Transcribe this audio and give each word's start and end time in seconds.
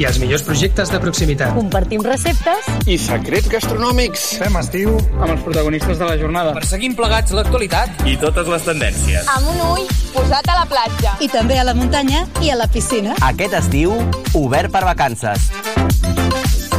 i 0.00 0.06
els 0.08 0.18
millors 0.20 0.42
projectes 0.46 0.88
de 0.88 0.98
proximitat. 1.02 1.52
Compartim 1.56 2.02
receptes 2.06 2.68
i 2.88 2.96
secrets 3.00 3.50
gastronòmics. 3.52 4.24
Fem 4.40 4.56
estiu 4.60 4.96
amb 5.20 5.34
els 5.34 5.44
protagonistes 5.44 6.00
de 6.00 6.08
la 6.08 6.16
jornada. 6.20 6.54
Perseguim 6.56 6.96
plegats 6.96 7.36
l'actualitat 7.36 8.00
i 8.08 8.16
totes 8.20 8.48
les 8.48 8.64
tendències. 8.64 9.28
Amb 9.36 9.52
un 9.52 9.60
ull 9.68 9.84
posat 10.14 10.48
a 10.48 10.56
la 10.62 10.66
platja. 10.70 11.14
I 11.20 11.28
també 11.32 11.60
a 11.60 11.66
la 11.68 11.76
muntanya 11.76 12.24
i 12.40 12.48
a 12.50 12.56
la 12.56 12.70
piscina. 12.72 13.18
Aquest 13.28 13.58
estiu, 13.60 13.92
obert 14.40 14.72
per 14.72 14.86
vacances. 14.88 15.50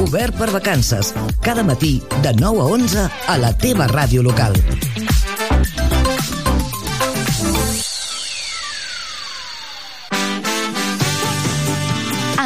Obert 0.01 0.33
per 0.33 0.49
vacances. 0.49 1.13
Cada 1.45 1.61
matí, 1.63 1.99
de 2.25 2.33
9 2.33 2.65
a 2.65 2.69
11, 2.73 3.09
a 3.29 3.37
la 3.37 3.53
teva 3.53 3.85
ràdio 3.91 4.25
local. 4.25 4.57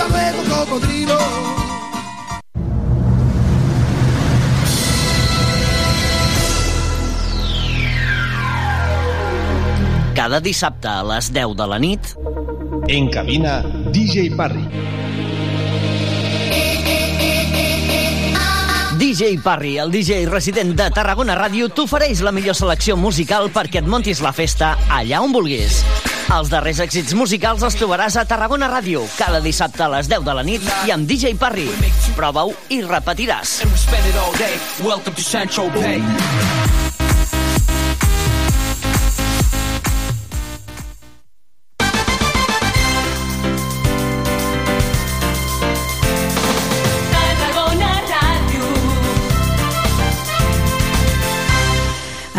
Hasta 0.00 0.32
luego, 0.32 0.42
cocodrilo. 0.48 1.18
Cada 10.14 10.40
dissabte 10.40 10.88
a 10.88 11.02
les 11.04 11.32
10 11.32 11.56
de 11.56 11.66
la 11.66 11.78
nit... 11.78 12.00
En 12.88 13.10
cabina, 13.10 13.60
DJ 13.92 14.34
Parry. 14.36 14.64
DJ 18.98 19.38
Parry, 19.42 19.76
el 19.78 19.92
DJ 19.92 20.26
resident 20.30 20.74
de 20.76 20.88
Tarragona 20.90 21.36
Ràdio, 21.36 21.68
t'ofereix 21.68 22.24
la 22.24 22.32
millor 22.32 22.56
selecció 22.56 22.96
musical 22.96 23.52
perquè 23.52 23.84
et 23.84 23.88
montis 23.88 24.24
la 24.24 24.32
festa 24.32 24.78
allà 24.88 25.20
on 25.20 25.36
vulguis. 25.36 25.84
Els 26.30 26.46
darrers 26.46 26.78
èxits 26.78 27.10
musicals 27.18 27.64
els 27.66 27.74
trobaràs 27.74 28.14
a 28.20 28.22
Tarragona 28.22 28.68
Ràdio, 28.70 29.00
cada 29.18 29.40
dissabte 29.42 29.82
a 29.82 29.88
les 29.90 30.06
10 30.06 30.22
de 30.22 30.34
la 30.38 30.44
nit 30.46 30.62
i 30.86 30.92
amb 30.94 31.08
DJ 31.10 31.34
Parry. 31.34 31.66
Prova-ho 32.14 32.54
i 32.70 32.78
repetiràs. 32.86 33.58
Welcome 34.78 35.16
to 35.16 35.24
Central 35.26 35.74
Bay. 35.74 35.98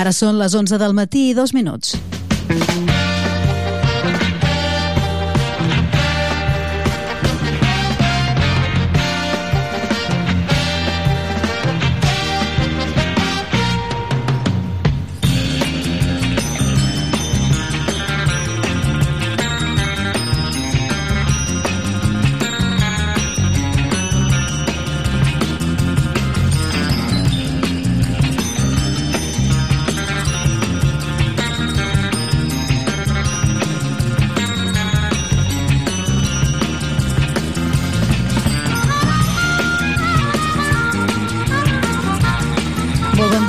Ara 0.02 0.16
són 0.16 0.40
les 0.40 0.56
11 0.56 0.80
del 0.80 0.96
matí 0.96 1.28
i 1.34 1.36
dos 1.36 1.52
minuts. 1.54 2.00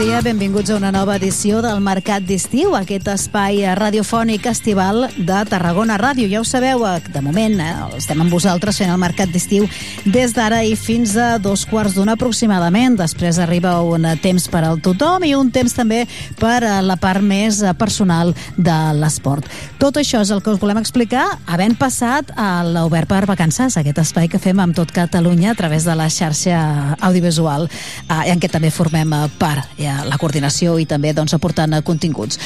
Dia, 0.03 0.21
benvinguts 0.21 0.71
a 0.71 0.77
una 0.77 0.91
nova 0.91 1.15
edició 1.15 1.61
del 1.63 1.79
Mercat 1.79 2.25
d'Estiu, 2.27 2.73
aquest 2.75 3.07
espai 3.13 3.61
radiofònic 3.79 4.49
estival 4.51 5.05
de 5.15 5.37
Tarragona 5.47 5.95
Ràdio. 6.01 6.27
Ja 6.27 6.41
ho 6.41 6.47
sabeu, 6.49 6.83
eh, 6.89 7.03
de 7.13 7.21
moment 7.23 7.61
eh, 7.61 7.69
estem 7.99 8.19
amb 8.21 8.33
vosaltres 8.33 8.81
fent 8.81 8.91
el 8.91 8.99
Mercat 8.99 9.31
d'Estiu 9.31 9.69
des 10.05 10.35
d'ara 10.35 10.65
i 10.65 10.75
fins 10.75 11.15
a 11.15 11.39
dos 11.39 11.63
quarts 11.71 11.95
d'una 11.95 12.17
aproximadament. 12.19 12.97
Després 12.99 13.39
arriba 13.39 13.77
un 13.83 14.09
temps 14.23 14.49
per 14.49 14.65
al 14.65 14.81
tothom 14.83 15.23
i 15.23 15.37
un 15.39 15.53
temps 15.55 15.75
també 15.77 16.09
per 16.41 16.65
a 16.65 16.81
la 16.83 16.97
part 16.97 17.23
més 17.23 17.63
personal 17.79 18.35
de 18.57 18.79
l'esport. 18.99 19.47
Tot 19.79 20.03
això 20.03 20.25
és 20.27 20.35
el 20.35 20.43
que 20.43 20.51
us 20.51 20.59
volem 20.59 20.83
explicar 20.83 21.29
havent 21.47 21.79
passat 21.79 22.35
a 22.35 22.65
l'Obert 22.65 23.07
per 23.09 23.23
Vacances, 23.31 23.77
aquest 23.77 24.03
espai 24.03 24.27
que 24.27 24.43
fem 24.43 24.59
amb 24.59 24.75
tot 24.75 24.91
Catalunya 24.91 25.53
a 25.53 25.55
través 25.55 25.85
de 25.85 25.95
la 25.95 26.11
xarxa 26.11 26.97
audiovisual 26.99 27.69
eh, 27.69 28.33
en 28.33 28.43
què 28.43 28.51
també 28.51 28.75
formem 28.75 29.15
part. 29.39 29.71
Ja 29.79 29.92
la 30.09 30.19
coordinació 30.21 30.77
i 30.81 30.87
també 30.89 31.13
doncs, 31.17 31.35
aportant 31.37 31.75
continguts. 31.87 32.39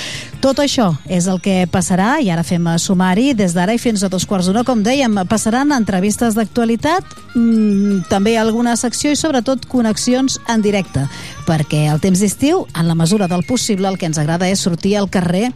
Tot 0.44 0.60
això 0.62 0.92
és 1.08 1.28
el 1.30 1.40
que 1.44 1.64
passarà 1.72 2.16
i 2.22 2.30
ara 2.30 2.44
fem 2.46 2.68
sumari 2.82 3.32
des 3.34 3.54
d'ara 3.56 3.74
i 3.74 3.82
fins 3.82 4.02
a 4.02 4.10
dos 4.12 4.26
quarts 4.26 4.50
d'una. 4.50 4.64
Com 4.66 4.82
dèiem, 4.86 5.22
passaran 5.30 5.72
entrevistes 5.76 6.36
d'actualitat, 6.36 7.04
mmm, 7.34 8.06
també 8.10 8.36
alguna 8.38 8.76
secció 8.76 9.12
i 9.12 9.18
sobretot 9.18 9.66
connexions 9.70 10.40
en 10.48 10.62
directe, 10.62 11.06
perquè 11.46 11.86
el 11.92 12.02
temps 12.02 12.20
d'estiu, 12.20 12.64
en 12.74 12.88
la 12.88 12.98
mesura 12.98 13.28
del 13.30 13.44
possible, 13.46 13.88
el 13.88 13.98
que 13.98 14.08
ens 14.10 14.18
agrada 14.18 14.48
és 14.50 14.60
sortir 14.60 14.96
al 14.98 15.10
carrer 15.10 15.50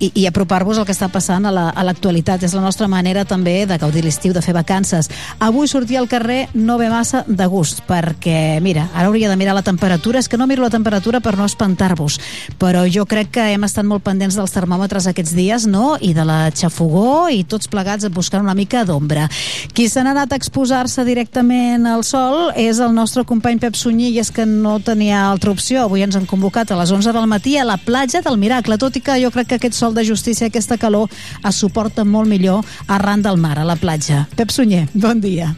i, 0.00 0.10
i 0.14 0.26
apropar-vos 0.26 0.78
al 0.80 0.86
que 0.88 0.94
està 0.94 1.10
passant 1.12 1.46
a 1.46 1.52
l'actualitat. 1.52 2.40
La, 2.40 2.46
a 2.46 2.48
és 2.48 2.56
la 2.56 2.64
nostra 2.64 2.88
manera 2.88 3.26
també 3.28 3.64
de 3.68 3.78
gaudir 3.78 4.02
l'estiu, 4.04 4.32
de 4.32 4.42
fer 4.42 4.54
vacances. 4.56 5.10
Avui 5.38 5.68
sortir 5.68 5.98
al 6.00 6.08
carrer 6.08 6.48
no 6.54 6.78
ve 6.80 6.88
massa 6.90 7.22
de 7.28 7.46
gust, 7.50 7.84
perquè, 7.88 8.60
mira, 8.64 8.88
ara 8.94 9.08
hauria 9.08 9.28
de 9.30 9.36
mirar 9.40 9.54
la 9.56 9.64
temperatura, 9.66 10.18
és 10.18 10.28
que 10.28 10.38
no 10.40 10.48
miro 10.50 10.64
la 10.64 10.72
temperatura 10.72 11.20
per 11.20 11.36
no 11.38 11.46
espantar-vos, 11.48 12.18
però 12.58 12.86
jo 12.90 13.04
crec 13.06 13.32
que 13.36 13.46
hem 13.52 13.64
estat 13.68 13.86
molt 13.86 14.04
pendents 14.06 14.38
dels 14.38 14.54
termòmetres 14.56 15.08
aquests 15.10 15.34
dies, 15.36 15.66
no?, 15.70 15.96
i 16.00 16.14
de 16.16 16.24
la 16.24 16.40
xafogó, 16.54 17.28
i 17.28 17.44
tots 17.44 17.68
plegats 17.70 18.08
buscant 18.10 18.44
una 18.44 18.56
mica 18.56 18.84
d'ombra. 18.88 19.28
Qui 19.74 19.88
se 19.88 20.02
n'ha 20.02 20.14
anat 20.16 20.32
a 20.32 20.40
exposar-se 20.40 21.04
directament 21.04 21.86
al 21.86 22.04
sol 22.08 22.50
és 22.56 22.80
el 22.80 22.94
nostre 22.96 23.24
company 23.28 23.60
Pep 23.60 23.76
Sunyer, 23.76 24.10
i 24.14 24.20
és 24.22 24.32
que 24.34 24.46
no 24.48 24.78
tenia 24.84 25.29
altra 25.30 25.52
opció. 25.54 25.84
Avui 25.86 26.04
ens 26.04 26.16
han 26.18 26.26
convocat 26.30 26.70
a 26.70 26.78
les 26.80 26.92
11 26.92 27.14
del 27.16 27.26
matí 27.30 27.56
a 27.58 27.64
la 27.64 27.78
platja 27.80 28.22
del 28.24 28.38
Miracle, 28.38 28.78
tot 28.78 28.96
i 28.96 29.02
que 29.04 29.18
jo 29.22 29.32
crec 29.34 29.50
que 29.50 29.60
aquest 29.60 29.78
sol 29.78 29.94
de 29.94 30.04
justícia, 30.06 30.48
aquesta 30.50 30.78
calor, 30.78 31.10
es 31.46 31.56
suporta 31.56 32.04
molt 32.04 32.28
millor 32.28 32.64
arran 32.86 33.22
del 33.22 33.38
mar, 33.40 33.58
a 33.58 33.64
la 33.64 33.76
platja. 33.76 34.26
Pep 34.36 34.50
Sunyer, 34.50 34.86
bon 34.94 35.20
dia. 35.20 35.54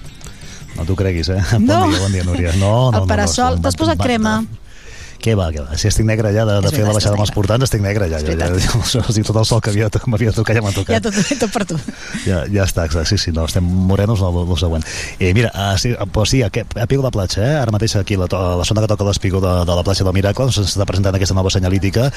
No 0.77 0.87
t'ho 0.89 0.97
creguis, 0.97 1.29
eh? 1.29 1.41
No. 1.61 1.83
Bon 1.85 1.93
dia, 1.93 2.01
bon 2.01 2.13
dia, 2.13 2.25
Núria. 2.25 2.53
No, 2.57 2.91
no, 2.91 3.03
el 3.03 3.09
parasol, 3.09 3.57
no, 3.57 3.61
no, 3.61 3.63
t'has 3.67 3.77
posat 3.77 4.01
crema? 4.01 4.41
Què 5.23 5.37
va, 5.39 5.49
què 5.55 5.63
va? 5.63 5.77
Si 5.79 5.87
estic 5.87 6.07
negre 6.09 6.33
ja 6.35 6.43
de, 6.49 6.57
de 6.65 6.71
fer 6.75 6.83
la 6.83 6.93
baixada 6.97 7.15
amb 7.15 7.23
els 7.23 7.31
portants, 7.35 7.63
estic 7.69 7.83
negre 7.85 8.09
ja. 8.11 8.19
ja, 8.19 8.35
ja, 8.35 8.49
ja, 8.51 8.83
ja, 8.83 9.03
tot 9.29 9.37
el 9.39 9.47
sol 9.47 9.61
que 9.63 9.71
havia, 9.71 9.87
m'havia 10.11 10.33
tocat 10.35 10.59
ja 10.59 10.63
m'ha 10.65 10.73
tocat. 10.75 10.97
Ja 10.97 11.03
tot, 11.05 11.19
tot 11.45 11.53
per 11.55 11.63
tu. 11.71 11.79
Ja, 12.27 12.43
ja 12.51 12.67
està, 12.67 12.89
exacte. 12.89 13.13
Sí, 13.13 13.19
sí, 13.23 13.35
no, 13.35 13.45
estem 13.47 13.63
morenos 13.63 14.23
el, 14.25 14.39
el 14.43 14.59
següent. 14.59 14.87
Eh, 15.19 15.31
mira, 15.37 15.53
uh, 15.55 15.77
sí, 15.79 15.93
pues 16.13 16.35
sí, 16.35 16.43
a, 16.43 16.51
a 16.51 16.87
Pico 16.91 17.05
de 17.07 17.13
Platja, 17.15 17.45
eh? 17.45 17.55
ara 17.61 17.75
mateix 17.75 17.95
aquí 18.01 18.19
la, 18.19 18.27
la 18.31 18.67
zona 18.67 18.83
que 18.83 18.91
toca 18.91 19.07
l'Espigo 19.07 19.41
de, 19.45 19.53
de 19.69 19.77
la 19.79 19.85
platja 19.87 20.07
del 20.07 20.17
Miracle, 20.17 20.49
doncs 20.49 20.59
s'està 20.59 20.87
presentant 20.89 21.15
aquesta 21.19 21.37
nova 21.39 21.53
senyalítica. 21.55 22.09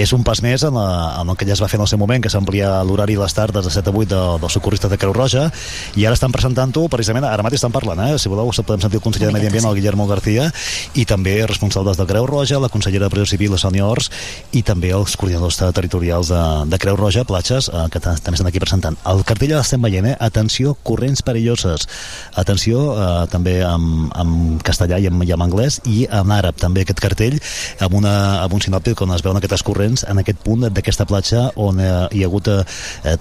És 0.00 0.12
un 0.16 0.24
pas 0.26 0.42
més 0.44 0.64
en, 0.66 0.76
la, 0.76 1.16
en 1.22 1.32
el 1.32 1.38
que 1.40 1.48
ja 1.48 1.56
es 1.56 1.62
va 1.62 1.68
fer 1.70 1.80
en 1.80 1.86
el 1.86 1.90
seu 1.90 2.00
moment, 2.02 2.20
que 2.20 2.32
s'amplia 2.32 2.80
l'horari 2.84 3.16
i 3.16 3.20
les 3.20 3.36
tardes 3.36 3.64
de 3.64 3.72
7 3.72 3.88
a 3.88 3.96
8 3.96 4.10
de, 4.12 4.20
dels 4.44 4.58
socorristes 4.58 4.92
de 4.92 5.00
Creu 5.00 5.14
Roja, 5.16 5.48
i 5.96 6.04
ara 6.08 6.18
estan 6.18 6.34
presentant-ho, 6.34 6.86
precisament, 6.92 7.24
ara 7.28 7.46
mateix 7.46 7.62
estan 7.62 7.74
parlant, 7.74 8.04
eh? 8.04 8.18
si 8.20 8.28
voleu 8.32 8.50
podem 8.50 8.82
sentir 8.82 8.98
el 8.98 9.04
conseller 9.04 9.30
de 9.30 9.34
Medi 9.36 9.48
Ambient, 9.48 9.68
el 9.70 9.78
Guillermo 9.78 10.06
García, 10.10 10.50
i 10.98 11.06
també 11.08 11.38
responsables 11.46 11.98
de 11.98 12.06
Creu 12.10 12.26
Roja, 12.26 12.49
la 12.58 12.68
consellera 12.68 13.06
de 13.06 13.10
Pressió 13.14 13.26
Civil, 13.36 13.52
la 13.52 13.58
Sònia 13.62 13.86
Ors, 13.86 14.10
i 14.56 14.62
també 14.66 14.90
els 14.96 15.14
coordinadors 15.16 15.56
te- 15.60 15.70
territorials 15.76 16.28
de, 16.32 16.40
de 16.72 16.78
Creu 16.82 16.96
Roja, 16.96 17.24
Platges, 17.28 17.68
eh, 17.70 17.86
que 17.92 18.00
ta- 18.00 18.16
també 18.16 18.34
estan 18.40 18.48
aquí 18.50 18.58
presentant. 18.58 18.96
El 19.06 19.22
cartell 19.28 19.50
ja 19.54 19.60
l'estem 19.60 19.82
veient, 19.82 20.06
eh? 20.10 20.16
Atenció, 20.20 20.74
corrents 20.82 21.22
perilloses. 21.22 21.86
Atenció, 22.34 22.80
eh, 22.96 23.26
també 23.30 23.60
amb, 23.64 24.10
amb 24.14 24.62
castellà 24.66 24.98
i 25.00 25.06
amb, 25.10 25.22
i 25.26 25.32
amb 25.32 25.42
anglès, 25.46 25.80
i 25.86 26.06
en 26.10 26.32
àrab 26.34 26.56
també 26.60 26.82
aquest 26.84 27.00
cartell, 27.02 27.38
amb, 27.80 27.94
una, 28.00 28.14
amb 28.42 28.54
un 28.56 28.60
sinòptic 28.64 29.00
on 29.04 29.12
es 29.14 29.22
veuen 29.22 29.38
aquestes 29.40 29.62
corrents 29.66 30.04
en 30.08 30.18
aquest 30.22 30.38
punt 30.44 30.66
d'aquesta 30.70 31.06
platja 31.06 31.50
on 31.60 31.80
eh, 31.80 31.90
hi 32.16 32.22
ha 32.24 32.28
hagut 32.30 32.48
eh, 32.52 32.62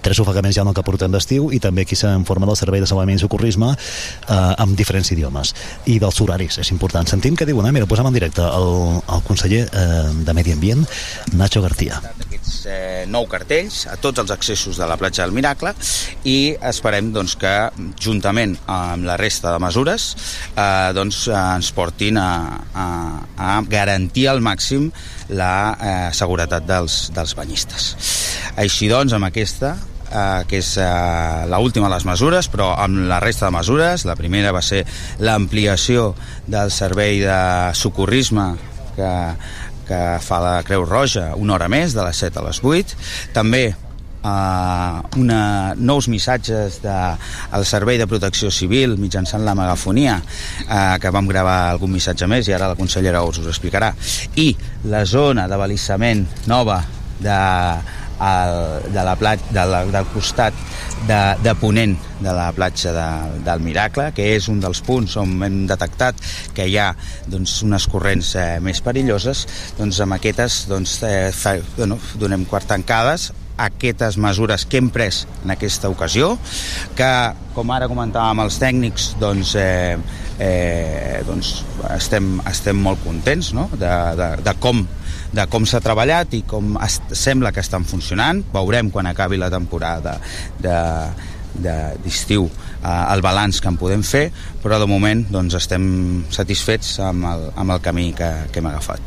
tres 0.02 0.20
ofegaments 0.24 0.56
ja 0.56 0.64
en 0.64 0.72
el 0.72 0.76
que 0.78 0.84
portem 0.86 1.12
d'estiu 1.12 1.50
i 1.56 1.60
també 1.60 1.84
aquí 1.86 1.96
s'informa 2.00 2.48
del 2.50 2.58
servei 2.60 2.82
de 2.82 2.88
salvament 2.90 3.18
i 3.18 3.22
socorrisme 3.22 3.72
eh, 3.74 4.54
amb 4.58 4.78
diferents 4.78 5.12
idiomes 5.12 5.54
i 5.90 5.98
dels 6.00 6.20
horaris, 6.22 6.60
és 6.62 6.72
important. 6.72 7.08
Sentim 7.10 7.36
què 7.36 7.46
diuen, 7.50 7.66
eh? 7.68 7.74
Mira, 7.76 7.88
posem 7.90 8.08
en 8.08 8.14
directe 8.16 8.44
el, 8.46 9.00
el 9.02 9.19
conseller 9.26 9.66
eh, 9.68 10.10
de 10.26 10.34
Medi 10.34 10.54
Ambient, 10.56 10.86
Nacho 11.34 11.62
García. 11.62 12.02
aquests 12.40 12.66
eh, 12.70 13.06
nou 13.10 13.28
cartells 13.30 13.86
a 13.90 13.98
tots 14.02 14.20
els 14.20 14.32
accessos 14.32 14.78
de 14.80 14.88
la 14.88 14.98
platja 14.98 15.26
del 15.26 15.36
Miracle 15.36 15.74
i 16.24 16.56
esperem 16.72 17.12
doncs, 17.14 17.36
que 17.40 17.54
juntament 18.00 18.56
amb 18.68 19.06
la 19.08 19.18
resta 19.20 19.54
de 19.54 19.60
mesures 19.64 20.16
eh, 20.56 20.92
doncs, 20.96 21.28
eh, 21.28 21.36
ens 21.36 21.72
portin 21.76 22.18
a, 22.18 22.32
a, 22.74 22.88
a 23.38 23.62
garantir 23.70 24.28
al 24.30 24.42
màxim 24.42 24.90
la 25.30 25.54
eh, 25.76 26.10
seguretat 26.16 26.66
dels, 26.66 27.10
dels 27.14 27.36
banyistes. 27.38 27.94
Així 28.58 28.90
doncs, 28.90 29.14
amb 29.14 29.30
aquesta 29.30 29.76
eh, 30.12 30.44
que 30.50 30.60
és 30.60 30.72
eh, 30.82 31.46
l'última 31.50 31.90
de 31.90 31.96
les 31.96 32.08
mesures, 32.08 32.50
però 32.52 32.74
amb 32.78 33.06
la 33.10 33.20
resta 33.24 33.48
de 33.48 33.56
mesures. 33.58 34.06
La 34.10 34.18
primera 34.20 34.54
va 34.56 34.64
ser 34.66 34.86
l'ampliació 35.20 36.14
del 36.48 36.74
servei 36.74 37.22
de 37.24 37.40
socorrisme 37.78 38.52
que, 39.00 39.12
que 39.90 40.02
fa 40.24 40.42
la 40.44 40.56
Creu 40.68 40.86
Roja 40.88 41.32
una 41.40 41.58
hora 41.58 41.72
més, 41.72 41.96
de 41.98 42.04
les 42.06 42.26
7 42.28 42.42
a 42.42 42.50
les 42.50 42.60
8. 42.64 43.00
També 43.36 43.70
uh, 44.24 45.20
una, 45.20 45.74
nous 45.78 46.08
missatges 46.12 46.80
del 46.84 47.66
Servei 47.66 48.00
de 48.00 48.08
Protecció 48.10 48.52
Civil 48.52 48.98
mitjançant 49.00 49.46
la 49.46 49.56
megafonia 49.58 50.20
uh, 50.20 50.98
que 51.02 51.14
vam 51.14 51.30
gravar 51.30 51.60
algun 51.70 51.94
missatge 51.96 52.28
més 52.30 52.50
i 52.50 52.56
ara 52.56 52.72
la 52.72 52.80
consellera 52.80 53.24
us 53.24 53.42
ho 53.42 53.48
explicarà 53.50 53.94
i 54.36 54.52
la 54.92 55.06
zona 55.06 55.48
de 55.50 55.60
balissament 55.60 56.26
nova 56.48 56.82
de, 57.20 57.40
el, 58.20 58.92
de 58.94 59.04
la 59.06 59.16
plat, 59.20 59.44
de 59.56 59.66
la, 59.66 59.84
del 59.90 60.08
costat 60.14 60.56
de, 61.08 61.20
de 61.44 61.56
Ponent 61.60 61.96
de 62.20 62.34
la 62.36 62.50
platja 62.56 62.94
de, 62.94 63.08
del 63.46 63.64
Miracle, 63.64 64.10
que 64.16 64.30
és 64.36 64.50
un 64.52 64.60
dels 64.64 64.82
punts 64.86 65.16
on 65.22 65.38
hem 65.46 65.62
detectat 65.70 66.20
que 66.56 66.68
hi 66.68 66.78
ha 66.80 66.92
doncs, 67.32 67.62
unes 67.68 67.88
corrents 67.92 68.34
eh, 68.36 68.48
més 68.64 68.84
perilloses, 68.84 69.46
doncs 69.80 70.02
amb 70.04 70.20
aquestes 70.20 70.66
doncs, 70.70 71.00
eh, 71.08 71.30
fa, 71.36 71.56
bueno, 71.78 72.00
donem 72.20 72.48
quart 72.50 72.68
tancades 72.70 73.32
aquestes 73.60 74.16
mesures 74.18 74.64
que 74.66 74.80
hem 74.80 74.88
pres 74.94 75.26
en 75.44 75.52
aquesta 75.52 75.90
ocasió, 75.92 76.32
que, 76.96 77.10
com 77.56 77.74
ara 77.76 77.90
comentàvem 77.92 78.46
els 78.46 78.60
tècnics, 78.62 79.10
doncs, 79.20 79.56
eh, 79.60 79.98
eh, 80.40 81.20
doncs 81.28 81.58
estem, 81.92 82.38
estem 82.48 82.80
molt 82.80 83.04
contents 83.04 83.52
no? 83.58 83.68
de, 83.76 83.92
de, 84.20 84.30
de 84.46 84.56
com 84.64 84.86
de 85.34 85.46
com 85.52 85.66
s'ha 85.70 85.82
treballat 85.84 86.34
i 86.38 86.44
com 86.48 86.78
es, 86.84 87.00
sembla 87.14 87.52
que 87.56 87.64
estan 87.64 87.86
funcionant. 87.86 88.44
Veurem 88.54 88.90
quan 88.94 89.10
acabi 89.10 89.38
la 89.38 89.52
temporada 89.54 90.18
de, 90.60 90.78
de- 91.60 91.98
d'estiu 92.04 92.46
eh, 92.46 93.14
el 93.14 93.22
balanç 93.26 93.60
que 93.62 93.68
en 93.72 93.78
podem 93.82 94.04
fer, 94.06 94.30
però 94.64 94.78
de 94.80 94.88
moment 94.90 95.26
doncs, 95.34 95.58
estem 95.58 96.24
satisfets 96.32 97.00
amb 97.04 97.26
el, 97.26 97.46
amb 97.58 97.74
el 97.76 97.82
camí 97.82 98.12
que, 98.18 98.30
que 98.54 98.62
hem 98.62 98.70
agafat. 98.70 99.02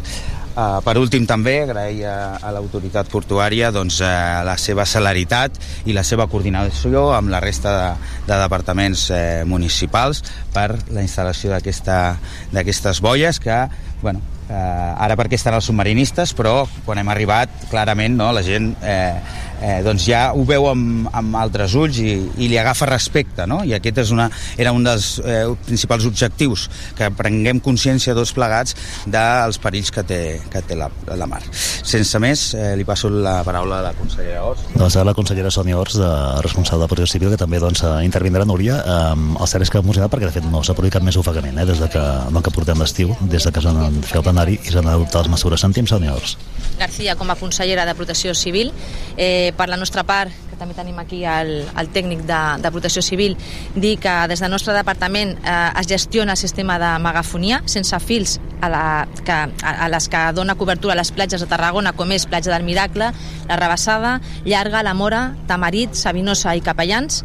Uh, 0.53 0.83
per 0.85 0.99
últim 1.01 1.25
també 1.25 1.63
agrair 1.63 2.03
a, 2.05 2.17
a 2.45 2.51
l'autoritat 2.53 3.09
portuària 3.09 3.71
doncs, 3.73 4.03
uh, 4.05 4.43
la 4.45 4.59
seva 4.61 4.85
celeritat 4.85 5.57
i 5.89 5.95
la 5.97 6.03
seva 6.05 6.27
coordinació 6.29 7.07
amb 7.17 7.33
la 7.33 7.41
resta 7.41 7.73
de, 7.73 7.87
de 8.27 8.37
departaments 8.43 9.07
eh, 9.17 9.47
municipals 9.49 10.21
per 10.53 10.67
la 10.93 11.01
instal·lació 11.01 11.57
d'aquestes 11.57 13.01
boies 13.01 13.41
que 13.41 13.63
bueno, 14.03 14.21
eh, 14.53 15.05
ara 15.07 15.17
perquè 15.19 15.39
estan 15.41 15.57
els 15.57 15.69
submarinistes 15.71 16.35
però 16.39 16.63
quan 16.87 17.01
hem 17.01 17.11
arribat 17.13 17.53
clarament 17.71 18.19
no, 18.19 18.31
la 18.37 18.45
gent 18.47 18.73
eh, 18.85 19.17
eh, 19.63 19.81
doncs 19.87 20.07
ja 20.09 20.25
ho 20.35 20.45
veu 20.49 20.69
amb, 20.71 21.09
amb 21.15 21.39
altres 21.41 21.77
ulls 21.79 22.01
i, 22.03 22.17
i 22.43 22.51
li 22.51 22.59
agafa 22.61 22.89
respecte 22.91 23.47
no? 23.47 23.63
i 23.65 23.77
aquest 23.79 24.03
és 24.05 24.13
una, 24.15 24.29
era 24.59 24.75
un 24.75 24.85
dels 24.87 25.15
eh, 25.23 25.45
principals 25.67 26.07
objectius 26.11 26.69
que 26.99 27.11
prenguem 27.17 27.63
consciència 27.65 28.17
tots 28.19 28.35
plegats 28.37 28.77
dels 29.07 29.61
perills 29.63 29.95
que 29.95 30.05
té, 30.07 30.23
que 30.53 30.65
té 30.67 30.79
la, 30.79 30.91
la 31.17 31.31
mar 31.31 31.43
sense 31.53 32.19
més 32.23 32.51
eh, 32.59 32.73
li 32.79 32.87
passo 32.89 33.11
la 33.13 33.41
paraula 33.47 33.81
a 33.81 33.89
la 33.91 33.97
consellera 33.99 34.45
Ors 34.51 34.63
Doncs 34.73 34.97
ara 34.97 35.11
la 35.11 35.17
consellera 35.17 35.51
Sònia 35.53 35.79
Ors, 35.79 35.97
de, 36.01 36.11
responsable 36.43 36.87
de 36.87 36.89
Protecció 36.89 37.19
Civil, 37.19 37.31
que 37.33 37.39
també 37.41 37.61
doncs, 37.63 37.83
eh, 37.85 37.93
intervindrà, 38.07 38.47
Núria. 38.49 38.79
Eh, 38.81 39.39
el 39.41 39.49
cert 39.51 39.67
és 39.67 39.71
que 39.71 39.79
ha 39.79 39.85
emocionat 39.85 40.11
perquè, 40.13 40.27
de 40.27 40.35
fet, 40.35 40.47
no 40.49 40.63
s'ha 40.65 40.75
produït 40.75 40.97
cap 40.97 41.05
més 41.07 41.17
ofegament, 41.21 41.59
eh, 41.59 41.67
des 41.69 41.79
de 41.79 41.89
que, 41.93 42.03
no, 42.33 42.43
que 42.43 42.51
portem 42.55 42.81
l'estiu, 42.81 43.15
des 43.21 43.45
de 43.45 43.53
que 43.53 43.63
s'han 43.63 44.01
fet 44.03 44.19
el 44.21 44.27
plenari 44.27 44.59
i 44.59 44.73
s'han 44.73 44.89
adoptat 44.89 45.27
les 45.27 45.35
mesures. 45.37 45.61
Sentim, 45.61 45.87
Sònia 45.87 46.17
Ors. 46.17 46.37
García 46.79 47.17
com 47.17 47.31
a 47.31 47.37
consellera 47.37 47.87
de 47.87 47.95
Protecció 47.95 48.35
Civil. 48.35 48.73
Eh, 49.17 49.52
per 49.57 49.69
la 49.71 49.79
nostra 49.81 50.05
part, 50.07 50.33
que 50.51 50.59
també 50.59 50.75
tenim 50.77 50.99
aquí 51.01 51.23
el, 51.29 51.53
el 51.79 51.91
tècnic 51.95 52.25
de, 52.29 52.41
de 52.63 52.73
Protecció 52.75 53.03
Civil, 53.03 53.37
dir 53.75 53.97
que 54.03 54.15
des 54.31 54.43
del 54.43 54.53
nostre 54.53 54.75
departament 54.77 55.37
eh, 55.39 55.55
es 55.81 55.89
gestiona 55.91 56.37
el 56.37 56.41
sistema 56.41 56.79
de 56.83 56.93
megafonia 57.03 57.63
sense 57.67 57.99
fils 58.01 58.39
a, 58.61 58.69
la, 58.73 58.85
que, 59.25 59.33
a, 59.33 59.73
a 59.87 59.89
les 59.93 60.09
que 60.09 60.23
dona 60.37 60.57
cobertura 60.59 60.95
a 60.97 61.01
les 61.01 61.13
platges 61.13 61.43
de 61.43 61.51
Tarragona, 61.51 61.95
com 61.97 62.13
és 62.15 62.29
Platja 62.31 62.53
del 62.55 62.67
Miracle, 62.67 63.11
la 63.49 63.59
Rebassada, 63.59 64.21
Llarga, 64.45 64.85
la 64.87 64.95
Mora, 64.95 65.25
Tamarit, 65.49 65.99
Sabinosa 65.99 66.57
i 66.57 66.63
Capellans. 66.65 67.25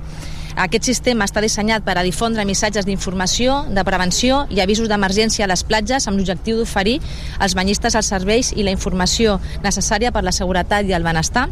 Aquest 0.58 0.88
sistema 0.90 1.28
està 1.28 1.38
dissenyat 1.44 1.84
per 1.86 1.94
a 2.00 2.02
difondre 2.02 2.42
missatges 2.50 2.88
d'informació, 2.88 3.60
de 3.70 3.84
prevenció 3.86 4.40
i 4.50 4.58
avisos 4.64 4.88
d'emergència 4.90 5.46
a 5.46 5.50
les 5.52 5.62
platges 5.62 6.08
amb 6.10 6.18
l'objectiu 6.18 6.58
d'oferir 6.58 6.96
als 7.38 7.54
banyistes 7.54 7.94
els 7.94 8.10
serveis 8.10 8.50
i 8.58 8.66
la 8.66 8.74
informació 8.74 9.36
necessària 9.62 10.10
per 10.16 10.24
la 10.26 10.34
seguretat 10.34 10.90
i 10.90 10.96
el 10.98 11.06
benestar. 11.06 11.46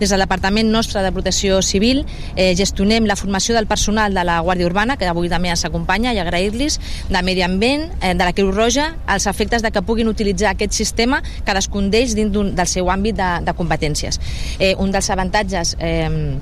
Des 0.00 0.08
del 0.08 0.24
Departament 0.24 0.72
nostre 0.72 1.04
de 1.04 1.12
Protecció 1.12 1.60
Civil 1.60 2.06
eh, 2.34 2.54
gestionem 2.56 3.04
la 3.04 3.18
formació 3.20 3.52
del 3.54 3.68
personal 3.68 4.16
de 4.16 4.24
la 4.24 4.40
Guàrdia 4.40 4.72
Urbana, 4.72 4.96
que 4.96 5.04
avui 5.04 5.28
també 5.28 5.52
ens 5.52 5.68
acompanya, 5.68 6.16
i 6.16 6.24
agrair-los, 6.24 6.80
de 7.12 7.22
Medi 7.28 7.44
Ambient, 7.44 7.90
eh, 8.00 8.14
de 8.16 8.24
la 8.24 8.32
Creu 8.32 8.56
Roja, 8.56 8.94
als 9.06 9.28
efectes 9.28 9.60
de 9.60 9.70
que 9.70 9.84
puguin 9.84 10.08
utilitzar 10.08 10.54
aquest 10.54 10.72
sistema, 10.72 11.20
cadascun 11.44 11.90
d'ells 11.92 12.16
dins 12.16 12.32
del 12.32 12.68
seu 12.72 12.88
àmbit 12.88 13.20
de, 13.20 13.32
de 13.44 13.56
competències. 13.56 14.16
Eh, 14.58 14.72
un 14.80 14.96
dels 14.96 15.12
avantatges 15.12 15.76
eh, 15.76 16.38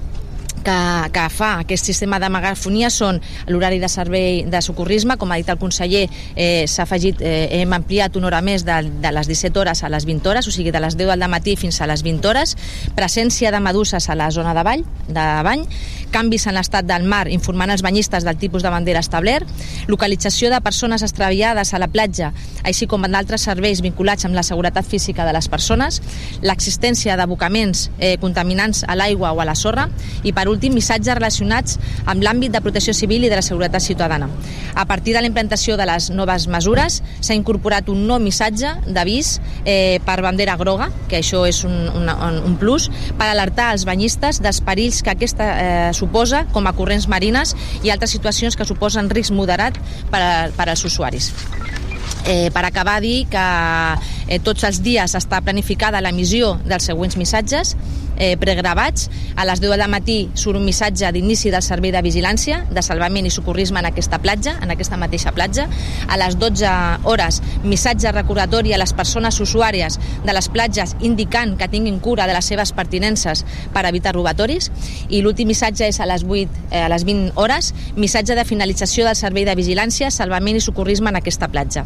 que, 0.64 0.78
que 1.14 1.26
fa 1.30 1.50
aquest 1.62 1.90
sistema 1.90 2.18
de 2.22 2.30
megafonia 2.32 2.90
són 2.92 3.20
l'horari 3.50 3.80
de 3.82 3.90
servei 3.92 4.42
de 4.50 4.62
socorrisme, 4.64 5.18
com 5.20 5.32
ha 5.32 5.38
dit 5.40 5.50
el 5.52 5.60
conseller, 5.60 6.06
eh, 6.34 6.64
s'ha 6.70 6.86
afegit, 6.88 7.20
eh, 7.22 7.60
hem 7.60 7.76
ampliat 7.76 8.16
una 8.16 8.30
hora 8.30 8.42
més 8.44 8.64
de, 8.66 8.80
de 9.04 9.12
les 9.14 9.30
17 9.30 9.60
hores 9.60 9.84
a 9.84 9.92
les 9.92 10.08
20 10.08 10.30
hores, 10.32 10.48
o 10.48 10.54
sigui, 10.54 10.72
de 10.74 10.82
les 10.82 10.96
10 10.98 11.14
del 11.14 11.28
matí 11.30 11.56
fins 11.60 11.80
a 11.80 11.88
les 11.90 12.02
20 12.06 12.30
hores, 12.30 12.56
presència 12.96 13.52
de 13.54 13.60
meduses 13.60 14.08
a 14.08 14.18
la 14.18 14.30
zona 14.34 14.54
de 14.56 14.64
ball, 14.66 14.84
de 15.08 15.26
bany, 15.46 15.66
canvis 16.14 16.46
en 16.46 16.54
l'estat 16.54 16.86
del 16.86 17.06
mar 17.10 17.26
informant 17.32 17.72
els 17.74 17.82
banyistes 17.82 18.24
del 18.24 18.38
tipus 18.38 18.62
de 18.62 18.70
bandera 18.70 19.02
establert, 19.02 19.48
localització 19.90 20.50
de 20.52 20.60
persones 20.62 21.02
extraviades 21.02 21.74
a 21.74 21.80
la 21.82 21.90
platja, 21.90 22.30
així 22.62 22.86
com 22.90 23.02
d'altres 23.04 23.44
serveis 23.48 23.82
vinculats 23.84 24.24
amb 24.24 24.38
la 24.38 24.44
seguretat 24.46 24.86
física 24.86 25.26
de 25.26 25.34
les 25.34 25.48
persones, 25.50 26.00
l'existència 26.42 27.18
d'abocaments 27.18 27.88
eh, 27.98 28.14
contaminants 28.22 28.84
a 28.86 28.96
l'aigua 28.96 29.32
o 29.34 29.42
a 29.42 29.48
la 29.48 29.56
sorra 29.58 29.88
i, 30.22 30.32
per 30.32 30.46
últim, 30.48 30.74
missatges 30.74 31.18
relacionats 31.18 31.78
amb 32.06 32.22
l'àmbit 32.24 32.54
de 32.54 32.62
protecció 32.64 32.94
civil 32.94 33.26
i 33.26 33.32
de 33.32 33.40
la 33.40 33.44
seguretat 33.44 33.82
ciutadana. 33.82 34.30
A 34.74 34.86
partir 34.86 35.14
de 35.14 35.22
la 35.22 35.30
implantació 35.30 35.76
de 35.76 35.86
les 35.88 36.10
noves 36.14 36.46
mesures 36.50 37.00
s'ha 37.20 37.36
incorporat 37.36 37.90
un 37.92 38.06
nou 38.08 38.22
missatge 38.22 38.70
d'avís 38.86 39.38
eh, 39.64 40.00
per 40.06 40.20
bandera 40.22 40.56
groga, 40.60 40.90
que 41.10 41.20
això 41.20 41.44
és 41.48 41.64
un, 41.66 41.74
un, 41.90 42.08
un 42.44 42.56
plus, 42.60 42.88
per 43.18 43.28
alertar 43.30 43.72
els 43.74 43.86
banyistes 43.88 44.40
dels 44.44 44.62
perills 44.64 45.02
que 45.02 45.14
aquesta 45.14 45.50
eh, 45.54 45.92
suposa 46.04 46.44
com 46.52 46.68
a 46.68 46.76
corrents 46.76 47.08
marines 47.08 47.56
i 47.82 47.90
altres 47.90 48.14
situacions 48.14 48.56
que 48.56 48.68
suposen 48.68 49.10
risc 49.10 49.34
moderat 49.34 49.80
per, 50.12 50.20
a, 50.20 50.34
per 50.54 50.68
als 50.70 50.84
usuaris. 50.84 51.32
Eh, 52.24 52.48
per 52.52 52.64
acabar, 52.64 53.00
dir 53.04 53.26
que 53.28 53.44
Eh, 54.28 54.40
tots 54.40 54.64
els 54.64 54.80
dies 54.84 55.14
està 55.18 55.40
planificada 55.44 56.00
l'emissió 56.04 56.54
dels 56.64 56.86
següents 56.90 57.16
missatges 57.20 57.74
eh, 58.16 58.36
pregravats. 58.36 59.10
A 59.36 59.44
les 59.44 59.60
10 59.60 59.76
del 59.76 59.90
matí 59.90 60.18
surt 60.38 60.58
un 60.58 60.64
missatge 60.64 61.10
d'inici 61.12 61.50
del 61.50 61.62
servei 61.62 61.92
de 61.92 62.02
vigilància, 62.04 62.62
de 62.70 62.82
salvament 62.82 63.26
i 63.26 63.32
socorrisme 63.34 63.80
en 63.80 63.88
aquesta 63.90 64.20
platja, 64.22 64.56
en 64.62 64.70
aquesta 64.70 64.98
mateixa 65.00 65.32
platja. 65.34 65.66
A 66.08 66.18
les 66.20 66.38
12 66.38 66.70
hores, 67.10 67.40
missatge 67.64 68.12
recordatori 68.12 68.74
a 68.74 68.80
les 68.80 68.94
persones 68.94 69.40
usuàries 69.40 69.98
de 70.24 70.36
les 70.36 70.48
platges 70.48 70.94
indicant 71.00 71.56
que 71.58 71.68
tinguin 71.68 71.98
cura 72.00 72.28
de 72.30 72.36
les 72.36 72.46
seves 72.46 72.72
pertinences 72.72 73.44
per 73.74 73.84
evitar 73.88 74.14
robatoris. 74.14 74.70
I 75.08 75.22
l'últim 75.22 75.48
missatge 75.50 75.88
és 75.90 76.00
a 76.00 76.08
les 76.08 76.24
8, 76.24 76.48
eh, 76.70 76.84
a 76.84 76.88
les 76.92 77.04
20 77.04 77.32
hores, 77.34 77.72
missatge 77.96 78.34
de 78.34 78.44
finalització 78.44 79.04
del 79.04 79.16
servei 79.16 79.44
de 79.44 79.56
vigilància, 79.58 80.10
salvament 80.10 80.56
i 80.56 80.64
socorrisme 80.64 81.10
en 81.10 81.20
aquesta 81.20 81.48
platja. 81.48 81.84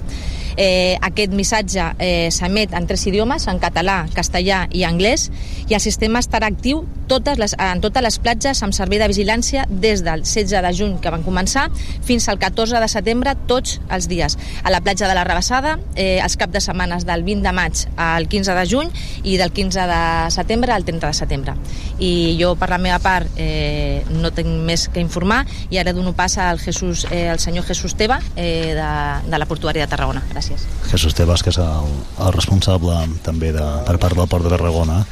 Eh, 0.58 0.98
aquest 1.00 1.32
missatge 1.32 1.84
eh, 1.98 2.27
s'emet 2.34 2.74
en 2.76 2.86
tres 2.86 3.06
idiomes, 3.06 3.48
en 3.48 3.60
català, 3.62 4.04
castellà 4.14 4.66
i 4.72 4.84
anglès, 4.88 5.28
i 5.68 5.76
el 5.76 5.84
sistema 5.84 6.22
estarà 6.22 6.48
actiu 6.48 6.84
totes 7.08 7.38
les, 7.40 7.54
en 7.58 7.80
totes 7.80 8.04
les 8.04 8.18
platges 8.22 8.60
amb 8.62 8.76
servei 8.76 9.00
de 9.00 9.08
vigilància 9.10 9.64
des 9.68 10.04
del 10.04 10.22
16 10.26 10.62
de 10.62 10.72
juny 10.76 10.98
que 11.02 11.10
van 11.10 11.24
començar 11.24 11.66
fins 12.04 12.28
al 12.28 12.38
14 12.38 12.78
de 12.82 12.88
setembre 12.92 13.34
tots 13.48 13.78
els 13.90 14.08
dies. 14.10 14.36
A 14.62 14.70
la 14.70 14.82
platja 14.84 15.08
de 15.08 15.16
la 15.16 15.24
Rebassada, 15.24 15.78
eh, 15.96 16.20
els 16.22 16.36
caps 16.36 16.52
de 16.52 16.60
setmanes 16.60 17.06
del 17.08 17.24
20 17.24 17.42
de 17.48 17.52
maig 17.56 17.84
al 17.96 18.28
15 18.28 18.54
de 18.54 18.66
juny 18.68 18.92
i 19.24 19.38
del 19.40 19.52
15 19.52 19.86
de 19.88 20.02
setembre 20.34 20.72
al 20.72 20.84
30 20.84 21.06
de 21.06 21.16
setembre. 21.16 21.56
I 21.98 22.36
jo, 22.40 22.54
per 22.60 22.70
la 22.70 22.78
meva 22.78 22.98
part, 23.02 23.32
eh, 23.36 24.04
no 24.10 24.30
tinc 24.30 24.48
més 24.68 24.88
que 24.92 25.00
informar 25.00 25.44
i 25.70 25.80
ara 25.80 25.94
dono 25.96 26.12
pas 26.12 26.36
al, 26.38 26.60
Jesús, 26.60 27.06
eh, 27.10 27.28
al 27.32 27.40
senyor 27.40 27.64
Jesús 27.64 27.96
Teva 27.96 28.20
eh, 28.36 28.74
de, 28.76 29.30
de 29.30 29.38
la 29.38 29.48
portuària 29.48 29.86
de 29.86 29.90
Tarragona. 29.90 30.22
Gràcies. 30.32 30.66
Jesús 30.90 31.16
Tebas, 31.16 31.42
que 31.42 31.50
és 31.54 31.58
el, 31.62 31.92
el 32.18 32.32
responsable 32.34 32.98
també 33.24 33.52
de, 33.54 33.64
per 33.86 33.96
part 34.02 34.18
del 34.18 34.28
Port 34.28 34.46
de 34.46 34.52
Tarragona 34.54 35.02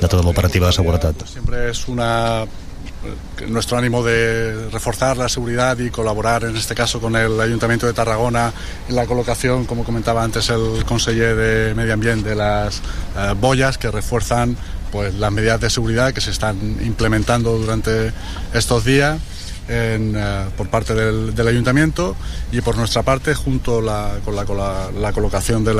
de 0.00 0.08
tota 0.08 0.24
l'operativa 0.24 0.70
de 0.70 0.76
seguretat. 0.76 1.26
Siempre 1.28 1.68
es 1.70 1.86
una 1.88 2.46
nuestro 3.48 3.78
ánimo 3.78 4.02
de 4.04 4.68
reforzar 4.70 5.16
la 5.16 5.28
seguridad 5.28 5.78
y 5.78 5.90
colaborar 5.90 6.44
en 6.44 6.56
este 6.56 6.74
caso 6.74 7.00
con 7.00 7.16
el 7.16 7.40
Ayuntamiento 7.40 7.86
de 7.86 7.94
Tarragona 7.94 8.52
en 8.88 8.94
la 8.94 9.06
colocación, 9.06 9.64
como 9.64 9.84
comentaba 9.84 10.22
antes 10.22 10.50
el 10.50 10.84
conseller 10.84 11.34
de 11.34 11.74
Medio 11.74 11.94
Ambiente, 11.94 12.30
de 12.30 12.34
las 12.36 12.82
eh, 13.16 13.34
boyas 13.40 13.78
que 13.78 13.90
refuerzan 13.90 14.56
pues 14.92 15.14
las 15.14 15.32
medidas 15.32 15.60
de 15.60 15.70
seguridad 15.70 16.12
que 16.12 16.20
se 16.20 16.30
están 16.30 16.56
implementando 16.84 17.56
durante 17.56 18.12
estos 18.52 18.84
días 18.84 19.18
en, 19.70 20.14
eh, 20.16 20.46
por 20.56 20.68
parte 20.68 20.94
del, 20.94 21.48
ayuntamiento 21.48 22.16
y 22.52 22.60
por 22.60 22.76
nuestra 22.76 23.02
parte 23.02 23.34
junto 23.34 23.80
con, 24.24 24.36
la 24.36 25.12
colocación 25.12 25.64
de, 25.64 25.72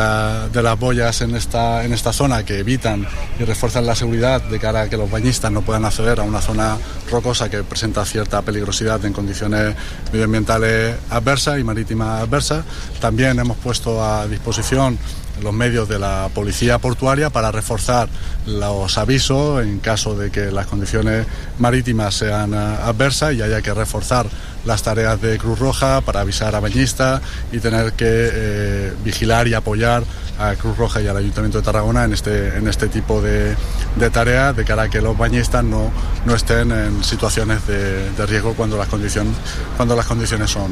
de, 0.53 0.63
las 0.63 0.79
boyas 0.79 1.21
en 1.21 1.35
esta, 1.35 1.85
en 1.85 1.93
esta 1.93 2.13
zona 2.13 2.45
que 2.45 2.59
evitan 2.59 3.07
y 3.39 3.45
refuerzan 3.45 3.87
la 3.87 3.95
seguridad 3.95 4.43
de 4.43 4.59
cara 4.59 4.83
a 4.83 4.89
que 4.89 4.97
los 4.97 5.11
bañistas 5.11 5.51
no 5.51 5.63
puedan 5.63 5.85
acceder 5.85 6.21
a 6.21 6.23
una 6.23 6.41
zona 6.41 6.79
rocosa 7.11 7.51
que 7.51 7.63
presenta 7.65 8.05
cierta 8.05 8.43
peligrosidad 8.43 9.05
en 9.05 9.13
condiciones 9.13 9.75
medioambientales 10.13 10.97
adversas 11.11 11.59
y 11.59 11.65
marítimas 11.65 12.23
adversas. 12.23 12.65
También 13.01 13.39
hemos 13.39 13.57
puesto 13.57 14.03
a 14.05 14.27
disposición 14.29 14.99
los 15.43 15.53
medios 15.53 15.89
de 15.89 15.99
la 15.99 16.29
policía 16.35 16.79
portuaria 16.79 17.31
para 17.31 17.51
reforzar 17.51 18.09
los 18.47 18.99
avisos 18.99 19.63
en 19.63 19.79
caso 19.79 20.17
de 20.17 20.31
que 20.31 20.51
las 20.51 20.67
condiciones 20.67 21.27
marítimas 21.59 22.15
sean 22.15 22.55
adversas 22.55 23.35
y 23.35 23.43
haya 23.43 23.63
que 23.63 23.75
reforzar 23.75 24.27
las 24.65 24.83
tareas 24.83 25.21
de 25.21 25.39
Cruz 25.39 25.59
Roja 25.59 26.01
para 26.03 26.21
avisar 26.21 26.55
a 26.55 26.61
bañistas 26.61 27.23
y 27.53 27.59
tener 27.59 27.93
que 27.93 28.07
eh, 28.07 28.93
vigilar 29.05 29.49
y 29.49 29.55
apoyar 29.55 30.05
a 30.39 30.55
Cruz 30.55 30.77
Roja 30.77 31.01
y 31.01 31.07
al 31.07 31.17
Ayuntamiento 31.17 31.59
de 31.59 31.65
Tarragona 31.65 32.05
en 32.05 32.13
este, 32.13 32.57
en 32.57 32.69
este 32.69 32.89
tipo 32.89 33.21
de, 33.21 33.55
de 33.97 34.11
tareas 34.11 34.57
de 34.57 34.65
cara 34.65 34.85
a 34.85 34.89
que 34.89 35.01
los 35.01 35.17
bañistas 35.17 35.65
no, 35.65 35.91
no 36.25 36.35
estén 36.35 36.73
en 36.73 37.05
situaciones 37.05 37.67
de, 37.67 38.11
de 38.11 38.27
riesgo 38.27 38.55
cuando 38.55 38.77
las 38.77 38.89
condiciones, 38.89 39.35
cuando 39.77 39.97
las 39.97 40.07
condiciones 40.07 40.51
son, 40.51 40.71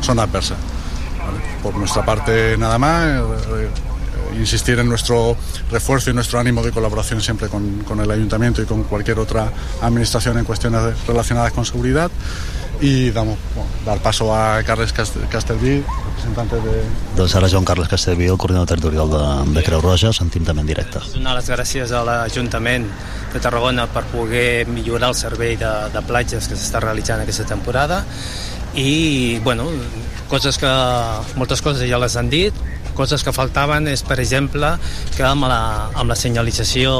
son 0.00 0.18
adversas. 0.18 0.58
Por 1.62 1.76
nuestra 1.76 2.04
parte 2.04 2.56
nada 2.56 2.78
más, 2.78 3.20
insistir 4.38 4.78
en 4.78 4.88
nuestro 4.88 5.36
refuerzo 5.70 6.10
y 6.10 6.14
nuestro 6.14 6.38
ánimo 6.38 6.62
de 6.62 6.72
colaboración 6.72 7.20
siempre 7.20 7.48
con, 7.48 7.82
con 7.84 8.00
el 8.00 8.10
ayuntamiento 8.10 8.62
y 8.62 8.66
con 8.66 8.84
cualquier 8.84 9.18
otra 9.18 9.52
administración 9.80 10.38
en 10.38 10.44
cuestiones 10.44 11.06
relacionadas 11.06 11.52
con 11.52 11.64
seguridad 11.64 12.10
i 12.80 13.10
damos, 13.10 13.38
bueno, 13.54 13.70
dar 13.84 13.98
paso 13.98 14.34
a 14.34 14.62
Carles 14.62 14.92
Castellví, 14.92 15.84
representante 16.06 16.56
de... 16.56 16.82
Doncs 17.16 17.34
ara 17.36 17.48
Joan 17.48 17.64
Carles 17.64 17.88
Castellví, 17.88 18.24
el 18.24 18.38
coordinador 18.38 18.68
territorial 18.68 19.10
de, 19.10 19.52
de 19.52 19.64
Creu 19.64 19.82
Roja, 19.84 20.12
sentim 20.16 20.46
també 20.48 20.64
en 20.64 20.70
directe. 20.70 21.02
Donar 21.12 21.36
les 21.36 21.50
gràcies 21.52 21.92
a 21.92 22.02
l'Ajuntament 22.06 22.88
de 23.34 23.42
Tarragona 23.42 23.86
per 23.92 24.06
poder 24.08 24.66
millorar 24.68 25.12
el 25.12 25.18
servei 25.18 25.58
de, 25.60 25.72
de 25.92 26.04
platges 26.08 26.48
que 26.48 26.56
s'està 26.56 26.80
realitzant 26.80 27.20
aquesta 27.20 27.44
temporada 27.48 28.02
i, 28.74 29.38
bueno, 29.44 29.68
coses 30.30 30.56
que, 30.60 30.70
moltes 31.36 31.60
coses 31.60 31.84
ja 31.90 32.00
les 32.00 32.16
han 32.16 32.32
dit, 32.32 32.56
coses 33.00 33.24
que 33.24 33.32
faltaven 33.32 33.88
és, 33.88 34.04
per 34.06 34.18
exemple, 34.20 34.74
que 35.16 35.24
amb 35.26 35.48
la, 35.48 35.62
amb 35.96 36.12
la 36.12 36.18
senyalització 36.18 36.92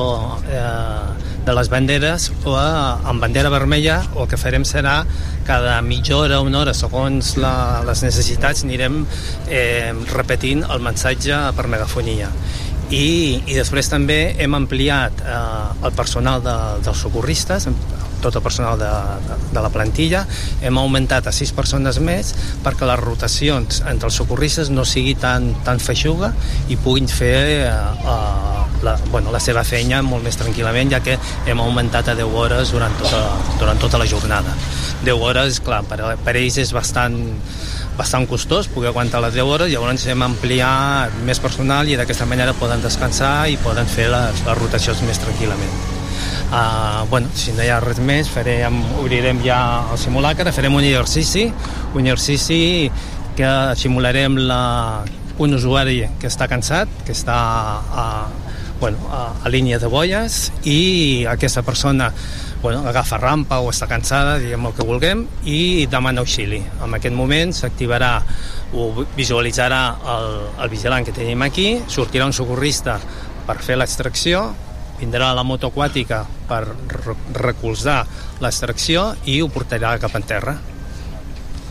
eh, 0.48 1.30
de 1.44 1.56
les 1.56 1.70
banderes 1.72 2.30
o 2.44 2.54
amb 2.56 3.22
bandera 3.22 3.50
vermella 3.52 4.00
el 4.14 4.28
que 4.30 4.38
farem 4.40 4.64
serà 4.68 5.00
cada 5.48 5.78
mitja 5.82 6.16
hora, 6.18 6.40
una 6.44 6.60
hora, 6.60 6.74
segons 6.76 7.34
la, 7.40 7.82
les 7.86 8.04
necessitats, 8.04 8.64
anirem 8.66 9.02
eh, 9.48 9.92
repetint 10.12 10.66
el 10.68 10.84
missatge 10.84 11.40
per 11.56 11.66
megafonia. 11.72 12.30
I, 12.90 13.40
i 13.46 13.54
després 13.54 13.88
també 13.90 14.34
hem 14.42 14.56
ampliat 14.58 15.22
eh, 15.22 15.40
el 15.86 15.96
personal 15.96 16.42
de, 16.44 16.56
dels 16.84 17.02
socorristes, 17.06 17.68
tot 18.22 18.36
el 18.36 18.44
personal 18.44 18.78
de, 18.80 18.90
de, 19.26 19.38
de 19.54 19.64
la 19.64 19.72
plantilla, 19.72 20.24
hem 20.62 20.78
augmentat 20.80 21.26
a 21.26 21.34
sis 21.34 21.52
persones 21.56 22.00
més 22.04 22.34
perquè 22.64 22.88
les 22.88 23.00
rotacions 23.00 23.82
entre 23.90 24.10
els 24.10 24.20
socorristes 24.20 24.70
no 24.72 24.86
sigui 24.88 25.16
tan, 25.18 25.52
tan 25.66 25.80
feixuga 25.82 26.32
i 26.68 26.78
puguin 26.80 27.08
fer 27.10 27.36
eh, 27.66 27.70
eh, 27.70 28.60
la, 28.82 28.96
bueno, 29.10 29.32
la 29.32 29.40
seva 29.40 29.64
feina 29.64 30.00
molt 30.04 30.24
més 30.24 30.38
tranquil·lament, 30.40 30.92
ja 30.94 31.02
que 31.04 31.18
hem 31.48 31.60
augmentat 31.60 32.08
a 32.12 32.16
10 32.18 32.38
hores 32.42 32.72
durant 32.74 32.96
tota, 33.00 33.24
durant 33.60 33.80
tota 33.80 34.00
la 34.00 34.08
jornada. 34.08 34.54
10 35.04 35.26
hores, 35.26 35.60
clar, 35.64 35.82
per, 35.88 36.00
per 36.24 36.36
ells 36.40 36.60
és 36.62 36.72
bastant 36.76 37.18
bastant 38.00 38.24
costós 38.30 38.68
poder 38.72 38.94
aguantar 38.94 39.20
les 39.20 39.34
10 39.36 39.44
hores, 39.44 39.72
llavors 39.72 40.06
hem 40.08 40.24
ampliat 40.24 41.20
més 41.28 41.42
personal 41.42 41.88
i 41.88 41.98
d'aquesta 42.00 42.28
manera 42.30 42.56
poden 42.56 42.80
descansar 42.80 43.50
i 43.52 43.60
poden 43.60 43.88
fer 43.90 44.08
les, 44.08 44.44
les 44.46 44.62
rotacions 44.62 45.04
més 45.04 45.20
tranquil·lament. 45.20 45.99
Uh, 46.50 47.06
bueno, 47.08 47.28
si 47.34 47.52
no 47.54 47.62
hi 47.62 47.68
ha 47.70 47.78
res 47.78 48.00
més, 48.02 48.26
farem, 48.26 48.80
obrirem 48.98 49.38
ja 49.44 49.60
el 49.92 49.98
simulacre, 50.02 50.50
farem 50.50 50.74
un 50.74 50.82
exercici, 50.82 51.44
un 51.94 52.08
exercici 52.10 52.90
que 53.38 53.50
simularem 53.78 54.34
la, 54.48 55.04
un 55.38 55.54
usuari 55.54 56.02
que 56.18 56.26
està 56.26 56.48
cansat, 56.50 56.90
que 57.06 57.14
està 57.14 57.36
a, 57.38 58.06
bueno, 58.80 58.98
a, 59.14 59.20
a 59.44 59.52
línia 59.52 59.78
de 59.78 59.86
boies 59.86 60.48
i 60.66 61.22
aquesta 61.30 61.62
persona 61.62 62.10
bueno, 62.60 62.82
agafa 62.88 63.16
rampa 63.16 63.60
o 63.62 63.70
està 63.70 63.86
cansada, 63.88 64.34
diguem 64.42 64.66
el 64.68 64.74
que 64.76 64.84
vulguem, 64.84 65.22
i 65.48 65.86
demana 65.88 66.20
auxili. 66.24 66.60
En 66.84 66.98
aquest 66.98 67.14
moment 67.16 67.54
s'activarà 67.56 68.16
o 68.74 68.90
visualitzarà 69.16 69.80
el, 70.16 70.34
el 70.66 70.72
vigilant 70.72 71.06
que 71.06 71.14
tenim 71.16 71.46
aquí, 71.46 71.70
sortirà 71.88 72.26
un 72.28 72.36
socorrista 72.36 72.98
per 73.46 73.56
fer 73.64 73.78
l'extracció, 73.80 74.50
vindrà 75.00 75.32
la 75.34 75.44
moto 75.46 75.70
aquàtica 75.70 76.24
per 76.48 76.62
recolzar 77.36 78.02
l'extracció 78.42 79.14
i 79.24 79.40
ho 79.40 79.48
portarà 79.52 79.96
cap 80.02 80.14
en 80.18 80.26
terra. 80.28 80.56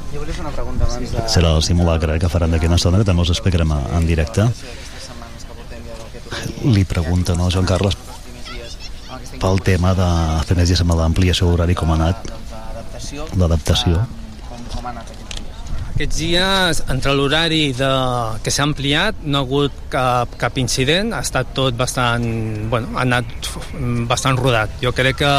Jo 0.10 0.24
volia 0.24 0.34
fer 0.34 0.42
una 0.42 0.54
pregunta 0.54 0.88
abans 0.90 1.14
de... 1.14 1.26
Serà 1.30 1.54
el 1.56 1.66
simulacre 1.66 2.18
que 2.22 2.30
faran 2.34 2.56
d'aquí 2.56 2.70
una 2.70 2.80
estona, 2.82 3.02
que 3.02 3.08
també 3.08 3.26
us 3.26 3.34
explicarem 3.36 3.74
en 3.78 4.08
directe. 4.10 4.48
Li 6.66 6.84
pregunta, 6.90 7.36
no, 7.38 7.50
Joan 7.54 7.70
Carles, 7.70 7.98
pel 9.40 9.62
tema 9.66 9.94
de 9.98 10.08
fer 10.50 10.58
més 10.58 10.72
dies 10.72 10.82
amb 10.84 10.98
l'ampliació 10.98 11.52
horari 11.54 11.78
com 11.78 11.94
ha 11.94 12.00
anat 12.00 12.34
l'adaptació. 13.38 14.02
Aquests 16.00 16.16
dies, 16.16 16.80
entre 16.88 17.12
l'horari 17.12 17.74
de... 17.76 17.88
que 18.40 18.54
s'ha 18.56 18.64
ampliat, 18.64 19.18
no 19.28 19.42
ha 19.42 19.44
hagut 19.44 19.82
cap, 19.92 20.38
cap 20.40 20.56
incident, 20.62 21.10
ha 21.12 21.20
estat 21.26 21.50
tot 21.58 21.76
bastant... 21.76 22.24
Bueno, 22.72 22.94
ha 22.96 23.04
anat 23.04 23.50
bastant 24.08 24.40
rodat. 24.40 24.78
Jo 24.80 24.94
crec 24.96 25.20
que 25.20 25.32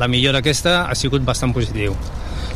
la 0.00 0.08
millora 0.08 0.40
aquesta 0.40 0.86
ha 0.88 0.96
sigut 0.96 1.20
bastant 1.26 1.52
positiu 1.52 1.92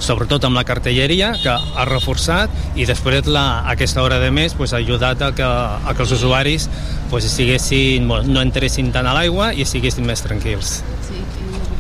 sobretot 0.01 0.47
amb 0.49 0.57
la 0.57 0.65
cartelleria, 0.65 1.35
que 1.43 1.53
ha 1.53 1.85
reforçat 1.85 2.49
i 2.81 2.87
després 2.89 3.29
la, 3.29 3.67
aquesta 3.69 4.01
hora 4.01 4.17
de 4.23 4.31
més 4.33 4.57
pues, 4.57 4.73
ha 4.73 4.81
ajudat 4.81 5.21
a 5.21 5.31
que, 5.37 5.45
a 5.45 5.93
que 5.93 6.05
els 6.07 6.15
usuaris 6.17 6.71
pues, 7.11 7.29
estiguessin, 7.29 8.09
bueno, 8.09 8.33
no 8.33 8.41
entressin 8.41 8.89
tant 8.97 9.05
a 9.05 9.13
l'aigua 9.17 9.53
i 9.53 9.69
estiguessin 9.69 10.09
més 10.09 10.25
tranquils. 10.25 10.79
Sí, 11.05 11.21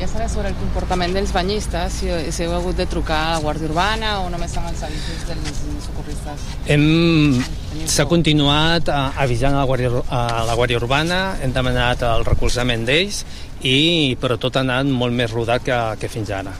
volia 0.00 0.08
saber 0.08 0.30
sobre 0.32 0.48
el 0.48 0.54
comportament 0.56 1.12
dels 1.12 1.32
banyistes, 1.36 1.92
si, 1.92 2.08
si 2.32 2.44
heu 2.46 2.54
hagut 2.56 2.78
de 2.78 2.86
trucar 2.88 3.18
a 3.20 3.32
la 3.34 3.40
Guàrdia 3.44 3.68
Urbana 3.68 4.12
o 4.22 4.30
només 4.32 4.54
amb 4.56 4.70
els 4.70 4.80
avisos 4.86 5.26
dels 5.28 5.58
socorristes. 5.84 6.46
Hem... 6.72 7.36
S'ha 7.84 8.06
continuat 8.08 8.88
eh, 8.88 9.20
avisant 9.20 9.52
a 9.52 9.60
la, 9.60 9.66
Guàrdia, 9.68 9.90
a 10.08 10.46
la 10.48 10.56
Guàrdia 10.56 10.80
Urbana, 10.80 11.20
hem 11.44 11.52
demanat 11.52 12.06
el 12.08 12.24
recolzament 12.24 12.86
d'ells, 12.88 13.26
i, 13.60 14.16
però 14.16 14.40
tot 14.40 14.56
ha 14.56 14.64
anat 14.64 14.88
molt 14.88 15.12
més 15.12 15.36
rodat 15.36 15.68
que, 15.68 15.78
que 16.00 16.08
fins 16.08 16.32
ara. 16.32 16.56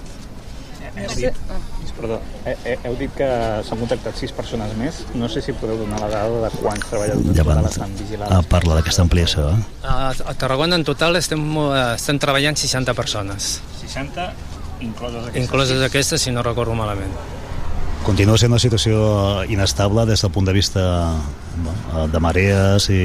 Heu 0.90 1.16
dit, 1.16 1.40
perdó, 2.00 2.18
he, 2.48 2.54
he, 2.64 2.76
heu 2.88 2.94
dit 2.98 3.12
que 3.16 3.28
s'han 3.66 3.80
contactat 3.82 4.16
sis 4.18 4.32
persones 4.34 4.72
més. 4.80 5.02
No 5.14 5.28
sé 5.30 5.42
si 5.44 5.54
podeu 5.56 5.78
donar 5.80 6.00
la 6.02 6.08
dada 6.12 6.46
de 6.46 6.50
quants 6.58 6.86
treballadors 6.90 7.36
Ja 7.36 7.44
van, 7.46 7.64
estan 7.68 7.92
vigilats. 7.98 8.32
ah, 8.32 8.40
parla 8.48 8.78
d'aquesta 8.80 9.04
ampliació. 9.06 9.50
Eh? 9.52 9.58
A, 9.84 9.98
a 10.10 10.34
Tarragona 10.40 10.78
en 10.80 10.86
total 10.88 11.20
estem, 11.20 11.42
eh, 11.66 11.82
estem 11.94 12.18
treballant 12.22 12.56
60 12.58 12.94
persones. 12.98 13.60
60 13.82 14.30
incloses 14.80 15.20
aquestes. 15.26 15.42
Incloses 15.44 15.84
aquestes, 15.84 16.22
si 16.22 16.32
no 16.32 16.42
recordo 16.46 16.74
malament. 16.74 17.12
Continua 18.04 18.38
sent 18.40 18.54
una 18.54 18.60
situació 18.62 19.44
inestable 19.52 20.06
des 20.08 20.22
del 20.24 20.32
punt 20.32 20.46
de 20.48 20.54
vista 20.56 20.82
de 22.10 22.20
marees 22.24 22.88
i 22.88 23.02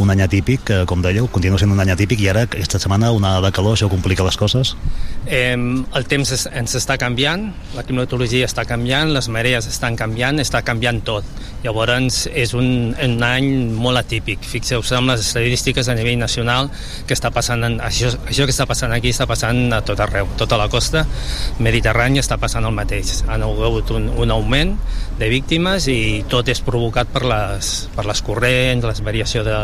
un 0.00 0.10
any 0.10 0.22
atípic, 0.24 0.70
eh, 0.70 0.82
com 0.88 1.02
dèieu, 1.04 1.28
continua 1.32 1.58
sent 1.60 1.72
un 1.72 1.80
any 1.82 1.92
atípic 1.92 2.20
i 2.24 2.28
ara 2.32 2.46
aquesta 2.48 2.80
setmana 2.82 3.12
una 3.12 3.36
de 3.44 3.50
calor, 3.52 3.76
això 3.76 3.90
complica 3.92 4.24
les 4.26 4.36
coses? 4.40 4.74
Eh, 5.26 5.54
el 5.54 6.06
temps 6.10 6.32
es, 6.32 6.46
ens 6.52 6.74
està 6.78 6.96
canviant, 7.00 7.50
la 7.76 7.84
climatologia 7.86 8.48
està 8.48 8.64
canviant, 8.68 9.12
les 9.12 9.28
marees 9.28 9.68
estan 9.70 9.96
canviant, 9.96 10.40
està 10.40 10.62
canviant 10.66 11.00
tot. 11.04 11.26
Llavors 11.64 12.24
és 12.32 12.54
un, 12.56 12.94
un 12.96 13.16
any 13.24 13.48
molt 13.76 14.00
atípic. 14.00 14.40
Fixeu-vos 14.48 14.92
amb 14.96 15.12
les 15.12 15.26
estadístiques 15.26 15.88
a 15.88 15.96
nivell 15.98 16.18
nacional 16.20 16.70
que 17.06 17.14
està 17.16 17.30
passant, 17.34 17.62
en, 17.66 17.78
això, 17.84 18.14
això 18.28 18.46
que 18.48 18.54
està 18.54 18.66
passant 18.68 18.92
aquí 18.96 19.12
està 19.12 19.26
passant 19.28 19.68
a 19.76 19.82
tot 19.84 20.00
arreu. 20.00 20.30
Tota 20.40 20.56
la 20.60 20.70
costa 20.72 21.04
mediterrània 21.60 22.24
està 22.24 22.40
passant 22.40 22.64
el 22.64 22.74
mateix. 22.76 23.20
Han 23.28 23.44
hagut 23.44 23.92
un, 23.96 24.08
un 24.16 24.32
augment 24.32 24.76
de 25.20 25.28
víctimes 25.28 25.86
i 25.92 26.24
tot 26.32 26.48
és 26.48 26.62
provocat 26.64 27.10
per 27.12 27.26
les, 27.28 27.72
per 27.94 28.06
les 28.08 28.22
corrents, 28.24 28.86
la 28.88 28.96
variació 29.04 29.44
de, 29.44 29.58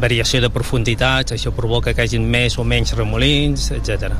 variació 0.00 0.40
de 0.44 0.50
profunditats, 0.50 1.32
això 1.36 1.52
provoca 1.52 1.94
que 1.94 2.02
hi 2.02 2.10
hagin 2.10 2.26
més 2.30 2.58
o 2.58 2.64
menys 2.64 2.94
remolins, 2.96 3.70
etc. 3.76 4.12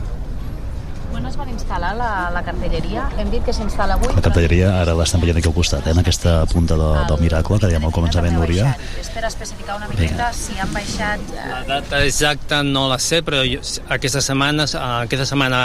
Quan 1.11 1.25
es 1.31 1.37
van 1.39 1.49
instal·lar 1.49 1.95
la, 1.97 2.09
la 2.35 2.43
cartelleria? 2.45 3.07
Hem 3.17 3.31
dit 3.33 3.45
que 3.47 3.53
s'instal·la 3.57 3.95
avui. 3.97 4.11
La 4.13 4.21
cartelleria 4.27 4.73
ara 4.83 4.93
l'estan 4.99 5.23
veient 5.23 5.39
aquí 5.41 5.49
al 5.49 5.55
costat, 5.57 5.87
eh, 5.87 5.95
en 5.95 6.03
aquesta 6.03 6.35
punta 6.51 6.77
de, 6.77 6.91
del 7.09 7.23
miracle 7.23 7.57
que 7.63 7.71
dèiem 7.71 7.87
al 7.89 7.95
començament, 7.95 8.37
Núria. 8.37 8.75
És 9.01 9.09
per 9.15 9.25
especificar 9.31 9.79
una 9.81 9.89
miqueta 9.89 10.29
si 10.37 10.59
han 10.61 10.75
baixat... 10.75 11.25
eh, 11.33 11.49
La 11.55 11.63
data 11.71 12.03
exacta 12.05 12.61
no 12.67 12.85
la 12.93 12.99
sé, 13.01 13.23
però 13.25 13.41
jo, 13.49 13.63
aquesta 13.89 14.21
setmana, 14.21 14.69
aquesta 15.07 15.25
setmana, 15.33 15.63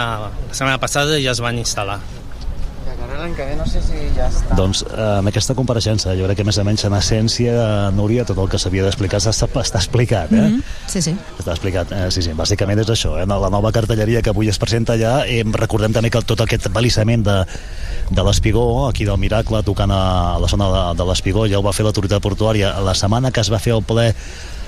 la 0.48 0.54
setmana 0.56 0.80
passada 0.80 1.20
ja 1.20 1.36
es 1.36 1.44
van 1.44 1.60
instal·lar. 1.60 2.00
I 3.22 3.24
a 3.24 3.28
l'any 3.28 3.36
que 3.38 3.44
ve 3.46 3.54
no 3.54 3.64
sé 3.70 3.78
si 3.78 4.00
ja 4.16 4.24
està. 4.26 4.56
Doncs 4.58 4.80
eh, 4.82 5.02
en 5.20 5.28
aquesta 5.30 5.54
compareixença, 5.54 6.10
jo 6.18 6.26
crec 6.26 6.40
que 6.40 6.46
més 6.48 6.56
o 6.58 6.64
menys 6.66 6.82
en 6.88 6.96
essència, 6.98 7.52
Núria, 7.94 8.24
tot 8.26 8.40
el 8.42 8.48
que 8.50 8.58
s'havia 8.58 8.82
d'explicar 8.82 9.20
està, 9.22 9.46
està 9.46 9.78
explicat, 9.78 10.32
eh? 10.32 10.40
Mm 10.40 10.56
-hmm. 10.56 10.62
Sí, 10.90 11.02
sí. 11.06 11.14
Està 11.38 11.52
explicat, 11.52 11.92
eh, 11.92 12.10
sí, 12.10 12.22
sí, 12.22 12.32
bàsicament 12.34 12.80
és 12.80 12.88
això, 12.88 13.14
eh? 13.22 13.26
la 13.26 13.50
nova 13.50 13.70
cartelleria 13.70 14.22
que 14.22 14.30
avui 14.30 14.48
es 14.48 14.58
presenta 14.58 14.94
allà, 14.94 15.22
eh, 15.26 15.44
recordem 15.52 15.92
també 15.92 16.10
que 16.10 16.22
tot 16.22 16.40
aquest 16.40 16.68
balissament 16.72 17.22
de, 17.22 17.46
de 18.10 18.22
l'Espigó, 18.22 18.88
aquí 18.88 19.04
del 19.04 19.18
Miracle, 19.18 19.62
tocant 19.62 19.90
a 19.90 20.38
la 20.40 20.48
zona 20.48 20.66
de, 20.66 20.96
de 20.98 21.04
l'Espigó, 21.04 21.46
ja 21.46 21.58
ho 21.58 21.62
va 21.62 21.72
fer 21.72 21.84
l'autoritat 21.84 22.20
portuària 22.20 22.80
la 22.80 22.94
setmana 22.94 23.30
que 23.30 23.40
es 23.40 23.52
va 23.52 23.58
fer 23.58 23.72
el 23.72 23.82
ple 23.82 24.14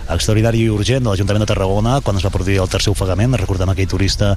extraordinari 0.08 0.61
i 0.61 0.68
urgent 0.68 1.02
de 1.02 1.11
l'Ajuntament 1.11 1.44
de 1.44 1.49
Tarragona 1.49 2.00
quan 2.04 2.16
es 2.16 2.25
va 2.25 2.30
produir 2.30 2.61
el 2.61 2.68
tercer 2.68 2.92
ofegament, 2.92 3.37
recordem 3.40 3.70
aquell 3.73 3.88
turista 3.88 4.37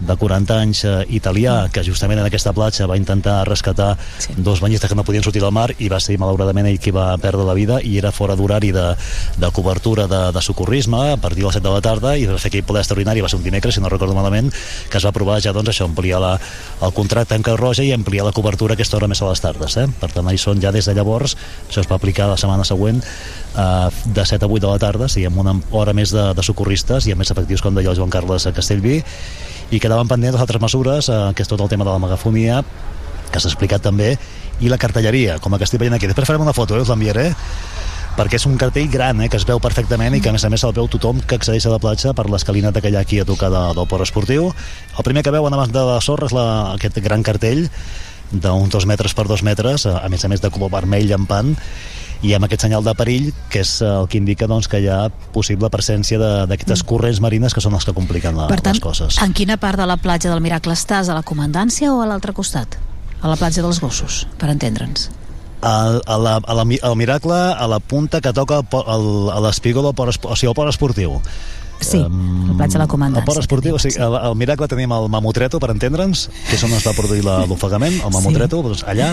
de 0.00 0.16
40 0.16 0.58
anys 0.62 0.84
eh, 0.84 0.94
italià 1.16 1.68
que 1.72 1.82
justament 1.86 2.20
en 2.20 2.26
aquesta 2.28 2.52
platja 2.56 2.86
va 2.86 2.96
intentar 2.98 3.42
rescatar 3.48 3.96
sí. 4.18 4.34
dos 4.36 4.60
banyistes 4.60 4.90
que 4.90 4.96
no 4.98 5.04
podien 5.04 5.24
sortir 5.24 5.42
del 5.42 5.54
mar 5.54 5.70
i 5.78 5.88
va 5.90 6.00
ser 6.00 6.18
malauradament 6.20 6.68
ell 6.70 6.78
qui 6.82 6.92
va 6.94 7.10
perdre 7.18 7.46
la 7.46 7.56
vida 7.58 7.80
i 7.82 7.96
era 7.98 8.12
fora 8.12 8.36
d'horari 8.38 8.70
de, 8.72 8.86
de 9.38 9.50
cobertura 9.54 10.06
de, 10.10 10.20
de 10.32 10.42
socorrisme 10.42 11.12
a 11.12 11.16
partir 11.16 11.42
de 11.42 11.48
les 11.48 11.58
7 11.58 11.66
de 11.66 11.74
la 11.74 11.82
tarda 11.84 12.14
i 12.16 12.26
va 12.28 12.38
fer 12.38 12.52
aquell 12.52 12.66
ple 12.68 12.82
extraordinari, 12.82 13.24
va 13.24 13.30
ser 13.30 13.40
un 13.40 13.46
dimecres 13.46 13.78
si 13.78 13.82
no 13.82 13.90
recordo 13.90 14.14
malament, 14.14 14.52
que 14.90 14.98
es 14.98 15.04
va 15.04 15.12
aprovar 15.12 15.40
ja 15.42 15.52
doncs 15.56 15.72
això, 15.72 15.88
ampliar 15.88 16.20
la, 16.22 16.34
el 16.82 16.94
contracte 16.94 17.36
amb 17.36 17.46
Creu 17.46 17.58
Roja 17.58 17.86
i 17.86 17.92
ampliar 17.94 18.26
la 18.28 18.34
cobertura 18.36 18.76
aquesta 18.78 18.98
hora 18.98 19.10
més 19.10 19.22
a 19.22 19.30
les 19.30 19.42
tardes 19.42 19.76
eh? 19.80 19.88
per 20.00 20.12
tant 20.14 20.28
ahí 20.28 20.38
són 20.38 20.62
ja 20.62 20.72
des 20.74 20.86
de 20.88 20.94
llavors 20.94 21.36
això 21.68 21.82
es 21.82 21.90
va 21.90 21.98
aplicar 21.98 22.28
la 22.30 22.38
setmana 22.40 22.66
següent 22.68 23.02
eh, 23.02 23.88
de 24.04 24.26
7 24.26 24.44
a 24.44 24.48
8 24.48 24.66
de 24.66 24.72
la 24.72 24.78
tarda, 24.78 25.08
sí, 25.08 25.24
amb 25.26 25.38
una 25.42 25.56
hora 25.72 25.94
més 25.96 26.14
de, 26.14 26.30
de 26.34 26.46
socorristes 26.46 27.06
i 27.06 27.14
amb 27.14 27.24
més 27.24 27.34
efectius 27.34 27.64
com 27.64 27.74
deia 27.74 27.92
el 27.92 27.98
Joan 27.98 28.12
Carles 28.12 28.46
a 28.46 28.54
Castellví 28.56 29.02
i 29.70 29.80
quedaven 29.80 30.08
pendents 30.08 30.40
altres 30.40 30.62
mesures, 30.62 31.08
eh, 31.08 31.18
que 31.34 31.44
és 31.44 31.50
tot 31.50 31.60
el 31.60 31.68
tema 31.68 31.84
de 31.84 31.92
la 31.92 32.02
megafonia, 32.02 32.62
que 33.28 33.40
s'ha 33.40 33.50
explicat 33.50 33.84
també, 33.84 34.16
i 34.60 34.70
la 34.72 34.78
cartelleria, 34.80 35.38
com 35.38 35.54
que 35.56 35.64
estic 35.64 35.80
veient 35.80 35.94
aquí. 35.94 36.08
Després 36.08 36.26
farem 36.26 36.42
una 36.42 36.56
foto, 36.56 36.76
eh, 36.76 36.82
us 36.82 36.88
l'enviaré, 36.88 37.30
perquè 38.18 38.34
és 38.40 38.46
un 38.46 38.56
cartell 38.58 38.88
gran, 38.90 39.20
eh, 39.22 39.28
que 39.28 39.36
es 39.36 39.46
veu 39.46 39.60
perfectament 39.60 40.16
i 40.16 40.20
que 40.20 40.30
a 40.30 40.32
més 40.32 40.44
a 40.44 40.50
més 40.50 40.64
el 40.64 40.72
veu 40.72 40.88
tothom 40.88 41.20
que 41.20 41.36
accedeix 41.36 41.66
a 41.66 41.74
la 41.76 41.78
platja 41.78 42.14
per 42.14 42.28
l'escalinata 42.30 42.80
que 42.80 42.90
hi 42.90 42.96
ha 42.96 43.04
aquí 43.06 43.20
a 43.20 43.24
tocar 43.24 43.50
de, 43.50 43.62
del 43.74 43.86
port 43.86 44.02
esportiu. 44.02 44.52
El 44.96 45.04
primer 45.04 45.22
que 45.22 45.30
veuen 45.30 45.54
abans 45.54 45.72
de 45.72 45.84
la 45.84 46.00
sorra 46.00 46.26
és 46.26 46.34
la, 46.34 46.74
aquest 46.74 46.98
gran 47.04 47.22
cartell 47.22 47.68
d'uns 48.32 48.72
dos 48.72 48.84
metres 48.84 49.14
per 49.14 49.26
dos 49.28 49.42
metres, 49.42 49.86
a 49.86 50.08
més 50.08 50.24
a 50.24 50.28
més 50.28 50.40
de 50.40 50.50
color 50.50 50.70
vermell 50.70 51.06
llampant, 51.08 51.54
i 52.22 52.32
amb 52.34 52.48
aquest 52.48 52.64
senyal 52.66 52.82
de 52.82 52.94
perill 52.98 53.28
que 53.52 53.60
és 53.62 53.76
el 53.86 54.08
que 54.10 54.18
indica 54.18 54.48
doncs, 54.50 54.66
que 54.68 54.80
hi 54.82 54.88
ha 54.90 55.06
possible 55.34 55.70
presència 55.70 56.18
d'aquestes 56.50 56.82
corrents 56.82 57.20
marines 57.22 57.54
que 57.54 57.62
són 57.62 57.76
els 57.78 57.86
que 57.86 57.94
compliquen 57.94 58.34
la, 58.36 58.48
Per 58.50 58.58
tant, 58.60 58.74
les 58.74 58.82
coses. 58.82 59.20
en 59.22 59.32
quina 59.32 59.56
part 59.56 59.78
de 59.78 59.86
la 59.86 59.96
platja 59.96 60.30
del 60.32 60.42
Miracle 60.42 60.74
estàs? 60.74 61.08
A 61.08 61.14
la 61.14 61.22
comandància 61.22 61.92
o 61.94 62.00
a 62.02 62.08
l'altre 62.10 62.34
costat? 62.34 62.78
A 63.22 63.30
la 63.30 63.36
platja 63.38 63.62
dels 63.62 63.80
gossos, 63.82 64.26
per 64.38 64.50
entendre'ns. 64.50 65.08
A, 65.62 65.98
a 66.06 66.18
la, 66.22 66.36
a 66.38 66.54
la, 66.54 66.64
al 66.86 66.96
Miracle, 66.96 67.34
a 67.34 67.66
la 67.66 67.80
punta 67.80 68.20
que 68.20 68.32
toca 68.32 68.60
el, 68.62 69.06
a 69.34 69.40
l'espigó 69.42 69.82
del 69.82 69.94
port, 69.94 70.14
o 70.26 70.36
sigui, 70.38 70.50
el 70.52 70.54
port 70.54 70.70
esportiu. 70.70 71.16
Sí, 71.80 71.98
la 71.98 72.54
platja 72.58 72.78
de 72.78 72.82
la 72.84 72.86
comandància. 72.90 73.22
El 73.22 73.26
port 73.26 73.38
esportiu, 73.42 73.74
o 73.74 73.78
sigui, 73.82 73.98
al, 74.02 74.14
al 74.30 74.36
Miracle 74.38 74.66
tenim 74.70 74.90
el 74.94 75.08
Mamotreto, 75.10 75.58
per 75.62 75.70
entendre'ns, 75.74 76.28
que 76.48 76.54
és 76.58 76.62
on 76.66 76.74
es 76.74 76.86
va 76.86 76.94
produir 76.94 77.22
l'ofegament, 77.26 78.00
el 78.02 78.14
Mamotreto, 78.14 78.62
doncs 78.66 78.82
allà, 78.86 79.12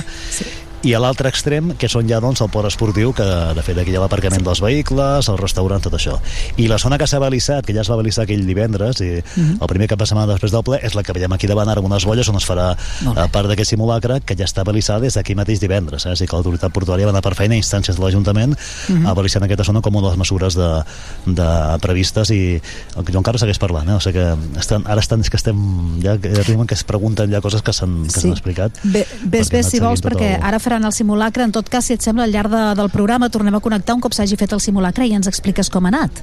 i 0.86 0.94
a 0.94 1.00
l'altre 1.02 1.30
extrem, 1.32 1.72
que 1.82 1.88
són 1.90 2.06
ja 2.08 2.20
doncs, 2.22 2.42
el 2.46 2.50
port 2.54 2.68
esportiu, 2.70 3.12
que 3.18 3.26
de 3.26 3.62
fet 3.66 3.78
aquí 3.82 3.90
hi 3.90 3.96
ha 3.98 4.02
l'aparcament 4.04 4.44
dels 4.46 4.62
vehicles, 4.62 5.28
el 5.32 5.38
restaurant, 5.40 5.82
tot 5.82 5.96
això. 5.98 6.20
I 6.62 6.68
la 6.70 6.78
zona 6.78 7.00
que 7.02 7.08
s'ha 7.10 7.18
balissat, 7.20 7.66
que 7.66 7.74
ja 7.74 7.82
es 7.82 7.90
va 7.90 7.96
balissar 7.98 8.24
aquell 8.28 8.46
divendres, 8.46 9.02
i 9.02 9.24
Mhm. 9.36 9.58
el 9.62 9.68
primer 9.68 9.88
cap 9.90 10.00
de 10.00 10.06
setmana 10.06 10.32
després 10.34 10.52
del 10.52 10.64
ple, 10.64 10.80
és 10.84 10.94
la 10.94 11.02
que 11.04 11.14
veiem 11.14 11.34
aquí 11.34 11.48
davant 11.48 11.68
ara 11.70 11.80
amb 11.82 11.90
unes 11.90 12.06
bolles 12.06 12.30
on 12.30 12.36
es 12.38 12.46
farà 12.48 12.76
bé. 12.76 13.20
a 13.20 13.28
part 13.28 13.48
d'aquest 13.50 13.70
simulacre, 13.72 14.22
que 14.22 14.36
ja 14.36 14.46
està 14.46 14.64
balissada 14.64 15.00
des 15.00 15.14
d'aquí 15.16 15.34
mateix 15.36 15.60
divendres. 15.60 16.06
Eh? 16.06 16.12
És 16.14 16.22
a 16.22 16.24
dir, 16.24 16.30
que 16.30 16.36
l'autoritat 16.36 16.72
portuària 16.72 17.06
va 17.06 17.12
anar 17.12 17.22
per 17.24 17.34
feina 17.36 17.56
a 17.56 17.58
instàncies 17.58 17.96
de 17.98 18.02
l'Ajuntament 18.04 18.56
Mhm. 18.90 19.08
a 19.08 19.14
balissar 19.14 19.42
en 19.42 19.46
aquesta 19.46 19.64
zona 19.64 19.82
com 19.82 19.96
una 19.96 20.08
de 20.08 20.12
les 20.12 20.18
mesures 20.20 20.54
de, 20.56 20.84
de 21.26 21.78
previstes 21.82 22.30
i 22.32 22.62
el 22.96 23.06
Joan 23.12 23.24
Carles 23.24 23.42
segueix 23.42 23.58
parlant, 23.60 23.90
eh? 23.90 23.94
o 23.94 24.00
sigui 24.00 24.20
que 24.20 24.60
estan, 24.60 24.84
ara 24.88 25.02
estan, 25.02 25.22
és 25.22 25.30
que 25.30 25.38
estem, 25.38 25.58
ja, 26.04 26.18
ja 26.22 26.42
arriben 26.42 26.68
que 26.68 26.76
es 26.76 26.84
pregunten 26.84 27.32
ja 27.32 27.42
coses 27.42 27.62
que 27.62 27.74
s'han 27.74 28.08
Sí. 28.10 28.30
explicat. 28.30 28.72
Bé, 28.84 29.06
ves, 29.24 29.50
ves, 29.50 29.66
hem 29.66 29.72
si 29.72 29.80
vols, 29.80 30.02
perquè 30.04 30.36
el- 30.38 30.44
ara 30.44 30.60
faran 30.76 30.86
el 30.86 30.94
simulacre. 30.94 31.44
En 31.48 31.52
tot 31.56 31.70
cas, 31.72 31.86
si 31.88 31.94
et 31.96 32.02
sembla, 32.04 32.26
al 32.28 32.32
llarg 32.36 32.52
de, 32.52 32.64
del 32.76 32.90
programa 32.92 33.30
tornem 33.32 33.56
a 33.56 33.62
connectar 33.64 33.96
un 33.96 34.02
cop 34.04 34.14
s'hagi 34.14 34.36
fet 34.36 34.52
el 34.54 34.60
simulacre 34.62 35.08
i 35.08 35.14
ens 35.16 35.28
expliques 35.32 35.70
com 35.72 35.86
ha 35.88 35.94
anat. 35.94 36.22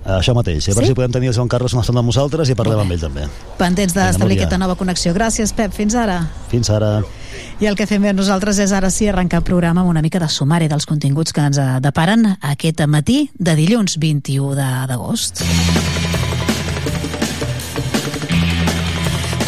Això 0.00 0.32
mateix, 0.32 0.64
a 0.64 0.72
veure 0.72 0.86
Sí? 0.86 0.92
si 0.92 0.96
podem 0.96 1.12
tenir 1.12 1.28
el 1.28 1.34
Joan 1.36 1.48
Carles 1.52 1.74
una 1.76 1.82
estona 1.82 2.00
amb 2.00 2.08
nosaltres 2.08 2.48
i 2.48 2.54
parlem 2.56 2.80
amb 2.80 2.94
ell 2.94 3.00
també. 3.02 3.26
Pendents 3.58 3.92
d'establir 3.94 4.38
aquesta 4.38 4.56
nova 4.58 4.74
connexió. 4.80 5.12
Gràcies, 5.12 5.52
Pep. 5.52 5.74
Fins 5.76 5.94
ara. 5.94 6.22
Fins 6.48 6.70
ara. 6.72 7.02
I 7.60 7.66
el 7.68 7.76
que 7.76 7.86
fem 7.86 8.00
bé 8.02 8.14
nosaltres 8.16 8.58
és 8.64 8.72
ara 8.72 8.88
sí 8.90 9.08
arrencar 9.10 9.42
el 9.42 9.44
programa 9.44 9.82
amb 9.84 9.90
una 9.92 10.00
mica 10.02 10.18
de 10.18 10.28
sumari 10.32 10.68
dels 10.72 10.86
continguts 10.88 11.34
que 11.36 11.44
ens 11.44 11.60
deparen 11.84 12.36
aquest 12.40 12.80
matí 12.88 13.28
de 13.38 13.54
dilluns 13.60 13.98
21 14.00 14.54
de- 14.56 14.86
d'agost. 14.88 15.44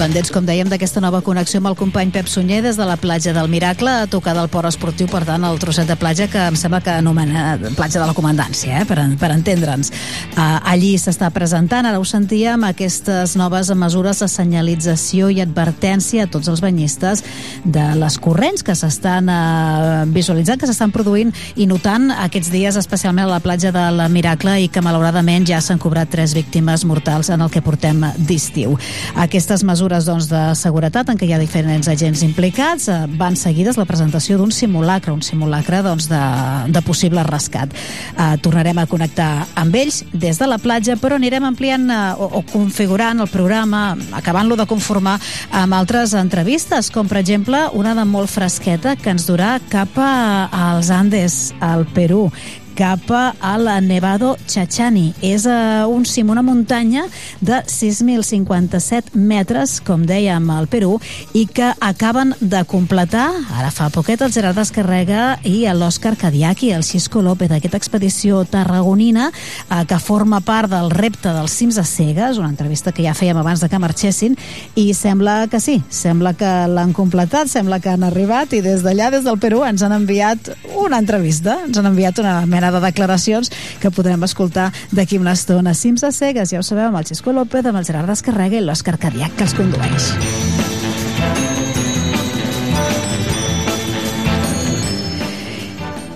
Pendents, 0.02 0.32
com 0.34 0.42
dèiem, 0.42 0.66
d'aquesta 0.66 0.98
nova 0.98 1.20
connexió 1.22 1.60
amb 1.60 1.68
el 1.70 1.76
company 1.78 2.10
Pep 2.10 2.26
Sunyer 2.26 2.56
des 2.64 2.74
de 2.74 2.82
la 2.82 2.96
platja 2.98 3.30
del 3.36 3.46
Miracle 3.46 3.86
a 3.86 4.08
tocar 4.10 4.32
del 4.34 4.48
port 4.50 4.66
esportiu, 4.66 5.06
per 5.06 5.20
tant, 5.22 5.44
el 5.46 5.60
trosset 5.62 5.86
de 5.86 5.94
platja 5.94 6.26
que 6.26 6.40
em 6.42 6.56
sembla 6.58 6.80
que 6.82 6.90
anomena 6.90 7.52
platja 7.76 8.00
de 8.00 8.08
la 8.08 8.16
comandància, 8.16 8.80
eh? 8.80 8.86
per, 8.88 8.96
per 9.20 9.30
entendre'ns. 9.30 9.92
Uh, 10.32 10.58
allí 10.72 10.96
s'està 10.98 11.28
presentant, 11.30 11.86
ara 11.86 12.00
ho 12.02 12.06
sentíem, 12.08 12.64
aquestes 12.66 13.36
noves 13.38 13.70
mesures 13.78 14.24
de 14.24 14.26
senyalització 14.32 15.28
i 15.30 15.38
advertència 15.44 16.26
a 16.26 16.32
tots 16.34 16.50
els 16.50 16.64
banyistes 16.64 17.22
de 17.62 17.86
les 18.02 18.18
corrents 18.18 18.66
que 18.66 18.74
s'estan 18.74 19.30
uh, 19.30 20.02
visualitzant, 20.10 20.58
que 20.58 20.66
s'estan 20.66 20.90
produint 20.90 21.30
i 21.54 21.68
notant 21.70 22.10
aquests 22.26 22.50
dies, 22.50 22.80
especialment 22.82 23.28
a 23.28 23.36
la 23.36 23.40
platja 23.44 23.70
del 23.70 24.02
Miracle 24.10 24.58
i 24.64 24.66
que 24.66 24.82
malauradament 24.82 25.46
ja 25.46 25.62
s'han 25.62 25.78
cobrat 25.78 26.10
tres 26.10 26.34
víctimes 26.34 26.82
mortals 26.90 27.30
en 27.30 27.46
el 27.46 27.54
que 27.54 27.62
portem 27.62 28.02
d'estiu. 28.18 28.74
Aquestes 29.28 29.62
mesures 29.62 29.91
mesures 29.92 30.06
doncs, 30.06 30.28
de 30.30 30.54
seguretat 30.56 31.10
en 31.10 31.18
què 31.18 31.26
hi 31.26 31.34
ha 31.34 31.40
diferents 31.40 31.88
agents 31.88 32.22
implicats. 32.24 32.88
Eh, 32.88 33.06
van 33.18 33.36
seguides 33.36 33.76
la 33.76 33.84
presentació 33.84 34.38
d'un 34.38 34.52
simulacre, 34.52 35.12
un 35.12 35.22
simulacre 35.22 35.82
doncs, 35.82 36.08
de, 36.08 36.20
de 36.72 36.82
possible 36.82 37.22
rescat. 37.22 37.72
Eh, 38.16 38.36
tornarem 38.42 38.78
a 38.78 38.86
connectar 38.86 39.46
amb 39.54 39.76
ells 39.76 40.02
des 40.12 40.38
de 40.38 40.48
la 40.48 40.58
platja, 40.58 40.96
però 40.96 41.18
anirem 41.18 41.44
ampliant 41.44 41.88
eh, 41.90 42.00
o, 42.16 42.30
o 42.40 42.42
configurant 42.52 43.20
el 43.20 43.28
programa, 43.28 43.96
acabant-lo 44.16 44.56
de 44.56 44.66
conformar 44.66 45.18
amb 45.50 45.76
altres 45.76 46.14
entrevistes, 46.14 46.90
com 46.90 47.08
per 47.08 47.20
exemple 47.20 47.66
una 47.76 47.94
de 47.94 48.06
molt 48.08 48.32
fresqueta 48.32 48.96
que 48.96 49.12
ens 49.12 49.28
durà 49.28 49.58
cap 49.72 49.98
a, 50.00 50.48
als 50.72 50.90
Andes, 50.90 51.52
al 51.60 51.84
Perú 51.92 52.30
cap 52.74 53.10
a 53.12 53.56
la 53.58 53.80
Nevado 53.80 54.36
Chachani. 54.46 55.12
És 55.22 55.44
uh, 55.46 55.88
un 55.90 56.04
cim, 56.08 56.30
una 56.32 56.42
muntanya 56.42 57.04
de 57.40 57.60
6.057 57.68 59.12
metres, 59.18 59.78
com 59.84 60.06
dèiem, 60.08 60.48
al 60.50 60.68
Perú, 60.72 60.96
i 61.36 61.44
que 61.46 61.72
acaben 61.80 62.34
de 62.40 62.62
completar, 62.68 63.28
ara 63.52 63.70
fa 63.74 63.90
poquet, 63.92 64.22
el 64.22 64.32
Gerard 64.34 64.58
Descarrega 64.58 65.38
i 65.48 65.66
l'Òscar 65.72 66.14
Cadiaki, 66.20 66.72
el 66.72 66.84
Xisco 66.86 67.22
López, 67.22 67.50
d'aquesta 67.52 67.80
expedició 67.80 68.44
tarragonina 68.48 69.28
uh, 69.32 69.82
que 69.88 70.00
forma 70.02 70.40
part 70.40 70.70
del 70.72 70.90
repte 70.92 71.32
dels 71.34 71.56
cims 71.58 71.80
a 71.80 71.86
cegues, 71.88 72.40
una 72.40 72.50
entrevista 72.52 72.92
que 72.92 73.04
ja 73.06 73.16
fèiem 73.16 73.40
abans 73.42 73.62
de 73.62 73.70
que 73.70 73.82
marxessin, 73.82 74.38
i 74.78 74.92
sembla 74.96 75.46
que 75.52 75.60
sí, 75.60 75.80
sembla 75.90 76.34
que 76.38 76.52
l'han 76.70 76.94
completat, 76.96 77.50
sembla 77.52 77.80
que 77.82 77.92
han 77.92 78.06
arribat, 78.06 78.54
i 78.56 78.62
des 78.64 78.84
d'allà, 78.86 79.10
des 79.12 79.26
del 79.26 79.40
Perú, 79.42 79.62
ens 79.66 79.82
han 79.82 79.94
enviat 79.96 80.52
una 80.80 81.00
entrevista, 81.02 81.60
ens 81.66 81.78
han 81.78 81.90
enviat 81.90 82.22
una 82.22 82.40
mena 82.46 82.61
de 82.70 82.84
declaracions 82.84 83.50
que 83.80 83.90
podrem 83.90 84.22
escoltar 84.28 84.70
d'aquí 84.92 85.18
una 85.18 85.34
estona. 85.34 85.74
Cims 85.74 86.04
a 86.04 86.12
cegues, 86.12 86.52
ja 86.52 86.60
ho 86.60 86.66
sabeu, 86.66 86.90
amb 86.90 87.00
el 87.00 87.08
Xisco 87.08 87.32
López, 87.32 87.66
amb 87.66 87.82
el 87.82 87.88
Gerard 87.88 88.12
Descarrega 88.12 88.60
i 88.60 88.64
l'Òscar 88.66 88.98
Cadiac, 89.02 89.34
que 89.36 89.48
els 89.48 89.58
condueix. 89.58 90.81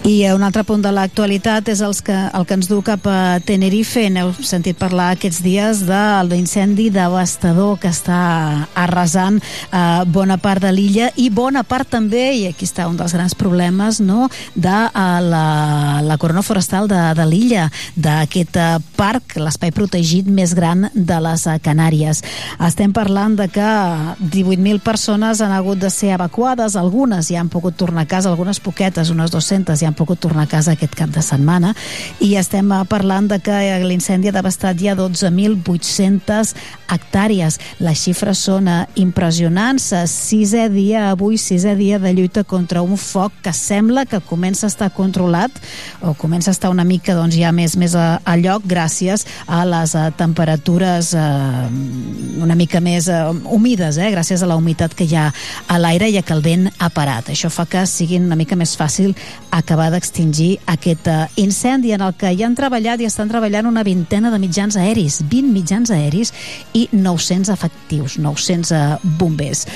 I 0.06 0.22
un 0.30 0.44
altre 0.46 0.62
punt 0.62 0.84
de 0.84 0.92
l'actualitat 0.94 1.66
és 1.72 1.80
els 1.82 1.98
que, 2.06 2.14
el 2.14 2.44
que 2.46 2.54
ens 2.54 2.68
du 2.70 2.76
cap 2.86 3.08
a 3.10 3.40
Tenerife. 3.42 4.04
N'heu 4.14 4.28
sentit 4.46 4.78
parlar 4.78 5.08
aquests 5.16 5.40
dies 5.42 5.80
de 5.88 6.02
l'incendi 6.28 6.92
devastador 6.94 7.80
que 7.82 7.90
està 7.90 8.18
arrasant 8.78 9.40
eh, 9.42 10.04
bona 10.06 10.36
part 10.38 10.62
de 10.62 10.70
l'illa 10.70 11.08
i 11.18 11.26
bona 11.34 11.64
part 11.66 11.90
també, 11.90 12.22
i 12.38 12.44
aquí 12.46 12.68
està 12.68 12.86
un 12.86 12.94
dels 13.00 13.16
grans 13.18 13.34
problemes, 13.34 13.98
no?, 13.98 14.28
de 14.54 14.76
eh, 14.86 15.16
la, 15.26 15.42
la 16.06 16.18
corona 16.22 16.44
forestal 16.46 16.86
de, 16.86 17.02
de 17.18 17.26
l'illa, 17.26 17.66
d'aquest 17.98 18.60
eh, 18.62 18.68
parc, 18.94 19.34
l'espai 19.42 19.74
protegit 19.74 20.30
més 20.30 20.54
gran 20.54 20.86
de 20.94 21.18
les 21.26 21.48
eh, 21.50 21.58
Canàries. 21.66 22.22
Estem 22.62 22.94
parlant 22.94 23.34
de 23.42 23.48
que 23.50 23.66
18.000 24.22 24.86
persones 24.86 25.42
han 25.42 25.58
hagut 25.58 25.82
de 25.82 25.90
ser 25.90 26.14
evacuades, 26.14 26.78
algunes 26.78 27.34
ja 27.34 27.42
han 27.42 27.50
pogut 27.50 27.74
tornar 27.74 28.06
a 28.06 28.12
casa, 28.14 28.30
algunes 28.30 28.62
poquetes, 28.62 29.10
unes 29.10 29.34
200 29.34 29.74
ja 29.82 29.90
han 29.90 29.95
pogut 29.96 30.20
tornar 30.22 30.46
a 30.46 30.50
casa 30.50 30.76
aquest 30.76 30.94
cap 30.98 31.10
de 31.12 31.22
setmana 31.24 31.74
i 32.20 32.34
estem 32.38 32.70
eh, 32.72 32.82
parlant 32.88 33.28
de 33.30 33.40
que 33.42 33.56
l'incendi 33.84 34.30
ha 34.30 34.36
devastat 34.36 34.78
ja 34.80 34.96
12.800 34.98 36.54
hectàrees. 36.92 37.58
Les 37.82 38.00
xifres 38.00 38.40
són 38.48 38.68
eh, 38.70 38.78
impressionants. 39.02 39.88
Sisè 40.10 40.68
dia 40.72 41.10
avui, 41.10 41.38
sisè 41.40 41.76
dia 41.78 42.00
de 42.02 42.12
lluita 42.16 42.44
contra 42.44 42.82
un 42.84 42.96
foc 43.00 43.40
que 43.42 43.52
sembla 43.56 44.06
que 44.06 44.20
comença 44.24 44.66
a 44.66 44.72
estar 44.72 44.90
controlat 44.94 45.52
o 46.00 46.14
comença 46.14 46.50
a 46.50 46.56
estar 46.56 46.70
una 46.70 46.84
mica 46.84 47.14
doncs, 47.16 47.36
ja 47.36 47.52
més, 47.52 47.76
més 47.80 47.94
a, 47.96 48.20
a 48.24 48.36
lloc 48.40 48.66
gràcies 48.68 49.26
a 49.46 49.64
les 49.68 49.94
a, 49.96 50.08
temperatures 50.16 51.12
eh, 51.16 51.66
una 52.42 52.56
mica 52.58 52.80
més 52.80 53.08
eh, 53.08 53.20
humides, 53.52 53.98
eh, 53.98 54.10
gràcies 54.14 54.42
a 54.42 54.50
la 54.50 54.56
humitat 54.58 54.94
que 54.96 55.06
hi 55.06 55.16
ha 55.16 55.28
a 55.66 55.78
l'aire 55.80 56.10
i 56.10 56.18
a 56.18 56.24
que 56.26 56.34
el 56.36 56.44
vent 56.44 56.68
ha 56.78 56.90
parat. 56.92 57.30
Això 57.32 57.50
fa 57.52 57.66
que 57.70 57.86
sigui 57.88 58.20
una 58.20 58.38
mica 58.38 58.58
més 58.58 58.76
fàcil 58.78 59.14
acabar 59.50 59.85
d'extingir 59.92 60.56
aquest 60.72 61.08
uh, 61.10 61.26
incendi 61.40 61.92
en 61.96 62.04
el 62.06 62.14
que 62.18 62.32
hi 62.32 62.42
han 62.46 62.56
treballat 62.58 63.00
i 63.00 63.08
estan 63.08 63.30
treballant 63.30 63.68
una 63.68 63.84
vintena 63.86 64.32
de 64.32 64.40
mitjans 64.42 64.76
aeris, 64.80 65.22
20 65.30 65.52
mitjans 65.54 65.92
aeris 65.94 66.32
i 66.74 66.86
900 66.92 67.52
efectius, 67.54 68.18
900 68.18 68.74
uh, 68.76 69.16
bombers. 69.18 69.66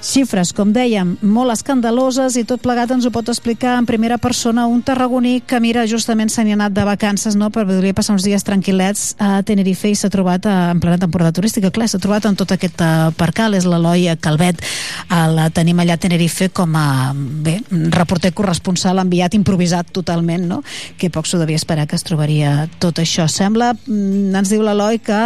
Xifres, 0.00 0.54
com 0.56 0.70
dèiem, 0.72 1.10
molt 1.20 1.52
escandaloses 1.52 2.38
i 2.40 2.46
tot 2.48 2.62
plegat 2.64 2.88
ens 2.94 3.04
ho 3.04 3.10
pot 3.12 3.28
explicar 3.28 3.74
en 3.76 3.84
primera 3.84 4.16
persona 4.16 4.64
un 4.64 4.80
tarragoní 4.80 5.42
que, 5.44 5.58
mira, 5.60 5.82
justament 5.84 6.32
se 6.32 6.40
n'hi 6.40 6.54
ha 6.54 6.56
anat 6.56 6.72
de 6.72 6.86
vacances, 6.88 7.36
no?, 7.36 7.50
per 7.52 7.66
volia 7.68 7.92
passar 7.92 8.14
uns 8.16 8.24
dies 8.24 8.40
tranquil·lets 8.46 9.18
a 9.20 9.42
Tenerife 9.44 9.90
i 9.92 9.98
s'ha 9.98 10.08
trobat 10.08 10.48
a, 10.48 10.54
en 10.72 10.80
plena 10.80 10.96
temporada 11.02 11.34
turística. 11.36 11.68
Clar, 11.68 11.90
s'ha 11.92 12.00
trobat 12.00 12.24
en 12.30 12.38
tot 12.40 12.54
aquest 12.56 12.80
uh, 12.80 13.10
percal, 13.12 13.58
és 13.58 13.66
l'Eloi 13.68 14.08
Calvet. 14.24 14.64
Uh, 15.10 15.26
la 15.36 15.50
tenim 15.52 15.84
allà 15.84 15.98
a 15.98 16.00
Tenerife 16.00 16.48
com 16.48 16.80
a, 16.80 17.12
bé, 17.12 17.58
reporter 17.92 18.32
corresponsal 18.32 19.02
enviat 19.04 19.36
improvisat 19.36 19.92
totalment, 19.92 20.48
no?, 20.48 20.62
que 20.96 21.12
poc 21.12 21.28
s'ho 21.28 21.42
devia 21.42 21.60
esperar 21.60 21.84
que 21.84 22.00
es 22.00 22.08
trobaria 22.08 22.70
tot 22.80 23.02
això. 23.04 23.28
Sembla, 23.28 23.74
mm, 23.76 24.32
ens 24.40 24.56
diu 24.56 24.64
l'Eloi, 24.64 25.02
que 25.04 25.20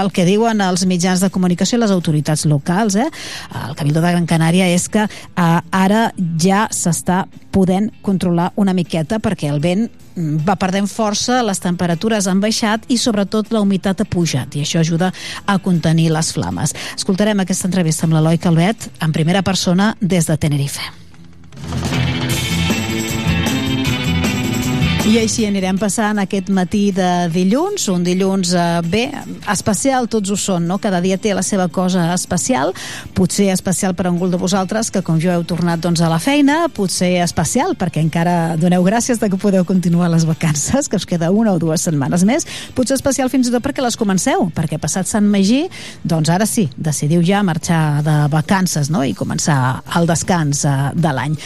el 0.00 0.12
que 0.16 0.24
diuen 0.24 0.64
els 0.64 0.88
mitjans 0.88 1.20
de 1.20 1.28
comunicació 1.28 1.76
i 1.76 1.84
les 1.84 1.92
autoritats 1.92 2.48
locals, 2.48 2.96
eh, 2.96 3.10
el 3.68 3.76
Cabildo 3.76 3.97
de 4.02 4.12
Gran 4.14 4.26
Canària 4.28 4.68
és 4.72 4.88
que 4.92 5.04
eh, 5.04 5.46
ara 5.70 6.08
ja 6.40 6.66
s'està 6.74 7.24
podent 7.54 7.90
controlar 8.02 8.52
una 8.56 8.74
miqueta 8.76 9.18
perquè 9.22 9.50
el 9.52 9.60
vent 9.64 9.86
mm, 9.88 10.44
va 10.48 10.58
perdent 10.60 10.88
força, 10.90 11.40
les 11.46 11.62
temperatures 11.62 12.28
han 12.28 12.42
baixat 12.44 12.86
i 12.88 12.98
sobretot 12.98 13.52
la 13.54 13.62
humitat 13.64 14.02
ha 14.02 14.08
pujat 14.08 14.56
i 14.56 14.64
això 14.66 14.82
ajuda 14.82 15.12
a 15.46 15.58
contenir 15.58 16.10
les 16.14 16.32
flames. 16.34 16.74
Escoltarem 16.96 17.40
aquesta 17.44 17.68
entrevista 17.70 18.06
amb 18.06 18.18
l'Eloi 18.18 18.38
Calvet 18.42 18.90
en 19.00 19.16
primera 19.16 19.42
persona 19.42 19.94
des 20.00 20.28
de 20.28 20.36
Tenerife. 20.36 22.07
I 25.08 25.14
així 25.16 25.46
anirem 25.48 25.78
passant 25.80 26.18
aquest 26.20 26.50
matí 26.52 26.90
de 26.92 27.30
dilluns, 27.32 27.86
un 27.88 28.02
dilluns 28.04 28.50
eh, 28.52 28.64
bé, 28.84 29.06
especial 29.48 30.04
tots 30.12 30.28
ho 30.28 30.36
són, 30.36 30.66
no? 30.68 30.76
Cada 30.84 30.98
dia 31.00 31.16
té 31.16 31.30
la 31.32 31.40
seva 31.40 31.64
cosa 31.72 32.10
especial, 32.12 32.74
potser 33.16 33.46
especial 33.54 33.94
per 33.96 34.04
a 34.04 34.10
algú 34.10 34.28
de 34.28 34.36
vosaltres 34.36 34.90
que 34.92 35.00
com 35.06 35.16
jo 35.16 35.30
heu 35.32 35.46
tornat 35.48 35.80
doncs, 35.80 36.02
a 36.04 36.10
la 36.12 36.18
feina, 36.20 36.58
potser 36.76 37.22
especial 37.24 37.72
perquè 37.80 38.02
encara 38.04 38.58
doneu 38.60 38.84
gràcies 38.84 39.16
de 39.16 39.30
que 39.32 39.38
podeu 39.40 39.64
continuar 39.64 40.10
les 40.12 40.26
vacances, 40.28 40.90
que 40.92 41.00
us 41.00 41.08
queda 41.08 41.32
una 41.32 41.56
o 41.56 41.62
dues 41.62 41.88
setmanes 41.88 42.26
més, 42.28 42.44
potser 42.76 42.98
especial 43.00 43.32
fins 43.32 43.48
i 43.48 43.56
tot 43.56 43.64
perquè 43.64 43.80
les 43.80 43.96
comenceu, 43.96 44.50
perquè 44.52 44.76
passat 44.76 45.08
Sant 45.08 45.24
Magí, 45.32 45.62
doncs 46.04 46.28
ara 46.28 46.44
sí, 46.44 46.66
decidiu 46.76 47.24
ja 47.24 47.40
marxar 47.40 48.02
de 48.04 48.18
vacances 48.28 48.92
no? 48.92 49.06
i 49.08 49.16
començar 49.16 49.80
el 49.96 50.12
descans 50.12 50.66
eh, 50.68 50.76
de 50.92 51.16
l'any. 51.16 51.40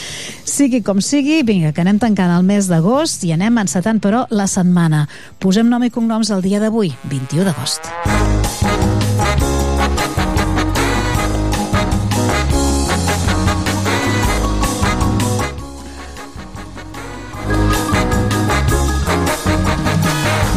Sigui 0.50 0.82
com 0.82 0.98
sigui, 0.98 1.44
vinga, 1.46 1.70
que 1.70 1.86
anem 1.86 2.02
tancant 2.02 2.34
el 2.40 2.50
mes 2.50 2.66
d'agost 2.66 3.22
i 3.22 3.30
anem 3.38 3.51
anem 3.52 3.66
encetant, 3.66 4.00
però, 4.00 4.24
la 4.32 4.48
setmana. 4.48 5.04
Posem 5.42 5.68
nom 5.68 5.84
i 5.84 5.92
cognoms 5.92 6.32
el 6.32 6.44
dia 6.44 6.62
d'avui, 6.62 6.94
21 7.12 7.44
d'agost. 7.50 8.71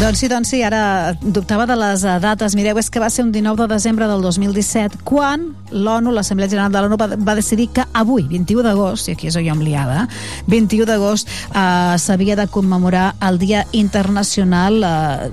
Doncs 0.06 0.20
sí, 0.22 0.28
doncs 0.30 0.52
sí, 0.54 0.60
ara 0.62 1.16
dubtava 1.18 1.64
de 1.66 1.74
les 1.74 2.04
eh, 2.06 2.20
dates. 2.22 2.54
Mireu, 2.54 2.78
és 2.78 2.92
que 2.94 3.02
va 3.02 3.08
ser 3.10 3.24
un 3.26 3.32
19 3.34 3.64
de 3.64 3.66
desembre 3.72 4.06
del 4.06 4.22
2017 4.22 5.00
quan 5.02 5.48
l'ONU, 5.72 6.12
l'Assemblea 6.14 6.52
General 6.52 6.70
de 6.70 6.84
l'ONU, 6.84 6.98
va, 7.02 7.08
va 7.18 7.34
decidir 7.34 7.72
que 7.74 7.82
avui, 7.98 8.28
21 8.30 8.62
d'agost, 8.68 9.08
i 9.10 9.16
aquí 9.16 9.32
és 9.32 9.34
jo 9.34 9.42
em 9.42 9.64
liada, 9.66 10.04
21 10.46 10.86
d'agost 10.86 11.32
eh, 11.32 11.96
s'havia 11.98 12.36
de 12.38 12.46
commemorar 12.54 13.16
el 13.26 13.40
Dia 13.42 13.64
Internacional 13.74 14.78
eh, 14.86 15.32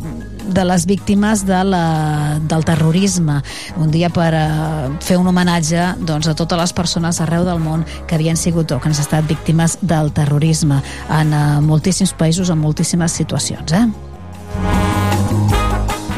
de 0.49 0.65
les 0.65 0.87
víctimes 0.89 1.43
de 1.45 1.59
la, 1.69 1.83
del 2.49 2.65
terrorisme. 2.65 3.43
Un 3.77 3.93
dia 3.93 4.09
per 4.09 4.31
eh, 4.39 4.47
fer 5.05 5.19
un 5.21 5.29
homenatge 5.29 5.99
doncs, 6.01 6.31
a 6.33 6.35
totes 6.39 6.63
les 6.63 6.73
persones 6.73 7.21
arreu 7.21 7.45
del 7.45 7.61
món 7.61 7.85
que 8.09 8.17
havien 8.17 8.41
sigut 8.41 8.73
o 8.73 8.81
que 8.81 8.89
han 8.89 8.97
estat 8.97 9.29
víctimes 9.29 9.77
del 9.83 10.15
terrorisme 10.17 10.81
en 11.11 11.37
eh, 11.37 11.45
moltíssims 11.61 12.17
països, 12.17 12.49
en 12.49 12.65
moltíssimes 12.65 13.21
situacions. 13.21 13.77
Eh? 13.77 14.12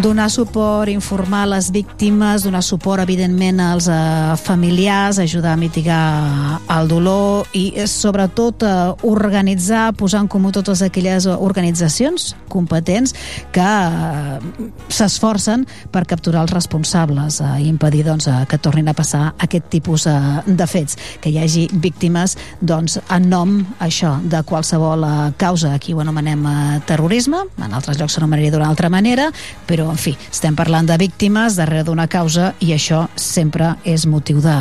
Donar 0.05 0.29
suport, 0.29 0.91
informar 0.93 1.47
les 1.49 1.71
víctimes, 1.73 2.43
donar 2.45 2.63
suport, 2.63 3.01
evidentment, 3.01 3.61
als 3.61 3.87
eh, 3.89 4.37
familiars, 4.37 5.19
ajudar 5.19 5.55
a 5.55 5.57
mitigar 5.57 6.61
el 6.69 6.89
dolor 6.89 7.47
i, 7.57 7.73
eh, 7.75 7.87
sobretot, 7.89 8.63
eh, 8.63 8.93
organitzar, 9.09 9.95
posar 9.97 10.21
en 10.21 10.29
comú 10.29 10.53
totes 10.53 10.83
aquelles 10.85 11.25
organitzacions 11.25 12.35
competents 12.53 13.15
que 13.53 13.65
eh, 13.65 14.69
s'esforcen 14.93 15.65
per 15.91 16.05
capturar 16.05 16.45
els 16.45 16.53
responsables 16.53 17.41
eh, 17.41 17.65
i 17.65 17.71
impedir 17.73 18.05
doncs, 18.05 18.29
eh, 18.29 18.45
que 18.51 18.61
tornin 18.61 18.93
a 18.93 18.95
passar 18.95 19.33
aquest 19.41 19.73
tipus 19.73 20.05
eh, 20.07 20.13
de 20.45 20.69
fets, 20.69 21.01
que 21.25 21.33
hi 21.33 21.41
hagi 21.41 21.65
víctimes 21.73 22.37
doncs, 22.61 22.99
en 23.09 23.31
nom 23.33 23.57
això 23.81 24.19
de 24.21 24.45
qualsevol 24.45 25.09
eh, 25.09 25.17
causa. 25.41 25.73
Aquí 25.73 25.97
ho 25.97 26.05
anomenem 26.05 26.45
eh, 26.45 26.79
terrorisme, 26.85 27.41
en 27.57 27.73
altres 27.73 27.97
llocs 27.97 28.19
s'anomenaria 28.19 28.53
d'una 28.53 28.69
altra 28.69 28.93
manera, 28.93 29.31
però 29.65 29.94
en 29.95 30.01
fi, 30.01 30.17
estem 30.33 30.57
parlant 30.59 30.89
de 30.89 30.97
víctimes 30.99 31.55
darrere 31.59 31.85
d'una 31.87 32.09
causa 32.11 32.51
i 32.65 32.73
això 32.75 33.05
sempre 33.21 33.77
és 33.87 34.09
motiu 34.11 34.43
de, 34.43 34.57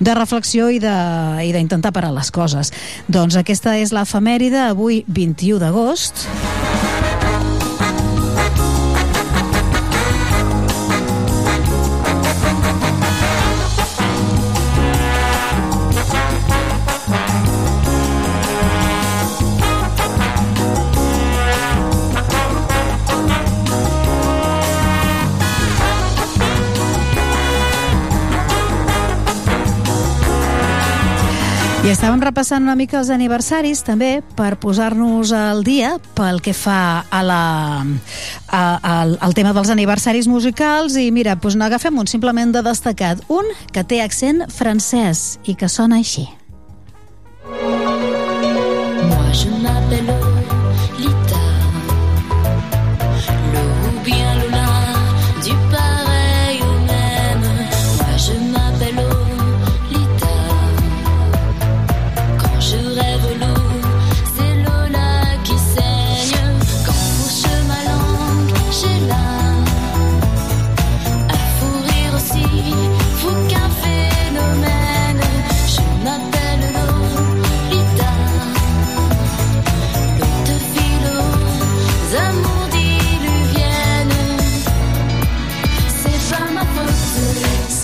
de 0.00 0.16
reflexió 0.16 0.70
i 0.72 0.80
d'intentar 0.80 1.92
parar 1.92 2.14
les 2.16 2.32
coses. 2.32 2.72
Doncs 3.12 3.36
aquesta 3.36 3.76
és 3.76 3.92
l'efemèride, 3.92 4.70
avui 4.70 5.04
21 5.06 5.60
d'agost. 5.60 6.28
I 31.88 31.92
estàvem 31.94 32.20
repassant 32.20 32.66
una 32.66 32.74
mica 32.76 32.98
els 32.98 33.08
aniversaris 33.08 33.80
també 33.80 34.18
per 34.36 34.58
posar-nos 34.60 35.30
al 35.32 35.62
dia 35.64 35.94
pel 36.18 36.42
que 36.44 36.52
fa 36.52 37.06
a 37.08 37.20
la, 37.24 37.38
a, 37.80 38.60
al, 38.90 39.14
al 39.24 39.36
tema 39.38 39.54
dels 39.56 39.72
aniversaris 39.72 40.28
musicals 40.28 40.98
i 41.00 41.06
mira, 41.16 41.38
doncs 41.40 41.56
n'agafem 41.56 41.96
un 41.96 42.10
simplement 42.12 42.52
de 42.52 42.60
destacat. 42.66 43.24
Un 43.32 43.48
que 43.72 43.86
té 43.88 44.02
accent 44.04 44.44
francès 44.52 45.38
i 45.48 45.56
que 45.56 45.72
sona 45.72 46.02
així. 46.04 46.26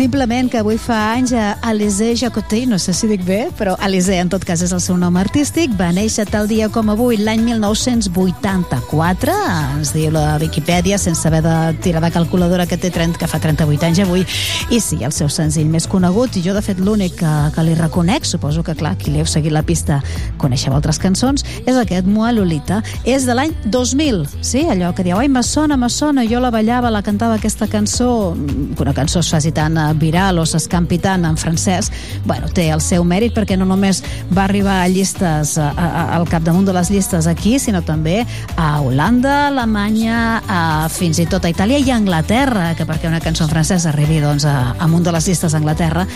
Simplement 0.04 0.50
que 0.52 0.58
avui 0.60 0.76
fa 0.76 1.14
anys 1.14 1.32
Alizé 1.64 2.10
Jacoté, 2.14 2.66
no 2.68 2.76
sé 2.78 2.92
si 2.92 3.08
dic 3.08 3.22
bé, 3.24 3.46
però 3.56 3.72
Alizé 3.80 4.18
en 4.20 4.28
tot 4.28 4.42
cas 4.44 4.60
és 4.60 4.72
el 4.76 4.82
seu 4.84 4.98
nom 5.00 5.16
artístic, 5.16 5.72
va 5.78 5.86
néixer 5.96 6.26
tal 6.28 6.44
dia 6.44 6.66
com 6.68 6.90
avui, 6.92 7.16
l'any 7.16 7.40
1984, 7.46 9.32
ens 9.78 9.94
diu 9.96 10.12
la 10.12 10.36
Viquipèdia, 10.42 10.98
sense 11.00 11.24
haver 11.24 11.40
de 11.46 11.54
tirar 11.80 12.02
de 12.04 12.10
calculadora 12.12 12.66
que 12.68 12.76
té 12.76 12.90
30, 12.92 13.16
que 13.16 13.28
fa 13.32 13.40
38 13.40 13.86
anys 13.88 14.02
avui, 14.04 14.26
i 14.68 14.76
sí, 14.76 14.98
el 15.00 15.14
seu 15.16 15.32
senzill 15.32 15.72
més 15.72 15.88
conegut, 15.88 16.36
i 16.36 16.44
jo 16.44 16.52
de 16.52 16.60
fet 16.60 16.84
l'únic 16.84 17.16
que, 17.22 17.32
que 17.56 17.64
li 17.64 17.72
reconec, 17.80 18.28
suposo 18.28 18.60
que 18.60 18.76
clar, 18.76 18.98
qui 19.00 19.08
li 19.08 19.24
heu 19.24 19.30
seguit 19.30 19.56
la 19.56 19.64
pista 19.64 20.02
coneixeu 20.36 20.76
altres 20.76 21.00
cançons, 21.00 21.48
és 21.64 21.80
aquest 21.80 22.04
Mua 22.04 22.28
Lolita, 22.36 22.82
és 23.08 23.24
de 23.24 23.32
l'any 23.40 23.56
2000, 23.72 24.20
sí, 24.44 24.68
allò 24.68 24.92
que 24.92 25.08
dieu, 25.08 25.16
ai, 25.16 25.32
me 25.32 25.40
sona, 25.40 25.80
me 25.80 25.88
sona, 25.88 26.28
jo 26.28 26.44
la 26.44 26.52
ballava, 26.52 26.92
la 26.92 27.00
cantava 27.00 27.40
aquesta 27.40 27.72
cançó, 27.72 28.36
que 28.36 28.84
una 28.84 28.92
cançó 28.92 29.24
es 29.24 29.32
faci 29.32 29.56
tan 29.56 29.80
eh, 29.80 29.93
viral 30.00 30.38
o 30.40 30.46
s'escampi 30.48 30.98
tant 31.02 31.24
en 31.28 31.36
francès, 31.40 31.90
bueno, 32.24 32.48
té 32.54 32.68
el 32.74 32.82
seu 32.84 33.04
mèrit 33.04 33.34
perquè 33.36 33.58
no 33.58 33.66
només 33.68 34.02
va 34.34 34.44
arribar 34.44 34.80
a 34.82 34.88
llistes, 34.90 35.56
a, 35.58 35.70
a, 35.70 36.04
al 36.16 36.26
capdamunt 36.30 36.66
de 36.68 36.74
les 36.76 36.90
llistes 36.92 37.28
aquí, 37.30 37.56
sinó 37.58 37.82
també 37.86 38.22
a 38.56 38.80
Holanda, 38.82 39.48
Alemanya, 39.48 40.18
a, 40.48 40.60
fins 40.92 41.20
i 41.22 41.28
tot 41.30 41.44
a 41.44 41.52
Itàlia 41.52 41.80
i 41.80 41.90
a 41.90 41.98
Anglaterra, 42.00 42.72
que 42.78 42.86
perquè 42.88 43.10
una 43.10 43.22
cançó 43.24 43.46
en 43.46 43.52
francès 43.52 43.86
arribi 43.90 44.20
doncs, 44.24 44.46
a, 44.48 44.74
amunt 44.84 45.06
de 45.06 45.14
les 45.14 45.28
llistes 45.30 45.54
a 45.54 45.60
Anglaterra 45.60 46.06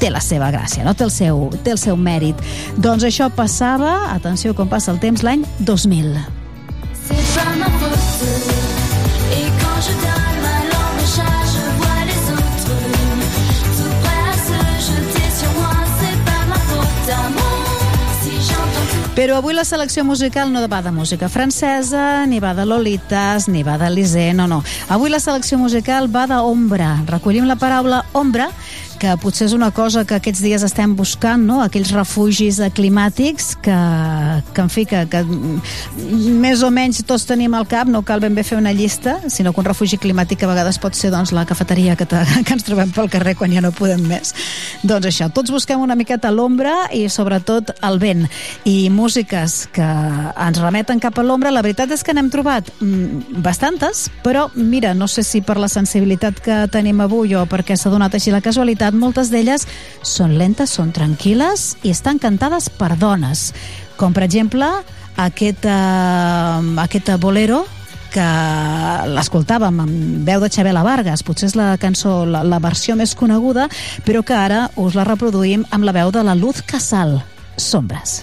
té 0.00 0.12
la 0.14 0.22
seva 0.24 0.52
gràcia, 0.54 0.84
no? 0.86 0.94
té, 0.94 1.06
el 1.06 1.14
seu, 1.14 1.46
té 1.64 1.74
el 1.76 1.80
seu 1.80 1.96
mèrit. 1.96 2.40
Doncs 2.78 3.06
això 3.08 3.30
passava, 3.34 4.12
atenció 4.14 4.54
com 4.54 4.70
passa 4.70 4.92
el 4.94 5.00
temps, 5.02 5.24
l'any 5.26 5.46
2000. 5.60 6.16
C'est 7.08 7.14
pas 7.34 7.56
ma 7.56 7.66
faute. 7.66 7.98
Et 9.32 9.50
quand 9.60 9.80
je 9.80 9.92
donne 9.92 10.27
Però 19.18 19.40
avui 19.40 19.50
la 19.50 19.64
selecció 19.66 20.04
musical 20.06 20.52
no 20.54 20.60
va 20.70 20.78
de 20.78 20.92
música 20.94 21.26
francesa, 21.28 22.24
ni 22.30 22.38
va 22.38 22.52
de 22.54 22.62
Lolitas, 22.64 23.48
ni 23.50 23.64
va 23.66 23.74
de 23.74 23.88
Lisée, 23.90 24.30
no, 24.30 24.46
no. 24.46 24.60
Avui 24.94 25.10
la 25.10 25.18
selecció 25.18 25.58
musical 25.58 26.06
va 26.06 26.28
d'ombra. 26.30 26.92
Recollim 27.08 27.48
la 27.50 27.56
paraula 27.58 28.04
ombra, 28.12 28.46
que 29.00 29.14
potser 29.22 29.46
és 29.48 29.54
una 29.56 29.70
cosa 29.74 30.04
que 30.08 30.16
aquests 30.18 30.42
dies 30.42 30.64
estem 30.66 30.94
buscant, 30.98 31.44
no? 31.46 31.60
aquells 31.64 31.92
refugis 31.94 32.58
climàtics 32.74 33.54
que, 33.62 33.76
que 34.54 34.64
en 34.64 34.72
fi, 34.72 34.84
que, 34.88 35.04
que 35.10 35.22
més 35.24 36.62
o 36.66 36.70
menys 36.74 37.02
tots 37.06 37.26
tenim 37.28 37.54
al 37.54 37.68
cap, 37.70 37.88
no 37.90 38.02
cal 38.06 38.22
ben 38.22 38.34
bé 38.36 38.44
fer 38.46 38.58
una 38.58 38.72
llista, 38.74 39.18
sinó 39.30 39.52
que 39.52 39.62
un 39.62 39.68
refugi 39.68 39.98
climàtic 40.00 40.42
a 40.42 40.50
vegades 40.50 40.80
pot 40.82 40.98
ser 40.98 41.12
doncs, 41.14 41.32
la 41.36 41.46
cafeteria 41.48 41.96
que, 41.96 42.06
te, 42.08 42.20
que 42.46 42.56
ens 42.56 42.66
trobem 42.66 42.92
pel 42.94 43.10
carrer 43.12 43.36
quan 43.38 43.54
ja 43.54 43.62
no 43.64 43.72
podem 43.74 44.04
més. 44.08 44.34
Doncs 44.82 45.10
això, 45.10 45.30
tots 45.34 45.52
busquem 45.54 45.80
una 45.82 45.96
miqueta 45.98 46.32
l'ombra 46.34 46.88
i 46.94 47.06
sobretot 47.12 47.74
el 47.86 47.98
vent 48.02 48.26
i 48.68 48.88
músiques 48.92 49.60
que 49.74 49.86
ens 49.86 50.62
remeten 50.62 51.00
cap 51.02 51.18
a 51.18 51.24
l'ombra. 51.26 51.52
La 51.54 51.62
veritat 51.64 51.92
és 51.94 52.04
que 52.04 52.14
n'hem 52.16 52.30
trobat 52.32 52.70
mm, 52.80 53.42
bastantes, 53.44 54.06
però 54.24 54.48
mira, 54.54 54.94
no 54.94 55.08
sé 55.08 55.24
si 55.26 55.42
per 55.42 55.58
la 55.60 55.70
sensibilitat 55.70 56.42
que 56.44 56.60
tenim 56.72 57.00
avui 57.04 57.34
o 57.38 57.44
perquè 57.48 57.76
s'ha 57.76 57.92
donat 57.92 58.14
així 58.16 58.32
la 58.34 58.42
casualitat, 58.44 58.87
moltes 58.94 59.32
d'elles 59.32 59.66
són 60.02 60.36
lentes, 60.38 60.70
són 60.70 60.92
tranquil·les 60.92 61.74
i 61.82 61.92
estan 61.92 62.20
cantades 62.22 62.68
per 62.70 62.94
dones. 62.96 63.52
Com 63.98 64.14
per 64.14 64.24
exemple 64.24 64.68
aquest, 65.18 65.66
uh, 65.66 66.62
aquest 66.84 67.10
bolero 67.18 67.64
que 68.12 68.28
l'escoltàvem 69.12 69.82
amb 69.84 70.24
veu 70.26 70.40
de 70.40 70.50
Xabela 70.52 70.84
Vargas, 70.86 71.22
potser 71.26 71.50
és 71.50 71.56
la 71.58 71.74
cançó, 71.80 72.22
la, 72.24 72.42
la 72.46 72.60
versió 72.62 72.96
més 72.96 73.14
coneguda, 73.18 73.68
però 74.06 74.24
que 74.24 74.36
ara 74.36 74.66
us 74.80 74.96
la 74.96 75.06
reproduïm 75.08 75.66
amb 75.70 75.84
la 75.84 75.96
veu 75.96 76.14
de 76.14 76.24
la 76.24 76.38
Luz 76.38 76.62
Casal, 76.64 77.18
Sombres. 77.56 78.22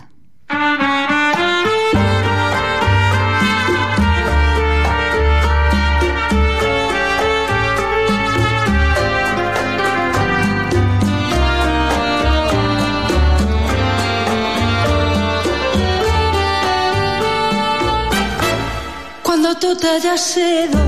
Cuando 19.56 19.74
tú 19.74 19.80
te 19.80 19.88
hayas 19.88 20.38
ido, 20.38 20.80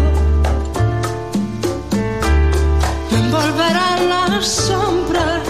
me 3.12 3.18
envolverán 3.18 4.10
las 4.10 4.46
sombras. 4.46 5.42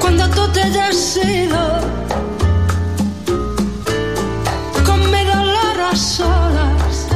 Cuando 0.00 0.28
tú 0.30 0.48
te 0.48 0.62
hayas 0.62 1.16
ido, 1.16 1.60
con 4.84 5.00
mi 5.12 5.22
dolor 5.22 5.80
a 5.92 5.94
solas, 5.94 7.06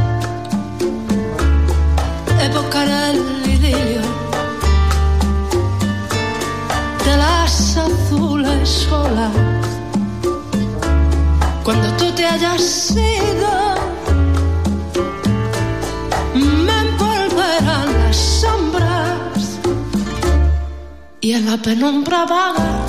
evocaré 2.43 3.11
el 3.11 3.51
idilio 3.55 4.03
de 7.05 7.17
las 7.17 7.77
azules 7.77 8.89
olas. 8.93 9.63
Cuando 11.64 11.90
tú 11.96 12.12
te 12.12 12.27
hayas 12.27 12.90
ido, 12.90 13.74
me 16.35 16.79
envolverán 16.87 17.90
las 18.00 18.16
sombras 18.16 19.59
y 21.22 21.33
en 21.33 21.46
la 21.46 21.57
penumbra 21.57 22.27
vaga 22.27 22.85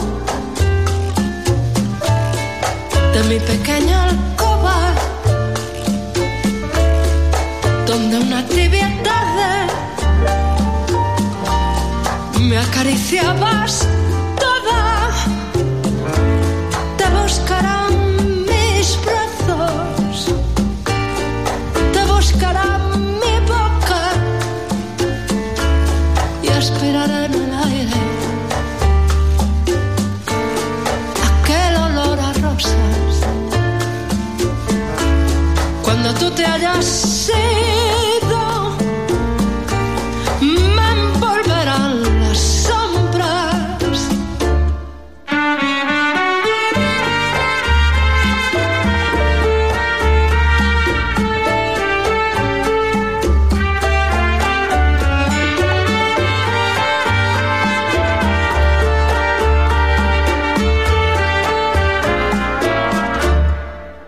de 3.13 3.23
mi 3.29 3.39
pequeña 3.39 4.09
alcoba, 4.09 4.93
donde 7.87 8.19
una 8.19 8.45
tibia 8.45 8.91
tarde 9.03 9.67
me 12.41 12.57
acariciabas 12.57 13.87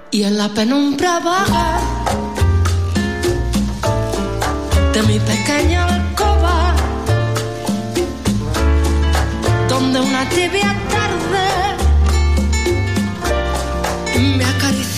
Y 0.10 0.24
en 0.24 0.38
la 0.38 0.48
penumbra 0.50 1.20
vaga 1.20 1.80
de 4.94 5.04
mi 5.04 5.20
pequeña 5.20 5.86
alcoba, 5.86 6.74
donde 9.68 10.00
una 10.00 10.28
tibia 10.30 10.76
tarde 10.90 11.48
me 14.38 14.46
acariciabas 14.46 14.97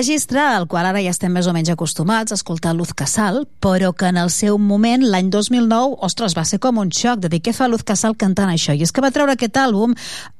registre 0.00 0.40
al 0.40 0.64
qual 0.66 0.86
ara 0.88 1.02
ja 1.04 1.12
estem 1.12 1.32
més 1.36 1.44
o 1.44 1.52
menys 1.52 1.68
acostumats 1.68 2.32
a 2.32 2.36
escoltar 2.38 2.72
Luz 2.72 2.94
Casal, 2.96 3.42
però 3.60 3.90
que 3.92 4.08
en 4.08 4.16
el 4.16 4.30
seu 4.32 4.56
moment, 4.56 5.02
l'any 5.04 5.28
2009, 5.28 5.98
ostres, 6.06 6.32
va 6.38 6.46
ser 6.48 6.56
com 6.62 6.78
un 6.80 6.88
xoc 6.88 7.20
de 7.20 7.28
dir 7.28 7.42
què 7.44 7.52
fa 7.52 7.68
Luz 7.68 7.84
Casal 7.84 8.16
cantant 8.16 8.48
això. 8.48 8.72
I 8.72 8.86
és 8.86 8.94
que 8.96 9.04
va 9.04 9.10
treure 9.12 9.34
aquest 9.36 9.58
àlbum 9.60 9.92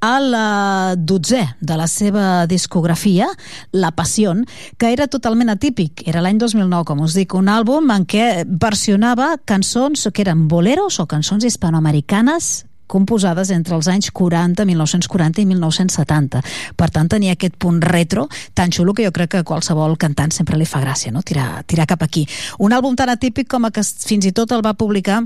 al 0.07 0.25
uh, 0.33 0.95
dotzè 0.97 1.43
de 1.61 1.77
la 1.77 1.85
seva 1.91 2.47
discografia, 2.49 3.29
La 3.77 3.93
Passió, 3.93 4.33
que 4.81 4.89
era 4.95 5.05
totalment 5.11 5.53
atípic. 5.53 6.07
Era 6.09 6.25
l'any 6.25 6.41
2009, 6.41 6.87
com 6.89 7.05
us 7.05 7.19
dic, 7.19 7.37
un 7.37 7.51
àlbum 7.51 7.93
en 7.93 8.09
què 8.09 8.47
versionava 8.49 9.35
cançons 9.45 10.09
que 10.09 10.25
eren 10.25 10.47
boleros 10.49 10.97
o 11.03 11.05
cançons 11.11 11.45
hispanoamericanes 11.45 12.53
composades 12.91 13.51
entre 13.55 13.77
els 13.77 13.87
anys 13.91 14.11
40, 14.11 14.65
1940 14.67 15.41
i 15.41 15.47
1970. 15.49 16.43
Per 16.77 16.89
tant, 16.91 17.09
tenia 17.11 17.37
aquest 17.37 17.57
punt 17.61 17.81
retro 17.83 18.27
tan 18.53 18.73
xulo 18.75 18.93
que 18.93 19.07
jo 19.07 19.15
crec 19.15 19.31
que 19.31 19.43
a 19.45 19.47
qualsevol 19.47 19.97
cantant 19.97 20.33
sempre 20.35 20.59
li 20.59 20.67
fa 20.67 20.83
gràcia, 20.83 21.13
no? 21.15 21.23
tirar, 21.23 21.63
tirar 21.65 21.87
cap 21.87 22.03
aquí. 22.03 22.27
Un 22.59 22.75
àlbum 22.75 22.97
tan 22.99 23.09
atípic 23.13 23.49
com 23.51 23.69
que 23.71 23.83
fins 23.83 24.27
i 24.27 24.35
tot 24.35 24.51
el 24.51 24.65
va 24.65 24.75
publicar 24.75 25.21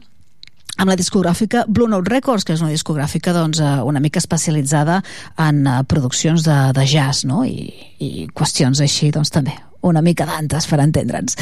amb 0.75 0.91
la 0.91 0.97
discogràfica 0.99 1.63
Blue 1.67 1.88
Note 1.88 2.12
Records, 2.12 2.43
que 2.43 2.56
és 2.56 2.63
una 2.63 2.73
discogràfica 2.73 3.34
doncs, 3.36 3.62
eh, 3.63 3.78
una 3.88 4.01
mica 4.04 4.19
especialitzada 4.19 5.01
en 5.39 5.63
uh, 5.67 5.78
produccions 5.88 6.43
de, 6.43 6.58
de 6.75 6.86
jazz 6.89 7.23
no? 7.28 7.45
I, 7.47 7.69
i 8.04 8.28
qüestions 8.36 8.82
així 8.84 9.12
doncs, 9.15 9.32
també 9.32 9.56
una 9.86 10.01
mica 10.01 10.25
d'antes 10.25 10.65
per 10.67 10.82
entendre'ns. 10.82 11.38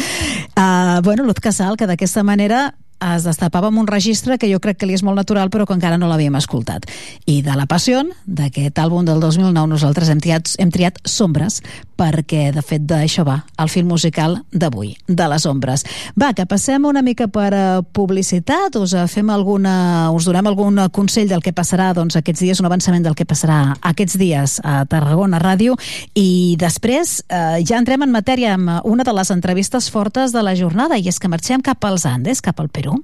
Uh, 0.54 1.00
bueno, 1.02 1.24
Luz 1.24 1.40
Casal, 1.42 1.78
que 1.80 1.88
d'aquesta 1.88 2.26
manera 2.28 2.74
es 3.12 3.26
destapava 3.28 3.70
amb 3.70 3.82
un 3.82 3.90
registre 3.90 4.38
que 4.40 4.50
jo 4.52 4.62
crec 4.64 4.80
que 4.80 4.90
li 4.90 4.96
és 4.98 5.04
molt 5.04 5.20
natural 5.20 5.52
però 5.54 5.68
que 5.68 5.76
encara 5.76 6.00
no 6.00 6.10
l'havíem 6.12 6.36
escoltat. 6.40 6.88
I 7.26 7.42
de 7.46 7.58
La 7.60 7.68
Passió, 7.70 8.04
d'aquest 8.26 8.80
àlbum 8.80 9.06
del 9.08 9.20
2009, 9.24 9.68
nosaltres 9.76 10.10
hem 10.10 10.24
triat, 10.24 10.56
hem 10.60 10.72
triat 10.74 11.02
Sombres 11.04 11.62
perquè 12.04 12.50
de 12.56 12.64
fet 12.66 12.84
d'això 12.88 13.24
va 13.28 13.40
el 13.64 13.72
film 13.72 13.92
musical 13.94 14.38
d'avui, 14.52 14.94
de 15.08 15.28
les 15.32 15.46
ombres. 15.48 15.86
Va, 16.20 16.34
que 16.36 16.46
passem 16.50 16.84
una 16.90 17.04
mica 17.06 17.30
per 17.32 17.50
uh, 17.56 17.84
publicitat, 17.96 18.76
us 18.82 18.96
uh, 18.98 19.06
fem 19.12 19.32
alguna, 19.32 20.12
us 20.16 20.28
donem 20.28 20.50
algun 20.52 20.82
consell 20.96 21.30
del 21.32 21.44
que 21.44 21.56
passarà 21.56 21.92
doncs, 21.96 22.18
aquests 22.20 22.44
dies, 22.44 22.60
un 22.60 22.68
avançament 22.70 23.06
del 23.06 23.16
que 23.16 23.28
passarà 23.30 23.78
aquests 23.94 24.18
dies 24.20 24.60
a 24.64 24.84
Tarragona 24.90 25.40
Ràdio 25.42 25.78
i 26.20 26.56
després 26.60 27.22
uh, 27.30 27.62
ja 27.64 27.80
entrem 27.80 28.06
en 28.06 28.14
matèria 28.14 28.58
amb 28.58 28.84
una 28.84 29.08
de 29.08 29.16
les 29.16 29.32
entrevistes 29.34 29.90
fortes 29.94 30.36
de 30.36 30.44
la 30.44 30.58
jornada 30.60 31.00
i 31.00 31.08
és 31.10 31.20
que 31.20 31.32
marxem 31.32 31.64
cap 31.64 31.84
als 31.88 32.08
Andes, 32.10 32.44
cap 32.44 32.60
al 32.60 32.72
Perú. 32.74 33.00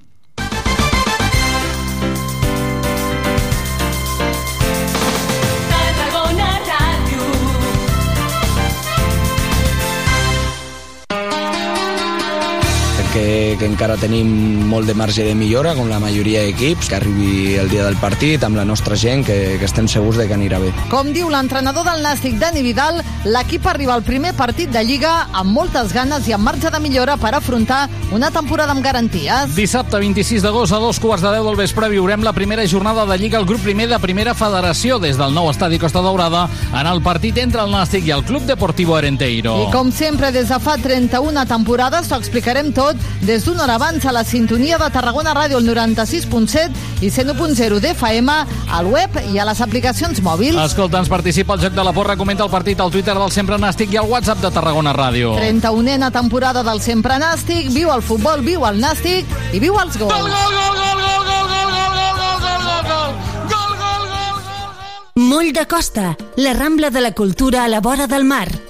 Que, 13.20 13.56
que 13.58 13.68
encara 13.68 13.96
tenim 14.00 14.28
molt 14.70 14.88
de 14.88 14.94
marge 14.96 15.24
de 15.26 15.34
millora, 15.36 15.74
com 15.76 15.88
la 15.90 16.00
majoria 16.00 16.44
d'equips, 16.46 16.88
que 16.88 16.96
arribi 16.96 17.56
el 17.60 17.68
dia 17.72 17.84
del 17.84 17.98
partit 18.00 18.44
amb 18.46 18.56
la 18.56 18.64
nostra 18.64 18.96
gent, 18.96 19.24
que, 19.26 19.58
que 19.60 19.68
estem 19.68 19.88
segurs 19.90 20.16
de 20.20 20.26
que 20.28 20.36
anirà 20.36 20.60
bé. 20.62 20.70
Com 20.92 21.12
diu 21.12 21.28
l'entrenador 21.32 21.84
del 21.86 22.00
Nàstic, 22.04 22.38
Dani 22.40 22.62
Vidal, 22.64 23.02
l'equip 23.28 23.66
arriba 23.68 23.94
al 23.96 24.04
primer 24.06 24.32
partit 24.38 24.72
de 24.72 24.82
Lliga 24.86 25.12
amb 25.36 25.52
moltes 25.52 25.92
ganes 25.96 26.28
i 26.28 26.36
amb 26.36 26.48
marge 26.48 26.72
de 26.72 26.80
millora 26.80 27.18
per 27.20 27.34
afrontar 27.36 27.82
una 28.16 28.30
temporada 28.32 28.72
amb 28.72 28.84
garanties. 28.84 29.52
Dissabte 29.56 30.00
26 30.00 30.46
d'agost 30.46 30.72
a 30.72 30.80
dos 30.80 31.00
quarts 31.02 31.24
de 31.26 31.34
deu 31.34 31.44
del 31.50 31.60
vespre 31.60 31.90
viurem 31.92 32.24
la 32.24 32.34
primera 32.36 32.64
jornada 32.66 33.04
de 33.06 33.18
Lliga 33.20 33.38
al 33.38 33.48
grup 33.48 33.62
primer 33.66 33.90
de 33.90 34.00
Primera 34.00 34.34
Federació 34.34 34.98
des 35.02 35.20
del 35.20 35.34
nou 35.36 35.50
estadi 35.50 35.80
Costa 35.82 36.00
Daurada 36.04 36.46
en 36.72 36.88
el 36.88 37.02
partit 37.04 37.36
entre 37.42 37.66
el 37.66 37.74
Nàstic 37.74 38.08
i 38.08 38.14
el 38.16 38.24
Club 38.24 38.48
Deportivo 38.48 38.96
Arenteiro. 38.96 39.58
I 39.66 39.70
com 39.74 39.92
sempre, 39.92 40.32
des 40.32 40.48
de 40.48 40.60
fa 40.62 40.78
31 40.80 41.44
temporades, 41.50 42.08
t'ho 42.08 42.16
explicarem 42.20 42.72
tot 42.72 43.09
des 43.22 43.44
d'una 43.44 43.64
hora 43.64 43.74
abans 43.74 44.04
a 44.06 44.12
la 44.12 44.24
sintonia 44.24 44.78
de 44.78 44.88
Tarragona 44.90 45.34
Ràdio, 45.36 45.58
el 45.58 45.68
96.7 45.68 47.04
i 47.04 47.10
101.0 47.10 47.80
d'FM, 47.80 48.36
al 48.72 48.86
web 48.86 49.18
i 49.32 49.38
a 49.38 49.44
les 49.48 49.60
aplicacions 49.60 50.22
mòbils. 50.24 50.56
Escolta, 50.64 50.98
ens 50.98 51.10
participa 51.12 51.54
al 51.54 51.60
Joc 51.60 51.76
de 51.76 51.84
la 51.84 51.92
Porra, 51.92 52.16
comenta 52.16 52.44
el 52.44 52.50
partit 52.50 52.80
al 52.80 52.90
Twitter 52.90 53.16
del 53.18 53.30
Sempre 53.34 53.58
Nàstic 53.60 53.92
i 53.92 54.00
al 54.00 54.08
WhatsApp 54.08 54.40
de 54.44 54.50
Tarragona 54.54 54.94
Ràdio. 54.96 55.34
31a 55.38 56.10
temporada 56.14 56.64
del 56.66 56.80
Sempre 56.80 57.18
Nàstic, 57.20 57.70
viu 57.74 57.92
el 57.92 58.02
futbol, 58.02 58.44
viu 58.46 58.64
el 58.68 58.80
Nàstic 58.80 59.28
i 59.52 59.60
viu 59.60 59.78
els 59.80 59.98
gols. 60.00 60.14
Gol, 60.14 60.30
gol, 60.30 60.56
gol, 60.56 60.74
gol, 60.80 61.04
gol, 61.04 61.46
gol, 61.50 61.50
gol, 61.50 62.00
gol, 62.16 62.40
gol, 62.40 62.40
gol, 62.46 62.94
gol, 62.94 63.70
Moll 65.20 65.52
de 65.52 65.66
Costa, 65.66 66.16
la 66.36 66.54
Rambla 66.54 66.90
de 66.90 67.00
la 67.00 67.12
Cultura 67.12 67.64
a 67.64 67.68
la 67.68 67.80
vora 67.80 68.06
del 68.06 68.24
mar. 68.24 68.69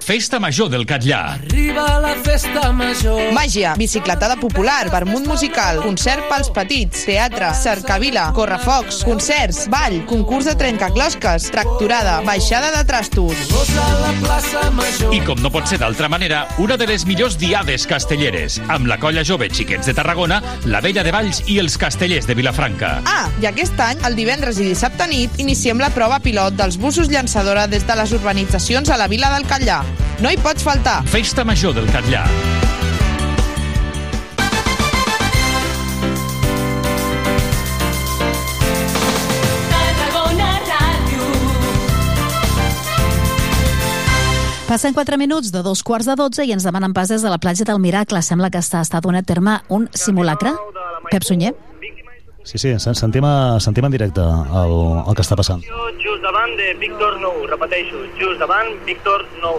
Festa 0.00 0.40
Major 0.40 0.68
del 0.68 0.86
Catllà. 0.88 1.36
Arriba 1.36 2.00
la 2.00 2.14
festa 2.24 2.72
major. 2.72 3.32
Màgia, 3.36 3.74
bicicletada 3.78 4.36
popular, 4.40 4.88
vermut 4.90 5.26
musical, 5.28 5.82
concert 5.84 6.24
pels 6.30 6.50
petits, 6.54 7.04
teatre, 7.06 7.52
cercavila, 7.54 8.30
correfocs, 8.34 9.02
concerts, 9.06 9.66
ball, 9.70 10.00
concurs 10.10 10.48
de 10.48 10.56
trencaclosques, 10.58 11.50
tracturada, 11.52 12.20
baixada 12.26 12.72
de 12.74 12.82
trastos. 12.88 13.36
I 15.12 15.20
com 15.26 15.40
no 15.44 15.52
pot 15.52 15.68
ser 15.70 15.80
d'altra 15.82 16.08
manera, 16.08 16.46
una 16.58 16.78
de 16.80 16.88
les 16.90 17.06
millors 17.06 17.38
diades 17.38 17.86
castelleres, 17.90 18.58
amb 18.68 18.88
la 18.90 18.98
colla 18.98 19.24
jove 19.26 19.50
Xiquets 19.52 19.92
de 19.92 19.94
Tarragona, 19.94 20.40
la 20.64 20.80
Vella 20.80 21.04
de 21.06 21.14
Valls 21.14 21.44
i 21.46 21.60
els 21.62 21.78
castellers 21.78 22.26
de 22.26 22.34
Vilafranca. 22.38 22.96
Ah, 23.04 23.28
i 23.42 23.46
aquest 23.50 23.78
any, 23.84 24.00
el 24.08 24.18
divendres 24.18 24.58
i 24.58 24.68
dissabte 24.72 25.06
nit, 25.10 25.38
iniciem 25.38 25.78
la 25.80 25.92
prova 25.94 26.20
pilot 26.24 26.56
dels 26.58 26.80
busos 26.80 27.12
llançadora 27.12 27.68
des 27.70 27.86
de 27.86 28.00
les 28.00 28.16
urbanitzacions 28.16 28.90
a 28.90 28.98
la 29.00 29.10
vila 29.10 29.30
del 29.36 29.46
Catllà. 29.50 29.82
No 30.20 30.30
hi 30.30 30.36
pots 30.40 30.66
faltar. 30.66 31.00
Festa 31.08 31.44
Major 31.44 31.74
del 31.76 31.88
Catllà. 31.90 32.26
Passen 44.70 44.94
4 44.94 45.16
minuts 45.18 45.50
de 45.50 45.64
dos 45.66 45.80
quarts 45.82 46.06
de 46.06 46.14
12 46.14 46.44
i 46.46 46.52
ens 46.54 46.62
demanen 46.62 46.92
pas 46.94 47.10
des 47.10 47.24
de 47.26 47.30
la 47.32 47.40
platja 47.42 47.64
del 47.66 47.80
Miracle. 47.82 48.20
Sembla 48.22 48.52
que 48.54 48.60
està 48.62 48.84
estat 48.84 49.02
donat 49.02 49.26
terme 49.26 49.56
un 49.66 49.88
simulacre. 49.90 50.52
Pep 51.10 51.26
Sunyer. 51.26 51.56
Sí, 52.46 52.56
sí, 52.56 52.70
sentim, 52.78 53.26
a, 53.26 53.58
sentim 53.58 53.88
en 53.88 53.90
directe 53.90 54.22
el, 54.22 54.76
el 55.02 55.18
que 55.18 55.24
està 55.26 55.34
passant. 55.34 55.66
Just 55.98 56.22
davant 56.22 56.54
de 56.54 56.70
Víctor 56.78 57.18
Nou, 57.18 57.42
repeteixo, 57.50 58.04
just 58.20 58.38
davant 58.38 58.70
Víctor 58.86 59.26
Nou. 59.42 59.58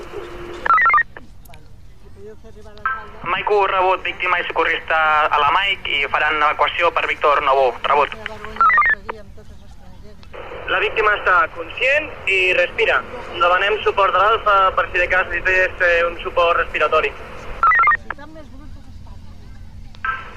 Maico 3.23 3.67
rebut, 3.67 4.01
víctima 4.01 4.39
i 4.39 4.43
socorrista 4.47 5.27
a 5.29 5.37
la 5.39 5.51
Maic 5.51 5.87
i 5.87 6.07
faran 6.09 6.41
evacuació 6.41 6.89
per 6.91 7.05
Víctor 7.07 7.41
Novo. 7.45 7.67
Rebut. 7.83 8.15
La 10.71 10.79
víctima 10.79 11.13
està 11.19 11.35
conscient 11.53 12.09
i 12.25 12.39
respira. 12.57 13.01
Demanem 13.35 13.77
suport 13.85 14.15
de 14.15 14.21
l'alfa 14.23 14.55
per 14.77 14.87
si 14.89 15.03
de 15.03 15.07
cas 15.11 15.27
necessités 15.29 15.85
eh, 15.85 16.05
un 16.07 16.17
suport 16.23 16.57
respiratori. 16.63 17.11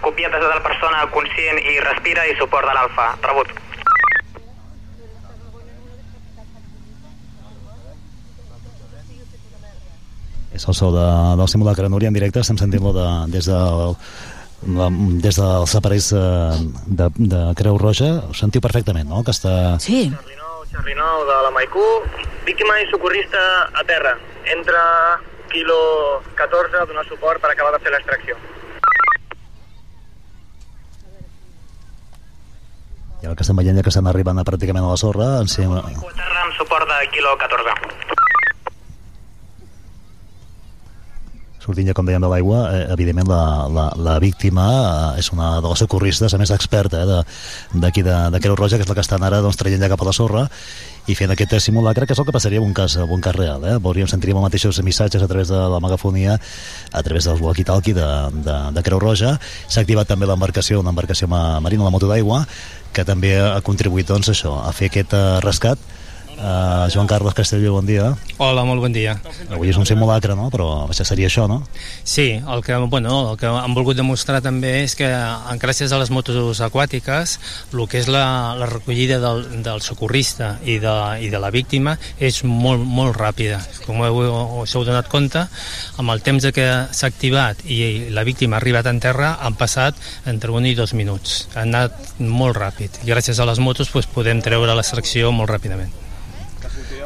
Copietes 0.04 0.42
de 0.42 0.50
la 0.50 0.60
persona 0.60 1.06
conscient 1.14 1.62
i 1.64 1.78
respira 1.80 2.26
i 2.28 2.36
suport 2.36 2.68
de 2.68 2.76
l'alfa. 2.76 3.14
Rebut. 3.24 3.54
És 10.54 10.68
el 10.70 10.74
so 10.78 10.92
de, 10.94 11.08
del 11.40 11.50
simulacre 11.50 11.88
Núria 11.90 12.08
en 12.12 12.14
directe, 12.14 12.40
estem 12.44 12.58
sentint-lo 12.60 12.94
de, 12.94 13.08
des 13.34 13.50
del 13.50 13.96
la, 14.78 14.88
des 15.24 15.36
dels 15.36 15.74
aparells 15.76 16.08
de, 16.14 16.24
de, 17.00 17.08
de 17.18 17.40
Creu 17.58 17.76
Roja, 17.80 18.10
ho 18.30 18.34
sentiu 18.38 18.62
perfectament, 18.64 19.08
no?, 19.10 19.24
que 19.26 19.34
està... 19.34 19.76
Sí. 19.82 20.06
Xarri 20.74 20.94
9 20.98 21.26
de 21.28 21.36
la 21.44 21.50
Maicú, 21.54 21.84
víctima 22.46 22.80
i 22.82 22.88
socorrista 22.90 23.42
a 23.78 23.84
terra. 23.86 24.16
Entra 24.50 24.80
quilo 25.52 25.76
14 26.34 26.80
a 26.80 26.86
donar 26.88 27.04
suport 27.06 27.42
per 27.42 27.52
acabar 27.52 27.74
de 27.76 27.82
fer 27.84 27.92
l'extracció. 27.94 28.38
I 33.22 33.28
ara 33.28 33.36
que 33.38 33.46
estem 33.46 33.56
veient 33.60 33.78
ja 33.78 33.84
que 33.86 33.92
estan 33.94 34.10
arribant 34.10 34.40
a 34.40 34.44
pràcticament 34.48 34.84
a 34.84 34.90
la 34.90 34.98
sorra, 35.00 35.30
en 35.44 35.48
si... 35.48 35.62
Terra 35.62 36.42
amb 36.42 36.58
suport 36.58 36.90
de 36.90 36.98
quilo 37.14 37.36
14. 37.38 38.24
Sortint 41.64 41.88
ja, 41.88 41.94
com 41.96 42.06
dèiem, 42.06 42.20
de 42.22 42.28
l'aigua, 42.30 42.62
eh, 42.76 42.82
evidentment 42.92 43.28
la, 43.30 43.42
la, 43.72 43.86
la 43.96 44.18
víctima 44.22 44.64
eh, 45.16 45.20
és 45.24 45.30
una 45.32 45.54
de 45.64 45.68
les 45.72 45.80
socorristes, 45.84 46.34
a 46.34 46.40
més 46.40 46.52
experta 46.54 47.02
eh, 47.02 47.06
de- 47.08 47.80
d'aquí 47.86 48.04
de, 48.04 48.16
de 48.34 48.40
Creu 48.44 48.56
Roja, 48.56 48.76
que 48.76 48.84
és 48.84 48.90
la 48.90 48.94
que 48.98 49.04
estan 49.04 49.24
ara 49.24 49.40
doncs, 49.44 49.56
traient 49.60 49.80
ja 49.82 49.88
cap 49.92 50.02
a 50.04 50.08
la 50.10 50.12
sorra 50.16 50.44
i 51.08 51.12
fent 51.16 51.28
aquest 51.34 51.52
simulacre, 51.60 52.06
que 52.08 52.14
és 52.16 52.20
el 52.20 52.24
que 52.24 52.32
passaria 52.32 52.60
en 52.62 52.64
un 52.64 52.72
cas, 52.76 52.94
en 52.96 53.10
un 53.12 53.20
cas 53.20 53.34
real. 53.36 53.60
Eh? 53.68 53.74
Veuríem, 53.84 54.08
sentiríem 54.08 54.38
els 54.40 54.46
mateixos 54.46 54.78
missatges 54.86 55.20
a 55.20 55.28
través 55.28 55.50
de 55.52 55.58
la 55.68 55.80
megafonia, 55.84 56.38
a 56.92 57.02
través 57.04 57.26
del 57.28 57.42
walkie-talkie 57.44 57.92
de, 57.92 58.06
de, 58.46 58.54
de 58.72 58.82
Creu 58.86 59.02
Roja. 59.02 59.34
S'ha 59.68 59.82
activat 59.84 60.08
també 60.08 60.24
l'embarcació, 60.30 60.80
una 60.80 60.94
embarcació 60.94 61.28
ma- 61.28 61.60
marina, 61.60 61.84
la 61.84 61.92
moto 61.92 62.08
d'aigua, 62.08 62.46
que 62.96 63.04
també 63.04 63.34
ha 63.36 63.60
contribuït 63.66 64.08
doncs, 64.08 64.32
això, 64.32 64.54
a 64.64 64.72
fer 64.72 64.88
aquest 64.88 65.12
eh, 65.12 65.24
rescat. 65.44 65.78
Uh, 66.34 66.90
Joan 66.90 67.06
Carles 67.06 67.34
Castelló, 67.34 67.72
bon 67.72 67.86
dia. 67.86 68.10
Hola, 68.42 68.64
molt 68.66 68.82
bon 68.82 68.92
dia. 68.92 69.14
Avui 69.54 69.70
és 69.70 69.78
un 69.78 69.86
simulacre, 69.86 70.34
no? 70.34 70.48
Però 70.50 70.66
això 70.90 71.06
seria 71.06 71.28
això, 71.30 71.46
no? 71.48 71.60
Sí, 72.02 72.40
el 72.40 72.62
que, 72.66 72.76
bueno, 72.90 73.30
el 73.30 73.38
que 73.38 73.46
han 73.46 73.74
volgut 73.76 73.96
demostrar 73.96 74.40
també 74.42 74.82
és 74.82 74.96
que 74.98 75.06
en 75.06 75.62
gràcies 75.62 75.94
a 75.94 76.00
les 76.00 76.10
motos 76.10 76.60
aquàtiques 76.64 77.38
el 77.72 77.84
que 77.90 78.00
és 78.02 78.10
la, 78.10 78.54
la 78.58 78.68
recollida 78.70 79.20
del, 79.22 79.44
del 79.64 79.82
socorrista 79.84 80.58
i 80.66 80.78
de, 80.82 80.94
i 81.22 81.30
de 81.30 81.40
la 81.40 81.52
víctima 81.54 81.96
és 82.18 82.42
molt, 82.44 82.82
molt 82.82 83.16
ràpida. 83.16 83.62
Com 83.86 84.02
heu, 84.02 84.20
us 84.64 84.74
heu 84.74 84.86
donat 84.86 85.08
compte, 85.12 85.46
amb 85.98 86.14
el 86.14 86.22
temps 86.26 86.42
de 86.42 86.52
que 86.54 86.68
s'ha 86.90 87.10
activat 87.10 87.62
i 87.70 88.10
la 88.14 88.26
víctima 88.26 88.58
ha 88.58 88.62
arribat 88.62 88.90
en 88.90 89.00
terra 89.00 89.36
han 89.40 89.58
passat 89.58 89.98
entre 90.26 90.50
un 90.50 90.66
i 90.66 90.74
dos 90.74 90.94
minuts. 90.98 91.44
Ha 91.54 91.62
anat 91.62 92.16
molt 92.18 92.58
ràpid 92.58 93.04
i 93.04 93.12
gràcies 93.12 93.38
a 93.38 93.48
les 93.48 93.62
motos 93.62 93.92
doncs, 93.94 94.10
podem 94.10 94.42
treure 94.42 94.74
l'extracció 94.74 95.30
molt 95.32 95.54
ràpidament. 95.54 96.03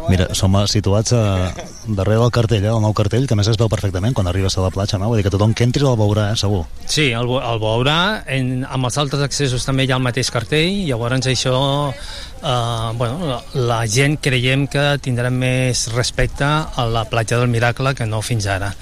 Mira, 0.09 0.27
som 0.33 0.55
situats 0.67 1.13
a, 1.13 1.51
darrere 1.85 2.19
del 2.23 2.31
cartell, 2.33 2.65
eh, 2.65 2.71
el 2.73 2.81
nou 2.81 2.95
cartell, 2.97 3.27
que 3.29 3.37
més 3.37 3.49
es 3.53 3.59
veu 3.61 3.69
perfectament 3.69 4.15
quan 4.17 4.27
arribes 4.31 4.57
a 4.57 4.63
la 4.65 4.71
platja, 4.73 4.97
no? 4.99 5.11
Vull 5.11 5.21
dir 5.21 5.25
que 5.27 5.33
tothom 5.35 5.53
que 5.53 5.67
entri 5.69 5.85
el 5.85 5.99
veurà, 6.01 6.31
eh, 6.33 6.37
segur. 6.41 6.63
Sí, 6.87 7.11
el, 7.13 7.29
el 7.29 7.61
veurà, 7.61 7.99
en, 8.27 8.65
amb 8.65 8.89
els 8.89 8.97
altres 8.99 9.21
accessos 9.27 9.67
també 9.69 9.85
hi 9.85 9.93
ha 9.93 9.99
el 9.99 10.07
mateix 10.07 10.31
cartell, 10.33 10.87
llavors 10.89 11.29
això, 11.29 11.59
eh, 11.93 12.93
bueno, 12.97 13.19
la, 13.29 13.43
la 13.69 13.83
gent 13.87 14.17
creiem 14.25 14.67
que 14.73 14.87
tindrà 15.05 15.29
més 15.35 15.89
respecte 15.93 16.45
a 16.49 16.87
la 16.89 17.05
platja 17.11 17.37
del 17.39 17.53
Miracle 17.53 17.95
que 17.95 18.07
no 18.09 18.23
fins 18.23 18.47
ara. 18.47 18.73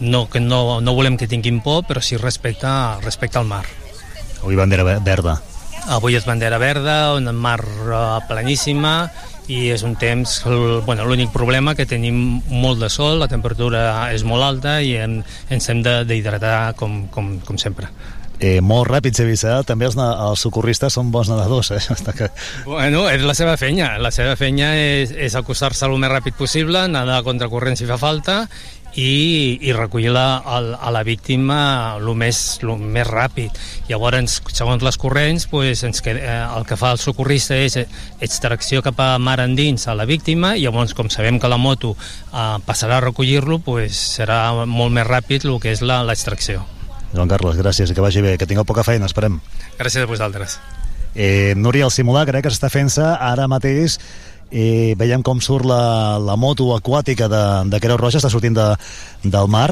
No, 0.00 0.26
que 0.28 0.40
no, 0.40 0.80
no 0.82 0.92
volem 0.92 1.16
que 1.16 1.28
tinguin 1.30 1.60
por, 1.62 1.84
però 1.88 2.00
sí 2.02 2.16
respecte, 2.18 2.68
respecte 3.04 3.38
al 3.38 3.46
mar. 3.46 3.64
Avui 4.42 4.56
bandera 4.58 4.84
ve- 4.84 4.98
verda. 5.06 5.38
Avui 5.94 6.16
és 6.16 6.24
bandera 6.26 6.58
verda, 6.58 7.14
una 7.14 7.32
mar 7.32 7.60
eh, 7.62 8.18
planíssima 8.28 9.10
i 9.52 9.68
és 9.74 9.82
un 9.84 9.94
temps, 10.00 10.38
bueno, 10.86 11.04
l'únic 11.04 11.30
problema 11.34 11.74
que 11.76 11.84
tenim 11.86 12.40
molt 12.48 12.80
de 12.80 12.88
sol, 12.88 13.18
la 13.20 13.28
temperatura 13.28 14.10
és 14.14 14.24
molt 14.24 14.42
alta 14.42 14.78
i 14.82 14.94
hem, 14.96 15.18
ens 15.52 15.68
hem 15.68 15.82
de- 15.84 16.04
d'hidratar 16.08 16.74
com, 16.80 17.06
com, 17.12 17.38
com 17.44 17.58
sempre. 17.60 17.90
Eh, 18.40 18.58
molt 18.60 18.88
ràpids 18.90 19.20
vist, 19.24 19.44
eh? 19.46 19.60
També 19.64 19.86
els, 19.86 19.94
els 19.96 20.40
socorristes 20.42 20.92
són 20.92 21.12
bons 21.14 21.28
nedadors, 21.30 21.70
eh? 21.70 21.78
Que... 22.18 22.26
Bueno, 22.66 23.04
és 23.08 23.22
la 23.22 23.32
seva 23.32 23.54
feina. 23.56 23.92
La 24.02 24.10
seva 24.10 24.34
feina 24.36 24.72
és, 24.76 25.12
és 25.14 25.36
acostar-se 25.38 25.86
el 25.86 25.94
més 26.02 26.10
ràpid 26.10 26.34
possible, 26.36 26.82
nedar 26.90 27.22
contra 27.22 27.48
corrent 27.48 27.78
si 27.78 27.86
fa 27.86 27.96
falta 27.96 28.48
i, 28.96 29.58
i 29.60 29.72
recollir 29.74 30.12
la, 30.14 30.42
el, 30.56 30.68
a 30.78 30.90
la 30.94 31.02
víctima 31.02 31.96
el 31.98 32.06
més, 32.14 32.60
el 32.62 32.76
més 32.78 33.06
ràpid. 33.08 33.50
Llavors, 33.88 34.38
segons 34.54 34.82
les 34.86 34.98
corrents, 35.00 35.46
pues, 35.50 35.82
ens 35.86 36.00
queda, 36.04 36.20
eh, 36.22 36.58
el 36.58 36.66
que 36.68 36.76
fa 36.78 36.92
el 36.94 37.00
socorrista 37.02 37.56
és 37.58 37.76
eh, 37.80 37.86
extracció 38.20 38.82
cap 38.86 39.00
a 39.02 39.18
mar 39.18 39.40
endins 39.42 39.88
a 39.88 39.96
la 39.98 40.06
víctima 40.06 40.54
i 40.56 40.62
llavors, 40.66 40.94
com 40.94 41.10
sabem 41.10 41.40
que 41.42 41.50
la 41.50 41.58
moto 41.58 41.96
eh, 41.98 42.44
passarà 42.66 43.00
a 43.00 43.04
recollir-lo, 43.08 43.58
pues, 43.66 43.98
serà 44.18 44.52
molt 44.66 44.94
més 44.94 45.06
ràpid 45.08 45.44
el 45.48 45.58
que 45.60 45.72
és 45.74 45.82
la- 45.82 46.02
l'extracció. 46.06 46.62
Joan 47.14 47.28
Carles, 47.30 47.54
gràcies 47.58 47.90
i 47.90 47.94
que 47.94 48.02
vagi 48.02 48.22
bé, 48.22 48.36
que 48.38 48.46
tingueu 48.46 48.64
poca 48.66 48.82
feina, 48.82 49.06
esperem. 49.06 49.40
Gràcies 49.78 50.02
a 50.02 50.06
vosaltres. 50.10 50.58
Eh, 51.14 51.54
Núria, 51.56 51.84
el 51.86 51.92
simulacre 51.94 52.40
eh, 52.40 52.42
que 52.42 52.50
s'està 52.50 52.66
fent-se 52.70 53.04
ara 53.06 53.46
mateix 53.46 54.00
eh, 54.50 54.94
veiem 54.98 55.22
com 55.22 55.40
surt 55.40 55.64
la, 55.68 56.18
la 56.18 56.36
moto 56.36 56.70
aquàtica 56.76 57.28
de, 57.28 57.44
de 57.70 57.80
Creu 57.80 57.96
Roja, 58.00 58.18
està 58.22 58.30
sortint 58.32 58.54
de, 58.56 58.66
del 59.24 59.48
mar 59.48 59.70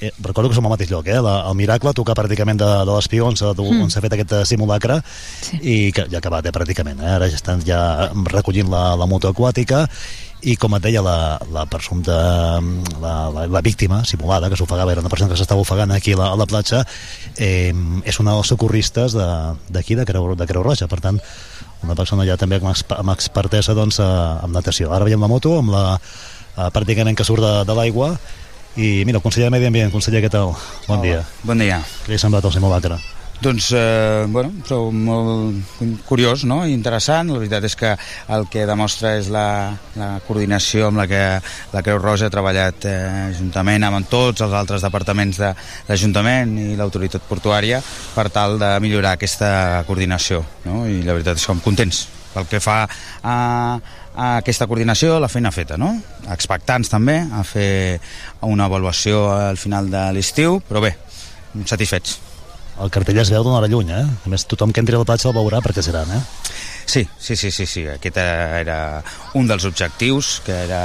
eh, 0.00 0.10
recordo 0.22 0.50
que 0.50 0.56
som 0.58 0.66
al 0.66 0.72
mateix 0.74 0.90
lloc, 0.90 1.06
eh? 1.08 1.20
La, 1.22 1.36
el 1.48 1.54
Miracle 1.56 1.92
toca 1.94 2.16
pràcticament 2.18 2.58
de, 2.60 2.66
de 2.84 2.90
l'Espió 2.92 3.28
on 3.30 3.36
s'ha 3.38 3.52
Mm. 3.54 3.88
fet 4.02 4.12
aquest 4.18 4.32
eh, 4.32 4.44
simulacre 4.44 5.00
sí. 5.40 5.58
i 5.62 5.76
que 5.94 6.06
ja 6.10 6.18
ha 6.18 6.22
acabat, 6.24 6.46
eh, 6.46 6.52
pràcticament 6.52 7.00
eh? 7.00 7.14
ara 7.18 7.28
ja 7.30 7.36
estan 7.38 7.62
ja 7.64 8.10
recollint 8.32 8.68
la, 8.70 8.94
la 8.98 9.06
moto 9.06 9.30
aquàtica 9.30 9.86
i 10.44 10.58
com 10.60 10.74
et 10.76 10.82
deia 10.84 11.00
la, 11.00 11.38
la 11.54 11.62
presumpta 11.64 12.12
la, 13.00 13.12
la, 13.32 13.46
la 13.48 13.60
víctima 13.64 14.02
simulada 14.04 14.50
que 14.52 14.58
s'ofegava, 14.60 14.92
era 14.92 15.00
una 15.00 15.08
persona 15.08 15.30
que 15.30 15.38
s'estava 15.40 15.62
ofegant 15.64 15.94
aquí 15.94 16.12
a 16.12 16.18
la, 16.20 16.26
a 16.34 16.36
la 16.36 16.44
platja 16.44 16.82
eh, 17.38 17.72
és 18.04 18.18
una 18.20 18.34
dels 18.36 18.50
socorristes 18.52 19.14
de- 19.16 19.54
d'aquí 19.72 19.94
de, 19.94 20.02
de, 20.04 20.10
Creu, 20.10 20.34
de 20.36 20.46
Creu 20.50 20.62
Roja, 20.66 20.84
per 20.90 21.00
tant 21.00 21.16
una 21.84 21.94
persona 21.98 22.24
ja 22.26 22.36
també 22.40 22.56
amb, 22.60 22.70
exp- 22.72 22.96
amb 22.98 23.12
expertesa 23.14 23.74
doncs, 23.76 24.00
eh, 24.00 24.08
amb 24.44 24.52
natació. 24.56 24.92
Ara 24.92 25.04
veiem 25.06 25.20
la 25.22 25.28
moto 25.30 25.58
amb 25.60 25.70
la, 25.74 25.84
eh, 26.56 26.70
pràcticament 26.74 27.16
que 27.16 27.24
surt 27.28 27.42
de, 27.44 27.54
de 27.68 27.74
l'aigua 27.78 28.14
i 28.76 29.04
mira, 29.06 29.20
el 29.20 29.22
conseller 29.22 29.46
de 29.46 29.54
Medi 29.54 29.68
Ambient, 29.70 29.92
conseller, 29.94 30.24
què 30.24 30.30
tal? 30.34 30.54
Bon 30.88 31.00
dia. 31.04 31.20
Bon 31.46 31.58
dia. 31.58 31.78
Què 32.04 32.10
li 32.10 32.18
ha 32.18 32.22
semblat 32.24 32.44
el 32.48 32.52
simulacre? 32.56 32.98
Doncs, 33.42 33.72
eh, 33.76 34.24
bueno, 34.28 34.52
trobo 34.64 34.92
molt 34.94 35.98
curiós 36.06 36.44
no? 36.48 36.62
i 36.66 36.72
interessant. 36.72 37.32
La 37.32 37.40
veritat 37.42 37.66
és 37.66 37.74
que 37.76 37.90
el 38.32 38.46
que 38.48 38.64
demostra 38.68 39.16
és 39.18 39.28
la, 39.32 39.74
la 39.98 40.10
coordinació 40.24 40.88
amb 40.88 41.02
la 41.02 41.06
que 41.10 41.22
la 41.74 41.82
Creu 41.84 41.98
Roja 42.00 42.30
ha 42.30 42.32
treballat 42.32 42.86
eh, 42.88 42.96
juntament 43.36 43.84
amb 43.84 44.08
tots 44.08 44.44
els 44.46 44.54
altres 44.54 44.86
departaments 44.86 45.42
de 45.42 45.52
l'Ajuntament 45.88 46.56
i 46.62 46.72
l'autoritat 46.78 47.26
portuària 47.28 47.82
per 48.14 48.30
tal 48.32 48.58
de 48.62 48.74
millorar 48.80 49.16
aquesta 49.18 49.84
coordinació. 49.88 50.44
No? 50.64 50.84
I 50.88 51.02
la 51.02 51.16
veritat 51.16 51.36
és 51.36 51.44
que 51.44 51.52
som 51.52 51.60
contents 51.64 52.06
pel 52.34 52.48
que 52.50 52.58
fa 52.58 52.82
a, 52.82 53.34
a 54.14 54.28
aquesta 54.40 54.66
coordinació, 54.66 55.20
la 55.22 55.30
feina 55.30 55.52
feta, 55.54 55.78
no? 55.78 55.92
Expectants 56.34 56.90
també 56.90 57.20
a 57.30 57.44
fer 57.46 58.00
una 58.42 58.66
avaluació 58.66 59.28
al 59.36 59.60
final 59.60 59.90
de 59.92 60.08
l'estiu, 60.16 60.58
però 60.66 60.82
bé, 60.82 60.96
satisfets. 61.64 62.33
El 62.82 62.90
cartell 62.90 63.20
es 63.22 63.30
veu 63.30 63.44
d'una 63.46 63.60
hora 63.60 63.70
lluny, 63.70 63.92
eh? 63.94 64.02
A 64.02 64.30
més, 64.32 64.46
tothom 64.50 64.72
que 64.74 64.82
entri 64.82 64.96
a 64.96 65.02
la 65.02 65.06
platja 65.06 65.28
el 65.30 65.36
veurà 65.36 65.60
perquè 65.62 65.82
seran, 65.84 66.10
eh? 66.10 66.22
Sí, 66.86 67.04
sí, 67.18 67.36
sí, 67.36 67.50
sí, 67.54 67.66
sí. 67.66 67.84
Aquest 67.88 68.18
era 68.18 68.78
un 69.38 69.46
dels 69.46 69.64
objectius, 69.68 70.40
que 70.44 70.56
era 70.66 70.82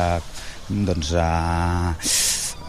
doncs, 0.70 1.16
a 1.18 1.96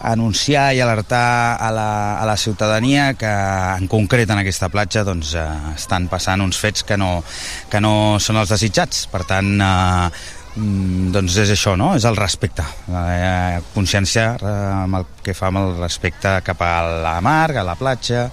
anunciar 0.01 0.71
i 0.73 0.81
alertar 0.81 1.61
a 1.61 1.69
la, 1.71 1.91
a 2.17 2.25
la 2.25 2.37
ciutadania 2.41 3.13
que 3.21 3.29
en 3.29 3.87
concret 3.93 4.31
en 4.33 4.41
aquesta 4.41 4.71
platja 4.73 5.05
doncs, 5.05 5.35
eh, 5.37 5.47
estan 5.75 6.09
passant 6.09 6.41
uns 6.41 6.57
fets 6.57 6.87
que 6.89 6.97
no, 6.97 7.19
que 7.69 7.83
no 7.85 8.17
són 8.19 8.41
els 8.41 8.55
desitjats. 8.55 9.05
Per 9.13 9.27
tant, 9.29 9.53
eh, 9.61 10.09
mm, 10.57 11.11
doncs 11.15 11.37
és 11.43 11.53
això, 11.55 11.77
no? 11.79 11.93
És 11.99 12.07
el 12.09 12.19
respecte. 12.19 12.65
Eh, 12.89 13.61
consciència 13.75 14.27
eh, 14.39 14.55
amb 14.87 15.01
el 15.01 15.07
que 15.25 15.35
fa 15.37 15.51
amb 15.51 15.63
el 15.63 15.77
respecte 15.79 16.35
cap 16.47 16.65
a 16.65 16.73
la 17.05 17.17
mar, 17.25 17.53
a 17.53 17.65
la 17.67 17.77
platja 17.79 18.27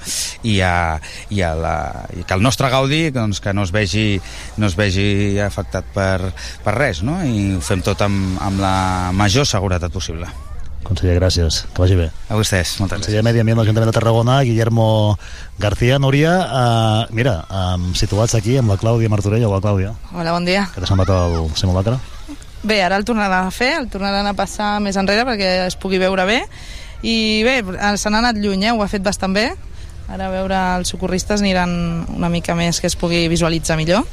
i, 0.44 0.60
a, 0.62 0.98
i, 1.30 1.44
a 1.44 1.54
la, 1.58 1.78
i 2.18 2.24
que 2.24 2.38
el 2.38 2.44
nostre 2.46 2.72
gaudi 2.74 3.08
doncs, 3.16 3.42
que 3.44 3.54
no 3.54 3.68
es 3.68 3.76
vegi, 3.76 4.10
no 4.58 4.72
es 4.72 4.78
vegi 4.80 5.38
afectat 5.44 5.94
per, 5.94 6.34
per 6.64 6.78
res, 6.78 7.04
no? 7.04 7.20
I 7.24 7.58
ho 7.58 7.64
fem 7.64 7.86
tot 7.86 8.04
amb, 8.08 8.38
amb 8.42 8.64
la 8.64 8.76
major 9.16 9.48
seguretat 9.48 9.94
possible. 9.94 10.47
Conseller, 10.88 11.18
gràcies. 11.20 11.66
Que 11.74 11.84
vagi 11.84 11.98
bé. 12.00 12.08
A 12.32 12.38
vostès, 12.40 12.78
moltes 12.80 13.02
Conseller 13.02 13.20
de 13.20 13.28
Medi 13.28 13.42
Ambient 13.44 13.58
de 13.58 13.64
l'Ajuntament 13.66 13.92
de 13.92 13.96
Tarragona, 13.98 14.40
Guillermo 14.48 15.18
García, 15.60 16.00
Núria, 16.00 16.34
uh, 16.48 17.16
mira, 17.16 17.42
um, 17.52 17.90
situats 17.94 18.38
aquí 18.40 18.56
amb 18.58 18.72
la 18.72 18.80
Clàudia 18.80 19.12
Martorell. 19.12 19.44
Hola, 19.50 19.60
Clàudia. 19.60 19.92
Hola, 20.14 20.32
bon 20.32 20.48
dia. 20.48 20.64
Què 20.72 20.80
t'ha 20.80 20.88
semblat 20.88 21.12
el 21.12 21.52
simulacre? 21.60 22.00
Bé, 22.64 22.82
ara 22.82 22.98
el 22.98 23.06
tornaran 23.06 23.48
a 23.48 23.52
fer, 23.52 23.74
el 23.82 23.92
tornaran 23.92 24.28
a 24.28 24.34
passar 24.38 24.78
més 24.84 24.98
enrere 24.98 25.28
perquè 25.28 25.52
es 25.68 25.76
pugui 25.80 26.00
veure 26.02 26.26
bé. 26.26 26.42
I 27.04 27.44
bé, 27.46 27.60
se 28.00 28.10
n'ha 28.10 28.24
anat 28.24 28.40
lluny, 28.42 28.66
eh? 28.66 28.74
ho 28.74 28.82
ha 28.82 28.90
fet 28.90 29.04
bastant 29.06 29.36
bé. 29.36 29.52
Ara 30.08 30.30
a 30.30 30.32
veure 30.32 30.58
els 30.80 30.90
socorristes 30.96 31.44
aniran 31.44 31.70
una 32.16 32.32
mica 32.32 32.56
més 32.56 32.80
que 32.80 32.88
es 32.88 32.96
pugui 32.96 33.28
visualitzar 33.28 33.78
millor. 33.78 34.08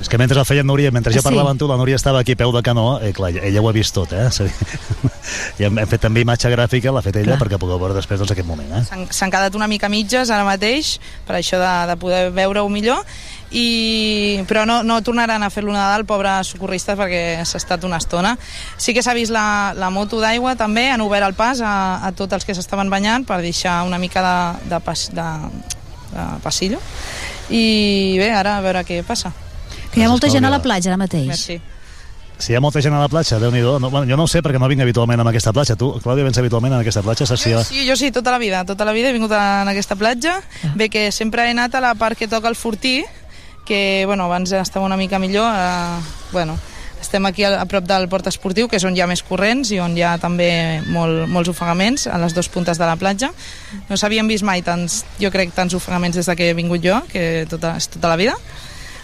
És 0.00 0.08
que 0.08 0.16
mentre 0.18 0.38
el 0.40 0.46
feien 0.48 0.66
Núria, 0.66 0.90
mentre 0.90 1.12
jo 1.12 1.20
Sí. 1.20 1.24
parlava 1.28 1.50
amb 1.52 1.60
tu, 1.60 1.68
la 1.68 1.76
Núria 1.76 1.96
estava 1.96 2.20
aquí 2.20 2.32
a 2.32 2.36
peu 2.36 2.52
de 2.52 2.62
canó, 2.62 3.00
eh, 3.02 3.12
clar, 3.12 3.30
ella 3.36 3.60
ho 3.60 3.68
ha 3.68 3.72
vist 3.72 3.92
tot, 3.94 4.12
eh? 4.12 4.28
I 5.60 5.64
hem, 5.66 5.78
hem 5.78 5.88
fet 5.88 6.00
també 6.00 6.22
imatge 6.24 6.48
gràfica, 6.50 6.90
l'ha 6.92 7.02
fet 7.04 7.16
ella, 7.20 7.34
Clar. 7.36 7.40
perquè 7.42 7.58
pugueu 7.60 7.78
veure 7.78 7.94
després 7.94 8.18
doncs, 8.18 8.32
aquest 8.32 8.48
moment, 8.48 8.70
eh? 8.80 9.04
S'han 9.12 9.30
quedat 9.30 9.54
una 9.54 9.68
mica 9.68 9.90
mitges 9.92 10.30
ara 10.32 10.44
mateix, 10.46 10.94
per 11.26 11.36
això 11.36 11.60
de, 11.60 11.72
de 11.90 11.96
poder 12.00 12.22
veure-ho 12.32 12.68
millor, 12.72 13.04
i, 13.52 14.40
però 14.48 14.64
no, 14.66 14.80
no 14.86 15.00
tornaran 15.02 15.42
a 15.42 15.50
fer-lo 15.50 15.72
Nadal, 15.74 16.06
pobres 16.08 16.52
socorristes, 16.54 16.96
perquè 16.98 17.44
s'ha 17.44 17.58
estat 17.60 17.84
una 17.84 17.98
estona. 18.00 18.36
Sí 18.78 18.94
que 18.94 19.02
s'ha 19.02 19.14
vist 19.14 19.34
la, 19.34 19.74
la 19.76 19.90
moto 19.90 20.20
d'aigua 20.22 20.56
també, 20.56 20.88
han 20.90 21.04
obert 21.04 21.26
el 21.26 21.34
pas 21.34 21.60
a, 21.60 21.74
a 22.06 22.12
tots 22.16 22.38
els 22.38 22.46
que 22.48 22.54
s'estaven 22.56 22.88
banyant 22.90 23.26
per 23.28 23.40
deixar 23.44 23.82
una 23.84 23.98
mica 23.98 24.22
de, 24.24 24.70
de, 24.70 24.80
pas, 24.80 25.08
de, 25.12 25.28
de 26.14 26.26
passillo. 26.42 26.80
I 27.50 28.16
bé, 28.22 28.30
ara 28.32 28.56
a 28.58 28.64
veure 28.64 28.84
què 28.86 29.02
passa. 29.04 29.32
Que 29.90 30.00
hi 30.00 30.06
ha 30.06 30.08
molta 30.08 30.30
gent 30.30 30.46
a 30.46 30.50
la 30.52 30.62
platja 30.62 30.92
ara 30.92 30.98
mateix. 31.00 31.28
Merci. 31.28 31.60
Si 32.40 32.54
hi 32.54 32.56
ha 32.56 32.60
molta 32.64 32.80
gent 32.80 32.94
a 32.96 33.00
la 33.02 33.08
platja, 33.12 33.36
déu 33.38 33.50
nhi 33.52 33.60
no, 33.60 33.90
bueno, 33.90 34.06
Jo 34.08 34.16
no 34.16 34.24
ho 34.24 34.30
sé 34.30 34.40
perquè 34.40 34.58
no 34.58 34.68
vinc 34.70 34.80
habitualment 34.80 35.20
a 35.20 35.26
aquesta 35.28 35.52
platja. 35.52 35.76
Tu, 35.76 35.90
Clàudia, 36.00 36.24
vens 36.24 36.38
habitualment 36.40 36.72
a 36.72 36.80
aquesta 36.80 37.02
platja? 37.04 37.26
Saps 37.28 37.42
si 37.44 37.52
ha... 37.52 37.60
Sí, 37.64 37.84
jo 37.88 37.96
sí, 38.00 38.10
tota 38.10 38.32
la 38.32 38.38
vida, 38.40 38.64
tota 38.64 38.86
la 38.88 38.94
vida 38.96 39.10
he 39.10 39.12
vingut 39.12 39.32
a, 39.36 39.62
en 39.62 39.68
aquesta 39.68 39.96
platja. 40.00 40.38
Bé, 40.74 40.88
que 40.88 41.10
sempre 41.12 41.44
he 41.44 41.52
anat 41.52 41.76
a 41.76 41.84
la 41.84 41.94
part 42.00 42.16
que 42.16 42.28
toca 42.28 42.48
el 42.48 42.56
Fortí, 42.56 43.02
que, 43.68 44.04
bueno, 44.06 44.24
abans 44.24 44.52
estava 44.56 44.86
una 44.86 44.96
mica 44.96 45.18
millor. 45.18 45.52
Eh, 45.52 46.00
bueno, 46.32 46.56
estem 47.00 47.26
aquí 47.26 47.44
a, 47.44 47.60
a 47.60 47.66
prop 47.66 47.84
del 47.84 48.08
port 48.08 48.26
esportiu, 48.30 48.68
que 48.68 48.80
és 48.80 48.84
on 48.88 48.96
hi 48.96 49.04
ha 49.04 49.08
més 49.10 49.22
corrents 49.26 49.72
i 49.74 49.80
on 49.82 49.96
hi 49.96 50.04
ha 50.06 50.16
també 50.22 50.80
molt, 50.88 51.26
molts 51.28 51.52
ofegaments 51.52 52.06
a 52.08 52.18
les 52.22 52.36
dues 52.36 52.48
puntes 52.48 52.80
de 52.80 52.88
la 52.88 52.96
platja. 53.00 53.32
No 53.88 54.00
s'havien 54.00 54.28
vist 54.28 54.48
mai 54.48 54.64
tants, 54.64 55.02
jo 55.20 55.32
crec, 55.34 55.52
tants 55.56 55.76
ofegaments 55.76 56.16
des 56.20 56.28
de 56.28 56.36
que 56.38 56.50
he 56.50 56.56
vingut 56.56 56.84
jo, 56.84 57.00
que 57.12 57.46
tota, 57.50 57.76
és 57.80 57.92
tota 57.92 58.12
la 58.12 58.18
vida. 58.20 58.36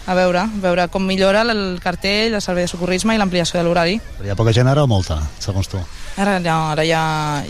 A 0.07 0.15
veure, 0.15 0.39
a 0.39 0.61
veure 0.63 0.87
com 0.87 1.03
millora 1.03 1.43
el 1.43 1.81
cartell, 1.83 2.37
el 2.39 2.43
servei 2.43 2.63
de 2.63 2.71
socorrisme 2.71 3.17
i 3.17 3.19
l'ampliació 3.19 3.59
de 3.59 3.65
l'horari. 3.67 3.97
Hi 4.23 4.31
ha 4.31 4.37
poca 4.39 4.53
gent 4.55 4.71
ara 4.71 4.85
o 4.87 4.91
molta, 4.91 5.19
segons 5.43 5.67
tu? 5.73 5.81
Ara, 6.17 6.39
no, 6.41 6.55
ara 6.71 6.85
ja 6.87 7.01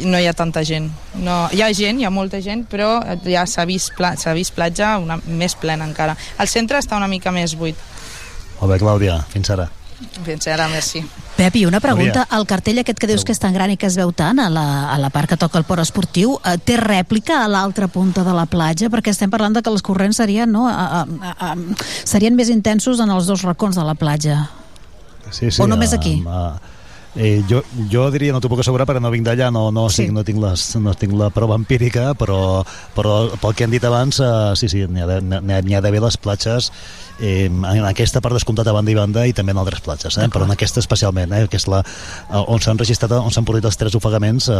no 0.08 0.18
hi 0.18 0.26
ha 0.26 0.32
tanta 0.32 0.64
gent. 0.64 0.88
No, 1.20 1.36
hi 1.52 1.60
ha 1.60 1.68
gent, 1.76 2.00
hi 2.00 2.08
ha 2.08 2.10
molta 2.10 2.40
gent, 2.40 2.64
però 2.70 2.94
ja 3.28 3.44
s'ha 3.44 3.66
vist, 3.68 3.92
pla, 3.98 4.14
vist 4.34 4.56
platja 4.56 4.96
una, 5.02 5.20
més 5.26 5.54
plena 5.54 5.84
encara. 5.84 6.16
El 6.40 6.48
centre 6.48 6.80
està 6.80 6.96
una 6.96 7.12
mica 7.12 7.30
més 7.30 7.54
buit. 7.60 7.76
Molt 8.56 8.72
bé, 8.72 8.80
Clàudia, 8.80 9.20
fins 9.28 9.52
ara. 9.52 9.68
Fins 9.96 10.46
ara, 10.52 10.66
merci. 10.68 11.00
Pep, 11.36 11.56
i 11.56 11.64
una 11.68 11.80
pregunta. 11.80 12.26
El 12.36 12.44
cartell 12.48 12.80
aquest 12.82 13.00
que 13.00 13.08
dius 13.08 13.24
que 13.24 13.32
és 13.32 13.40
tan 13.40 13.54
gran 13.56 13.72
i 13.72 13.78
que 13.80 13.88
es 13.88 13.96
veu 13.96 14.12
tant 14.16 14.40
a 14.40 14.48
la, 14.52 14.66
a 14.92 14.96
la 15.00 15.10
part 15.12 15.30
que 15.30 15.38
toca 15.40 15.60
el 15.60 15.66
port 15.68 15.80
esportiu, 15.84 16.36
eh, 16.44 16.56
té 16.60 16.76
rèplica 16.80 17.42
a 17.42 17.48
l'altra 17.48 17.88
punta 17.92 18.24
de 18.24 18.36
la 18.36 18.46
platja? 18.50 18.90
Perquè 18.92 19.12
estem 19.12 19.32
parlant 19.32 19.56
de 19.56 19.64
que 19.64 19.72
els 19.72 19.84
corrents 19.84 20.20
serien, 20.20 20.52
no, 20.52 20.66
a, 20.68 21.02
a, 21.02 21.32
a, 21.32 21.50
serien 22.04 22.36
més 22.36 22.52
intensos 22.52 23.00
en 23.00 23.12
els 23.12 23.28
dos 23.28 23.44
racons 23.44 23.76
de 23.76 23.84
la 23.84 23.96
platja. 23.96 24.46
Sí, 25.30 25.50
sí, 25.50 25.60
O 25.62 25.66
només 25.68 25.92
aquí? 25.96 26.18
Uh, 26.24 26.54
eh, 27.16 27.40
jo, 27.48 27.62
jo 27.92 28.06
diria, 28.14 28.32
no 28.32 28.40
t'ho 28.40 28.52
puc 28.52 28.60
assegurar 28.62 28.86
perquè 28.88 29.02
no 29.02 29.10
vinc 29.12 29.26
d'allà, 29.26 29.48
no, 29.52 29.70
no, 29.74 29.88
sí. 29.92 30.06
no, 30.12 30.24
tinc 30.24 30.40
les, 30.40 30.68
no 30.80 30.94
tinc 30.96 31.16
la 31.16 31.32
prova 31.34 31.56
empírica, 31.58 32.12
però, 32.18 32.62
però 32.96 33.16
pel 33.42 33.56
que 33.56 33.66
han 33.66 33.74
dit 33.74 33.84
abans, 33.84 34.20
uh, 34.20 34.52
sí, 34.56 34.68
sí, 34.72 34.84
n'hi 34.86 35.74
ha 35.76 35.84
d'haver 35.84 36.04
les 36.04 36.20
platges 36.20 36.70
eh, 37.20 37.46
en 37.46 37.84
aquesta 37.88 38.20
part 38.20 38.34
descomptat 38.36 38.66
a 38.68 38.72
banda 38.76 38.90
i 38.90 38.94
banda 38.98 39.26
i 39.26 39.32
també 39.32 39.52
en 39.52 39.58
altres 39.62 39.80
platges, 39.80 40.16
eh? 40.18 40.28
però 40.32 40.44
en 40.44 40.52
aquesta 40.52 40.80
especialment, 40.80 41.32
eh? 41.32 41.46
que 41.48 41.56
és 41.56 41.66
la, 41.68 41.80
eh, 41.82 42.42
on 42.46 42.60
s'han 42.60 42.78
registrat, 42.78 43.12
on 43.16 43.30
s'han 43.32 43.44
produït 43.48 43.64
els 43.64 43.76
tres 43.80 43.94
ofegaments 43.96 44.48
eh, 44.48 44.58